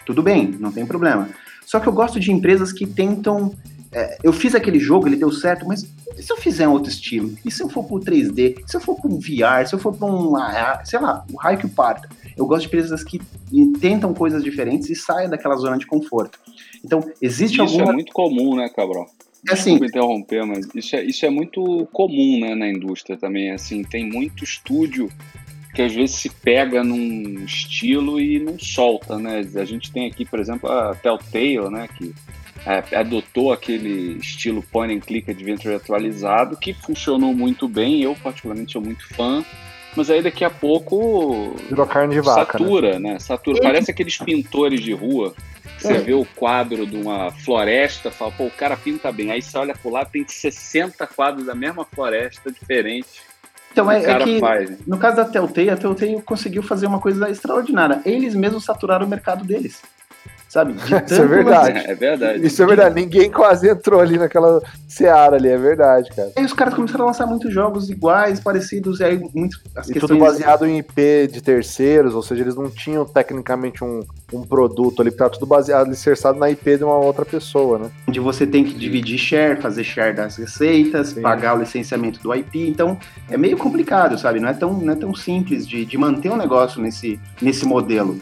Tudo 0.05 0.23
bem, 0.23 0.55
não 0.59 0.71
tem 0.71 0.85
problema. 0.85 1.29
Só 1.65 1.79
que 1.79 1.87
eu 1.87 1.93
gosto 1.93 2.19
de 2.19 2.31
empresas 2.31 2.71
que 2.71 2.87
tentam 2.87 3.53
é, 3.91 4.17
eu 4.21 4.33
fiz 4.33 4.53
aquele 4.53 4.79
jogo, 4.79 5.07
ele 5.07 5.15
deu 5.15 5.31
certo, 5.31 5.65
mas 5.65 5.83
e 6.17 6.21
se 6.21 6.31
eu 6.31 6.37
fizer 6.37 6.67
um 6.67 6.71
outro 6.71 6.89
estilo? 6.89 7.33
E 7.45 7.51
se 7.51 7.61
eu 7.63 7.69
for 7.69 7.83
pro 7.83 7.99
3D? 7.99 8.59
E 8.65 8.69
se 8.69 8.75
eu 8.75 8.81
for 8.81 8.99
pro 8.99 9.17
VR? 9.17 9.65
Se 9.65 9.75
eu 9.75 9.79
for 9.79 9.95
pra 9.95 10.07
um, 10.07 10.33
sei 10.83 10.99
lá, 10.99 11.23
o 11.31 11.37
raio 11.37 11.57
que 11.57 11.67
parta? 11.67 12.09
Eu 12.37 12.45
gosto 12.45 12.61
de 12.61 12.67
empresas 12.67 13.03
que 13.03 13.19
tentam 13.81 14.13
coisas 14.13 14.43
diferentes 14.43 14.89
e 14.89 14.95
saem 14.95 15.29
daquela 15.29 15.55
zona 15.55 15.77
de 15.77 15.87
conforto. 15.87 16.39
Então, 16.85 17.01
existe 17.21 17.55
isso 17.55 17.61
alguma... 17.61 17.83
Isso 17.83 17.91
é 17.91 17.93
muito 17.93 18.13
comum, 18.13 18.55
né, 18.55 18.69
Cabral? 18.69 19.07
É 19.49 19.53
assim, 19.53 19.71
Desculpa 19.71 19.85
interromper, 19.85 20.45
mas 20.45 20.67
isso 20.75 20.95
é, 20.95 21.03
isso 21.03 21.25
é 21.25 21.29
muito 21.29 21.87
comum 21.91 22.39
né, 22.39 22.55
na 22.55 22.69
indústria 22.69 23.17
também. 23.17 23.51
Assim, 23.51 23.83
tem 23.83 24.05
muito 24.05 24.43
estúdio 24.43 25.09
que 25.73 25.81
às 25.81 25.93
vezes 25.93 26.15
se 26.15 26.29
pega 26.29 26.83
num 26.83 27.45
estilo 27.45 28.19
e 28.19 28.39
não 28.39 28.57
solta, 28.57 29.17
né? 29.19 29.45
A 29.55 29.65
gente 29.65 29.91
tem 29.91 30.07
aqui, 30.07 30.25
por 30.25 30.39
exemplo, 30.39 30.69
a 30.69 30.95
Telltale, 30.95 31.69
né? 31.69 31.87
Que 31.95 32.13
é, 32.65 32.97
adotou 32.97 33.53
aquele 33.53 34.17
estilo 34.17 34.63
point 34.63 34.93
and 34.93 35.01
click 35.01 35.29
adventure 35.29 35.75
atualizado 35.75 36.57
que 36.57 36.73
funcionou 36.73 37.33
muito 37.33 37.67
bem. 37.67 38.01
Eu 38.01 38.15
particularmente 38.15 38.73
sou 38.73 38.81
muito 38.81 39.07
fã. 39.13 39.45
Mas 39.97 40.11
aí 40.11 40.21
daqui 40.21 40.45
a 40.45 40.49
pouco 40.49 41.55
virou 41.67 41.87
carne 41.87 42.13
de 42.13 42.21
vaca, 42.21 42.39
né? 42.39 42.45
satura, 42.45 42.99
né? 42.99 43.13
né? 43.13 43.19
Satura. 43.19 43.59
Parece 43.63 43.89
aqueles 43.89 44.15
pintores 44.19 44.79
de 44.79 44.93
rua. 44.93 45.33
Você 45.79 45.93
é. 45.93 45.97
vê 45.97 46.13
o 46.13 46.23
quadro 46.35 46.85
de 46.85 46.95
uma 46.95 47.31
floresta, 47.31 48.11
fala, 48.11 48.31
pô, 48.31 48.45
o 48.45 48.51
cara 48.51 48.77
pinta 48.77 49.11
bem. 49.11 49.31
Aí 49.31 49.41
você 49.41 49.57
olha 49.57 49.73
pro 49.75 49.89
lado, 49.89 50.11
tem 50.11 50.23
60 50.27 51.05
quadros 51.07 51.47
da 51.47 51.55
mesma 51.55 51.83
floresta 51.83 52.51
diferente. 52.51 53.23
Então 53.71 53.91
é, 53.91 54.03
é 54.03 54.19
que, 54.19 54.39
faz, 54.39 54.69
né? 54.69 54.77
no 54.85 54.99
caso 54.99 55.17
da 55.17 55.25
Telltale, 55.25 55.71
a 55.71 55.77
Telltale 55.77 56.21
conseguiu 56.21 56.61
fazer 56.61 56.85
uma 56.85 56.99
coisa 56.99 57.27
extraordinária. 57.29 57.99
Eles 58.05 58.35
mesmos 58.35 58.65
saturaram 58.65 59.05
o 59.05 59.09
mercado 59.09 59.43
deles 59.43 59.81
sabe? 60.57 60.73
Isso 61.05 61.21
é 61.21 61.25
verdade. 61.27 61.79
É 61.85 61.95
verdade. 61.95 62.45
Isso 62.45 62.63
é 62.63 62.65
verdade. 62.65 62.95
Ninguém 62.95 63.29
quase 63.29 63.69
entrou 63.69 63.99
ali 63.99 64.17
naquela 64.17 64.61
seara 64.87 65.35
ali, 65.35 65.47
é 65.47 65.57
verdade, 65.57 66.09
cara. 66.15 66.31
E 66.37 66.43
os 66.43 66.53
caras 66.53 66.73
começaram 66.73 67.03
a 67.03 67.07
lançar 67.07 67.27
muitos 67.27 67.53
jogos 67.53 67.89
iguais, 67.89 68.39
parecidos, 68.39 68.99
e 68.99 69.03
aí 69.03 69.19
muito, 69.33 69.59
as 69.75 69.87
e 69.89 69.93
questões... 69.93 70.09
tudo 70.09 70.19
baseado 70.19 70.65
em 70.65 70.79
IP 70.79 71.27
de 71.31 71.41
terceiros, 71.41 72.15
ou 72.15 72.23
seja, 72.23 72.41
eles 72.41 72.55
não 72.55 72.69
tinham 72.69 73.05
tecnicamente 73.05 73.83
um, 73.83 74.01
um 74.33 74.41
produto 74.41 75.01
ali, 75.01 75.11
tá 75.11 75.29
tudo 75.29 75.45
baseado, 75.45 75.87
alicerçado 75.87 76.39
na 76.39 76.49
IP 76.49 76.77
de 76.77 76.83
uma 76.83 76.97
outra 76.97 77.25
pessoa, 77.25 77.77
né? 77.77 77.91
Onde 78.07 78.19
você 78.19 78.47
tem 78.47 78.63
que 78.63 78.73
dividir 78.73 79.17
share, 79.17 79.61
fazer 79.61 79.83
share 79.83 80.15
das 80.15 80.37
receitas, 80.37 81.09
Sim. 81.09 81.21
pagar 81.21 81.55
o 81.55 81.59
licenciamento 81.59 82.19
do 82.21 82.33
IP, 82.33 82.67
então 82.67 82.97
é 83.29 83.37
meio 83.37 83.57
complicado, 83.57 84.17
sabe? 84.17 84.39
Não 84.39 84.49
é 84.49 84.53
tão, 84.53 84.73
não 84.73 84.93
é 84.93 84.95
tão 84.95 85.13
simples 85.13 85.67
de, 85.67 85.85
de 85.85 85.97
manter 85.97 86.31
um 86.31 86.37
negócio 86.37 86.81
nesse, 86.81 87.19
nesse 87.41 87.65
modelo. 87.65 88.19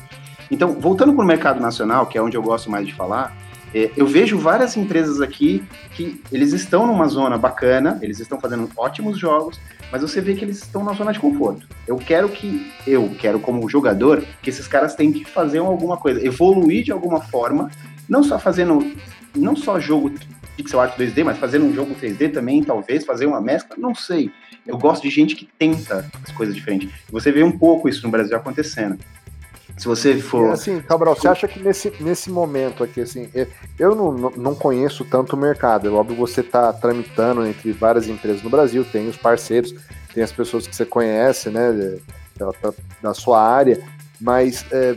Então, 0.50 0.74
voltando 0.74 1.14
para 1.14 1.24
o 1.24 1.28
mercado 1.28 1.60
nacional, 1.60 2.06
que 2.06 2.18
é 2.18 2.22
onde 2.22 2.38
eu 2.38 2.42
gosto 2.44 2.70
mais 2.70 2.86
de 2.86 2.94
falar, 2.94 3.36
é, 3.74 3.92
eu 3.98 4.08
vejo 4.08 4.38
várias 4.38 4.78
empresas 4.78 5.20
aqui 5.20 5.64
que 5.96 6.22
eles 6.32 6.54
estão 6.54 6.88
numa 6.88 7.08
zona 7.08 7.38
bacana, 7.38 8.00
eles 8.02 8.20
estão 8.20 8.40
fazendo 8.40 8.70
ótimos 8.78 9.18
jogos, 9.18 9.60
mas 9.92 10.02
você 10.02 10.22
vê 10.22 10.34
que 10.34 10.46
eles 10.46 10.60
estão 10.60 10.84
na 10.84 10.94
zona 10.94 11.12
de 11.12 11.20
conforto. 11.20 11.68
Eu 11.86 11.98
quero 11.98 12.30
que, 12.30 12.72
eu 12.88 13.14
quero 13.20 13.40
como 13.40 13.68
jogador, 13.70 14.24
que 14.42 14.50
esses 14.50 14.68
caras 14.68 14.96
tenham 14.96 15.12
que 15.12 15.26
fazer 15.26 15.58
alguma 15.58 15.98
coisa, 15.98 16.26
evoluir 16.26 16.86
de 16.86 16.92
alguma 16.92 17.20
forma, 17.20 17.70
não 18.08 18.24
só 18.24 18.40
fazendo, 18.40 18.96
não 19.36 19.56
só 19.56 19.80
jogo 19.80 20.12
pixel 20.56 20.80
art 20.80 20.98
2D, 20.98 21.24
mas 21.24 21.38
fazendo 21.38 21.66
um 21.66 21.74
jogo 21.74 21.94
3D 21.96 22.32
também, 22.32 22.64
talvez, 22.64 23.04
fazer 23.04 23.26
uma 23.26 23.42
mescla, 23.42 23.76
não 23.78 23.94
sei. 23.94 24.32
Eu 24.66 24.78
gosto 24.78 25.04
de 25.04 25.10
gente 25.10 25.36
que 25.36 25.50
tenta 25.60 26.10
as 26.24 26.32
coisas 26.32 26.56
diferentes. 26.56 26.90
Você 27.12 27.32
vê 27.32 27.44
um 27.44 27.58
pouco 27.58 27.90
isso 27.90 28.04
no 28.04 28.10
Brasil 28.10 28.36
acontecendo. 28.38 28.98
Se 29.78 29.88
você 29.88 30.18
for. 30.20 30.50
É 30.50 30.52
assim, 30.54 30.82
Cabral, 30.82 31.16
você 31.16 31.28
acha 31.28 31.48
que 31.48 31.60
nesse, 31.60 31.92
nesse 32.00 32.30
momento 32.30 32.84
aqui, 32.84 33.02
assim, 33.02 33.30
eu 33.78 33.94
não, 33.94 34.32
não 34.32 34.56
conheço 34.56 35.04
tanto 35.04 35.36
o 35.36 35.40
mercado. 35.40 35.88
É 35.88 35.92
óbvio 35.92 36.16
você 36.16 36.42
está 36.42 36.72
tramitando 36.72 37.46
entre 37.46 37.72
várias 37.74 38.08
empresas 38.08 38.42
no 38.42 38.50
Brasil, 38.50 38.86
tem 38.86 39.08
os 39.10 39.18
parceiros, 39.18 39.76
tem 40.14 40.24
as 40.24 40.32
pessoas 40.32 40.66
que 40.66 40.76
você 40.76 40.86
conhece, 40.86 41.50
né, 41.50 42.00
da, 42.38 42.52
da 43.02 43.14
sua 43.14 43.42
área, 43.42 43.84
mas 44.20 44.66
é, 44.72 44.96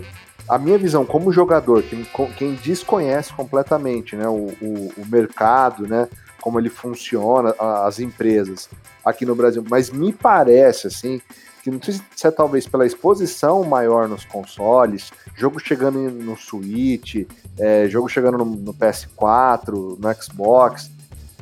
a 0.48 0.58
minha 0.58 0.78
visão 0.78 1.04
como 1.04 1.32
jogador, 1.32 1.82
quem, 1.82 2.06
quem 2.36 2.54
desconhece 2.54 3.32
completamente 3.32 4.16
né, 4.16 4.28
o, 4.28 4.54
o, 4.62 4.92
o 4.96 5.06
mercado, 5.06 5.86
né, 5.86 6.08
como 6.40 6.58
ele 6.58 6.70
funciona, 6.70 7.54
as 7.84 7.98
empresas 7.98 8.70
aqui 9.04 9.26
no 9.26 9.34
Brasil, 9.34 9.64
mas 9.68 9.90
me 9.90 10.12
parece 10.12 10.86
assim 10.86 11.20
que 11.68 11.76
não 11.76 11.82
sei 11.82 12.00
se 12.16 12.26
é 12.26 12.30
talvez 12.30 12.66
pela 12.66 12.86
exposição 12.86 13.64
maior 13.64 14.08
nos 14.08 14.24
consoles, 14.24 15.10
jogo 15.34 15.58
chegando 15.60 15.98
no 16.10 16.36
Switch, 16.36 17.26
é, 17.58 17.88
jogo 17.88 18.08
chegando 18.08 18.38
no, 18.38 18.44
no, 18.44 18.74
PS4, 18.74 19.98
no 19.98 20.14
Xbox, 20.22 20.90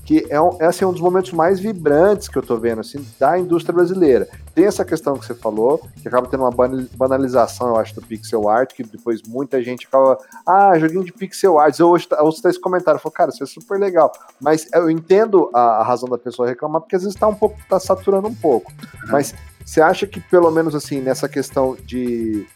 que 0.07 0.25
é, 0.31 0.41
um, 0.41 0.57
é 0.61 0.67
assim, 0.67 0.85
um 0.85 0.93
dos 0.93 1.01
momentos 1.01 1.33
mais 1.33 1.59
vibrantes 1.59 2.29
que 2.29 2.39
eu 2.39 2.43
tô 2.43 2.57
vendo, 2.57 2.81
assim, 2.81 3.05
da 3.19 3.37
indústria 3.37 3.75
brasileira. 3.75 4.29
Tem 4.55 4.65
essa 4.65 4.85
questão 4.85 5.19
que 5.19 5.27
você 5.27 5.35
falou, 5.35 5.83
que 6.01 6.07
acaba 6.07 6.29
tendo 6.29 6.45
uma 6.45 6.87
banalização, 6.97 7.71
eu 7.71 7.77
acho, 7.77 7.97
do 7.97 8.01
pixel 8.01 8.49
art, 8.49 8.73
que 8.73 8.85
depois 8.85 9.21
muita 9.27 9.61
gente 9.61 9.85
acaba, 9.87 10.17
ah, 10.47 10.79
joguinho 10.79 11.05
de 11.05 11.13
pixel 11.13 11.59
art, 11.59 11.77
eu 11.81 11.89
hoje 11.89 12.07
ouço 12.21 12.41
tá 12.41 12.49
esse 12.49 12.61
comentário, 12.61 12.99
eu 12.99 13.03
falo, 13.03 13.13
cara, 13.13 13.31
isso 13.31 13.43
é 13.43 13.47
super 13.47 13.81
legal, 13.81 14.13
mas 14.41 14.69
eu 14.73 14.89
entendo 14.89 15.51
a, 15.53 15.81
a 15.81 15.83
razão 15.83 16.09
da 16.09 16.17
pessoa 16.17 16.49
reclamar, 16.49 16.81
porque 16.81 16.95
às 16.95 17.03
vezes 17.03 17.19
tá 17.19 17.27
um 17.27 17.35
pouco, 17.35 17.59
tá 17.69 17.81
saturando 17.81 18.29
um 18.29 18.35
pouco, 18.35 18.73
mas 19.09 19.35
você 19.65 19.81
acha 19.81 20.07
que 20.07 20.21
pelo 20.21 20.53
menos 20.53 20.77
assim, 20.77 21.01
nessa 21.01 21.29
questão 21.29 21.77
de 21.85 22.47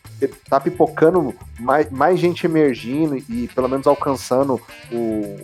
tá 0.48 0.60
pipocando 0.60 1.34
mais, 1.58 1.90
mais 1.90 2.20
gente 2.20 2.46
emergindo 2.46 3.16
e 3.16 3.48
pelo 3.48 3.68
menos 3.68 3.88
alcançando 3.88 4.60
o, 4.92 5.36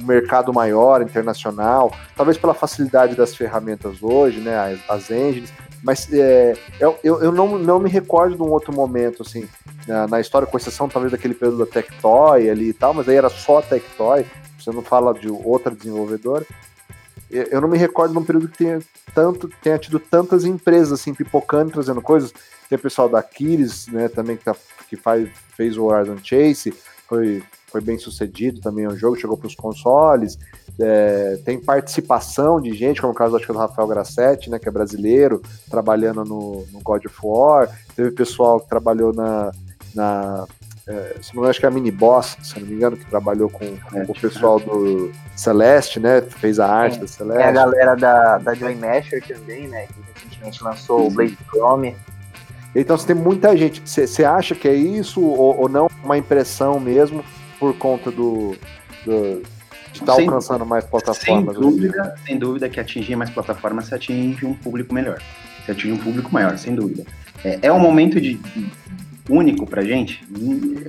um 0.00 0.04
mercado 0.04 0.52
maior, 0.52 1.02
internacional, 1.02 1.94
talvez 2.16 2.36
pela 2.36 2.54
facilidade 2.54 3.14
das 3.14 3.34
ferramentas 3.34 4.02
hoje, 4.02 4.40
né, 4.40 4.56
as, 4.56 4.90
as 4.90 5.10
engines, 5.10 5.52
mas 5.82 6.10
é, 6.12 6.56
eu, 6.80 6.98
eu 7.02 7.30
não, 7.30 7.58
não 7.58 7.78
me 7.78 7.90
recordo 7.90 8.36
de 8.36 8.42
um 8.42 8.50
outro 8.50 8.72
momento, 8.72 9.22
assim, 9.22 9.46
na, 9.86 10.06
na, 10.06 10.20
história, 10.20 10.46
com 10.46 10.56
exceção 10.56 10.88
talvez 10.88 11.12
daquele 11.12 11.34
período 11.34 11.58
da 11.58 11.66
Tectoy 11.70 12.48
ali 12.48 12.70
e 12.70 12.72
tal, 12.72 12.94
mas 12.94 13.08
aí 13.08 13.16
era 13.16 13.28
só 13.28 13.60
Tectoy, 13.60 14.24
você 14.58 14.70
não 14.70 14.82
fala 14.82 15.12
de 15.12 15.28
outra 15.28 15.74
desenvolvedora, 15.74 16.46
eu 17.30 17.60
não 17.60 17.68
me 17.68 17.76
recordo 17.76 18.12
de 18.12 18.18
um 18.18 18.24
período 18.24 18.48
que 18.48 18.58
tenha, 18.58 18.78
tanto, 19.14 19.48
tenha 19.62 19.78
tido 19.78 19.98
tantas 19.98 20.44
empresas 20.44 20.92
assim, 20.92 21.12
pipocando, 21.12 21.72
trazendo 21.72 22.00
coisas, 22.00 22.32
tem 22.68 22.76
o 22.76 22.82
pessoal 22.82 23.08
da 23.08 23.22
Kiris, 23.22 23.88
né, 23.88 24.08
também 24.08 24.36
que, 24.36 24.44
tá, 24.44 24.54
que 24.88 24.96
faz, 24.96 25.28
fez 25.56 25.76
o 25.76 25.84
Horizon 25.84 26.16
Chase, 26.22 26.72
foi 27.06 27.42
foi 27.74 27.80
bem 27.80 27.98
sucedido 27.98 28.60
também 28.60 28.86
o 28.86 28.96
jogo, 28.96 29.16
chegou 29.16 29.36
para 29.36 29.48
os 29.48 29.56
consoles. 29.56 30.38
É, 30.78 31.40
tem 31.44 31.58
participação 31.58 32.60
de 32.60 32.72
gente, 32.72 33.00
como 33.00 33.12
o 33.12 33.16
caso 33.16 33.34
acho 33.34 33.44
que 33.44 33.52
do 33.52 33.58
Rafael 33.58 33.88
Grassetti, 33.88 34.48
né, 34.48 34.60
que 34.60 34.68
é 34.68 34.70
brasileiro, 34.70 35.42
trabalhando 35.68 36.24
no, 36.24 36.64
no 36.72 36.80
God 36.80 37.04
of 37.04 37.16
War. 37.20 37.68
Teve 37.96 38.12
pessoal 38.12 38.60
que 38.60 38.68
trabalhou 38.68 39.12
na. 39.12 39.50
na 39.92 40.46
é, 40.86 41.16
se 41.20 41.34
não 41.34 41.34
me 41.34 41.38
engano, 41.38 41.48
acho 41.48 41.58
que 41.58 41.66
é 41.66 41.68
a 41.68 41.72
Mini 41.72 41.90
Boss, 41.90 42.36
se 42.44 42.60
não 42.60 42.68
me 42.68 42.74
engano, 42.74 42.96
que 42.96 43.06
trabalhou 43.06 43.50
com, 43.50 43.76
com 43.76 44.02
o 44.02 44.20
pessoal 44.20 44.60
do 44.60 45.10
Celeste, 45.34 45.98
né? 45.98 46.20
Fez 46.20 46.60
a 46.60 46.68
arte 46.68 46.98
é, 46.98 47.00
da 47.00 47.06
Celeste. 47.08 47.42
É 47.42 47.48
a 47.48 47.52
galera 47.52 47.96
da, 47.96 48.38
da 48.38 48.54
Joy 48.54 48.76
Masher 48.76 49.20
também, 49.26 49.66
né? 49.66 49.88
Que 49.88 49.94
recentemente 50.14 50.62
lançou 50.62 51.00
Sim. 51.00 51.06
o 51.08 51.10
Blade 51.10 51.38
Chrome. 51.50 51.96
Então 52.72 52.96
você 52.96 53.08
tem 53.08 53.16
muita 53.16 53.56
gente. 53.56 53.82
Você 53.84 54.24
acha 54.24 54.54
que 54.54 54.68
é 54.68 54.74
isso 54.74 55.20
ou, 55.20 55.62
ou 55.62 55.68
não? 55.68 55.88
Uma 56.04 56.16
impressão 56.16 56.78
mesmo? 56.78 57.24
Por 57.58 57.76
conta 57.76 58.10
do, 58.10 58.56
do 59.04 59.42
de 59.92 60.00
estar 60.00 60.16
tá 60.16 60.20
alcançando 60.20 60.66
mais 60.66 60.84
plataformas. 60.84 61.54
Sem 61.54 61.62
dúvida, 61.62 62.14
sem 62.26 62.38
dúvida 62.38 62.68
que 62.68 62.80
atingir 62.80 63.16
mais 63.16 63.30
plataformas 63.30 63.86
se 63.86 63.94
atinge 63.94 64.44
um 64.44 64.54
público 64.54 64.92
melhor. 64.92 65.20
Se 65.64 65.70
atinge 65.70 65.92
um 65.92 65.98
público 65.98 66.32
maior, 66.32 66.58
sem 66.58 66.74
dúvida. 66.74 67.04
É, 67.44 67.58
é 67.62 67.72
um 67.72 67.78
momento 67.78 68.20
de, 68.20 68.40
único 69.28 69.66
pra 69.66 69.82
gente? 69.82 70.22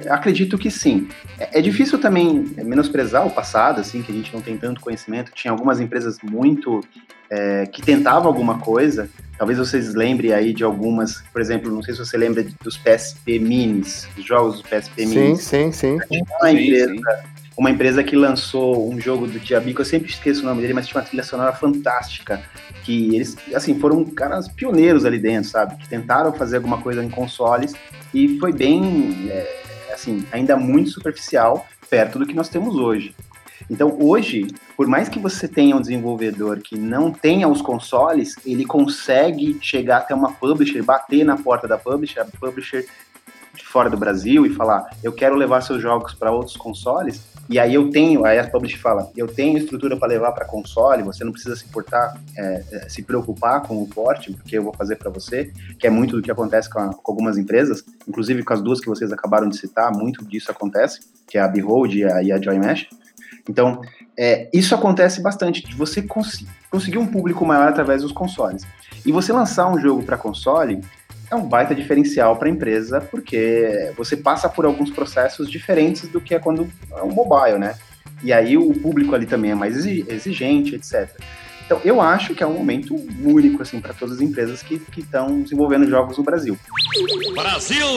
Acredito 0.09 0.57
que 0.57 0.69
sim. 0.69 1.07
É, 1.39 1.59
é, 1.59 1.61
difícil 1.61 1.99
também 1.99 2.45
menosprezar 2.57 3.25
o 3.25 3.31
passado, 3.31 3.79
assim, 3.79 4.01
que 4.01 4.11
a 4.11 4.15
gente 4.15 4.33
não 4.33 4.41
tem 4.41 4.57
tanto 4.57 4.81
conhecimento. 4.81 5.31
Tinha 5.33 5.51
algumas 5.51 5.79
empresas 5.79 6.17
muito 6.23 6.81
é, 7.29 7.65
que 7.67 7.81
tentavam 7.81 8.27
alguma 8.27 8.59
coisa. 8.59 9.09
Talvez 9.37 9.59
vocês 9.59 9.93
lembrem 9.93 10.31
aí 10.31 10.53
de 10.53 10.63
algumas, 10.63 11.21
por 11.33 11.41
exemplo, 11.41 11.71
não 11.71 11.83
sei 11.83 11.93
se 11.93 11.99
você 11.99 12.17
lembra 12.17 12.45
dos 12.63 12.77
PSP 12.77 13.37
Minis, 13.39 14.07
dos 14.15 14.25
jogos 14.25 14.61
do 14.61 14.63
PSP 14.67 15.05
Minis. 15.05 15.41
Sim, 15.41 15.71
sim, 15.71 15.99
sim. 15.99 16.17
Uma 16.39 16.51
empresa, 16.51 16.91
sim, 16.91 16.97
sim. 16.97 17.27
uma 17.57 17.71
empresa 17.71 18.03
que 18.03 18.15
lançou 18.15 18.89
um 18.89 18.99
jogo 18.99 19.27
do 19.27 19.39
Diabico, 19.39 19.81
eu 19.81 19.85
sempre 19.85 20.09
esqueço 20.09 20.41
o 20.41 20.45
nome 20.45 20.61
dele, 20.61 20.73
mas 20.73 20.87
tinha 20.87 21.01
uma 21.01 21.05
trilha 21.05 21.23
sonora 21.23 21.51
fantástica, 21.51 22.41
que 22.83 23.13
eles, 23.13 23.35
assim, 23.53 23.77
foram 23.77 24.05
caras 24.05 24.47
pioneiros 24.47 25.03
ali 25.03 25.19
dentro, 25.19 25.49
sabe? 25.49 25.75
Que 25.75 25.89
tentaram 25.89 26.31
fazer 26.31 26.57
alguma 26.57 26.81
coisa 26.81 27.03
em 27.03 27.09
consoles 27.09 27.73
e 28.13 28.39
foi 28.39 28.53
bem, 28.53 29.27
é, 29.29 29.63
assim, 29.93 30.25
ainda 30.31 30.55
muito 30.55 30.91
superficial 30.91 31.67
perto 31.89 32.19
do 32.19 32.25
que 32.25 32.33
nós 32.33 32.49
temos 32.49 32.75
hoje. 32.75 33.13
Então, 33.69 33.97
hoje, 33.99 34.47
por 34.77 34.87
mais 34.87 35.09
que 35.09 35.19
você 35.19 35.47
tenha 35.47 35.75
um 35.75 35.81
desenvolvedor 35.81 36.59
que 36.59 36.77
não 36.77 37.11
tenha 37.11 37.47
os 37.47 37.61
consoles, 37.61 38.35
ele 38.45 38.65
consegue 38.65 39.57
chegar 39.61 39.97
até 39.97 40.13
uma 40.13 40.33
publisher, 40.33 40.83
bater 40.83 41.23
na 41.23 41.37
porta 41.37 41.67
da 41.67 41.77
publisher, 41.77 42.19
a 42.21 42.25
publisher 42.25 42.85
de 43.55 43.65
fora 43.65 43.89
do 43.89 43.97
Brasil 43.97 44.45
e 44.45 44.53
falar: 44.53 44.89
eu 45.03 45.11
quero 45.11 45.35
levar 45.35 45.61
seus 45.61 45.81
jogos 45.81 46.13
para 46.13 46.31
outros 46.31 46.57
consoles. 46.57 47.33
E 47.47 47.59
aí 47.59 47.75
eu 47.75 47.91
tenho, 47.91 48.25
aí 48.25 48.39
a 48.39 48.47
publisher 48.47 48.79
fala: 48.79 49.11
eu 49.15 49.27
tenho 49.27 49.57
estrutura 49.57 49.97
para 49.97 50.07
levar 50.07 50.31
para 50.31 50.45
console, 50.45 51.03
você 51.03 51.23
não 51.23 51.31
precisa 51.31 51.55
se 51.55 51.65
importar, 51.65 52.19
é, 52.37 52.85
se 52.89 53.01
preocupar 53.03 53.61
com 53.61 53.81
o 53.81 53.87
porte, 53.87 54.33
porque 54.33 54.57
eu 54.57 54.63
vou 54.63 54.73
fazer 54.73 54.95
para 54.95 55.09
você, 55.09 55.51
que 55.79 55.87
é 55.87 55.89
muito 55.89 56.15
do 56.15 56.21
que 56.21 56.31
acontece 56.31 56.69
com, 56.69 56.79
a, 56.79 56.93
com, 56.93 57.11
algumas 57.11 57.37
empresas, 57.37 57.83
inclusive 58.07 58.43
com 58.43 58.53
as 58.53 58.61
duas 58.61 58.79
que 58.79 58.87
vocês 58.87 59.11
acabaram 59.11 59.47
de 59.47 59.57
citar, 59.57 59.91
muito 59.91 60.25
disso 60.25 60.51
acontece, 60.51 61.01
que 61.27 61.37
é 61.37 61.41
a 61.41 61.47
Behold 61.47 61.93
e 61.95 62.03
a, 62.03 62.23
e 62.23 62.31
a 62.31 62.41
Joy 62.41 62.59
Mesh. 62.59 62.87
Então, 63.49 63.81
é, 64.17 64.49
isso 64.53 64.73
acontece 64.73 65.21
bastante, 65.21 65.63
de 65.63 65.75
você 65.75 66.01
cons 66.01 66.43
conseguir 66.69 66.97
um 66.97 67.07
público 67.07 67.45
maior 67.45 67.67
através 67.67 68.01
dos 68.01 68.11
consoles. 68.11 68.65
E 69.05 69.11
você 69.11 69.31
lançar 69.31 69.67
um 69.71 69.79
jogo 69.79 70.03
para 70.03 70.17
console 70.17 70.81
é 71.31 71.35
um 71.35 71.47
baita 71.47 71.73
diferencial 71.73 72.35
para 72.35 72.47
a 72.47 72.51
empresa, 72.51 73.01
porque 73.01 73.93
você 73.97 74.17
passa 74.17 74.49
por 74.49 74.65
alguns 74.65 74.91
processos 74.91 75.49
diferentes 75.49 76.07
do 76.07 76.19
que 76.19 76.35
é 76.35 76.39
quando 76.39 76.69
é 76.91 77.01
um 77.01 77.11
mobile, 77.11 77.57
né? 77.57 77.75
E 78.23 78.33
aí 78.33 78.57
o 78.57 78.73
público 78.73 79.13
ali 79.15 79.25
também 79.25 79.51
é 79.51 79.55
mais 79.55 79.85
exigente, 79.85 80.75
etc. 80.75 81.09
Então, 81.65 81.81
eu 81.83 81.99
acho 81.99 82.35
que 82.35 82.43
é 82.43 82.47
um 82.47 82.53
momento 82.53 82.95
único 83.23 83.61
assim 83.63 83.81
para 83.81 83.93
todas 83.93 84.15
as 84.15 84.21
empresas 84.21 84.61
que 84.61 84.79
estão 84.97 85.41
desenvolvendo 85.41 85.89
jogos 85.89 86.17
no 86.17 86.23
Brasil. 86.23 86.57
Brasil! 87.33 87.87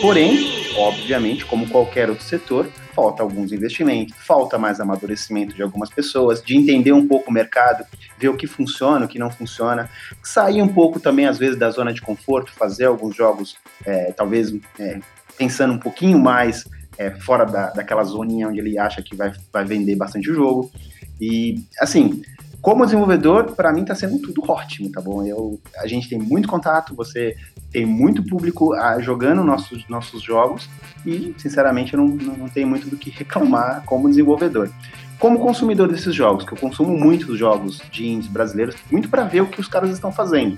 Porém, 0.00 0.74
obviamente, 0.76 1.44
como 1.44 1.68
qualquer 1.68 2.08
outro 2.08 2.24
setor, 2.24 2.66
falta 2.94 3.22
alguns 3.22 3.52
investimentos, 3.52 4.14
falta 4.18 4.58
mais 4.58 4.80
amadurecimento 4.80 5.54
de 5.54 5.62
algumas 5.62 5.90
pessoas, 5.90 6.42
de 6.42 6.56
entender 6.56 6.92
um 6.92 7.06
pouco 7.06 7.30
o 7.30 7.32
mercado, 7.32 7.84
ver 8.18 8.30
o 8.30 8.36
que 8.36 8.46
funciona, 8.46 9.04
o 9.04 9.08
que 9.08 9.18
não 9.18 9.30
funciona, 9.30 9.90
sair 10.22 10.62
um 10.62 10.68
pouco 10.68 10.98
também, 10.98 11.26
às 11.26 11.36
vezes, 11.36 11.58
da 11.58 11.70
zona 11.70 11.92
de 11.92 12.00
conforto, 12.00 12.50
fazer 12.52 12.86
alguns 12.86 13.14
jogos, 13.14 13.56
é, 13.84 14.12
talvez 14.12 14.54
é, 14.78 15.00
pensando 15.36 15.74
um 15.74 15.78
pouquinho 15.78 16.18
mais 16.18 16.64
é, 16.96 17.10
fora 17.10 17.44
da, 17.44 17.70
daquela 17.70 18.04
zoninha 18.04 18.48
onde 18.48 18.58
ele 18.58 18.78
acha 18.78 19.02
que 19.02 19.14
vai, 19.14 19.32
vai 19.52 19.64
vender 19.66 19.96
bastante 19.96 20.30
o 20.30 20.34
jogo. 20.34 20.70
E, 21.20 21.62
assim, 21.78 22.22
como 22.62 22.84
desenvolvedor, 22.84 23.56
para 23.56 23.72
mim 23.72 23.82
está 23.82 23.92
sendo 23.92 24.20
tudo 24.20 24.40
ótimo, 24.48 24.88
tá 24.92 25.00
bom? 25.00 25.24
Eu, 25.26 25.60
a 25.78 25.86
gente 25.88 26.08
tem 26.08 26.16
muito 26.16 26.46
contato, 26.46 26.94
você 26.94 27.36
tem 27.72 27.84
muito 27.84 28.24
público 28.24 28.72
ah, 28.74 29.00
jogando 29.00 29.42
nossos, 29.42 29.88
nossos 29.88 30.22
jogos 30.22 30.70
e, 31.04 31.34
sinceramente, 31.36 31.92
eu 31.92 32.00
não, 32.00 32.06
não 32.06 32.48
tenho 32.48 32.68
muito 32.68 32.88
do 32.88 32.96
que 32.96 33.10
reclamar 33.10 33.82
como 33.84 34.08
desenvolvedor. 34.08 34.70
Como 35.18 35.40
consumidor 35.40 35.88
desses 35.88 36.14
jogos, 36.14 36.44
que 36.44 36.52
eu 36.52 36.58
consumo 36.58 36.96
muitos 36.96 37.36
jogos 37.36 37.82
de 37.90 38.06
indies 38.06 38.30
brasileiros, 38.30 38.76
muito 38.90 39.08
para 39.08 39.24
ver 39.24 39.40
o 39.40 39.46
que 39.48 39.60
os 39.60 39.66
caras 39.66 39.90
estão 39.90 40.12
fazendo. 40.12 40.56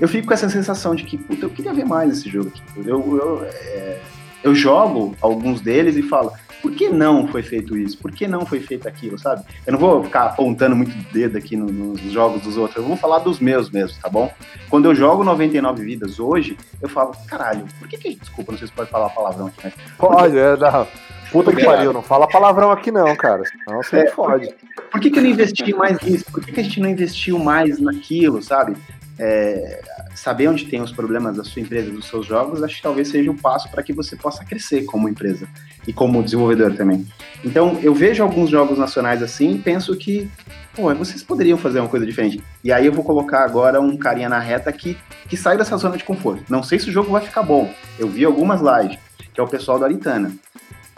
Eu 0.00 0.08
fico 0.08 0.26
com 0.26 0.34
essa 0.34 0.48
sensação 0.48 0.96
de 0.96 1.04
que, 1.04 1.16
puta, 1.16 1.46
eu 1.46 1.50
queria 1.50 1.72
ver 1.72 1.84
mais 1.84 2.18
esse 2.18 2.28
jogo 2.28 2.48
aqui. 2.48 2.60
Eu, 2.84 3.16
eu, 3.16 3.44
é, 3.44 4.00
eu 4.42 4.52
jogo 4.52 5.16
alguns 5.20 5.60
deles 5.60 5.94
e 5.94 6.02
falo, 6.02 6.32
por 6.62 6.72
que 6.72 6.88
não 6.88 7.26
foi 7.26 7.42
feito 7.42 7.76
isso? 7.76 7.98
Por 7.98 8.12
que 8.12 8.26
não 8.28 8.46
foi 8.46 8.60
feito 8.60 8.88
aquilo, 8.88 9.18
sabe? 9.18 9.44
Eu 9.66 9.72
não 9.72 9.80
vou 9.80 10.04
ficar 10.04 10.26
apontando 10.26 10.76
muito 10.76 10.94
dedo 11.12 11.36
aqui 11.36 11.56
no, 11.56 11.66
nos 11.66 12.00
jogos 12.02 12.40
dos 12.42 12.56
outros, 12.56 12.76
eu 12.76 12.84
vou 12.84 12.96
falar 12.96 13.18
dos 13.18 13.40
meus 13.40 13.68
mesmo, 13.68 13.98
tá 14.00 14.08
bom? 14.08 14.32
Quando 14.70 14.86
eu 14.86 14.94
jogo 14.94 15.24
99 15.24 15.84
vidas 15.84 16.20
hoje, 16.20 16.56
eu 16.80 16.88
falo, 16.88 17.12
caralho, 17.26 17.66
por 17.78 17.88
que 17.88 17.98
que, 17.98 18.14
desculpa, 18.14 18.52
não 18.52 18.58
sei 18.58 18.68
se 18.68 18.72
pode 18.72 18.90
falar 18.90 19.10
palavrão 19.10 19.48
aqui, 19.48 19.58
mas... 19.64 19.74
Pode, 19.98 20.38
é, 20.38 20.56
não. 20.56 20.86
Puta 21.32 21.54
que 21.54 21.64
pariu, 21.64 21.94
não 21.94 22.02
fala 22.02 22.28
palavrão 22.28 22.70
aqui 22.70 22.92
não, 22.92 23.16
cara. 23.16 23.42
Não, 23.66 23.82
você 23.82 24.00
é, 24.00 24.10
fode. 24.10 24.48
Por, 24.48 24.56
que, 24.56 24.82
por 24.90 25.00
que, 25.00 25.10
que 25.10 25.18
eu 25.18 25.22
não 25.22 25.30
investi 25.30 25.74
mais 25.74 25.98
nisso? 26.00 26.26
Por 26.30 26.44
que, 26.44 26.52
que 26.52 26.60
a 26.60 26.62
gente 26.62 26.78
não 26.78 26.90
investiu 26.90 27.38
mais 27.38 27.80
naquilo, 27.80 28.42
sabe? 28.42 28.76
É, 29.18 29.82
saber 30.14 30.48
onde 30.48 30.66
tem 30.66 30.80
os 30.80 30.92
problemas 30.92 31.36
da 31.36 31.44
sua 31.44 31.62
empresa, 31.62 31.90
dos 31.90 32.06
seus 32.06 32.26
jogos, 32.26 32.62
acho 32.62 32.76
que 32.76 32.82
talvez 32.82 33.08
seja 33.08 33.30
um 33.30 33.36
passo 33.36 33.70
para 33.70 33.82
que 33.82 33.92
você 33.92 34.16
possa 34.16 34.44
crescer 34.44 34.84
como 34.84 35.08
empresa 35.08 35.46
e 35.86 35.92
como 35.92 36.22
desenvolvedor 36.22 36.74
também. 36.74 37.06
Então, 37.44 37.78
eu 37.82 37.94
vejo 37.94 38.22
alguns 38.22 38.50
jogos 38.50 38.78
nacionais 38.78 39.22
assim 39.22 39.54
e 39.54 39.58
penso 39.58 39.96
que, 39.96 40.30
pô, 40.74 40.94
vocês 40.94 41.22
poderiam 41.22 41.58
fazer 41.58 41.80
uma 41.80 41.88
coisa 41.88 42.06
diferente. 42.06 42.42
E 42.62 42.72
aí 42.72 42.86
eu 42.86 42.92
vou 42.92 43.04
colocar 43.04 43.44
agora 43.44 43.80
um 43.80 43.96
carinha 43.96 44.28
na 44.28 44.38
reta 44.38 44.72
que, 44.72 44.96
que 45.28 45.36
sai 45.36 45.56
dessa 45.56 45.76
zona 45.76 45.96
de 45.96 46.04
conforto. 46.04 46.44
Não 46.48 46.62
sei 46.62 46.78
se 46.78 46.88
o 46.88 46.92
jogo 46.92 47.10
vai 47.10 47.22
ficar 47.22 47.42
bom. 47.42 47.72
Eu 47.98 48.08
vi 48.08 48.24
algumas 48.24 48.60
lives, 48.60 48.98
que 49.32 49.40
é 49.40 49.42
o 49.42 49.48
pessoal 49.48 49.78
da 49.78 49.86
Aritana. 49.86 50.32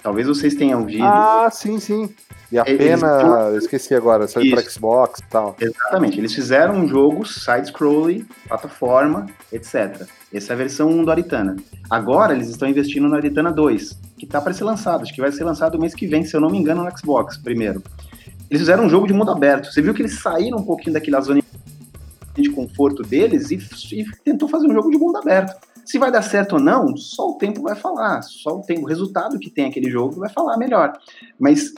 Talvez 0.02 0.26
vocês 0.26 0.54
tenham 0.54 0.84
visto. 0.84 1.02
Ah, 1.02 1.48
sim, 1.50 1.80
sim. 1.80 2.14
E 2.54 2.58
a 2.58 2.64
pena, 2.64 3.48
eu 3.50 3.58
esqueci 3.58 3.96
agora, 3.96 4.28
saiu 4.28 4.54
para 4.54 4.62
Xbox 4.62 5.18
e 5.18 5.24
tal. 5.24 5.56
Exatamente, 5.60 6.20
eles 6.20 6.32
fizeram 6.32 6.74
um 6.74 6.86
jogo 6.86 7.26
side-scrolling, 7.26 8.24
plataforma, 8.46 9.26
etc. 9.50 10.06
Essa 10.32 10.52
é 10.52 10.54
a 10.54 10.56
versão 10.56 10.88
1 10.88 11.04
do 11.04 11.10
Aritana. 11.10 11.56
Agora 11.90 12.32
eles 12.32 12.48
estão 12.48 12.68
investindo 12.68 13.08
no 13.08 13.16
Aritana 13.16 13.50
2, 13.50 13.98
que 14.16 14.24
está 14.24 14.40
para 14.40 14.52
ser 14.52 14.62
lançado, 14.62 15.02
acho 15.02 15.12
que 15.12 15.20
vai 15.20 15.32
ser 15.32 15.42
lançado 15.42 15.80
mês 15.80 15.96
que 15.96 16.06
vem, 16.06 16.24
se 16.24 16.36
eu 16.36 16.40
não 16.40 16.48
me 16.48 16.56
engano, 16.56 16.84
no 16.84 16.96
Xbox 16.96 17.36
primeiro. 17.36 17.82
Eles 18.48 18.60
fizeram 18.60 18.84
um 18.84 18.88
jogo 18.88 19.08
de 19.08 19.12
mundo 19.12 19.32
aberto. 19.32 19.72
Você 19.72 19.82
viu 19.82 19.92
que 19.92 20.02
eles 20.02 20.20
saíram 20.20 20.58
um 20.58 20.64
pouquinho 20.64 20.92
daquela 20.92 21.20
zona 21.20 21.42
de 22.36 22.50
conforto 22.50 23.02
deles 23.02 23.50
e, 23.50 23.58
e 23.92 24.04
tentou 24.22 24.48
fazer 24.48 24.68
um 24.68 24.72
jogo 24.72 24.92
de 24.92 24.96
mundo 24.96 25.16
aberto. 25.18 25.52
Se 25.84 25.98
vai 25.98 26.12
dar 26.12 26.22
certo 26.22 26.52
ou 26.52 26.60
não, 26.60 26.96
só 26.96 27.30
o 27.30 27.34
tempo 27.34 27.62
vai 27.62 27.74
falar. 27.74 28.22
Só 28.22 28.58
o 28.58 28.62
tempo, 28.62 28.82
o 28.82 28.88
resultado 28.88 29.40
que 29.40 29.50
tem 29.50 29.66
aquele 29.66 29.90
jogo 29.90 30.20
vai 30.20 30.30
falar 30.30 30.56
melhor. 30.56 30.92
Mas 31.36 31.74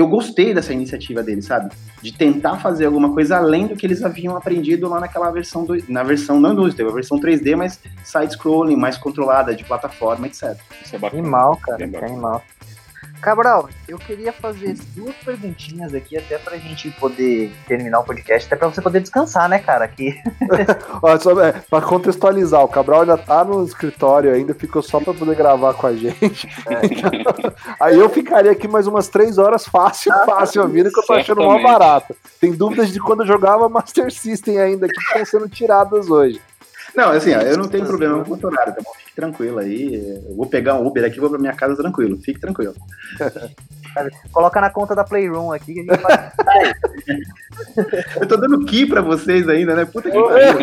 eu 0.00 0.08
gostei 0.08 0.52
dessa 0.54 0.72
iniciativa 0.72 1.22
deles, 1.22 1.44
sabe? 1.44 1.70
De 2.02 2.12
tentar 2.12 2.56
fazer 2.56 2.86
alguma 2.86 3.12
coisa 3.12 3.36
além 3.36 3.66
do 3.66 3.76
que 3.76 3.86
eles 3.86 4.02
haviam 4.02 4.36
aprendido 4.36 4.88
lá 4.88 4.98
naquela 4.98 5.30
versão, 5.30 5.64
do, 5.64 5.76
na 5.88 6.02
versão 6.02 6.40
não 6.40 6.54
do 6.54 6.72
teve 6.72 6.88
a 6.88 6.92
versão 6.92 7.20
3D, 7.20 7.56
mas 7.56 7.78
side-scrolling, 8.04 8.76
mais 8.76 8.96
controlada, 8.96 9.54
de 9.54 9.64
plataforma, 9.64 10.26
etc. 10.26 10.56
Isso 10.82 10.96
é 10.96 10.98
bacana. 10.98 11.22
Animal, 11.22 11.56
cara, 11.56 11.84
é 11.84 12.04
animal. 12.04 12.42
Cabral, 13.20 13.68
eu 13.86 13.98
queria 13.98 14.32
fazer 14.32 14.74
duas 14.94 15.14
perguntinhas 15.16 15.94
aqui, 15.94 16.16
até 16.16 16.38
pra 16.38 16.56
gente 16.56 16.90
poder 16.92 17.52
terminar 17.66 18.00
o 18.00 18.04
podcast, 18.04 18.46
até 18.46 18.56
pra 18.56 18.68
você 18.68 18.80
poder 18.80 19.00
descansar, 19.00 19.48
né, 19.48 19.58
cara? 19.58 19.84
Aqui. 19.84 20.18
Olha, 21.02 21.18
só, 21.18 21.38
é, 21.40 21.52
pra 21.52 21.82
contextualizar, 21.82 22.64
o 22.64 22.68
Cabral 22.68 23.02
ainda 23.02 23.18
tá 23.18 23.44
no 23.44 23.64
escritório 23.64 24.32
ainda, 24.32 24.54
ficou 24.54 24.82
só 24.82 25.00
pra 25.00 25.12
poder 25.12 25.36
gravar 25.36 25.74
com 25.74 25.86
a 25.86 25.94
gente. 25.94 26.48
É. 26.66 26.80
Aí 27.78 27.98
eu 27.98 28.08
ficaria 28.08 28.50
aqui 28.50 28.66
mais 28.66 28.86
umas 28.86 29.08
três 29.08 29.36
horas 29.38 29.66
fácil, 29.66 30.12
ah, 30.12 30.24
fácil, 30.24 30.62
ouvindo, 30.62 30.90
que 30.90 30.98
eu 30.98 31.06
tô 31.06 31.12
achando 31.12 31.42
mó 31.42 31.62
barato. 31.62 32.16
Tem 32.40 32.52
dúvidas 32.52 32.90
de 32.90 33.00
quando 33.00 33.20
eu 33.20 33.26
jogava 33.26 33.68
Master 33.68 34.10
System 34.10 34.58
ainda, 34.58 34.88
que 34.88 34.98
estão 34.98 35.24
sendo 35.24 35.48
tiradas 35.48 36.08
hoje. 36.08 36.40
Não, 36.94 37.10
assim, 37.10 37.34
ó, 37.34 37.40
eu 37.40 37.56
não 37.56 37.68
tenho 37.68 37.86
problema 37.86 38.24
com 38.24 38.34
o 38.34 38.46
horário, 38.46 38.74
tá 38.74 38.82
bom? 38.82 38.92
Fique 39.20 39.20
tranquilo 39.20 39.58
aí. 39.58 39.94
Eu 40.28 40.34
vou 40.34 40.46
pegar 40.46 40.74
um 40.74 40.86
Uber 40.86 41.04
aqui 41.04 41.18
e 41.18 41.20
vou 41.20 41.28
pra 41.28 41.38
minha 41.38 41.52
casa 41.52 41.76
tranquilo. 41.76 42.16
Fique 42.18 42.40
tranquilo. 42.40 42.74
Coloca 44.32 44.60
na 44.60 44.70
conta 44.70 44.94
da 44.94 45.04
Playroom 45.04 45.52
aqui 45.52 45.74
que 45.74 45.80
a 45.80 45.82
gente 45.82 46.02
vai. 46.02 46.32
eu 48.20 48.26
tô 48.26 48.36
dando 48.36 48.64
key 48.64 48.86
pra 48.86 49.00
vocês 49.00 49.48
ainda, 49.48 49.74
né? 49.74 49.84
Puta 49.84 50.10
que 50.10 50.22
pariu. 50.22 50.58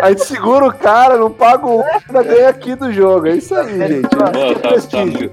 A 0.00 0.10
gente 0.10 0.24
segura 0.24 0.66
o 0.66 0.72
cara, 0.72 1.16
não 1.16 1.30
paga 1.30 1.66
o 1.66 1.80
Uber, 1.80 2.24
ganha 2.24 2.48
aqui 2.48 2.76
do 2.76 2.92
jogo. 2.92 3.26
É 3.26 3.36
isso 3.36 3.54
aí, 3.54 3.76
gente. 3.78 4.08
Boa, 4.08 4.54
tá, 4.54 4.68
prestígio. 4.68 5.32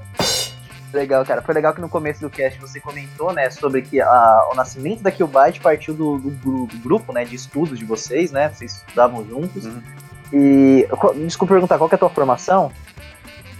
Legal, 0.91 1.23
cara. 1.23 1.41
Foi 1.43 1.53
legal 1.53 1.73
que 1.73 1.81
no 1.81 1.89
começo 1.89 2.21
do 2.21 2.29
cast 2.29 2.59
você 2.59 2.79
comentou, 2.79 3.31
né, 3.31 3.49
sobre 3.51 3.83
que 3.83 4.01
a, 4.01 4.49
o 4.51 4.55
nascimento 4.55 5.03
da 5.03 5.11
Killbyte 5.11 5.59
partiu 5.59 5.93
do, 5.93 6.17
do, 6.17 6.65
do, 6.65 6.79
grupo, 6.79 7.13
né, 7.13 7.23
de 7.23 7.35
estudos 7.35 7.77
de 7.77 7.85
vocês, 7.85 8.31
né? 8.31 8.49
Vocês 8.49 8.77
estudavam 8.77 9.23
juntos. 9.23 9.65
Uhum. 9.65 9.81
E 10.32 10.88
desculpa 11.25 11.53
perguntar, 11.53 11.78
qual 11.78 11.89
é 11.91 11.95
a 11.95 11.97
tua 11.97 12.09
formação? 12.09 12.71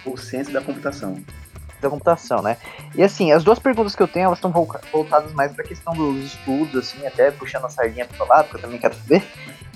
O 0.06 0.18
ciência 0.18 0.54
da 0.54 0.62
computação. 0.62 1.22
Da 1.82 1.90
computação, 1.90 2.42
né? 2.42 2.58
E 2.96 3.04
assim, 3.04 3.32
as 3.32 3.44
duas 3.44 3.60
perguntas 3.60 3.96
que 3.96 4.02
eu 4.02 4.08
tenho, 4.08 4.26
elas 4.26 4.40
estão 4.40 4.52
voltadas 4.52 5.32
mais 5.34 5.52
para 5.52 5.64
a 5.64 5.68
questão 5.68 5.94
dos 5.94 6.24
estudos, 6.24 6.76
assim, 6.76 7.06
até 7.06 7.30
puxando 7.30 7.66
a 7.66 7.70
sardinha 7.70 8.06
para 8.06 8.26
o 8.26 8.28
lado, 8.28 8.46
porque 8.46 8.58
eu 8.58 8.62
também 8.62 8.80
quero 8.80 8.96
saber. 8.96 9.24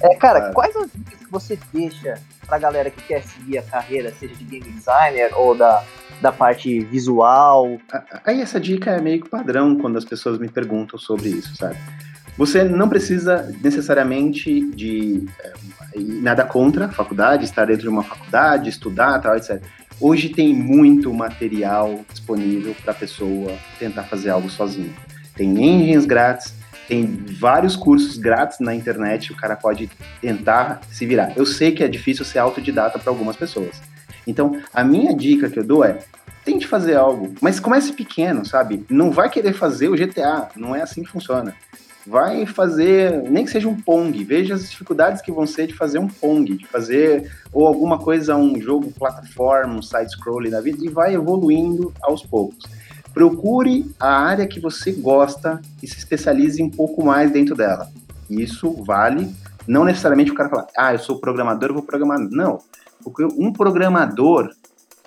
É, 0.02 0.16
cara, 0.16 0.40
claro. 0.40 0.54
quais 0.56 0.76
as 0.76 0.90
dicas 0.94 1.20
que 1.20 1.32
você 1.32 1.60
deixa 1.72 2.20
pra 2.48 2.58
galera 2.58 2.90
que 2.90 3.02
quer 3.04 3.22
seguir 3.24 3.60
a 3.60 3.64
carreira, 3.64 4.12
seja 4.20 4.34
de 4.34 4.44
game 4.44 4.72
designer 4.72 5.32
ou 5.36 5.56
da, 5.56 5.84
da 6.20 6.32
parte 6.32 6.80
visual? 6.80 7.78
Aí 8.26 8.42
essa 8.42 8.60
dica 8.60 8.92
é 8.92 9.00
meio 9.00 9.22
que 9.22 9.30
padrão 9.30 9.78
quando 9.78 9.98
as 9.98 10.06
pessoas 10.06 10.40
me 10.40 10.50
perguntam 10.50 10.98
sobre 10.98 11.30
isso, 11.30 11.56
sabe? 11.56 11.78
Você 12.38 12.64
não 12.64 12.88
precisa 12.88 13.54
necessariamente 13.62 14.62
de 14.72 15.26
é, 15.40 15.54
nada 16.00 16.44
contra 16.46 16.86
a 16.86 16.90
faculdade, 16.90 17.44
estar 17.44 17.66
dentro 17.66 17.84
de 17.84 17.90
uma 17.90 18.04
faculdade, 18.04 18.70
estudar, 18.70 19.20
tal, 19.20 19.36
etc. 19.36 19.62
Hoje 20.00 20.30
tem 20.30 20.54
muito 20.54 21.14
material 21.14 22.04
disponível 22.10 22.76
para 22.82 22.92
a 22.92 22.96
pessoa 22.96 23.56
tentar 23.78 24.04
fazer 24.04 24.30
algo 24.30 24.50
sozinho. 24.50 24.94
Tem 25.36 25.50
engines 25.50 26.06
grátis, 26.06 26.56
tem 26.88 27.06
vários 27.40 27.76
cursos 27.76 28.18
grátis 28.18 28.60
na 28.60 28.74
internet, 28.74 29.32
o 29.32 29.36
cara 29.36 29.56
pode 29.56 29.90
tentar 30.20 30.82
se 30.90 31.06
virar. 31.06 31.34
Eu 31.38 31.46
sei 31.46 31.72
que 31.72 31.84
é 31.84 31.88
difícil 31.88 32.26
ser 32.26 32.40
autodidata 32.40 32.98
para 32.98 33.12
algumas 33.12 33.36
pessoas. 33.36 33.82
Então, 34.26 34.60
a 34.74 34.84
minha 34.84 35.16
dica 35.16 35.50
que 35.50 35.60
eu 35.60 35.64
dou 35.64 35.84
é: 35.86 36.00
tente 36.44 36.68
fazer 36.68 36.96
algo, 36.96 37.34
mas 37.42 37.60
comece 37.60 37.94
pequeno, 37.94 38.46
sabe? 38.46 38.86
Não 38.90 39.12
vai 39.12 39.30
querer 39.30 39.54
fazer 39.54 39.90
o 39.90 39.96
GTA, 39.96 40.50
não 40.56 40.76
é 40.76 40.82
assim 40.82 41.04
que 41.04 41.10
funciona. 41.10 41.56
Vai 42.06 42.46
fazer, 42.46 43.22
nem 43.30 43.46
que 43.46 43.52
seja 43.52 43.70
um 43.70 43.80
Pong, 43.80 44.24
veja 44.24 44.56
as 44.56 44.70
dificuldades 44.70 45.22
que 45.22 45.32
vão 45.32 45.46
ser 45.46 45.68
de 45.68 45.76
fazer 45.76 46.00
um 46.00 46.08
Pong, 46.08 46.58
de 46.58 46.66
fazer 46.68 47.32
ou 47.54 47.68
alguma 47.68 48.00
coisa, 48.00 48.36
um 48.36 48.60
jogo 48.60 48.92
plataforma, 48.92 49.76
um 49.76 49.82
side-scrolling 49.82 50.50
da 50.50 50.62
vida, 50.62 50.84
e 50.84 50.90
vai 50.90 51.14
evoluindo 51.14 51.94
aos 52.02 52.26
poucos 52.26 52.66
procure 53.14 53.94
a 54.00 54.10
área 54.10 54.48
que 54.48 54.60
você 54.60 54.92
gosta 54.92 55.62
e 55.82 55.88
se 55.88 55.98
especialize 55.98 56.62
um 56.62 56.70
pouco 56.70 57.04
mais 57.04 57.32
dentro 57.32 57.56
dela. 57.56 57.90
Isso 58.30 58.72
vale, 58.84 59.34
não 59.68 59.84
necessariamente 59.84 60.32
o 60.32 60.36
cara 60.36 60.50
falar, 60.50 60.68
ah, 60.78 60.94
eu 60.94 61.00
sou 61.00 61.20
programador, 61.20 61.70
eu 61.70 61.76
vou 61.76 61.84
programar. 61.84 62.20
Não, 62.20 62.60
porque 63.04 63.24
um 63.24 63.52
programador, 63.52 64.50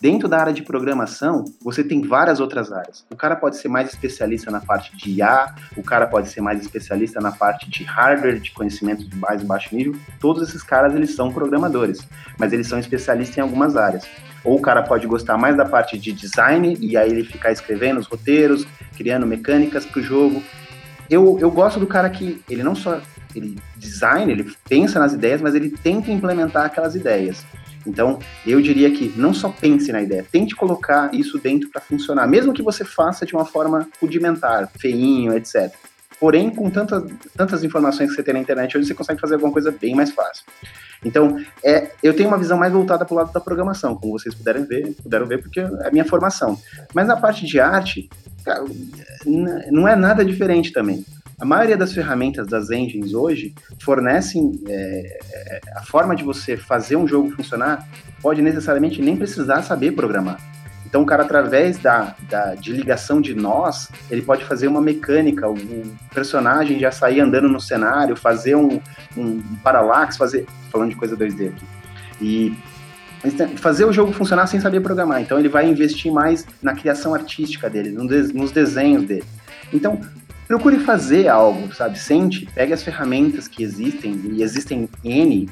dentro 0.05 0.29
da 0.29 0.39
área 0.39 0.53
de 0.53 0.63
programação, 0.63 1.47
você 1.63 1.83
tem 1.83 2.03
várias 2.03 2.39
outras 2.39 2.71
áreas. 2.71 3.07
O 3.11 3.17
cara 3.17 3.35
pode 3.35 3.57
ser 3.57 3.69
mais 3.69 3.89
especialista 3.89 4.51
na 4.51 4.61
parte 4.61 4.95
de 4.95 5.11
IA, 5.11 5.55
o 5.79 5.83
cara 5.83 6.07
pode 6.07 6.29
ser 6.29 6.43
mais 6.43 6.61
especialista 6.61 7.23
na 7.23 7.33
parte 7.33 7.71
de 7.71 7.85
hardware, 7.85 8.39
de 8.39 8.51
conhecimento 8.51 9.03
de 9.09 9.17
mais 9.17 9.43
baixo 9.43 9.75
nível. 9.75 9.97
Todos 10.21 10.47
esses 10.47 10.63
caras, 10.63 10.95
eles 10.95 11.15
são 11.15 11.33
programadores, 11.33 12.07
mas 12.39 12.53
eles 12.53 12.67
são 12.67 12.79
especialistas 12.79 13.39
em 13.39 13.41
algumas 13.41 13.79
áreas. 13.79 14.07
Ou 14.45 14.59
o 14.59 14.61
cara 14.61 14.83
pode 14.83 15.07
gostar 15.07 15.39
mais 15.39 15.57
da 15.57 15.65
parte 15.65 15.97
de 15.97 16.13
design 16.13 16.77
e 16.79 16.99
aí 16.99 17.09
ele 17.09 17.25
ficar 17.25 17.51
escrevendo 17.51 17.99
os 17.99 18.07
roteiros, 18.07 18.67
criando 18.99 19.27
mecânicas 19.27 19.87
para 19.87 20.01
o 20.01 20.03
jogo. 20.03 20.43
Eu, 21.09 21.39
eu 21.41 21.51
gosto 21.51 21.81
do 21.81 21.87
cara 21.87 22.11
que 22.11 22.43
ele 22.51 22.63
não 22.63 22.75
só 22.75 23.01
ele 23.35 23.59
design, 23.75 24.31
ele 24.31 24.55
pensa 24.69 24.99
nas 24.99 25.15
ideias, 25.15 25.41
mas 25.41 25.55
ele 25.55 25.71
tenta 25.71 26.11
implementar 26.11 26.67
aquelas 26.67 26.95
ideias. 26.95 27.43
Então, 27.87 28.19
eu 28.47 28.61
diria 28.61 28.91
que 28.91 29.13
não 29.17 29.35
só 29.35 29.49
pense 29.49 29.93
na 29.93 30.03
ideia, 30.03 30.25
tente 30.31 30.57
colocar 30.57 31.15
isso 31.15 31.39
dentro 31.39 31.69
para 31.71 31.81
funcionar, 31.81 32.27
mesmo 32.27 32.53
que 32.53 32.63
você 32.63 32.85
faça 32.85 33.27
de 33.27 33.35
uma 33.35 33.45
forma 33.45 33.89
rudimentar, 34.01 34.71
feinho, 34.79 35.35
etc. 35.35 35.73
Porém, 36.19 36.51
com 36.51 36.71
tantas, 36.71 37.05
tantas 37.37 37.65
informações 37.65 38.11
que 38.11 38.17
você 38.17 38.23
tem 38.23 38.35
na 38.35 38.41
internet 38.41 38.77
hoje, 38.77 38.87
você 38.87 38.95
consegue 38.95 39.21
fazer 39.21 39.35
alguma 39.35 39.53
coisa 39.53 39.71
bem 39.71 39.95
mais 39.95 40.11
fácil. 40.11 40.45
Então, 41.05 41.39
é, 41.63 41.91
eu 42.03 42.15
tenho 42.15 42.29
uma 42.29 42.39
visão 42.39 42.57
mais 42.57 42.73
voltada 42.73 43.05
para 43.05 43.15
o 43.15 43.17
lado 43.19 43.33
da 43.33 43.41
programação, 43.41 43.95
como 43.95 44.19
vocês 44.19 44.35
puderam 44.35 44.65
ver, 44.65 44.95
puderam 45.03 45.27
ver, 45.27 45.43
porque 45.43 45.61
é 45.61 45.65
a 45.87 45.91
minha 45.91 46.05
formação. 46.05 46.59
Mas 46.95 47.07
na 47.07 47.17
parte 47.17 47.45
de 47.45 47.61
arte, 47.61 48.09
não 49.71 49.87
é 49.87 49.95
nada 49.95 50.25
diferente 50.25 50.73
também. 50.73 51.05
A 51.41 51.45
maioria 51.45 51.77
das 51.77 51.93
ferramentas 51.93 52.47
das 52.47 52.71
engines 52.71 53.13
hoje 53.13 53.55
fornecem 53.81 54.53
é, 54.69 55.19
é, 55.33 55.61
a 55.77 55.83
forma 55.83 56.15
de 56.15 56.23
você 56.23 56.57
fazer 56.57 56.97
um 56.97 57.09
jogo 57.09 57.31
funcionar, 57.31 57.87
pode 58.23 58.41
necessariamente 58.41 59.03
nem 59.03 59.17
precisar 59.17 59.63
saber 59.63 59.93
programar. 59.93 60.39
Então, 60.87 61.03
o 61.03 61.07
cara, 61.07 61.25
através 61.25 61.77
da, 61.77 62.15
da, 62.31 62.55
de 62.55 62.73
ligação 62.73 63.21
de 63.21 63.35
nós, 63.35 63.91
ele 64.09 64.23
pode 64.23 64.45
fazer 64.45 64.69
uma 64.69 64.81
mecânica, 64.81 65.51
o, 65.51 65.57
personagem 66.15 66.79
já 66.79 66.93
sair 66.93 67.19
andando 67.19 67.49
no 67.49 67.61
cenário, 67.61 68.15
fazer 68.15 68.55
um, 68.55 68.81
um, 69.17 69.43
parallax, 69.63 70.17
fazer. 70.17 70.47
falando 70.71 70.91
de 70.91 70.97
coisa 70.97 71.17
2D 71.17 71.49
aqui. 71.49 71.67
E 72.21 72.57
fazer 73.57 73.85
o 73.87 73.93
jogo 73.93 74.13
funcionar 74.13 74.47
sem 74.47 74.61
saber 74.61 74.81
programar. 74.83 75.21
Então, 75.21 75.37
ele 75.37 75.49
vai 75.49 75.69
investir 75.69 76.13
mais 76.13 76.47
na 76.63 76.75
criação 76.75 77.13
artística 77.13 77.69
dele, 77.69 77.91
nos 77.91 78.53
desenhos 78.53 79.03
dele. 79.03 79.25
Então, 79.73 80.01
procure 80.47 80.79
fazer 80.79 81.29
algo, 81.29 81.75
sabe? 81.75 81.99
Sente, 81.99 82.47
pegue 82.55 82.73
as 82.73 82.83
ferramentas 82.83 83.49
que 83.49 83.63
existem, 83.63 84.21
e 84.33 84.43
existem 84.43 84.89
N 85.03 85.49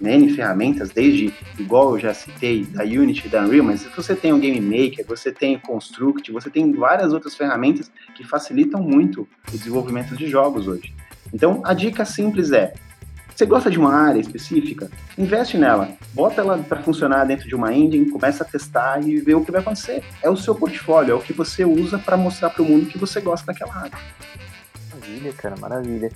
N 0.00 0.34
ferramentas, 0.34 0.90
desde, 0.90 1.32
igual 1.58 1.92
eu 1.94 2.00
já 2.00 2.12
citei, 2.12 2.64
da 2.64 2.82
Unity, 2.82 3.28
da 3.28 3.42
Unreal, 3.42 3.64
mas 3.64 3.86
você 3.94 4.14
tem 4.14 4.32
o 4.32 4.38
Game 4.38 4.60
Maker, 4.60 5.04
você 5.06 5.30
tem 5.30 5.54
o 5.54 5.60
Construct, 5.60 6.32
você 6.32 6.50
tem 6.50 6.72
várias 6.72 7.12
outras 7.12 7.36
ferramentas 7.36 7.90
que 8.16 8.24
facilitam 8.24 8.82
muito 8.82 9.28
o 9.48 9.56
desenvolvimento 9.56 10.16
de 10.16 10.26
jogos 10.26 10.66
hoje. 10.66 10.92
Então, 11.32 11.62
a 11.64 11.72
dica 11.74 12.04
simples 12.04 12.50
é, 12.50 12.74
você 13.42 13.46
gosta 13.46 13.70
de 13.70 13.78
uma 13.78 13.92
área 13.92 14.20
específica? 14.20 14.88
Investe 15.18 15.58
nela, 15.58 15.88
bota 16.14 16.40
ela 16.40 16.58
para 16.58 16.80
funcionar 16.80 17.24
dentro 17.24 17.48
de 17.48 17.56
uma 17.56 17.72
engine, 17.72 18.08
começa 18.08 18.44
a 18.44 18.46
testar 18.46 19.02
e 19.02 19.18
ver 19.18 19.34
o 19.34 19.44
que 19.44 19.50
vai 19.50 19.60
acontecer. 19.60 20.04
É 20.22 20.30
o 20.30 20.36
seu 20.36 20.54
portfólio, 20.54 21.12
é 21.12 21.14
o 21.14 21.20
que 21.20 21.32
você 21.32 21.64
usa 21.64 21.98
para 21.98 22.16
mostrar 22.16 22.50
para 22.50 22.62
o 22.62 22.64
mundo 22.64 22.86
que 22.86 22.98
você 22.98 23.20
gosta 23.20 23.46
daquela 23.46 23.74
área. 23.74 23.98
Maravilha, 24.94 25.32
cara, 25.32 25.56
maravilha. 25.56 26.12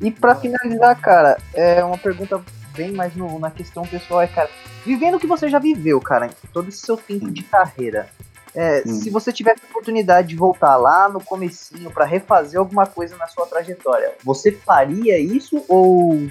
E 0.00 0.10
para 0.12 0.36
finalizar, 0.36 1.00
cara, 1.00 1.38
é 1.52 1.82
uma 1.82 1.98
pergunta 1.98 2.40
bem 2.76 2.92
mais 2.92 3.16
no, 3.16 3.40
na 3.40 3.50
questão 3.50 3.82
pessoal, 3.82 4.20
é, 4.20 4.28
cara, 4.28 4.48
vivendo 4.86 5.16
o 5.16 5.18
que 5.18 5.26
você 5.26 5.48
já 5.48 5.58
viveu, 5.58 6.00
cara, 6.00 6.30
todo 6.52 6.68
esse 6.68 6.78
seu 6.78 6.96
tempo 6.96 7.28
de 7.28 7.42
carreira, 7.42 8.08
é, 8.54 8.84
hum. 8.86 9.00
se 9.00 9.10
você 9.10 9.32
tivesse 9.32 9.62
a 9.64 9.70
oportunidade 9.70 10.28
de 10.28 10.36
voltar 10.36 10.76
lá 10.76 11.08
no 11.08 11.20
comecinho 11.20 11.90
para 11.90 12.04
refazer 12.04 12.60
alguma 12.60 12.86
coisa 12.86 13.16
na 13.16 13.26
sua 13.26 13.46
trajetória, 13.46 14.12
você 14.22 14.52
faria 14.52 15.18
isso 15.18 15.64
ou, 15.68 16.30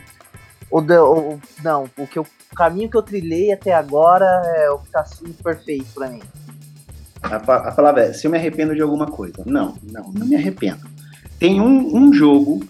ou, 0.70 0.86
ou 0.90 1.40
não? 1.64 1.90
O, 1.98 2.08
que 2.08 2.20
eu, 2.20 2.26
o 2.52 2.56
caminho 2.56 2.90
que 2.90 2.98
eu 2.98 3.02
trilhei 3.02 3.52
até 3.52 3.74
agora 3.74 4.26
é 4.58 4.70
o 4.70 4.80
que 4.80 4.90
tá 4.90 5.06
sendo 5.06 5.34
perfeito 5.42 5.88
para 5.94 6.10
mim. 6.10 6.22
A, 7.22 7.36
a, 7.36 7.72
palavra 7.72 8.04
é, 8.04 8.14
se 8.14 8.28
eu 8.28 8.32
me 8.32 8.38
arrependo 8.38 8.76
de 8.76 8.82
alguma 8.82 9.08
coisa. 9.08 9.44
Não, 9.46 9.76
não, 9.84 10.12
não 10.12 10.26
me 10.26 10.36
arrependo. 10.36 10.86
tem 11.40 11.60
um, 11.60 11.96
um 11.96 12.14
jogo 12.14 12.64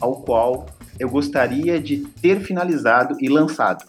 ao 0.00 0.16
qual 0.16 0.66
eu 0.98 1.08
gostaria 1.08 1.80
de 1.80 1.98
ter 2.20 2.40
finalizado 2.40 3.16
e 3.20 3.28
lançado. 3.28 3.84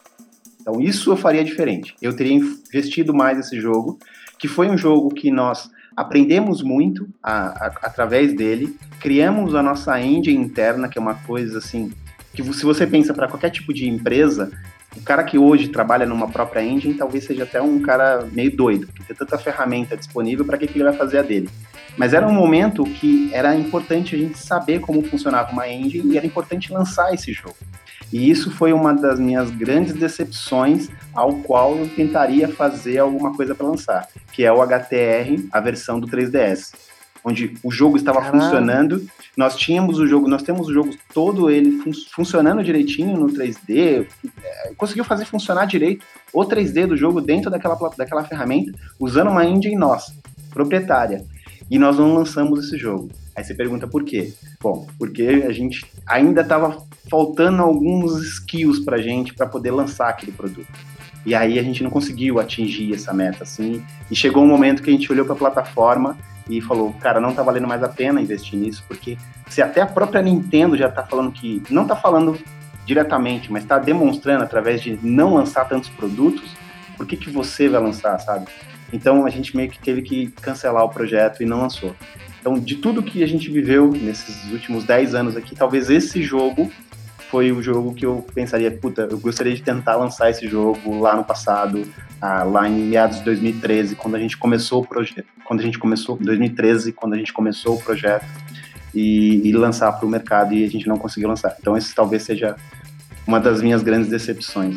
Então, 0.62 0.80
isso 0.80 1.12
eu 1.12 1.18
faria 1.18 1.44
diferente. 1.44 1.96
Eu 2.02 2.16
teria 2.16 2.34
investido 2.34 3.14
mais 3.14 3.38
nesse 3.38 3.60
jogo, 3.60 3.98
que 4.38 4.48
foi 4.48 4.70
um 4.70 4.78
jogo 4.78 5.10
que 5.10 5.32
nós 5.32 5.70
aprendemos 5.96 6.64
muito 6.64 7.08
a, 7.22 7.66
a, 7.66 7.68
através 7.84 8.34
dele, 8.34 8.78
criamos 9.00 9.56
a 9.56 9.64
nossa 9.64 10.00
engine 10.00 10.42
interna, 10.44 10.88
que 10.88 10.98
é 10.98 11.02
uma 11.02 11.16
coisa 11.16 11.58
assim, 11.58 11.92
que 12.34 12.44
se 12.54 12.64
você 12.64 12.88
pensa 12.88 13.14
para 13.14 13.28
qualquer 13.28 13.50
tipo 13.50 13.74
de 13.74 13.88
empresa, 13.88 14.52
o 14.96 15.02
cara 15.02 15.24
que 15.24 15.38
hoje 15.38 15.70
trabalha 15.70 16.06
numa 16.06 16.30
própria 16.30 16.62
engine 16.62 16.94
talvez 16.94 17.26
seja 17.26 17.44
até 17.44 17.62
um 17.62 17.82
cara 17.82 18.28
meio 18.32 18.56
doido, 18.56 18.88
porque 18.88 19.04
tem 19.04 19.16
tanta 19.16 19.38
ferramenta 19.38 19.96
disponível, 19.96 20.46
para 20.46 20.58
que, 20.58 20.68
que 20.68 20.78
ele 20.78 20.86
vai 20.86 20.94
fazer 20.94 21.20
a 21.20 21.22
dele? 21.22 21.50
Mas 21.98 22.14
era 22.14 22.28
um 22.28 22.34
momento 22.34 22.84
que 22.84 23.30
era 23.34 23.56
importante 23.56 24.16
a 24.16 24.18
gente 24.18 24.38
saber 24.38 24.80
como 24.80 25.04
funcionava 25.04 25.52
uma 25.52 25.68
engine 25.68 26.14
e 26.14 26.18
era 26.18 26.26
importante 26.26 26.72
lançar 26.72 27.14
esse 27.14 27.34
jogo. 27.34 27.56
E 28.12 28.30
isso 28.30 28.52
foi 28.52 28.74
uma 28.74 28.94
das 28.94 29.20
minhas 29.20 29.50
grandes 29.50 29.94
decepções, 29.94 30.90
ao 31.14 31.36
qual 31.36 31.78
eu 31.78 31.88
tentaria 31.88 32.48
fazer 32.48 33.00
alguma 33.00 33.34
coisa 33.34 33.56
para 33.56 33.68
lançar, 33.68 34.08
que 34.34 34.44
é 34.44 34.52
o 34.52 34.62
HTR, 34.62 35.48
a 35.52 35.60
versão 35.62 36.00
do 36.00 36.08
3DS, 36.08 36.74
onde 37.24 37.56
o 37.64 37.72
jogo 37.72 37.98
estava 37.98 38.22
Caramba. 38.22 38.44
funcionando, 38.44 39.06
nós 39.38 39.56
tínhamos 39.56 40.00
o 40.00 40.08
jogo, 40.08 40.28
nós 40.28 40.44
temos 40.44 40.68
o 40.68 40.74
jogo 40.74 40.96
todo 41.14 41.50
ele 41.50 41.72
fun 41.80 41.92
funcionando 42.14 42.64
direitinho 42.64 43.18
no 43.18 43.28
3D, 43.28 44.08
é, 44.44 44.74
conseguiu 44.76 45.04
fazer 45.04 45.26
funcionar 45.26 45.66
direito 45.66 46.06
o 46.34 46.42
3D 46.44 46.88
do 46.88 46.98
jogo 46.98 47.22
dentro 47.22 47.52
daquela, 47.52 47.78
daquela 47.98 48.24
ferramenta, 48.24 48.72
usando 49.00 49.30
uma 49.30 49.46
engine 49.46 49.76
nossa, 49.76 50.14
proprietária 50.52 51.26
e 51.70 51.80
nós 51.80 51.98
não 51.98 52.14
lançamos 52.14 52.66
esse 52.66 52.78
jogo. 52.78 53.10
Aí 53.34 53.44
você 53.44 53.54
pergunta 53.54 53.88
por 53.88 54.04
quê? 54.04 54.34
Bom, 54.62 54.88
porque 55.00 55.46
a 55.48 55.54
gente 55.54 55.86
ainda 56.06 56.42
estava 56.42 56.86
faltando 57.10 57.62
alguns 57.62 58.22
skills 58.22 58.80
para 58.80 58.98
gente 58.98 59.34
para 59.34 59.48
poder 59.48 59.72
lançar 59.72 60.10
aquele 60.10 60.34
produto. 60.34 60.68
E 61.26 61.34
aí 61.34 61.58
a 61.58 61.64
gente 61.64 61.84
não 61.84 61.90
conseguiu 61.90 62.40
atingir 62.40 62.94
essa 62.94 63.14
meta, 63.14 63.44
assim. 63.44 63.82
E 64.10 64.16
chegou 64.16 64.44
um 64.44 64.48
momento 64.48 64.82
que 64.82 64.90
a 64.90 64.94
gente 64.94 65.10
olhou 65.12 65.24
para 65.24 65.36
a 65.36 65.38
plataforma 65.38 66.18
e 66.50 66.62
falou, 66.62 66.94
cara, 66.94 67.20
não 67.20 67.30
está 67.30 67.44
valendo 67.44 67.68
mais 67.68 67.84
a 67.84 67.90
pena 67.90 68.22
investir 68.22 68.58
nisso, 68.60 68.84
porque 68.88 69.18
se 69.48 69.62
até 69.62 69.82
a 69.82 69.86
própria 69.86 70.22
Nintendo 70.22 70.78
já 70.78 70.88
está 70.88 71.04
falando 71.04 71.32
que 71.32 71.62
não 71.70 71.84
está 71.84 71.96
falando 71.96 72.38
diretamente, 72.86 73.52
mas 73.52 73.64
está 73.64 73.78
demonstrando 73.78 74.44
através 74.44 74.82
de 74.82 75.00
não 75.02 75.36
lançar 75.36 75.66
tantos 75.66 75.90
produtos, 75.90 76.52
por 76.98 77.06
que 77.06 77.16
que 77.16 77.30
você 77.30 77.70
vai 77.70 77.82
lançar, 77.82 78.20
sabe? 78.20 78.48
Então 78.92 79.26
a 79.26 79.30
gente 79.30 79.56
meio 79.56 79.70
que 79.70 79.80
teve 79.80 80.02
que 80.02 80.28
cancelar 80.28 80.84
o 80.84 80.90
projeto 80.90 81.42
e 81.42 81.46
não 81.46 81.62
lançou. 81.62 81.96
Então, 82.40 82.58
de 82.60 82.76
tudo 82.76 83.04
que 83.04 83.24
a 83.24 83.28
gente 83.28 83.52
viveu 83.52 83.92
nesses 83.92 84.52
últimos 84.52 84.84
10 84.84 85.14
anos 85.14 85.38
aqui, 85.38 85.56
talvez 85.56 85.92
esse 85.92 86.24
jogo 86.24 86.72
foi 87.32 87.52
o 87.54 87.64
jogo 87.64 87.94
que 87.94 88.06
eu 88.06 88.24
pensaria, 88.36 88.70
puta, 88.70 89.08
eu 89.10 89.18
gostaria 89.18 89.56
de 89.56 89.64
tentar 89.64 89.96
lançar 89.96 90.30
esse 90.30 90.48
jogo 90.48 91.00
lá 91.00 91.16
no 91.16 91.24
passado, 91.24 91.88
ah, 92.22 92.44
lá 92.44 92.68
em 92.68 92.74
meados 92.74 93.20
de 93.20 93.24
2013, 93.24 93.96
quando 93.96 94.16
a 94.16 94.20
gente 94.20 94.38
começou 94.38 94.82
o 94.82 94.86
projeto, 94.86 95.26
quando 95.46 95.62
a 95.62 95.64
gente 95.64 95.80
começou, 95.80 96.18
2013, 96.18 96.92
quando 96.92 97.14
a 97.14 97.18
gente 97.18 97.32
começou 97.32 97.76
o 97.76 97.82
projeto, 97.82 98.26
e, 98.94 99.48
e 99.48 99.54
lançar 99.54 99.92
para 99.94 100.06
o 100.06 100.10
mercado 100.10 100.54
e 100.54 100.66
a 100.66 100.70
gente 100.70 100.86
não 100.88 100.98
conseguiu 100.98 101.30
lançar. 101.30 101.56
Então, 101.60 101.78
esse 101.78 101.96
talvez 101.96 102.24
seja 102.24 102.58
uma 103.26 103.40
das 103.40 103.62
minhas 103.62 103.82
grandes 103.82 104.10
decepções. 104.10 104.76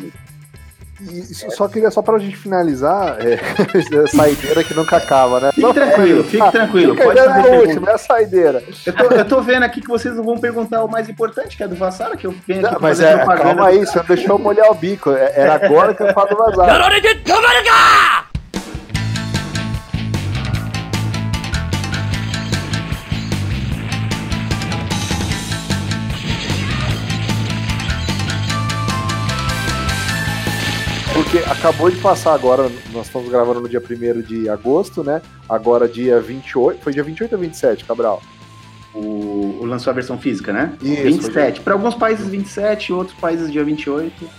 E 1.01 1.35
só 1.51 1.67
queria, 1.67 1.91
só 1.91 2.01
pra 2.01 2.17
gente 2.17 2.37
finalizar, 2.37 3.17
é, 3.19 3.37
saideira 4.07 4.63
que 4.63 4.73
nunca 4.73 4.95
acaba, 4.95 5.41
né? 5.41 5.51
Fique 5.51 5.73
tranquilo, 5.73 6.23
fique 6.23 6.41
ah, 6.41 6.51
tranquilo. 6.51 6.93
Fica 6.93 7.03
pode 7.03 7.19
fazer 7.19 7.39
a 7.39 7.59
última, 7.59 7.89
é 7.89 7.93
a 7.93 7.97
saideira. 7.97 8.63
Eu 8.85 8.93
tô, 8.93 9.03
eu 9.03 9.25
tô 9.25 9.41
vendo 9.41 9.63
aqui 9.63 9.81
que 9.81 9.89
vocês 9.89 10.15
não 10.15 10.23
vão 10.23 10.37
perguntar 10.37 10.83
o 10.83 10.89
mais 10.89 11.09
importante, 11.09 11.57
que 11.57 11.63
é 11.63 11.67
do 11.67 11.75
Vassara, 11.75 12.15
que 12.15 12.25
eu 12.25 12.33
venho 12.47 12.65
aqui 12.65 12.73
não, 12.75 12.81
Mas 12.81 13.01
é, 13.01 13.17
calma 13.25 13.67
aí, 13.67 13.79
você 13.79 14.01
deixou 14.03 14.35
eu 14.35 14.39
molhar 14.39 14.71
o 14.71 14.75
bico. 14.75 15.11
É, 15.11 15.33
era 15.35 15.55
agora 15.55 15.93
que 15.93 16.01
eu 16.01 16.13
falo 16.13 16.29
do 16.29 16.37
Vassara. 16.37 16.71
Porque 31.35 31.49
acabou 31.49 31.89
de 31.89 31.97
passar 31.97 32.33
agora, 32.33 32.71
nós 32.93 33.07
estamos 33.07 33.29
gravando 33.29 33.59
no 33.59 33.67
dia 33.67 33.81
1 33.81 34.21
de 34.21 34.47
agosto, 34.47 35.03
né? 35.03 35.21
Agora 35.49 35.85
dia 35.85 36.21
28, 36.21 36.81
foi 36.81 36.93
dia 36.93 37.03
28 37.03 37.33
ou 37.33 37.39
27, 37.39 37.83
Cabral? 37.83 38.21
O, 38.93 39.57
o 39.59 39.65
lançou 39.65 39.91
a 39.91 39.93
versão 39.93 40.17
física, 40.17 40.53
né? 40.53 40.73
Isso, 40.81 41.03
27. 41.03 41.59
Para 41.59 41.73
alguns 41.73 41.93
países 41.93 42.27
27, 42.27 42.93
outros 42.93 43.17
países 43.19 43.51
dia 43.51 43.65
28. 43.65 44.29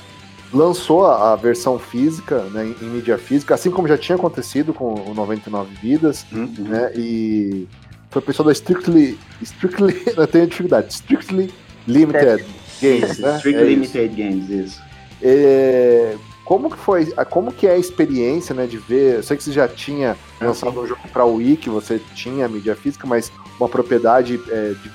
Lançou 0.55 1.05
a, 1.05 1.35
a 1.35 1.37
versão 1.37 1.79
física, 1.79 2.41
né, 2.45 2.65
em, 2.65 2.87
em, 2.87 2.89
mídia 2.89 3.19
física, 3.19 3.55
assim 3.55 3.71
como 3.71 3.87
já 3.87 3.99
tinha 3.99 4.17
acontecido 4.17 4.73
com 4.73 4.95
o 4.95 5.13
99 5.13 5.75
Vidas, 5.83 6.25
uhum. 6.33 6.51
né? 6.61 6.93
E 6.95 7.67
foi 8.11 8.23
o 8.23 8.25
pessoal 8.25 8.47
da 8.47 8.53
Strictly. 8.53 9.19
Strictly. 9.43 10.03
eu 10.17 10.27
tenho 10.27 10.47
dificuldade. 10.47 10.95
Strictly 10.95 11.53
Limited 11.87 12.47
Games, 12.81 13.19
né? 13.19 13.37
Strictly 13.37 13.65
é 13.65 13.69
Limited 13.69 14.09
Games, 14.17 14.49
isso. 14.49 14.87
É, 15.21 16.17
como 16.47 16.71
que 16.71 16.79
foi, 16.79 17.07
como 17.29 17.53
que 17.53 17.67
é 17.67 17.73
a 17.73 17.77
experiência, 17.77 18.55
né, 18.55 18.67
de 18.67 18.79
ver, 18.79 19.17
eu 19.17 19.23
sei 19.25 19.37
que 19.37 19.43
você 19.43 19.51
já 19.51 19.67
tinha 19.67 20.17
lançado 20.41 20.81
um 20.81 20.87
jogo 20.87 21.03
para 21.13 21.25
o 21.25 21.35
Wii, 21.35 21.57
que 21.57 21.69
você 21.69 22.01
tinha 22.15 22.47
a 22.47 22.49
mídia 22.49 22.77
física, 22.77 23.05
mas 23.05 23.33
uma 23.59 23.69
propriedade 23.69 24.41
é, 24.49 24.75
de, 24.81 24.91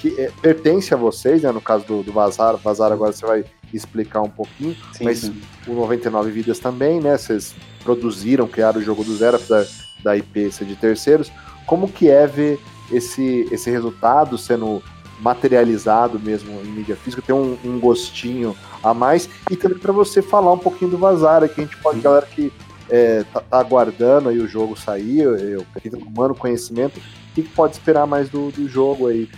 que 0.00 0.20
é, 0.20 0.32
pertence 0.42 0.92
a 0.92 0.96
vocês, 0.96 1.42
né, 1.42 1.52
no 1.52 1.60
caso 1.60 1.84
do, 1.86 2.02
do 2.02 2.12
Vazar, 2.12 2.56
Vazar 2.56 2.90
agora 2.90 3.12
você 3.12 3.24
vai 3.24 3.44
explicar 3.72 4.20
um 4.20 4.28
pouquinho, 4.28 4.76
sim, 4.92 5.04
mas 5.04 5.18
sim. 5.18 5.40
o 5.68 5.74
99 5.74 6.32
Vidas 6.32 6.58
também, 6.58 7.00
né, 7.00 7.16
vocês 7.16 7.54
produziram, 7.84 8.48
criaram 8.48 8.80
o 8.80 8.82
jogo 8.82 9.04
do 9.04 9.16
zero, 9.16 9.38
da, 9.48 9.64
da 10.02 10.16
IP 10.16 10.50
ser 10.50 10.64
de 10.64 10.74
terceiros, 10.74 11.30
como 11.66 11.86
que 11.86 12.10
é 12.10 12.26
ver 12.26 12.58
esse, 12.90 13.46
esse 13.52 13.70
resultado 13.70 14.36
sendo 14.36 14.82
materializado 15.20 16.18
mesmo 16.18 16.60
em 16.62 16.68
mídia 16.68 16.96
física, 16.96 17.22
tem 17.22 17.34
um, 17.34 17.56
um 17.64 17.78
gostinho 17.78 18.56
a 18.82 18.94
mais. 18.94 19.28
E 19.50 19.56
também 19.56 19.78
para 19.78 19.92
você 19.92 20.22
falar 20.22 20.52
um 20.52 20.58
pouquinho 20.58 20.90
do 20.90 20.98
Vazara, 20.98 21.48
que 21.48 21.60
a 21.60 21.64
gente 21.64 21.76
pode, 21.76 22.00
galera 22.00 22.26
que 22.26 22.52
é, 22.88 23.24
tá, 23.32 23.40
tá, 23.40 23.58
aguardando 23.58 24.28
aí 24.28 24.38
o 24.38 24.48
jogo 24.48 24.78
sair, 24.78 25.20
eu, 25.20 25.36
eu 25.36 25.66
tomando 25.90 26.34
conhecimento, 26.34 26.98
o 26.98 27.34
que, 27.34 27.42
que 27.42 27.48
pode 27.50 27.74
esperar 27.74 28.06
mais 28.06 28.28
do, 28.28 28.50
do 28.50 28.68
jogo 28.68 29.06
aí? 29.06 29.28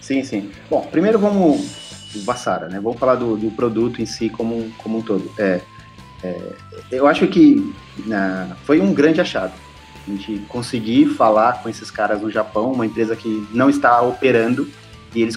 Sim, 0.00 0.22
sim. 0.22 0.50
Bom, 0.68 0.86
primeiro 0.90 1.18
vamos. 1.18 1.90
Vassara, 2.24 2.68
né? 2.68 2.80
Vamos 2.80 2.98
falar 2.98 3.14
do, 3.14 3.36
do 3.36 3.52
produto 3.52 4.02
em 4.02 4.06
si 4.06 4.28
como, 4.28 4.68
como 4.78 4.98
um 4.98 5.02
todo. 5.02 5.30
É, 5.38 5.60
é, 6.24 6.52
eu 6.90 7.06
acho 7.06 7.26
que 7.28 7.72
na, 8.04 8.56
foi 8.64 8.80
um 8.80 8.92
grande 8.92 9.20
achado. 9.20 9.52
A 10.06 10.10
gente 10.10 10.40
conseguir 10.48 11.06
falar 11.06 11.62
com 11.62 11.68
esses 11.68 11.90
caras 11.90 12.20
no 12.20 12.30
Japão, 12.30 12.72
uma 12.72 12.86
empresa 12.86 13.14
que 13.14 13.46
não 13.52 13.70
está 13.70 14.00
operando, 14.02 14.68
e 15.14 15.22
eles 15.22 15.36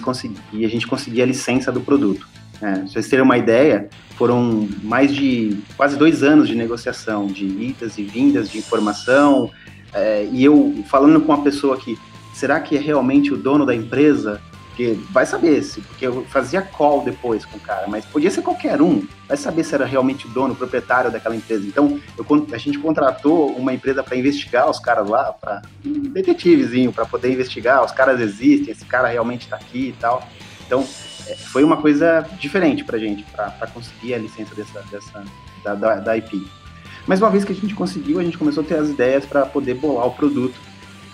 e 0.52 0.64
a 0.64 0.68
gente 0.68 0.86
conseguir 0.86 1.22
a 1.22 1.26
licença 1.26 1.70
do 1.72 1.80
produto. 1.80 2.26
É, 2.60 2.72
pra 2.72 2.86
vocês 2.86 3.08
terem 3.08 3.24
uma 3.24 3.36
ideia, 3.36 3.88
foram 4.16 4.68
mais 4.82 5.14
de 5.14 5.58
quase 5.76 5.96
dois 5.96 6.22
anos 6.22 6.48
de 6.48 6.54
negociação, 6.54 7.26
de 7.26 7.44
idas 7.44 7.98
e 7.98 8.04
vindas 8.04 8.48
de 8.48 8.58
informação, 8.58 9.50
é, 9.92 10.28
e 10.30 10.44
eu 10.44 10.84
falando 10.88 11.20
com 11.20 11.32
uma 11.32 11.42
pessoa 11.42 11.76
que, 11.76 11.98
será 12.32 12.60
que 12.60 12.76
é 12.76 12.80
realmente 12.80 13.32
o 13.32 13.36
dono 13.36 13.66
da 13.66 13.74
empresa? 13.74 14.40
Porque 14.74 14.98
vai 15.10 15.24
saber, 15.24 15.62
se, 15.62 15.80
porque 15.80 16.04
eu 16.04 16.24
fazia 16.24 16.60
call 16.60 17.04
depois 17.04 17.44
com 17.44 17.56
o 17.56 17.60
cara, 17.60 17.86
mas 17.86 18.04
podia 18.04 18.28
ser 18.28 18.42
qualquer 18.42 18.82
um, 18.82 19.06
vai 19.28 19.36
saber 19.36 19.62
se 19.62 19.72
era 19.72 19.84
realmente 19.84 20.26
o 20.26 20.30
dono, 20.30 20.52
o 20.52 20.56
proprietário 20.56 21.12
daquela 21.12 21.36
empresa. 21.36 21.64
Então, 21.64 22.00
eu, 22.18 22.46
a 22.52 22.58
gente 22.58 22.80
contratou 22.80 23.50
uma 23.56 23.72
empresa 23.72 24.02
para 24.02 24.16
investigar 24.16 24.68
os 24.68 24.80
caras 24.80 25.08
lá, 25.08 25.32
para 25.32 25.62
um 25.86 25.92
detetivezinho, 26.10 26.92
para 26.92 27.06
poder 27.06 27.32
investigar, 27.32 27.84
os 27.84 27.92
caras 27.92 28.20
existem, 28.20 28.72
esse 28.72 28.84
cara 28.84 29.06
realmente 29.06 29.42
está 29.42 29.54
aqui 29.54 29.90
e 29.90 29.92
tal. 29.92 30.28
Então, 30.66 30.84
é, 31.28 31.36
foi 31.36 31.62
uma 31.62 31.76
coisa 31.76 32.28
diferente 32.40 32.82
para 32.82 32.98
gente, 32.98 33.22
para 33.22 33.68
conseguir 33.72 34.14
a 34.14 34.18
licença 34.18 34.56
dessa, 34.56 34.82
dessa 34.90 35.24
da, 35.62 35.76
da, 35.76 35.94
da 36.00 36.16
IP. 36.16 36.50
Mas 37.06 37.20
uma 37.20 37.30
vez 37.30 37.44
que 37.44 37.52
a 37.52 37.54
gente 37.54 37.76
conseguiu, 37.76 38.18
a 38.18 38.24
gente 38.24 38.36
começou 38.36 38.64
a 38.64 38.66
ter 38.66 38.74
as 38.74 38.88
ideias 38.88 39.24
para 39.24 39.46
poder 39.46 39.74
bolar 39.74 40.06
o 40.08 40.10
produto 40.10 40.58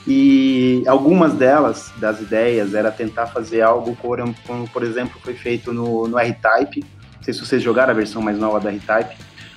e 0.07 0.83
algumas 0.87 1.35
delas, 1.35 1.93
das 1.99 2.21
ideias, 2.21 2.75
era 2.75 2.91
tentar 2.91 3.27
fazer 3.27 3.61
algo 3.61 3.97
como, 3.97 4.35
como 4.47 4.69
por 4.69 4.83
exemplo, 4.83 5.21
foi 5.23 5.35
feito 5.35 5.73
no, 5.73 6.09
no 6.09 6.19
R-Type. 6.19 6.81
Não 7.17 7.23
sei 7.23 7.35
se 7.35 7.41
vocês 7.41 7.63
jogaram 7.63 7.91
a 7.93 7.95
versão 7.95 8.23
mais 8.23 8.39
nova 8.39 8.59
da 8.59 8.71
R-Type, 8.71 9.15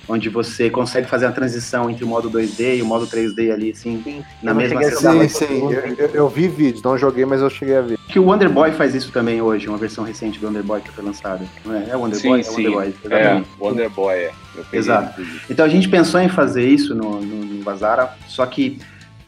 onde 0.08 0.28
você 0.28 0.68
consegue 0.68 1.08
fazer 1.08 1.26
a 1.26 1.32
transição 1.32 1.88
entre 1.88 2.04
o 2.04 2.06
modo 2.06 2.30
2D 2.30 2.78
e 2.78 2.82
o 2.82 2.86
modo 2.86 3.06
3D 3.06 3.52
ali, 3.52 3.70
assim, 3.70 4.02
sim, 4.04 4.22
na 4.42 4.52
mesma 4.52 4.82
sessão. 4.82 5.20
Sim, 5.22 5.28
sim, 5.28 5.72
eu, 5.98 6.08
eu, 6.08 6.28
vi 6.28 6.46
vídeos, 6.46 6.82
não 6.82 6.98
joguei, 6.98 7.24
mas 7.24 7.40
eu 7.40 7.48
cheguei 7.48 7.76
a 7.76 7.80
ver. 7.80 7.98
Que 8.08 8.18
o 8.18 8.24
Wonder 8.24 8.50
Boy 8.50 8.72
faz 8.72 8.94
isso 8.94 9.10
também 9.10 9.40
hoje, 9.40 9.66
uma 9.66 9.78
versão 9.78 10.04
recente 10.04 10.38
do 10.38 10.46
Wonder 10.46 10.62
Boy 10.62 10.80
que 10.82 10.90
foi 10.90 11.04
lançada. 11.04 11.44
É? 11.66 11.90
É 11.90 11.96
o 11.96 12.00
Wonder 12.00 12.18
sim, 12.18 12.28
Boy? 12.28 12.42
Sim. 12.42 12.66
É 12.66 12.68
o 12.68 12.74
Wonder 12.74 12.90
Boy. 12.90 12.92
Exatamente. 12.92 13.10
É, 13.10 13.64
Wonder 13.64 13.90
Boy, 13.90 14.14
é. 14.14 14.32
Exato. 14.72 15.22
Então 15.48 15.64
a 15.64 15.68
gente 15.68 15.88
pensou 15.88 16.20
em 16.20 16.28
fazer 16.28 16.68
isso 16.68 16.94
no, 16.94 17.20
no, 17.20 17.44
no 17.44 17.64
Bazara, 17.64 18.14
só 18.28 18.44
que 18.46 18.78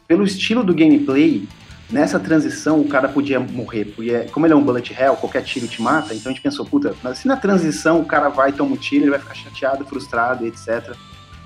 pelo 0.07 0.23
estilo 0.23 0.63
do 0.63 0.73
gameplay, 0.73 1.47
nessa 1.89 2.19
transição 2.19 2.79
o 2.79 2.87
cara 2.87 3.07
podia 3.07 3.39
morrer, 3.39 3.85
porque 3.85 4.11
como 4.31 4.45
ele 4.45 4.53
é 4.53 4.55
um 4.55 4.63
bullet 4.63 4.93
hell, 4.93 5.15
qualquer 5.15 5.43
tiro 5.43 5.67
te 5.67 5.81
mata, 5.81 6.13
então 6.13 6.31
a 6.31 6.33
gente 6.33 6.41
pensou, 6.41 6.65
puta, 6.65 6.95
mas 7.03 7.19
se 7.19 7.27
na 7.27 7.35
transição 7.35 7.99
o 7.99 8.05
cara 8.05 8.29
vai 8.29 8.51
tomar 8.51 8.73
um 8.73 8.77
tiro, 8.77 9.03
ele 9.03 9.11
vai 9.11 9.19
ficar 9.19 9.35
chateado, 9.35 9.85
frustrado, 9.85 10.45
etc. 10.45 10.95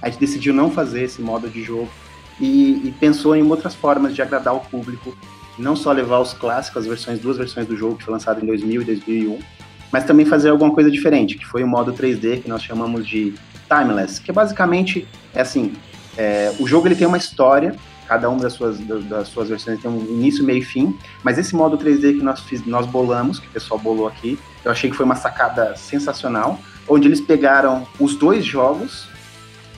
A 0.01 0.09
gente 0.09 0.19
decidiu 0.19 0.53
não 0.53 0.69
fazer 0.69 1.03
esse 1.03 1.21
modo 1.21 1.49
de 1.49 1.63
jogo 1.63 1.89
e, 2.39 2.87
e 2.87 2.93
pensou 2.99 3.35
em 3.35 3.43
outras 3.43 3.75
formas 3.75 4.15
de 4.15 4.21
agradar 4.21 4.55
o 4.55 4.59
público, 4.59 5.15
não 5.57 5.75
só 5.75 5.91
levar 5.91 6.19
os 6.19 6.33
clássicos, 6.33 6.83
as 6.83 6.87
versões, 6.87 7.19
duas 7.19 7.37
versões 7.37 7.67
do 7.67 7.75
jogo 7.75 7.97
que 7.97 8.03
foi 8.03 8.13
lançado 8.13 8.43
em 8.43 8.47
2000 8.47 8.81
e 8.81 8.85
2001, 8.85 9.39
mas 9.91 10.05
também 10.05 10.25
fazer 10.25 10.49
alguma 10.49 10.73
coisa 10.73 10.89
diferente, 10.89 11.37
que 11.37 11.45
foi 11.45 11.63
o 11.63 11.67
modo 11.67 11.93
3D 11.93 12.41
que 12.43 12.49
nós 12.49 12.63
chamamos 12.63 13.07
de 13.07 13.33
Timeless, 13.67 14.19
que 14.19 14.31
é 14.31 14.33
basicamente 14.33 15.07
é 15.33 15.41
assim, 15.41 15.73
é, 16.17 16.53
o 16.59 16.67
jogo 16.67 16.87
ele 16.87 16.95
tem 16.95 17.07
uma 17.07 17.17
história 17.17 17.75
cada 18.11 18.29
uma 18.29 18.41
das 18.41 18.51
suas, 18.51 18.77
das 18.77 19.29
suas 19.29 19.47
versões 19.47 19.81
tem 19.81 19.89
um 19.89 20.01
início, 20.01 20.43
meio 20.43 20.59
e 20.59 20.61
fim, 20.61 20.93
mas 21.23 21.37
esse 21.37 21.55
modo 21.55 21.77
3D 21.77 22.17
que 22.17 22.21
nós, 22.21 22.41
fiz, 22.41 22.65
nós 22.65 22.85
bolamos, 22.85 23.39
que 23.39 23.47
o 23.47 23.49
pessoal 23.49 23.79
bolou 23.79 24.05
aqui, 24.05 24.37
eu 24.65 24.69
achei 24.69 24.89
que 24.89 24.97
foi 24.97 25.05
uma 25.05 25.15
sacada 25.15 25.77
sensacional, 25.77 26.59
onde 26.89 27.07
eles 27.07 27.21
pegaram 27.21 27.87
os 27.97 28.13
dois 28.17 28.43
jogos 28.43 29.07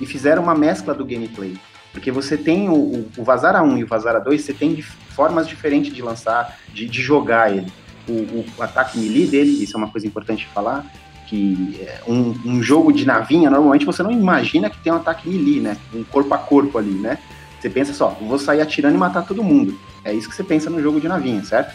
e 0.02 0.06
fizeram 0.08 0.42
uma 0.42 0.56
mescla 0.56 0.96
do 0.96 1.06
gameplay. 1.06 1.56
Porque 1.92 2.10
você 2.12 2.36
tem 2.36 2.70
o, 2.70 3.08
o 3.16 3.24
Vazara 3.24 3.62
1 3.62 3.78
e 3.78 3.84
o 3.84 3.88
Vazara 3.88 4.20
2, 4.20 4.42
você 4.42 4.52
tem 4.52 4.82
formas 4.82 5.48
diferentes 5.48 5.94
de 5.94 6.02
lançar, 6.02 6.58
de, 6.74 6.88
de 6.88 7.04
jogar 7.04 7.56
ele. 7.56 7.72
O, 8.10 8.14
o, 8.58 8.64
ataque 8.64 8.98
melee 8.98 9.28
dele, 9.28 9.64
isso 9.64 9.76
é 9.76 9.78
uma 9.78 9.92
coisa 9.92 10.08
importante 10.08 10.40
de 10.40 10.48
falar, 10.48 10.84
que 11.28 11.80
é, 11.80 12.02
um, 12.08 12.36
um, 12.44 12.64
jogo 12.64 12.92
de 12.92 13.06
navinha, 13.06 13.52
normalmente 13.52 13.86
você 13.86 14.02
não 14.02 14.12
imagina 14.12 14.72
que 14.72 14.80
tem 14.80 14.92
um 14.92 14.96
ataque 14.96 15.30
melee, 15.30 15.60
né? 15.60 15.78
Um 15.94 16.04
corpo 16.04 16.34
a 16.34 16.40
corpo 16.40 16.80
ali, 16.80 16.96
né? 16.96 17.20
Você 17.64 17.69
pensa 17.69 17.94
só, 17.94 18.10
vou 18.19 18.38
sair 18.38 18.60
atirando 18.60 18.95
e 18.95 18.98
matar 18.98 19.26
todo 19.26 19.41
mundo. 19.41 19.80
É 20.03 20.11
isso 20.11 20.27
que 20.27 20.35
você 20.35 20.44
pensa 20.44 20.69
no 20.69 20.81
jogo 20.81 20.99
de 20.99 21.07
navinha, 21.07 21.41
certo? 21.45 21.73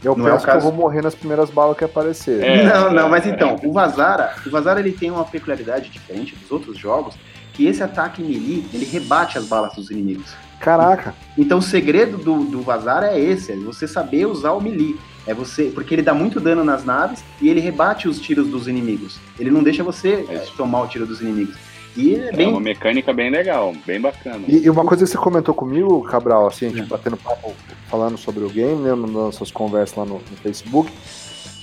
Eu 0.00 0.16
não 0.16 0.24
penso 0.24 0.44
é 0.44 0.46
caso... 0.46 0.60
que 0.60 0.66
eu 0.66 0.70
vou 0.70 0.72
morrer 0.72 1.02
nas 1.02 1.12
primeiras 1.12 1.50
balas 1.50 1.76
que 1.76 1.82
aparecer. 1.82 2.40
É, 2.40 2.62
não, 2.62 2.92
não, 2.92 3.08
mas 3.08 3.26
então, 3.26 3.58
o 3.64 3.72
Vazara, 3.72 4.36
o 4.46 4.48
Vazara 4.48 4.78
ele 4.78 4.92
tem 4.92 5.10
uma 5.10 5.24
peculiaridade 5.24 5.90
diferente 5.90 6.36
dos 6.36 6.48
outros 6.52 6.78
jogos, 6.78 7.16
que 7.52 7.66
esse 7.66 7.82
ataque 7.82 8.22
melee, 8.22 8.64
ele 8.72 8.84
rebate 8.84 9.36
as 9.36 9.46
balas 9.46 9.74
dos 9.74 9.90
inimigos. 9.90 10.36
Caraca. 10.60 11.12
Então 11.36 11.58
o 11.58 11.62
segredo 11.62 12.16
do, 12.16 12.44
do 12.44 12.62
Vazara 12.62 13.08
é 13.08 13.18
esse, 13.18 13.50
é 13.50 13.56
você 13.56 13.88
saber 13.88 14.24
usar 14.24 14.52
o 14.52 14.60
melee. 14.60 14.96
É 15.26 15.34
você, 15.34 15.64
porque 15.74 15.96
ele 15.96 16.02
dá 16.02 16.14
muito 16.14 16.38
dano 16.38 16.62
nas 16.62 16.84
naves 16.84 17.24
e 17.42 17.50
ele 17.50 17.58
rebate 17.58 18.06
os 18.06 18.20
tiros 18.20 18.46
dos 18.46 18.68
inimigos. 18.68 19.18
Ele 19.36 19.50
não 19.50 19.64
deixa 19.64 19.82
você 19.82 20.24
é. 20.28 20.46
tomar 20.56 20.82
o 20.82 20.86
tiro 20.86 21.04
dos 21.04 21.20
inimigos. 21.20 21.56
E 21.98 22.14
é, 22.14 22.30
bem... 22.30 22.46
é 22.46 22.48
uma 22.48 22.60
mecânica 22.60 23.12
bem 23.12 23.28
legal, 23.28 23.74
bem 23.84 24.00
bacana. 24.00 24.44
E, 24.46 24.64
e, 24.64 24.70
uma 24.70 24.84
coisa 24.84 25.04
que 25.04 25.10
você 25.10 25.18
comentou 25.18 25.52
comigo, 25.52 26.00
Cabral, 26.04 26.46
assim, 26.46 26.66
a 26.66 26.68
gente 26.68 26.82
é. 26.82 26.86
batendo 26.86 27.16
papo, 27.16 27.52
falando 27.88 28.16
sobre 28.16 28.44
o 28.44 28.48
game, 28.48 28.80
né, 28.80 28.94
nas 28.94 29.10
nossas 29.10 29.50
conversas 29.50 29.96
lá 29.98 30.04
no, 30.04 30.14
no 30.14 30.36
Facebook, 30.40 30.92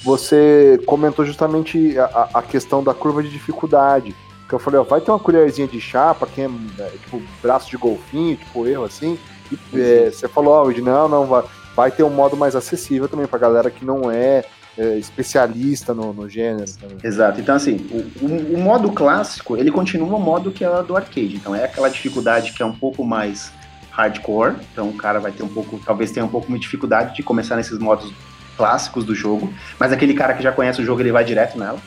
você 0.04 0.78
comentou 0.86 1.24
justamente 1.24 1.98
a, 1.98 2.30
a, 2.34 2.42
questão 2.42 2.84
da 2.84 2.94
curva 2.94 3.24
de 3.24 3.30
dificuldade. 3.30 4.14
Que 4.50 4.54
eu 4.54 4.60
falei, 4.60 4.80
ó, 4.80 4.84
vai 4.84 5.00
ter 5.00 5.10
uma 5.10 5.20
colherzinha 5.20 5.68
de 5.68 5.80
chá 5.80 6.14
pra 6.14 6.28
quem 6.28 6.44
é, 6.44 6.82
é 6.82 6.90
tipo 6.90 7.22
braço 7.42 7.70
de 7.72 7.78
golfinho, 7.78 8.36
tipo 8.36 8.68
erro 8.68 8.84
assim. 8.84 9.18
E, 9.50 9.80
é, 9.80 10.12
você 10.12 10.28
falou, 10.28 10.54
ó, 10.54 10.70
não, 10.70 11.08
não, 11.08 11.26
vai, 11.26 11.44
vai 11.74 11.92
ter 11.92 12.04
um 12.04 12.10
modo 12.10 12.36
mais 12.36 12.58
acessível 12.58 13.08
também 13.08 13.26
pra 13.26 13.40
galera 13.40 13.72
que 13.72 13.86
não 13.86 14.12
é 14.12 14.44
é, 14.78 14.98
especialista 14.98 15.94
no, 15.94 16.14
no 16.14 16.30
gênero. 16.30 16.70
Também. 16.74 16.98
Exato. 17.04 17.40
Então, 17.40 17.56
assim, 17.56 17.88
o, 17.92 18.26
o, 18.26 18.56
o, 18.56 18.58
modo 18.58 18.92
clássico, 18.92 19.58
ele 19.58 19.72
continua 19.72 20.18
o 20.18 20.22
modo 20.22 20.52
que 20.52 20.64
é 20.64 20.84
do 20.84 20.96
arcade. 20.96 21.36
Então, 21.36 21.56
é 21.56 21.64
aquela 21.64 21.90
dificuldade 21.90 22.54
que 22.54 22.62
é 22.62 22.66
um 22.66 22.74
pouco 22.74 23.04
mais 23.04 23.52
hardcore. 23.92 24.56
Então, 24.72 24.90
o 24.90 24.94
cara 24.94 25.20
vai 25.20 25.32
ter 25.32 25.44
um 25.44 25.48
pouco, 25.48 25.80
talvez 25.86 26.12
tenha 26.12 26.26
um 26.26 26.30
pouco 26.30 26.52
de 26.52 26.60
dificuldade 26.60 27.16
de 27.16 27.24
começar 27.24 27.56
nesses 27.56 27.80
modos 27.80 28.14
clássicos 28.58 29.04
do 29.04 29.16
jogo. 29.16 29.54
Mas 29.80 29.92
aquele 29.92 30.14
cara 30.14 30.34
que 30.34 30.44
já 30.44 30.52
conhece 30.52 30.82
o 30.82 30.86
jogo, 30.86 31.02
ele 31.02 31.12
vai 31.12 31.24
direto 31.24 31.58
nela. 31.58 31.80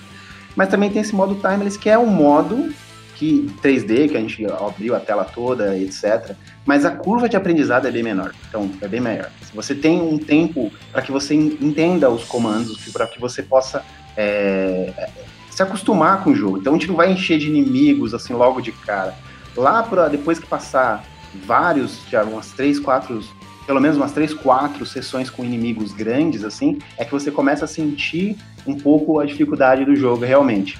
Mas 0.56 0.68
também 0.68 0.90
tem 0.90 1.02
esse 1.02 1.14
modo 1.14 1.34
timeless, 1.36 1.76
que 1.76 1.88
é 1.88 1.98
um 1.98 2.06
modo 2.06 2.72
que 3.18 3.50
3D, 3.60 4.08
que 4.08 4.16
a 4.16 4.20
gente 4.20 4.46
abriu 4.46 4.94
a 4.94 5.00
tela 5.00 5.24
toda, 5.24 5.76
etc. 5.76 6.36
Mas 6.64 6.84
a 6.84 6.92
curva 6.92 7.28
de 7.28 7.36
aprendizado 7.36 7.88
é 7.88 7.90
bem 7.90 8.02
menor, 8.02 8.32
então 8.48 8.70
é 8.80 8.86
bem 8.86 9.00
maior. 9.00 9.28
Você 9.52 9.74
tem 9.74 10.00
um 10.00 10.16
tempo 10.16 10.70
para 10.92 11.02
que 11.02 11.10
você 11.10 11.34
entenda 11.34 12.08
os 12.08 12.24
comandos, 12.24 12.78
para 12.92 13.08
que 13.08 13.20
você 13.20 13.42
possa 13.42 13.84
é, 14.16 15.10
se 15.50 15.60
acostumar 15.60 16.22
com 16.22 16.30
o 16.30 16.34
jogo. 16.34 16.58
Então 16.58 16.72
a 16.72 16.76
gente 16.76 16.86
não 16.86 16.94
vai 16.94 17.10
encher 17.10 17.38
de 17.38 17.48
inimigos 17.48 18.14
assim 18.14 18.32
logo 18.34 18.60
de 18.60 18.70
cara. 18.70 19.14
Lá 19.56 19.82
para 19.82 20.06
depois 20.08 20.38
que 20.38 20.46
passar 20.46 21.04
vários, 21.44 22.00
já 22.08 22.22
umas 22.22 22.52
três, 22.52 22.78
quatro, 22.78 23.20
pelo 23.66 23.80
menos 23.80 23.96
umas 23.96 24.12
três, 24.12 24.32
quatro 24.32 24.86
sessões 24.86 25.28
com 25.28 25.44
inimigos 25.44 25.92
grandes 25.92 26.44
assim, 26.44 26.78
é 26.96 27.04
que 27.04 27.10
você 27.10 27.32
começa 27.32 27.64
a 27.64 27.68
sentir 27.68 28.36
um 28.64 28.78
pouco 28.78 29.18
a 29.18 29.26
dificuldade 29.26 29.84
do 29.84 29.96
jogo 29.96 30.24
realmente 30.24 30.78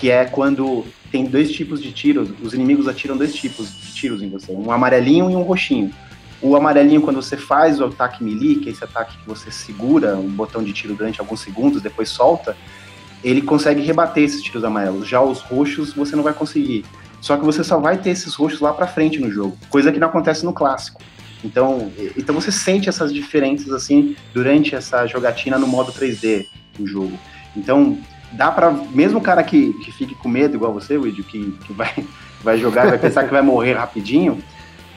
que 0.00 0.10
é 0.10 0.24
quando 0.24 0.86
tem 1.10 1.24
dois 1.24 1.50
tipos 1.50 1.82
de 1.82 1.92
tiros, 1.92 2.28
os 2.42 2.54
inimigos 2.54 2.86
atiram 2.86 3.16
dois 3.16 3.34
tipos 3.34 3.68
de 3.68 3.94
tiros 3.94 4.22
em 4.22 4.28
você, 4.28 4.52
um 4.52 4.70
amarelinho 4.70 5.30
e 5.30 5.36
um 5.36 5.42
roxinho. 5.42 5.92
O 6.42 6.56
amarelinho, 6.56 7.02
quando 7.02 7.16
você 7.16 7.36
faz 7.36 7.80
o 7.80 7.84
ataque 7.84 8.24
melee, 8.24 8.56
que 8.56 8.68
é 8.68 8.72
esse 8.72 8.82
ataque 8.82 9.16
que 9.18 9.28
você 9.28 9.50
segura 9.50 10.16
um 10.16 10.28
botão 10.28 10.62
de 10.62 10.72
tiro 10.72 10.94
durante 10.94 11.20
alguns 11.20 11.40
segundos, 11.40 11.82
depois 11.82 12.08
solta, 12.08 12.56
ele 13.22 13.42
consegue 13.42 13.82
rebater 13.82 14.24
esses 14.24 14.42
tiros 14.42 14.64
amarelos. 14.64 15.06
Já 15.06 15.20
os 15.20 15.40
roxos, 15.40 15.92
você 15.92 16.16
não 16.16 16.22
vai 16.22 16.32
conseguir. 16.32 16.86
Só 17.20 17.36
que 17.36 17.44
você 17.44 17.62
só 17.62 17.78
vai 17.78 17.98
ter 17.98 18.10
esses 18.10 18.34
roxos 18.34 18.60
lá 18.60 18.72
pra 18.72 18.86
frente 18.86 19.18
no 19.18 19.30
jogo, 19.30 19.56
coisa 19.68 19.92
que 19.92 19.98
não 19.98 20.08
acontece 20.08 20.44
no 20.44 20.54
clássico. 20.54 21.02
Então, 21.44 21.90
então 22.16 22.34
você 22.34 22.50
sente 22.50 22.88
essas 22.88 23.12
diferenças 23.12 23.72
assim 23.72 24.16
durante 24.32 24.74
essa 24.74 25.06
jogatina 25.06 25.58
no 25.58 25.66
modo 25.66 25.92
3D 25.92 26.46
do 26.78 26.86
jogo. 26.86 27.18
Então, 27.56 27.98
dá 28.32 28.50
para 28.50 28.70
mesmo 28.70 29.18
o 29.18 29.22
cara 29.22 29.42
que, 29.42 29.72
que 29.74 29.92
fique 29.92 30.14
com 30.14 30.28
medo, 30.28 30.54
igual 30.54 30.72
você, 30.72 30.96
Widio, 30.96 31.24
que, 31.24 31.52
que 31.64 31.72
vai, 31.72 31.92
vai 32.42 32.58
jogar 32.58 32.88
vai 32.88 32.98
pensar 32.98 33.24
que 33.24 33.30
vai 33.30 33.42
morrer 33.42 33.74
rapidinho, 33.74 34.42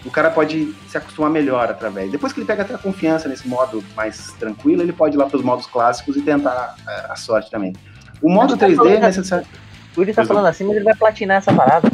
o 0.06 0.12
cara 0.12 0.30
pode 0.30 0.74
se 0.88 0.98
acostumar 0.98 1.32
melhor 1.32 1.70
através. 1.70 2.12
Depois 2.12 2.34
que 2.34 2.40
ele 2.40 2.48
pega 2.48 2.64
até 2.64 2.74
a 2.74 2.78
confiança 2.78 3.30
nesse 3.30 3.48
modo 3.48 3.84
mais 3.96 4.34
tranquilo, 4.34 4.82
ele 4.82 4.92
pode 4.92 5.16
ir 5.16 5.18
lá 5.18 5.26
para 5.26 5.38
os 5.38 5.44
modos 5.44 5.66
clássicos 5.66 6.18
e 6.18 6.22
tentar 6.22 6.76
a, 6.86 7.14
a 7.14 7.16
sorte 7.16 7.50
também. 7.50 7.74
O 8.22 8.30
modo 8.30 8.58
3D 8.58 8.76
tá 8.78 8.90
é 8.90 9.00
necessário. 9.00 9.48
O 9.96 10.02
Yuri 10.02 10.14
tá 10.14 10.26
falando 10.26 10.48
assim, 10.48 10.64
mas 10.66 10.76
ele 10.76 10.86
vai 10.86 10.96
platinar 10.96 11.38
essa 11.38 11.54
parada. 11.54 11.90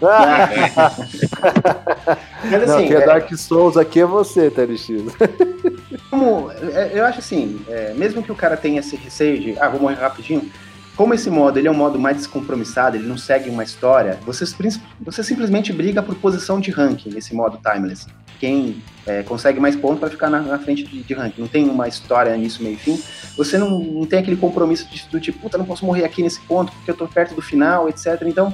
mas 2.44 2.62
assim, 2.62 2.66
Não, 2.66 2.86
que 2.86 2.94
é, 2.94 2.96
é 2.96 3.06
Dark 3.06 3.32
Souls 3.36 3.76
aqui 3.76 4.00
é 4.00 4.06
você, 4.06 4.50
TLX. 4.50 4.88
Como, 6.10 6.50
é, 6.50 6.90
eu 6.92 7.04
acho 7.04 7.20
assim, 7.20 7.64
é, 7.68 7.94
mesmo 7.94 8.22
que 8.22 8.32
o 8.32 8.34
cara 8.34 8.56
tenha 8.56 8.80
esse 8.80 8.96
receio 8.96 9.40
de, 9.40 9.58
ah, 9.58 9.68
vou 9.68 9.80
morrer 9.80 9.94
rapidinho, 9.94 10.50
como 10.96 11.14
esse 11.14 11.28
modo 11.28 11.58
ele 11.58 11.68
é 11.68 11.70
um 11.70 11.76
modo 11.76 11.98
mais 11.98 12.16
descompromissado, 12.16 12.96
ele 12.96 13.06
não 13.06 13.18
segue 13.18 13.50
uma 13.50 13.64
história, 13.64 14.18
você, 14.24 14.44
você 15.00 15.22
simplesmente 15.22 15.72
briga 15.72 16.02
por 16.02 16.14
posição 16.16 16.60
de 16.60 16.70
ranking 16.70 17.10
nesse 17.10 17.34
modo 17.34 17.58
timeless. 17.58 18.06
Quem 18.38 18.82
é, 19.06 19.22
consegue 19.22 19.58
mais 19.58 19.74
pontos 19.74 20.00
vai 20.00 20.10
ficar 20.10 20.28
na, 20.28 20.40
na 20.40 20.58
frente 20.58 20.84
de, 20.84 21.02
de, 21.02 21.14
ranking. 21.14 21.40
Não 21.40 21.48
tem 21.48 21.68
uma 21.68 21.88
história 21.88 22.36
nisso 22.36 22.62
meio 22.62 22.76
fim. 22.76 23.00
Você 23.36 23.56
não, 23.58 23.78
não 23.78 24.06
tem 24.06 24.18
aquele 24.18 24.36
compromisso 24.36 24.86
de, 24.88 25.06
do 25.08 25.20
tipo, 25.20 25.38
puta, 25.38 25.56
não 25.56 25.64
posso 25.64 25.84
morrer 25.86 26.04
aqui 26.04 26.22
nesse 26.22 26.40
ponto 26.40 26.72
porque 26.72 26.90
eu 26.90 26.96
tô 26.96 27.06
perto 27.06 27.34
do 27.34 27.40
final, 27.40 27.88
etc. 27.88 28.20
Então, 28.26 28.52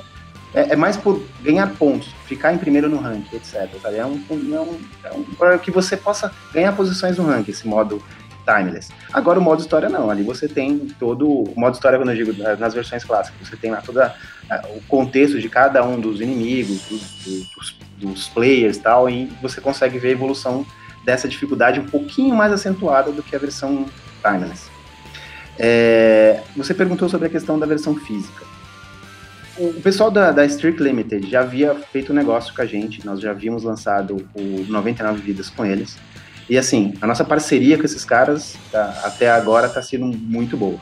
é, 0.55 0.73
é 0.73 0.77
mais 0.77 0.97
por 0.97 1.23
ganhar 1.43 1.69
pontos, 1.75 2.09
ficar 2.27 2.53
em 2.53 2.59
primeiro 2.59 2.89
no 2.89 2.99
ranking, 2.99 3.37
etc. 3.37 3.69
É, 3.85 4.05
um, 4.05 4.23
é, 4.31 4.35
um, 4.35 4.79
é 5.05 5.13
um, 5.13 5.25
para 5.37 5.59
que 5.59 5.71
você 5.71 5.97
possa 5.97 6.33
ganhar 6.53 6.73
posições 6.73 7.17
no 7.17 7.25
ranking, 7.25 7.51
esse 7.51 7.67
modo 7.67 8.03
timeless. 8.51 8.89
Agora 9.13 9.39
o 9.39 9.43
modo 9.43 9.61
história 9.61 9.89
não, 9.89 10.11
ali 10.11 10.23
você 10.23 10.49
tem 10.49 10.79
todo 10.99 11.29
o 11.29 11.55
modo 11.57 11.75
história 11.75 11.99
quando 11.99 12.11
eu 12.11 12.17
digo 12.17 12.33
nas 12.59 12.75
versões 12.75 13.05
clássicas, 13.05 13.49
você 13.49 13.57
tem 13.57 13.71
lá 13.71 13.81
todo 13.81 14.01
o 14.77 14.81
contexto 14.89 15.39
de 15.41 15.49
cada 15.49 15.85
um 15.85 16.01
dos 16.01 16.21
inimigos, 16.21 16.83
dos, 16.89 17.03
dos, 17.25 17.77
dos 17.99 18.29
players 18.29 18.77
e 18.77 18.81
tal, 18.81 19.09
e 19.09 19.27
você 19.41 19.61
consegue 19.61 19.99
ver 19.99 20.09
a 20.09 20.13
evolução 20.13 20.67
dessa 21.05 21.29
dificuldade 21.29 21.81
um 21.81 21.87
pouquinho 21.87 22.35
mais 22.35 22.53
acentuada 22.53 23.13
do 23.13 23.23
que 23.23 23.35
a 23.35 23.39
versão 23.39 23.87
timeless. 24.23 24.69
É, 25.59 26.43
você 26.57 26.75
perguntou 26.75 27.09
sobre 27.09 27.29
a 27.29 27.31
questão 27.31 27.59
da 27.59 27.67
versão 27.67 27.95
física. 27.95 28.45
O, 29.59 29.81
pessoal 29.83 30.11
da, 30.11 30.33
da 30.33 30.45
Strict 30.47 30.83
Limited 30.83 31.29
já 31.29 31.41
havia 31.41 31.75
feito 31.75 32.13
um 32.13 32.15
negócio 32.15 32.55
com 32.55 32.63
a 32.63 32.67
gente, 32.67 33.05
nós 33.05 33.21
já 33.21 33.31
havíamos 33.31 33.63
lançado 33.63 34.27
o 34.35 34.65
99 34.67 35.21
Vidas 35.21 35.51
com 35.51 35.67
eles. 35.67 35.99
E 36.51 36.59
assim, 36.59 36.95
a 37.01 37.07
nossa 37.07 37.25
parceria 37.25 37.79
com 37.79 37.85
esses 37.85 38.05
caras 38.05 38.57
tá, 38.73 39.03
até 39.05 39.31
agora 39.31 39.69
está 39.69 39.81
sendo 39.81 40.07
muito 40.07 40.57
boa. 40.57 40.81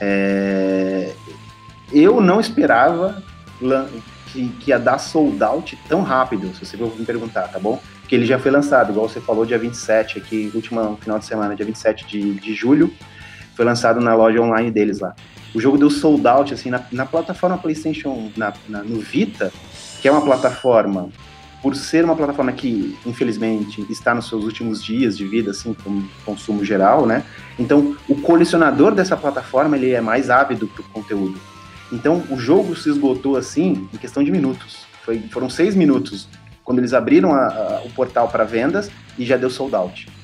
É... 0.00 1.12
Eu 1.92 2.20
não 2.20 2.40
esperava 2.40 3.22
que, 4.26 4.48
que, 4.60 4.70
ia 4.70 4.78
dar 4.78 4.98
sold 4.98 5.40
out 5.40 5.78
tão 5.88 6.02
rápido, 6.02 6.52
se 6.52 6.66
você 6.66 6.76
for 6.76 6.98
me 6.98 7.04
perguntar, 7.04 7.46
tá 7.46 7.60
bom? 7.60 7.80
Porque 8.00 8.16
ele 8.16 8.26
já 8.26 8.40
foi 8.40 8.50
lançado, 8.50 8.90
igual 8.90 9.08
você 9.08 9.20
falou, 9.20 9.46
dia 9.46 9.56
27, 9.56 10.18
aqui, 10.18 10.50
último 10.52 10.98
final 11.00 11.20
de 11.20 11.24
semana, 11.24 11.54
dia 11.54 11.64
27 11.64 12.04
de, 12.04 12.34
de 12.34 12.52
julho, 12.52 12.92
foi 13.54 13.64
lançado 13.64 14.00
na 14.00 14.16
loja 14.16 14.40
online 14.40 14.70
deles 14.70 14.98
lá. 14.98 15.14
O 15.54 15.60
jogo 15.60 15.78
deu 15.78 15.90
sold 15.90 16.26
out, 16.26 16.52
assim, 16.52 16.70
na, 16.70 16.82
na 16.90 17.06
plataforma 17.06 17.56
PlayStation, 17.56 18.32
na, 18.36 18.52
na, 18.68 18.82
no 18.82 18.98
Vita, 18.98 19.52
que 20.02 20.08
é 20.08 20.10
uma 20.10 20.22
plataforma 20.22 21.08
por 21.62 21.74
ser 21.74 22.04
uma 22.04 22.14
plataforma 22.14 22.52
que, 22.52 22.96
infelizmente, 23.04 23.84
está 23.90 24.14
nos 24.14 24.28
seus 24.28 24.44
últimos 24.44 24.82
dias 24.82 25.16
de 25.16 25.26
vida, 25.26 25.50
assim, 25.50 25.74
como 25.74 26.08
consumo 26.24 26.64
geral, 26.64 27.04
né? 27.04 27.24
Então, 27.58 27.96
o 28.08 28.14
colecionador 28.20 28.94
dessa 28.94 29.16
plataforma, 29.16 29.76
ele 29.76 29.90
é 29.90 30.00
mais 30.00 30.30
ávido 30.30 30.68
pro 30.68 30.82
conteúdo. 30.84 31.38
Então, 31.92 32.22
o 32.30 32.38
jogo 32.38 32.76
se 32.76 32.88
esgotou, 32.88 33.36
assim, 33.36 33.88
em 33.92 33.96
questão 33.96 34.22
de 34.22 34.30
minutos. 34.30 34.86
Foi, 35.04 35.18
foram 35.30 35.50
seis 35.50 35.74
minutos 35.74 36.28
quando 36.62 36.78
eles 36.78 36.92
abriram 36.92 37.32
a, 37.32 37.46
a, 37.46 37.82
o 37.84 37.90
portal 37.90 38.28
para 38.28 38.44
vendas 38.44 38.90
e 39.18 39.24
já 39.24 39.36
deu 39.36 39.50
sold 39.50 39.74
out. 39.74 40.17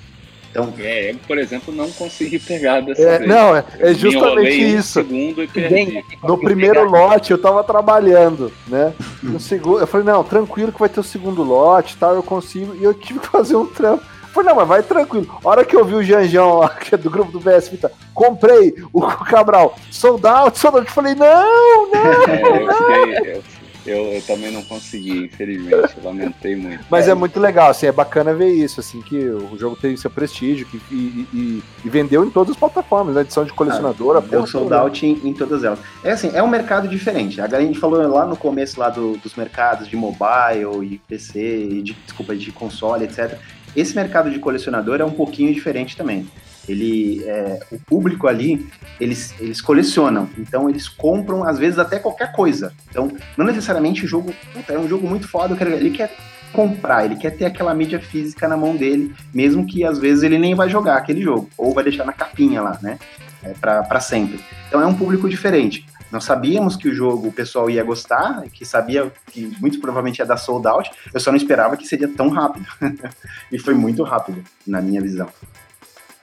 Então, 0.54 0.72
é, 0.78 1.10
eu, 1.10 1.16
por 1.26 1.36
exemplo, 1.36 1.74
não 1.74 1.90
consegui 1.90 2.38
pegar 2.38 2.80
dessa 2.80 3.02
é, 3.02 3.18
vez. 3.18 3.28
Não, 3.28 3.56
é, 3.56 3.64
é 3.80 3.92
justamente 3.92 4.76
isso. 4.76 5.02
segundo 5.02 5.42
e 5.42 5.48
perdi. 5.48 6.04
No 6.22 6.38
primeiro 6.38 6.84
pegar. 6.84 6.90
lote 6.90 7.32
eu 7.32 7.38
tava 7.38 7.64
trabalhando, 7.64 8.52
né? 8.68 8.94
No 9.20 9.40
segundo, 9.40 9.80
eu 9.80 9.86
falei, 9.86 10.06
não, 10.06 10.22
tranquilo 10.22 10.70
que 10.70 10.78
vai 10.78 10.88
ter 10.88 11.00
o 11.00 11.02
segundo 11.02 11.42
lote, 11.42 11.96
tal, 11.96 12.14
eu 12.14 12.22
consigo. 12.22 12.76
E 12.76 12.84
eu 12.84 12.94
tive 12.94 13.18
que 13.18 13.26
fazer 13.32 13.56
um 13.56 13.66
trampo. 13.66 14.04
Falei, 14.32 14.48
não, 14.48 14.56
mas 14.56 14.68
vai 14.68 14.82
tranquilo. 14.82 15.26
A 15.44 15.48
hora 15.48 15.64
que 15.64 15.74
eu 15.74 15.84
vi 15.84 15.94
o 15.94 16.02
Janjão 16.02 16.58
lá, 16.58 16.68
que 16.78 16.94
é 16.94 16.98
do 16.98 17.10
grupo 17.10 17.32
do 17.32 17.40
BS 17.40 17.68
Vita, 17.68 17.90
comprei 18.12 18.74
o 18.92 19.00
Cabral, 19.02 19.76
sold 19.90 20.24
out, 20.24 20.56
sold 20.56 20.78
out. 20.78 20.88
Eu 20.88 20.94
falei, 20.94 21.14
não, 21.16 21.90
não, 21.90 22.32
é, 22.32 22.42
eu 22.42 22.66
não. 22.66 22.74
Fiquei, 22.74 23.36
eu 23.36 23.42
eu, 23.86 24.12
eu, 24.12 24.22
também 24.22 24.50
não 24.50 24.62
consegui, 24.62 25.24
infelizmente. 25.24 25.94
Lamentei 26.02 26.56
muito. 26.56 26.84
Mas 26.90 27.08
é. 27.08 27.10
é. 27.10 27.14
muito 27.14 27.38
legal, 27.38 27.70
assim, 27.70 27.86
é 27.86 27.92
bacana 27.92 28.34
ver 28.34 28.52
isso, 28.52 28.80
assim, 28.80 29.00
que 29.00 29.16
o 29.16 29.56
jogo 29.58 29.76
tem 29.76 29.96
seu 29.96 30.10
prestígio 30.10 30.66
que, 30.66 30.80
e, 30.90 31.28
e, 31.32 31.62
e 31.84 31.88
vendeu 31.88 32.24
em 32.24 32.30
todas 32.30 32.52
as 32.52 32.56
plataformas, 32.56 33.14
né? 33.14 33.20
Edição 33.20 33.44
de 33.44 33.52
colecionadora. 33.52 34.18
Ah, 34.18 34.22
deu 34.22 34.46
sold 34.46 34.72
out 34.72 35.06
em, 35.06 35.20
em, 35.24 35.32
todas 35.32 35.64
elas. 35.64 35.78
É 36.02 36.12
assim, 36.12 36.30
é 36.34 36.42
um 36.42 36.48
mercado 36.48 36.88
diferente. 36.88 37.40
A 37.40 37.60
gente 37.60 37.78
falou 37.78 38.00
lá 38.08 38.26
no 38.26 38.36
começo 38.36 38.80
lá 38.80 38.88
do, 38.88 39.16
dos 39.18 39.34
mercados 39.34 39.88
de 39.88 39.96
mobile 39.96 40.84
e 40.84 40.98
PC, 40.98 41.68
e 41.70 41.82
de, 41.82 41.92
desculpa, 41.92 42.34
de 42.34 42.50
console, 42.52 43.04
etc. 43.04 43.38
Esse 43.76 43.94
mercado 43.94 44.30
de 44.30 44.38
colecionador 44.38 45.00
é 45.00 45.04
um 45.04 45.10
pouquinho 45.10 45.52
diferente 45.52 45.96
também 45.96 46.26
ele 46.68 47.22
é, 47.24 47.60
o 47.70 47.78
público 47.78 48.26
ali 48.26 48.66
eles, 49.00 49.34
eles 49.40 49.60
colecionam. 49.60 50.28
Então 50.38 50.68
eles 50.68 50.88
compram 50.88 51.44
às 51.44 51.58
vezes 51.58 51.78
até 51.78 51.98
qualquer 51.98 52.32
coisa. 52.32 52.72
Então 52.90 53.10
não 53.36 53.46
necessariamente 53.46 54.04
o 54.04 54.08
jogo 54.08 54.34
puta, 54.52 54.72
é 54.72 54.78
um 54.78 54.88
jogo 54.88 55.06
muito 55.08 55.28
foda 55.28 55.56
ele 55.64 55.90
quer 55.90 56.14
comprar 56.52 57.04
ele 57.04 57.16
quer 57.16 57.30
ter 57.30 57.46
aquela 57.46 57.74
mídia 57.74 57.98
física 57.98 58.46
na 58.46 58.56
mão 58.56 58.76
dele 58.76 59.12
mesmo 59.32 59.66
que 59.66 59.84
às 59.84 59.98
vezes 59.98 60.22
ele 60.22 60.38
nem 60.38 60.54
vai 60.54 60.68
jogar 60.68 60.96
aquele 60.96 61.20
jogo 61.20 61.48
ou 61.58 61.74
vai 61.74 61.82
deixar 61.82 62.04
na 62.04 62.12
capinha 62.12 62.62
lá 62.62 62.78
né? 62.80 62.98
É, 63.42 63.52
para 63.52 64.00
sempre. 64.00 64.40
Então 64.68 64.80
é 64.80 64.86
um 64.86 64.94
público 64.94 65.28
diferente. 65.28 65.84
Nós 66.14 66.22
sabíamos 66.22 66.76
que 66.76 66.88
o 66.88 66.94
jogo 66.94 67.26
o 67.26 67.32
pessoal 67.32 67.68
ia 67.68 67.82
gostar, 67.82 68.44
que 68.52 68.64
sabia 68.64 69.12
que 69.32 69.52
muito 69.60 69.80
provavelmente 69.80 70.20
ia 70.20 70.24
dar 70.24 70.36
sold 70.36 70.64
out, 70.66 70.88
eu 71.12 71.18
só 71.18 71.32
não 71.32 71.36
esperava 71.36 71.76
que 71.76 71.86
seria 71.88 72.06
tão 72.06 72.28
rápido. 72.28 72.66
e 73.50 73.58
foi 73.58 73.74
muito 73.74 74.04
rápido, 74.04 74.42
na 74.64 74.80
minha 74.80 75.02
visão. 75.02 75.28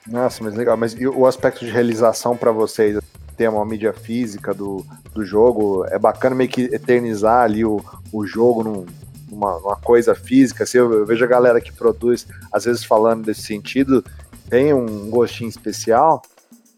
Nossa, 0.06 0.42
mas 0.42 0.54
legal. 0.54 0.76
Mas 0.76 0.94
o 0.94 1.26
aspecto 1.26 1.64
de 1.64 1.70
realização 1.70 2.36
para 2.36 2.50
vocês, 2.50 2.98
ter 3.36 3.48
uma 3.48 3.64
mídia 3.64 3.92
física 3.92 4.52
do, 4.52 4.84
do 5.14 5.24
jogo, 5.24 5.84
é 5.86 5.98
bacana 5.98 6.34
meio 6.34 6.50
que 6.50 6.62
eternizar 6.62 7.44
ali 7.44 7.64
o, 7.64 7.82
o 8.12 8.26
jogo 8.26 8.62
num, 8.62 8.86
numa, 9.30 9.58
numa 9.58 9.76
coisa 9.76 10.14
física. 10.14 10.64
Assim, 10.64 10.78
eu, 10.78 10.92
eu, 10.92 11.06
vejo 11.06 11.24
a 11.24 11.28
galera 11.28 11.60
que 11.60 11.72
produz, 11.72 12.26
às 12.52 12.64
vezes 12.64 12.84
falando 12.84 13.24
desse 13.24 13.42
sentido, 13.42 14.04
tem 14.48 14.72
um 14.74 15.10
gostinho 15.10 15.48
especial. 15.48 16.22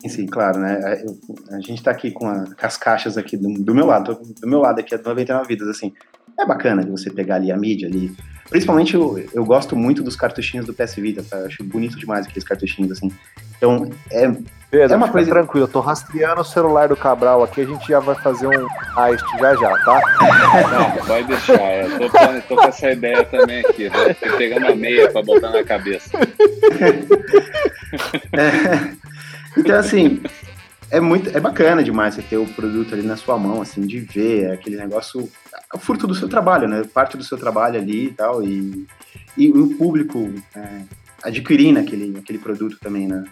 Sim, 0.06 0.26
claro, 0.26 0.60
né? 0.60 1.02
A, 1.51 1.56
a 1.56 1.60
gente 1.60 1.82
tá 1.82 1.90
aqui 1.90 2.10
com, 2.10 2.28
a, 2.28 2.44
com, 2.44 2.66
as 2.66 2.76
caixas 2.76 3.16
aqui 3.16 3.36
do, 3.36 3.52
do 3.55 3.74
meu 3.74 3.86
lado, 3.86 4.20
do 4.40 4.46
meu 4.46 4.60
lado 4.60 4.78
aqui, 4.78 4.94
é 4.94 4.98
99 4.98 5.48
vidas, 5.48 5.68
assim. 5.68 5.92
É 6.38 6.44
bacana 6.44 6.84
de 6.84 6.90
você 6.90 7.10
pegar 7.10 7.36
ali 7.36 7.51
a 7.51 7.56
mídia 7.56 7.88
ali, 7.88 8.14
Principalmente 8.49 8.95
eu, 8.95 9.25
eu 9.33 9.45
gosto 9.45 9.75
muito 9.75 10.03
dos 10.03 10.16
cartuchinhos 10.16 10.66
do 10.66 10.75
PS 10.75 10.95
Vita, 10.97 11.25
tá? 11.29 11.39
Eu 11.39 11.47
acho 11.47 11.65
bonito 11.65 11.99
demais 11.99 12.27
aqueles 12.27 12.45
cartuchinhos, 12.45 12.93
assim. 12.93 13.11
Então, 13.57 13.91
é, 14.11 14.31
Pedro, 14.71 14.93
é 14.93 14.97
uma 14.97 15.09
coisa 15.09 15.31
tranquilo, 15.31 15.66
eu 15.66 15.71
tô 15.71 15.81
rastreando 15.81 16.41
o 16.41 16.45
celular 16.45 16.89
do 16.89 16.97
Cabral 16.97 17.45
aqui, 17.45 17.61
a 17.61 17.65
gente 17.65 17.87
já 17.87 18.01
vai 18.01 18.16
fazer 18.16 18.49
um 18.49 18.66
heist 18.99 19.25
já 19.39 19.55
já, 19.55 19.71
tá? 19.85 20.01
Não, 20.71 21.07
pode 21.07 21.29
deixar, 21.29 21.85
eu 21.85 21.99
tô, 21.99 22.49
tô, 22.49 22.57
com 22.57 22.69
essa 22.69 22.91
ideia 22.91 23.25
também 23.25 23.61
aqui, 23.61 23.89
né? 23.89 24.15
pegando 24.37 24.66
a 24.66 24.75
meia 24.75 25.11
pra 25.11 25.23
botar 25.23 25.51
na 25.51 25.62
cabeça. 25.65 26.11
É, 28.33 28.93
então, 29.57 29.79
assim, 29.79 30.21
é 30.95 31.01
muito 31.01 31.37
é 31.37 31.41
bacana 31.41 31.83
demais 31.83 32.15
você 32.15 32.23
ter 32.23 32.37
o 32.37 32.47
produto 32.47 32.95
ali 32.95 33.03
na 33.03 33.16
sua 33.16 33.37
mão, 33.37 33.61
assim, 33.61 33.81
de 33.81 33.99
ver 33.99 34.53
aquele 34.53 34.77
negócio, 34.77 35.29
é 35.53 35.77
o 35.77 35.79
fruto 35.79 36.07
do 36.07 36.15
seu 36.15 36.29
trabalho, 36.29 36.69
né? 36.69 36.85
Parte 36.85 37.16
do 37.16 37.25
seu 37.25 37.37
trabalho 37.37 37.81
ali 37.81 38.07
e 38.07 38.11
tal, 38.12 38.45
e, 38.45 38.87
e 39.37 39.49
o 39.49 39.77
público 39.77 40.33
é, 40.55 40.83
adquirindo 41.25 41.81
aquele, 41.81 42.16
aquele 42.16 42.39
produto 42.39 42.79
também, 42.81 43.09
né? 43.09 43.25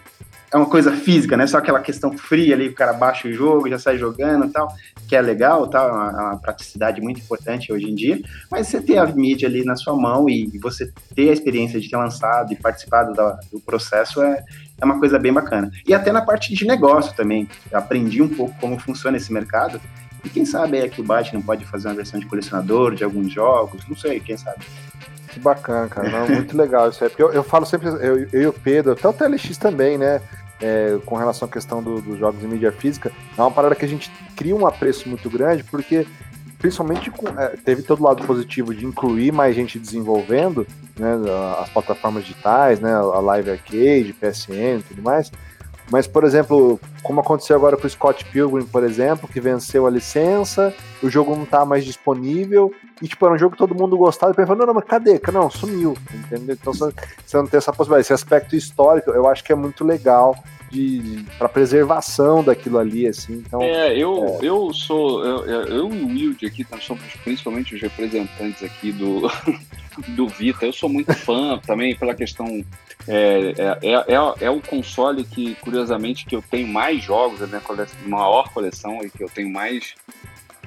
é 0.53 0.57
uma 0.57 0.67
coisa 0.67 0.91
física, 0.91 1.35
né? 1.35 1.47
Só 1.47 1.57
aquela 1.57 1.79
questão 1.79 2.15
fria 2.15 2.53
ali, 2.53 2.67
o 2.67 2.75
cara 2.75 2.93
baixa 2.93 3.27
o 3.27 3.33
jogo, 3.33 3.67
já 3.67 3.79
sai 3.79 3.97
jogando 3.97 4.45
e 4.45 4.49
tal, 4.51 4.71
que 5.07 5.15
é 5.15 5.21
legal, 5.21 5.67
tal, 5.67 5.89
é 5.89 5.91
uma, 5.91 6.09
é 6.09 6.23
uma, 6.25 6.37
praticidade 6.37 7.01
muito 7.01 7.19
importante 7.19 7.73
hoje 7.73 7.89
em 7.89 7.95
dia. 7.95 8.21
Mas 8.51 8.67
você 8.67 8.79
ter 8.79 8.99
a 8.99 9.05
mídia 9.07 9.49
ali 9.49 9.65
na 9.65 9.75
sua 9.75 9.95
mão 9.95 10.29
e 10.29 10.59
você 10.59 10.91
ter 11.15 11.31
a 11.31 11.33
experiência 11.33 11.79
de 11.79 11.89
ter 11.89 11.97
lançado 11.97 12.53
e 12.53 12.55
participado 12.55 13.13
do 13.51 13.59
processo 13.61 14.21
é, 14.21 14.43
é 14.83 14.85
uma 14.85 14.99
coisa 14.99 15.17
bem 15.17 15.33
bacana. 15.33 15.71
E 15.87 15.93
até 15.93 16.11
na 16.11 16.21
parte 16.21 16.53
de 16.53 16.65
negócio 16.65 17.15
também, 17.15 17.47
aprendi 17.73 18.21
um 18.21 18.29
pouco 18.29 18.53
como 18.59 18.79
funciona 18.79 19.17
esse 19.17 19.31
mercado. 19.31 19.81
E 20.23 20.29
quem 20.29 20.45
sabe 20.45 20.77
aí 20.77 20.85
aqui 20.85 21.01
o 21.01 21.05
não 21.33 21.41
pode 21.41 21.65
fazer 21.65 21.87
uma 21.87 21.95
versão 21.95 22.19
de 22.19 22.25
colecionador 22.25 22.95
de 22.95 23.03
alguns 23.03 23.31
jogos, 23.31 23.83
não 23.87 23.95
sei, 23.95 24.19
quem 24.19 24.37
sabe. 24.37 24.63
Que 25.29 25.39
bacana, 25.39 25.87
cara. 25.87 26.09
Não, 26.09 26.27
muito 26.27 26.55
legal 26.55 26.89
isso 26.89 27.03
aí. 27.03 27.09
Porque 27.09 27.23
eu, 27.23 27.33
eu 27.33 27.43
falo 27.43 27.65
sempre, 27.65 27.87
eu, 27.87 28.27
eu 28.31 28.41
e 28.41 28.47
o 28.47 28.53
Pedro, 28.53 28.93
até 28.93 29.07
o 29.07 29.13
TLX 29.13 29.57
também, 29.57 29.97
né? 29.97 30.21
é, 30.63 30.97
com 31.05 31.15
relação 31.15 31.47
à 31.47 31.51
questão 31.51 31.83
do, 31.83 32.01
dos 32.01 32.17
jogos 32.17 32.41
em 32.41 32.47
mídia 32.47 32.71
física, 32.71 33.11
é 33.37 33.41
uma 33.41 33.51
parada 33.51 33.75
que 33.75 33.83
a 33.83 33.87
gente 33.87 34.09
cria 34.35 34.55
um 34.55 34.65
apreço 34.65 35.09
muito 35.09 35.29
grande, 35.29 35.63
porque 35.63 36.07
principalmente 36.63 37.11
é, 37.37 37.57
teve 37.57 37.83
todo 37.83 37.99
o 37.99 38.03
lado 38.03 38.25
positivo 38.25 38.73
de 38.73 38.85
incluir 38.85 39.33
mais 39.33 39.53
gente 39.53 39.77
desenvolvendo, 39.77 40.65
né, 40.97 41.15
as 41.59 41.69
plataformas 41.69 42.23
digitais, 42.23 42.79
né, 42.79 42.93
a 42.93 43.19
Live 43.19 43.51
Arcade, 43.51 44.15
PSN 44.17 44.79
e 44.79 44.83
tudo 44.87 45.01
mais. 45.01 45.29
Mas, 45.91 46.07
por 46.07 46.23
exemplo, 46.23 46.79
como 47.03 47.19
aconteceu 47.19 47.55
agora 47.55 47.77
com 47.77 47.85
o 47.85 47.89
Scott 47.89 48.25
Pilgrim, 48.25 48.65
por 48.65 48.83
exemplo, 48.83 49.27
que 49.27 49.39
venceu 49.39 49.85
a 49.85 49.89
licença, 49.89 50.73
o 51.01 51.09
jogo 51.09 51.35
não 51.35 51.45
tá 51.45 51.65
mais 51.65 51.83
disponível, 51.83 52.73
e 53.01 53.07
tipo, 53.07 53.25
era 53.25 53.35
um 53.35 53.37
jogo 53.37 53.51
que 53.51 53.57
todo 53.57 53.75
mundo 53.75 53.97
gostava, 53.97 54.31
e 54.31 54.35
pensava, 54.35 54.55
não, 54.55 54.65
não, 54.65 54.73
mas 54.73 54.85
cadê? 54.85 55.19
Não, 55.31 55.49
sumiu, 55.49 55.95
entendeu? 56.13 56.57
Então 56.59 56.73
você 56.73 57.37
não 57.37 57.45
tem 57.45 57.57
essa 57.57 57.73
possibilidade. 57.73 58.05
Esse 58.05 58.13
aspecto 58.13 58.55
histórico, 58.55 59.11
eu 59.11 59.27
acho 59.27 59.43
que 59.43 59.51
é 59.51 59.55
muito 59.55 59.83
legal 59.83 60.35
de, 60.73 61.23
para 61.37 61.47
preservação 61.47 62.43
daquilo 62.43 62.79
ali, 62.79 63.07
assim. 63.07 63.43
Então, 63.45 63.61
é, 63.61 63.95
eu, 63.95 64.39
é... 64.41 64.45
eu 64.45 64.73
sou, 64.73 65.23
eu, 65.23 65.45
eu 65.45 65.93
e 65.93 66.01
o 66.01 66.07
Wilde 66.07 66.45
aqui, 66.47 66.65
somos 66.81 67.03
principalmente 67.23 67.75
os 67.75 67.81
representantes 67.81 68.63
aqui 68.63 68.91
do, 68.91 69.21
do 70.15 70.27
Vita. 70.27 70.65
Eu 70.65 70.73
sou 70.73 70.89
muito 70.89 71.13
fã 71.13 71.59
também 71.65 71.95
pela 71.95 72.15
questão. 72.15 72.63
É, 73.07 73.53
é, 73.57 73.91
é, 73.91 73.93
é, 73.93 74.45
é 74.45 74.49
o 74.49 74.61
console 74.61 75.23
que, 75.23 75.55
curiosamente, 75.55 76.25
que 76.25 76.35
eu 76.35 76.43
tenho 76.49 76.67
mais 76.67 76.92
jogos, 77.01 77.41
a 77.41 77.47
minha 77.47 77.61
coleção, 77.61 77.97
maior 78.05 78.51
coleção 78.53 78.99
e 79.03 79.09
que 79.09 79.23
eu 79.23 79.29
tenho 79.29 79.49
mais 79.49 79.95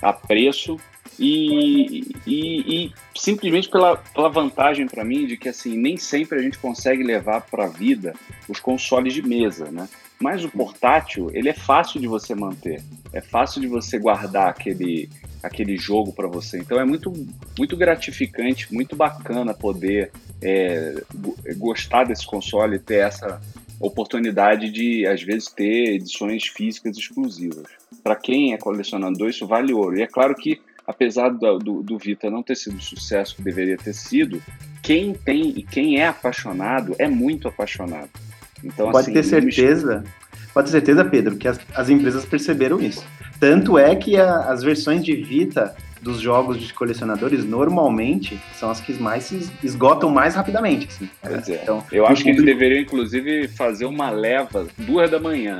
apreço 0.02 0.78
e, 1.18 2.06
e, 2.26 2.84
e, 2.86 2.92
simplesmente 3.16 3.68
pela, 3.68 3.96
pela 3.96 4.28
vantagem 4.28 4.86
para 4.86 5.04
mim 5.04 5.26
de 5.26 5.36
que 5.36 5.48
assim 5.48 5.76
nem 5.76 5.96
sempre 5.96 6.38
a 6.38 6.42
gente 6.42 6.58
consegue 6.58 7.02
levar 7.02 7.42
para 7.42 7.64
a 7.64 7.68
vida 7.68 8.14
os 8.48 8.60
consoles 8.60 9.14
de 9.14 9.22
mesa, 9.22 9.70
né? 9.70 9.88
Mas 10.20 10.44
o 10.44 10.48
portátil 10.48 11.30
ele 11.32 11.48
é 11.48 11.54
fácil 11.54 12.00
de 12.00 12.06
você 12.06 12.34
manter, 12.34 12.82
é 13.12 13.20
fácil 13.20 13.60
de 13.60 13.66
você 13.66 13.98
guardar 13.98 14.48
aquele 14.48 15.08
aquele 15.42 15.76
jogo 15.76 16.12
para 16.12 16.26
você. 16.26 16.58
Então 16.58 16.78
é 16.78 16.84
muito 16.84 17.12
muito 17.58 17.76
gratificante, 17.76 18.72
muito 18.72 18.96
bacana 18.96 19.54
poder 19.54 20.10
é, 20.42 21.02
gostar 21.56 22.04
desse 22.04 22.26
console 22.26 22.76
e 22.76 22.80
ter 22.80 23.06
essa 23.06 23.40
oportunidade 23.80 24.70
de 24.70 25.06
às 25.06 25.22
vezes 25.22 25.48
ter 25.48 25.94
edições 25.94 26.46
físicas 26.46 26.96
exclusivas. 26.96 27.66
Para 28.02 28.16
quem 28.16 28.52
é 28.52 28.58
colecionador 28.58 29.28
isso 29.28 29.46
vale 29.46 29.72
ouro. 29.72 29.98
E 29.98 30.02
é 30.02 30.06
claro 30.06 30.34
que 30.34 30.60
apesar 30.86 31.30
do, 31.30 31.58
do, 31.58 31.82
do 31.82 31.98
Vita 31.98 32.30
não 32.30 32.42
ter 32.42 32.54
sido 32.54 32.76
o 32.76 32.82
sucesso 32.82 33.36
que 33.36 33.42
deveria 33.42 33.76
ter 33.76 33.92
sido, 33.92 34.40
quem 34.82 35.12
tem 35.12 35.48
e 35.56 35.62
quem 35.62 36.00
é 36.00 36.06
apaixonado 36.06 36.94
é 36.98 37.08
muito 37.08 37.48
apaixonado. 37.48 38.08
Então, 38.62 38.90
pode 38.90 39.06
assim, 39.06 39.12
ter 39.12 39.22
certeza, 39.24 40.04
pode 40.54 40.66
ter 40.66 40.72
certeza, 40.72 41.04
Pedro, 41.04 41.36
que 41.36 41.48
as, 41.48 41.58
as 41.74 41.90
empresas 41.90 42.24
perceberam 42.24 42.80
isso. 42.80 43.04
Tanto 43.40 43.76
é 43.76 43.94
que 43.96 44.16
a, 44.16 44.50
as 44.50 44.62
versões 44.62 45.04
de 45.04 45.14
Vita 45.14 45.74
dos 46.06 46.20
jogos 46.20 46.58
de 46.58 46.72
colecionadores 46.72 47.44
normalmente 47.44 48.40
são 48.54 48.70
as 48.70 48.80
que 48.80 48.94
mais 48.94 49.24
se 49.24 49.50
esgotam 49.62 50.08
mais 50.08 50.34
rapidamente. 50.34 50.86
Assim. 50.86 51.10
É. 51.24 51.62
Então, 51.62 51.84
eu 51.90 52.06
acho 52.06 52.22
que 52.22 52.30
eles 52.30 52.44
deveriam, 52.44 52.80
inclusive, 52.80 53.48
fazer 53.48 53.86
uma 53.86 54.08
leva 54.08 54.66
duas 54.78 55.10
da 55.10 55.18
manhã 55.18 55.58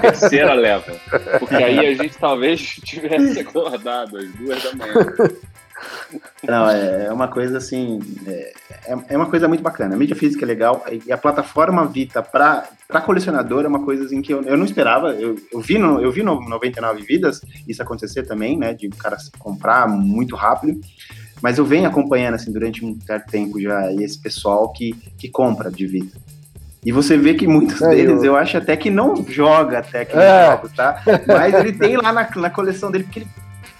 terceira 0.00 0.52
leva. 0.54 0.92
Porque 1.38 1.54
aí 1.54 1.78
a 1.78 1.94
gente 1.94 2.16
talvez 2.18 2.60
tivesse 2.84 3.40
acordado 3.40 4.16
às 4.18 4.28
duas 4.34 4.62
da 4.62 4.74
manhã. 4.74 4.94
Não, 6.42 6.68
é, 6.68 7.06
é 7.06 7.12
uma 7.12 7.28
coisa 7.28 7.58
assim, 7.58 8.00
é, 8.26 8.52
é, 8.86 8.98
é 9.10 9.16
uma 9.16 9.26
coisa 9.26 9.48
muito 9.48 9.62
bacana. 9.62 9.94
A 9.94 9.98
mídia 9.98 10.16
física 10.16 10.44
é 10.44 10.46
legal 10.46 10.84
e 11.06 11.12
a 11.12 11.18
plataforma 11.18 11.86
Vita 11.86 12.22
para 12.22 12.66
colecionador 13.04 13.64
é 13.64 13.68
uma 13.68 13.84
coisa 13.84 14.04
assim 14.04 14.22
que 14.22 14.32
eu, 14.32 14.42
eu 14.42 14.56
não 14.56 14.64
esperava. 14.64 15.10
Eu, 15.12 15.36
eu, 15.52 15.60
vi 15.60 15.78
no, 15.78 16.00
eu 16.00 16.12
vi 16.12 16.22
no 16.22 16.40
99 16.40 17.02
Vidas 17.02 17.40
isso 17.66 17.82
acontecer 17.82 18.24
também, 18.24 18.58
né? 18.58 18.72
De 18.74 18.86
o 18.86 18.96
cara 18.96 19.16
comprar 19.38 19.88
muito 19.88 20.36
rápido. 20.36 20.80
Mas 21.42 21.58
eu 21.58 21.64
venho 21.64 21.86
acompanhando 21.86 22.34
assim 22.34 22.52
durante 22.52 22.84
um 22.84 22.98
certo 23.00 23.30
tempo 23.30 23.60
já 23.60 23.92
esse 23.92 24.18
pessoal 24.18 24.72
que, 24.72 24.92
que 25.18 25.28
compra 25.28 25.70
de 25.70 25.86
Vita. 25.86 26.18
E 26.84 26.92
você 26.92 27.16
vê 27.16 27.34
que 27.34 27.46
muitos 27.46 27.80
é, 27.80 27.90
deles 27.90 28.22
eu... 28.22 28.32
eu... 28.32 28.36
acho 28.36 28.58
até 28.58 28.76
que 28.76 28.90
não 28.90 29.16
joga 29.26 29.78
até 29.78 30.04
que 30.04 30.16
é. 30.16 30.46
jogos, 30.50 30.72
tá? 30.72 31.02
Mas 31.26 31.54
ele 31.54 31.72
tem 31.72 31.96
lá 31.96 32.12
na, 32.12 32.28
na 32.36 32.50
coleção 32.50 32.90
dele 32.90 33.04
porque 33.04 33.20
ele 33.20 33.28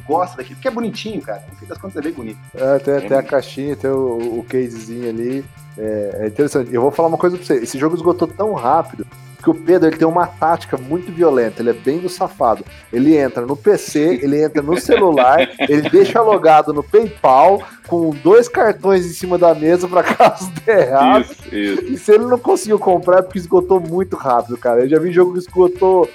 gosta 0.06 0.36
daquilo, 0.36 0.56
porque 0.56 0.68
é 0.68 0.70
bonitinho, 0.70 1.20
cara. 1.20 1.44
No 1.50 1.56
fim 1.56 1.66
das 1.66 1.78
contas 1.78 1.96
é 1.96 2.02
bem 2.02 2.12
bonito. 2.12 2.38
É, 2.54 2.78
tem, 2.78 3.08
tem 3.08 3.16
a 3.16 3.22
caixinha, 3.22 3.76
tem 3.76 3.90
o, 3.90 4.38
o 4.38 4.46
casezinho 4.48 5.08
ali. 5.08 5.44
É, 5.76 6.18
é, 6.20 6.26
interessante. 6.28 6.72
Eu 6.72 6.82
vou 6.82 6.90
falar 6.90 7.08
uma 7.08 7.18
coisa 7.18 7.36
pra 7.36 7.44
você. 7.44 7.56
Esse 7.56 7.78
jogo 7.78 7.96
esgotou 7.96 8.28
tão 8.28 8.52
rápido 8.54 9.06
que 9.44 9.50
o 9.50 9.54
Pedro 9.54 9.90
ele 9.90 9.98
tem 9.98 10.08
uma 10.08 10.26
tática 10.26 10.78
muito 10.78 11.12
violenta, 11.12 11.60
ele 11.60 11.68
é 11.68 11.74
bem 11.74 11.98
do 11.98 12.08
safado. 12.08 12.64
Ele 12.90 13.14
entra 13.14 13.44
no 13.44 13.54
PC, 13.54 14.20
ele 14.22 14.42
entra 14.42 14.62
no 14.62 14.80
celular, 14.80 15.46
ele 15.68 15.90
deixa 15.90 16.22
logado 16.22 16.72
no 16.72 16.82
PayPal 16.82 17.62
com 17.86 18.08
dois 18.10 18.48
cartões 18.48 19.04
em 19.04 19.12
cima 19.12 19.36
da 19.36 19.54
mesa 19.54 19.86
para 19.86 20.02
caso 20.16 20.50
der 20.64 20.88
errado. 20.88 21.24
Isso, 21.24 21.54
isso. 21.54 21.84
E 21.84 21.98
se 21.98 22.12
ele 22.14 22.24
não 22.24 22.38
conseguiu 22.38 22.78
comprar 22.78 23.18
é 23.18 23.22
porque 23.22 23.38
esgotou 23.38 23.78
muito 23.78 24.16
rápido, 24.16 24.56
cara. 24.56 24.80
Eu 24.80 24.88
já 24.88 24.98
vi 24.98 25.12
jogo 25.12 25.34
que 25.34 25.40
esgotou 25.40 26.08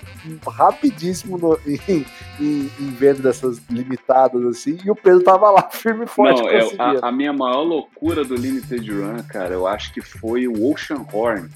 rapidíssimo 0.47 1.37
no, 1.37 1.59
em, 1.69 2.03
em, 2.39 2.71
em 2.79 2.89
venda 2.89 3.21
dessas 3.21 3.61
limitadas 3.69 4.43
assim, 4.43 4.79
e 4.83 4.89
o 4.89 4.95
Pedro 4.95 5.21
tava 5.21 5.51
lá 5.51 5.69
firme 5.69 6.05
e 6.05 6.07
forte. 6.07 6.41
Não, 6.41 6.49
eu, 6.49 6.71
a, 6.79 7.09
a 7.09 7.11
minha 7.11 7.31
maior 7.31 7.61
loucura 7.61 8.25
do 8.25 8.33
Limited 8.33 8.91
Run, 8.91 9.21
cara, 9.27 9.53
eu 9.53 9.67
acho 9.67 9.93
que 9.93 10.01
foi 10.01 10.47
o 10.47 10.67
Ocean 10.67 11.05
Horn 11.13 11.47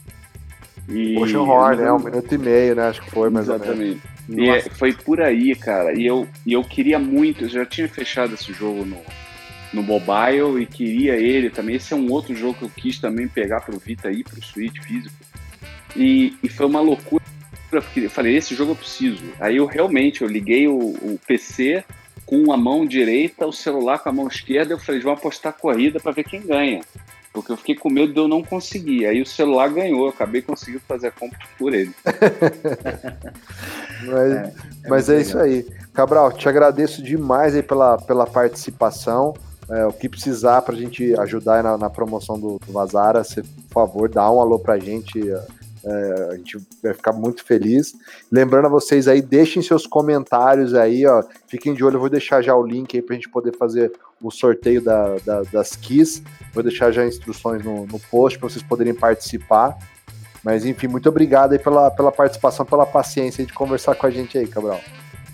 e 0.88 1.18
Ocean 1.18 1.42
Horn, 1.42 1.82
né? 1.82 1.92
Um 1.92 2.00
minuto 2.00 2.34
e 2.34 2.38
meio, 2.38 2.76
né? 2.76 2.88
Acho 2.88 3.02
que 3.02 3.12
foi 3.12 3.30
mais 3.30 3.48
Exatamente. 3.48 4.02
ou 4.30 4.36
menos. 4.36 4.48
E 4.48 4.50
é, 4.50 4.62
foi 4.62 4.94
por 4.94 5.22
aí, 5.22 5.56
cara. 5.56 5.98
E 5.98 6.06
eu, 6.06 6.28
e 6.46 6.54
eu 6.54 6.64
queria 6.64 7.00
muito, 7.00 7.46
eu 7.46 7.50
já 7.50 7.66
tinha 7.66 7.88
fechado 7.88 8.34
esse 8.34 8.54
jogo 8.54 8.86
no, 8.86 8.98
no 9.74 9.84
mobile 9.84 10.62
e 10.62 10.66
queria 10.66 11.16
ele 11.16 11.50
também. 11.50 11.76
Esse 11.76 11.94
é 11.94 11.96
um 11.96 12.12
outro 12.12 12.36
jogo 12.36 12.54
que 12.56 12.64
eu 12.64 12.72
quis 12.76 13.00
também 13.00 13.28
pegar 13.28 13.62
pro 13.62 13.80
Vita 13.80 14.12
e 14.12 14.24
pro 14.24 14.44
Switch 14.44 14.80
físico. 14.82 15.16
E, 15.96 16.38
e 16.42 16.50
foi 16.50 16.66
uma 16.66 16.82
loucura, 16.82 17.24
porque 17.70 18.02
eu 18.02 18.10
falei, 18.10 18.36
esse 18.36 18.56
jogo 18.56 18.72
eu 18.72 18.76
preciso. 18.76 19.24
Aí 19.40 19.58
eu 19.58 19.66
realmente, 19.66 20.22
eu 20.22 20.28
liguei 20.28 20.68
o, 20.68 20.78
o 20.78 21.20
PC 21.26 21.84
com 22.26 22.52
a 22.52 22.58
mão 22.58 22.86
direita, 22.86 23.46
o 23.46 23.52
celular 23.52 24.00
com 24.00 24.10
a 24.10 24.14
mão 24.14 24.28
esquerda, 24.28 24.74
eu 24.74 24.80
falei, 24.80 25.02
vamos 25.02 25.20
apostar 25.20 25.54
corrida 25.54 26.00
para 26.00 26.12
ver 26.12 26.24
quem 26.24 26.42
ganha. 26.42 26.82
Porque 27.34 27.52
eu 27.52 27.58
fiquei 27.58 27.76
com 27.76 27.90
medo 27.90 28.14
de 28.14 28.20
eu 28.20 28.28
não 28.28 28.44
conseguir. 28.44 29.08
Aí 29.08 29.20
o 29.20 29.26
celular 29.26 29.68
ganhou, 29.70 30.04
eu 30.04 30.10
acabei 30.10 30.44
conseguindo 30.44 30.84
fazer 30.88 31.08
a 31.08 31.12
compra 31.12 31.40
por 31.58 31.74
ele. 31.74 31.92
mas 34.06 34.32
é, 34.32 34.36
é, 34.36 34.54
mas 34.88 35.10
é 35.10 35.20
isso 35.20 35.40
aí. 35.40 35.66
Cabral, 35.94 36.32
te 36.32 36.48
agradeço 36.48 37.02
demais 37.02 37.56
aí 37.56 37.64
pela, 37.64 37.98
pela 37.98 38.28
participação. 38.28 39.34
É, 39.70 39.86
o 39.86 39.94
que 39.94 40.08
precisar 40.08 40.62
para 40.62 40.76
a 40.76 40.78
gente 40.78 41.20
ajudar 41.22 41.64
na, 41.64 41.78
na 41.78 41.90
promoção 41.90 42.40
do, 42.40 42.60
do 42.60 42.72
Vazara, 42.72 43.24
você, 43.24 43.42
por 43.42 43.74
favor, 43.74 44.10
dá 44.10 44.30
um 44.30 44.40
alô 44.40 44.60
para 44.60 44.76
a 44.76 44.80
gente. 44.80 45.20
É, 45.86 46.30
a 46.32 46.38
gente 46.38 46.58
vai 46.84 46.94
ficar 46.94 47.14
muito 47.14 47.44
feliz. 47.44 47.94
Lembrando 48.32 48.66
a 48.66 48.70
vocês 48.70 49.08
aí, 49.08 49.22
deixem 49.22 49.62
seus 49.62 49.88
comentários 49.88 50.76
aí, 50.76 51.06
ó. 51.06 51.24
Fiquem 51.48 51.74
de 51.74 51.84
olho, 51.84 51.96
eu 51.96 52.00
vou 52.00 52.10
deixar 52.10 52.42
já 52.42 52.56
o 52.56 52.66
link 52.66 52.96
aí 52.96 53.02
pra 53.02 53.16
gente 53.16 53.30
poder 53.30 53.56
fazer 53.58 53.92
o 54.28 54.32
sorteio 54.32 54.82
da, 54.82 55.16
da, 55.26 55.42
das 55.44 55.76
keys. 55.76 56.24
Vou 56.54 56.64
deixar 56.64 56.92
já 56.92 57.06
instruções 57.06 57.64
no, 57.64 57.86
no 57.86 58.00
post 58.00 58.40
para 58.40 58.50
vocês 58.50 58.64
poderem 58.64 58.94
participar. 58.94 59.78
Mas 60.44 60.66
enfim, 60.66 60.88
muito 60.88 61.08
obrigado 61.08 61.54
aí 61.54 61.60
pela, 61.60 61.90
pela 61.90 62.12
participação, 62.12 62.66
pela 62.66 62.86
paciência 62.86 63.46
de 63.46 63.54
conversar 63.54 63.96
com 63.96 64.06
a 64.06 64.10
gente 64.10 64.38
aí, 64.38 64.46
Cabral. 64.46 64.82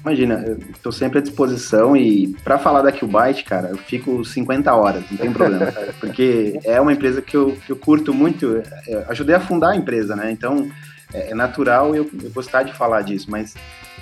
Imagina, 0.02 0.44
eu 0.48 0.57
tô 0.82 0.91
sempre 0.91 1.20
à 1.20 1.22
disposição 1.22 1.95
e 1.95 2.30
para 2.44 2.57
falar 2.57 2.82
da 2.82 2.91
Qbyte, 2.91 3.44
cara, 3.44 3.70
eu 3.70 3.78
fico 3.78 4.24
50 4.24 4.74
horas, 4.74 5.03
não 5.11 5.18
tem 5.18 5.34
problema, 5.34 5.72
cara, 5.72 5.94
porque 5.99 6.57
é 6.64 6.80
uma 6.80 6.94
empresa 6.94 7.22
que 7.22 7.36
eu, 7.36 7.57
que 7.66 7.72
eu 7.72 7.76
curto 7.76 8.14
muito, 8.14 8.45
eu 8.45 8.64
é, 8.88 9.06
ajudei 9.10 9.36
a 9.36 9.41
fundar 9.41 9.72
a 9.72 9.76
empresa, 9.76 10.16
né? 10.16 10.32
Então 10.32 10.70
é, 11.14 11.32
é 11.32 11.36
natural 11.36 11.94
eu, 11.94 12.10
eu, 12.24 12.30
gostar 12.32 12.64
de 12.64 12.74
falar 12.74 13.02
disso, 13.02 13.30
mas 13.30 13.56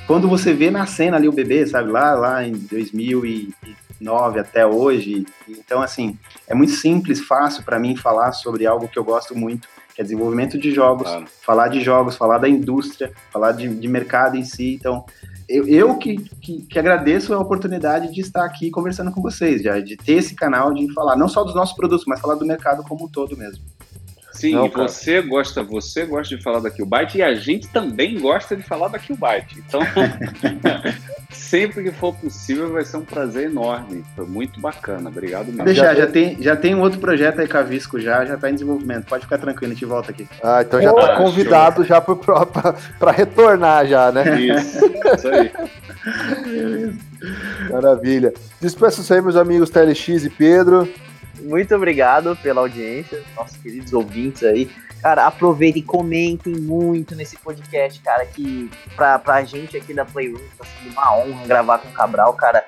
quando 0.05 0.29
você 0.29 0.53
vê 0.53 0.69
na 0.69 0.85
cena 0.85 1.17
ali 1.17 1.27
o 1.27 1.33
bebê, 1.33 1.65
sabe, 1.65 1.89
lá, 1.89 2.13
lá 2.13 2.47
em 2.47 2.53
2009 3.99 4.39
até 4.39 4.65
hoje, 4.65 5.25
então 5.47 5.81
assim, 5.81 6.17
é 6.47 6.53
muito 6.53 6.73
simples, 6.73 7.21
fácil 7.21 7.63
para 7.63 7.79
mim 7.79 7.95
falar 7.95 8.31
sobre 8.31 8.65
algo 8.65 8.87
que 8.87 8.97
eu 8.97 9.03
gosto 9.03 9.35
muito, 9.35 9.67
que 9.93 10.01
é 10.01 10.03
desenvolvimento 10.03 10.57
de 10.57 10.71
jogos, 10.71 11.09
claro. 11.09 11.25
falar 11.41 11.67
de 11.69 11.81
jogos, 11.81 12.15
falar 12.15 12.37
da 12.37 12.47
indústria, 12.47 13.11
falar 13.31 13.51
de, 13.51 13.67
de 13.67 13.87
mercado 13.87 14.37
em 14.37 14.43
si, 14.43 14.75
então 14.75 15.05
eu, 15.49 15.65
eu 15.67 15.97
que, 15.97 16.17
que, 16.41 16.61
que, 16.63 16.77
agradeço 16.77 17.33
a 17.33 17.39
oportunidade 17.39 18.13
de 18.13 18.19
estar 18.19 18.43
aqui 18.43 18.69
conversando 18.69 19.11
com 19.11 19.21
vocês, 19.21 19.61
já, 19.63 19.79
de 19.79 19.95
ter 19.95 20.13
esse 20.13 20.35
canal 20.35 20.73
de 20.73 20.91
falar 20.93 21.15
não 21.15 21.29
só 21.29 21.43
dos 21.43 21.55
nossos 21.55 21.75
produtos, 21.75 22.05
mas 22.05 22.19
falar 22.19 22.35
do 22.35 22.45
mercado 22.45 22.83
como 22.83 23.05
um 23.05 23.07
todo 23.07 23.37
mesmo. 23.37 23.63
Sim, 24.37 24.53
não, 24.53 24.69
você 24.69 25.19
gosta, 25.21 25.63
você 25.63 26.05
gosta 26.05 26.35
de 26.35 26.43
falar 26.43 26.59
da 26.59 26.69
Qbyte 26.69 27.17
e 27.17 27.23
a 27.23 27.33
gente 27.33 27.67
também 27.69 28.19
gosta 28.19 28.55
de 28.55 28.61
falar 28.61 28.87
da 28.87 28.99
Qbyte. 28.99 29.63
Então, 29.67 29.81
sempre 31.33 31.83
que 31.83 31.91
for 31.91 32.13
possível, 32.13 32.71
vai 32.71 32.85
ser 32.85 32.97
um 32.97 33.05
prazer 33.05 33.45
enorme. 33.45 34.03
Foi 34.15 34.27
muito 34.27 34.59
bacana. 34.59 35.09
Obrigado 35.09 35.47
mesmo. 35.47 35.65
Deixar, 35.65 35.95
já, 35.95 36.05
tem, 36.05 36.37
já 36.39 36.55
tem 36.55 36.75
um 36.75 36.81
outro 36.81 36.99
projeto 36.99 37.41
aí 37.41 37.47
com 37.47 37.57
a 37.57 37.63
Visco 37.63 37.99
já, 37.99 38.23
já 38.25 38.37
tá 38.37 38.47
em 38.49 38.53
desenvolvimento. 38.53 39.07
Pode 39.07 39.23
ficar 39.23 39.39
tranquilo, 39.39 39.71
a 39.71 39.73
gente 39.73 39.85
volta 39.85 40.11
aqui. 40.11 40.27
Ah, 40.43 40.61
então 40.61 40.79
já 40.79 40.93
tá 40.93 41.15
convidado 41.17 41.83
já 41.83 41.99
para 41.99 43.11
retornar 43.11 43.87
já, 43.87 44.11
né? 44.11 44.39
Isso, 44.39 44.85
isso 45.15 45.27
aí. 45.29 45.51
Maravilha. 47.71 48.33
Despeço 48.61 49.11
aí, 49.11 49.19
meus 49.19 49.35
amigos 49.35 49.71
TLX 49.71 50.25
e 50.25 50.29
Pedro. 50.29 50.87
Muito 51.41 51.75
obrigado 51.75 52.35
pela 52.37 52.61
audiência, 52.61 53.23
nossos 53.35 53.57
queridos 53.57 53.93
ouvintes 53.93 54.43
aí. 54.43 54.69
Cara, 55.01 55.27
aproveitem, 55.27 55.83
comentem 55.83 56.53
muito 56.55 57.15
nesse 57.15 57.37
podcast, 57.37 58.01
cara, 58.01 58.25
que 58.25 58.69
pra, 58.95 59.19
pra 59.19 59.43
gente 59.43 59.77
aqui 59.77 59.93
da 59.93 60.03
Playroom 60.03 60.39
tá 60.57 60.65
sendo 60.65 60.91
uma 60.93 61.15
honra 61.15 61.45
gravar 61.45 61.77
com 61.79 61.89
o 61.89 61.93
Cabral, 61.93 62.33
cara, 62.33 62.65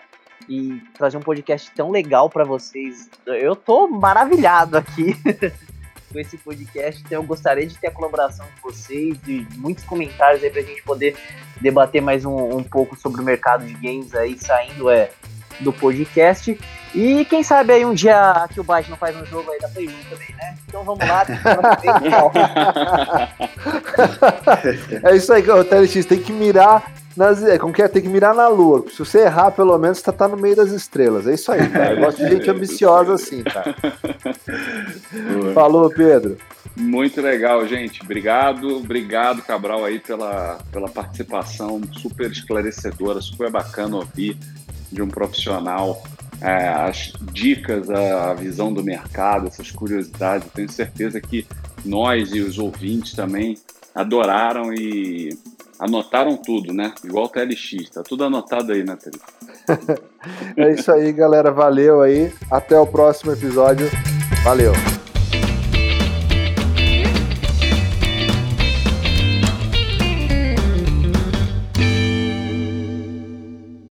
e 0.47 0.81
trazer 0.93 1.17
um 1.17 1.21
podcast 1.21 1.71
tão 1.75 1.89
legal 1.89 2.29
para 2.29 2.43
vocês. 2.43 3.09
Eu 3.25 3.55
tô 3.55 3.87
maravilhado 3.87 4.77
aqui 4.77 5.15
com 6.11 6.19
esse 6.19 6.37
podcast, 6.37 7.01
então 7.05 7.21
eu 7.21 7.23
gostaria 7.23 7.65
de 7.65 7.77
ter 7.77 7.87
a 7.87 7.91
colaboração 7.91 8.45
de 8.55 8.61
vocês, 8.61 9.19
de 9.21 9.47
muitos 9.57 9.83
comentários 9.83 10.43
aí 10.43 10.49
pra 10.49 10.61
gente 10.61 10.83
poder 10.83 11.15
debater 11.61 12.01
mais 12.01 12.25
um, 12.25 12.57
um 12.57 12.63
pouco 12.63 12.95
sobre 12.95 13.21
o 13.21 13.23
mercado 13.23 13.65
de 13.65 13.73
games 13.73 14.13
aí, 14.15 14.37
saindo 14.37 14.89
é, 14.89 15.11
do 15.59 15.73
podcast. 15.73 16.57
E 16.93 17.25
quem 17.25 17.43
sabe 17.43 17.73
aí 17.73 17.85
um 17.85 17.93
dia 17.93 18.47
que 18.53 18.59
o 18.59 18.63
Byte 18.63 18.89
não 18.89 18.97
faz 18.97 19.15
um 19.15 19.25
jogo 19.25 19.51
aí 19.51 19.59
da 19.59 19.67
Play 19.67 19.87
1 19.87 19.91
também, 20.09 20.35
né? 20.35 20.55
Então 20.67 20.83
vamos 20.83 21.07
lá. 21.07 21.25
é 25.03 25.15
isso 25.15 25.31
aí, 25.31 25.47
o 25.49 25.63
TLX 25.63 26.05
tem 26.05 26.19
que 26.19 26.31
mirar 26.31 26.91
nas, 27.15 27.43
é, 27.43 27.57
como 27.57 27.73
que 27.73 27.81
é? 27.81 27.87
Tem 27.87 28.01
que 28.01 28.07
mirar 28.07 28.33
na 28.33 28.47
lua. 28.47 28.85
Se 28.89 28.99
você 28.99 29.23
errar, 29.23 29.51
pelo 29.51 29.77
menos 29.77 29.99
você 29.99 30.11
tá 30.11 30.27
no 30.27 30.37
meio 30.37 30.55
das 30.55 30.71
estrelas. 30.71 31.27
É 31.27 31.33
isso 31.33 31.51
aí, 31.51 31.67
cara. 31.69 31.93
Eu 31.93 31.99
gosto 31.99 32.23
de 32.23 32.29
gente 32.29 32.49
ambiciosa 32.49 33.13
assim, 33.13 33.43
cara. 33.43 33.75
Falou, 35.53 35.89
Pedro. 35.89 36.37
Muito 36.77 37.21
legal, 37.21 37.67
gente. 37.67 38.01
Obrigado, 38.01 38.77
obrigado, 38.77 39.41
Cabral, 39.41 39.83
aí 39.83 39.99
pela, 39.99 40.59
pela 40.71 40.87
participação 40.87 41.81
super 41.91 42.31
esclarecedora, 42.31 43.21
super 43.21 43.51
bacana 43.51 43.97
ouvir 43.97 44.37
de 44.89 45.01
um 45.01 45.09
profissional 45.09 46.01
é, 46.41 46.67
as 46.67 47.13
dicas, 47.31 47.89
a, 47.89 48.33
visão 48.33 48.73
do 48.73 48.83
mercado, 48.83 49.47
essas 49.47 49.71
curiosidades. 49.71 50.47
Tenho 50.53 50.71
certeza 50.71 51.19
que 51.19 51.45
nós 51.85 52.33
e 52.33 52.39
os 52.39 52.57
ouvintes 52.57 53.13
também 53.13 53.57
adoraram 53.93 54.73
e 54.73 55.29
anotaram 55.79 56.37
tudo, 56.37 56.73
né? 56.73 56.93
Igual 57.03 57.25
o 57.25 57.29
TLX, 57.29 57.89
tá 57.89 58.03
tudo 58.03 58.25
anotado 58.25 58.73
aí, 58.73 58.83
né, 58.83 58.97
é 60.57 60.73
isso 60.73 60.91
aí, 60.91 61.11
galera. 61.13 61.51
Valeu 61.51 62.01
aí. 62.01 62.33
Até 62.51 62.77
o 62.77 62.87
próximo 62.87 63.31
episódio. 63.31 63.89
Valeu. 64.43 64.73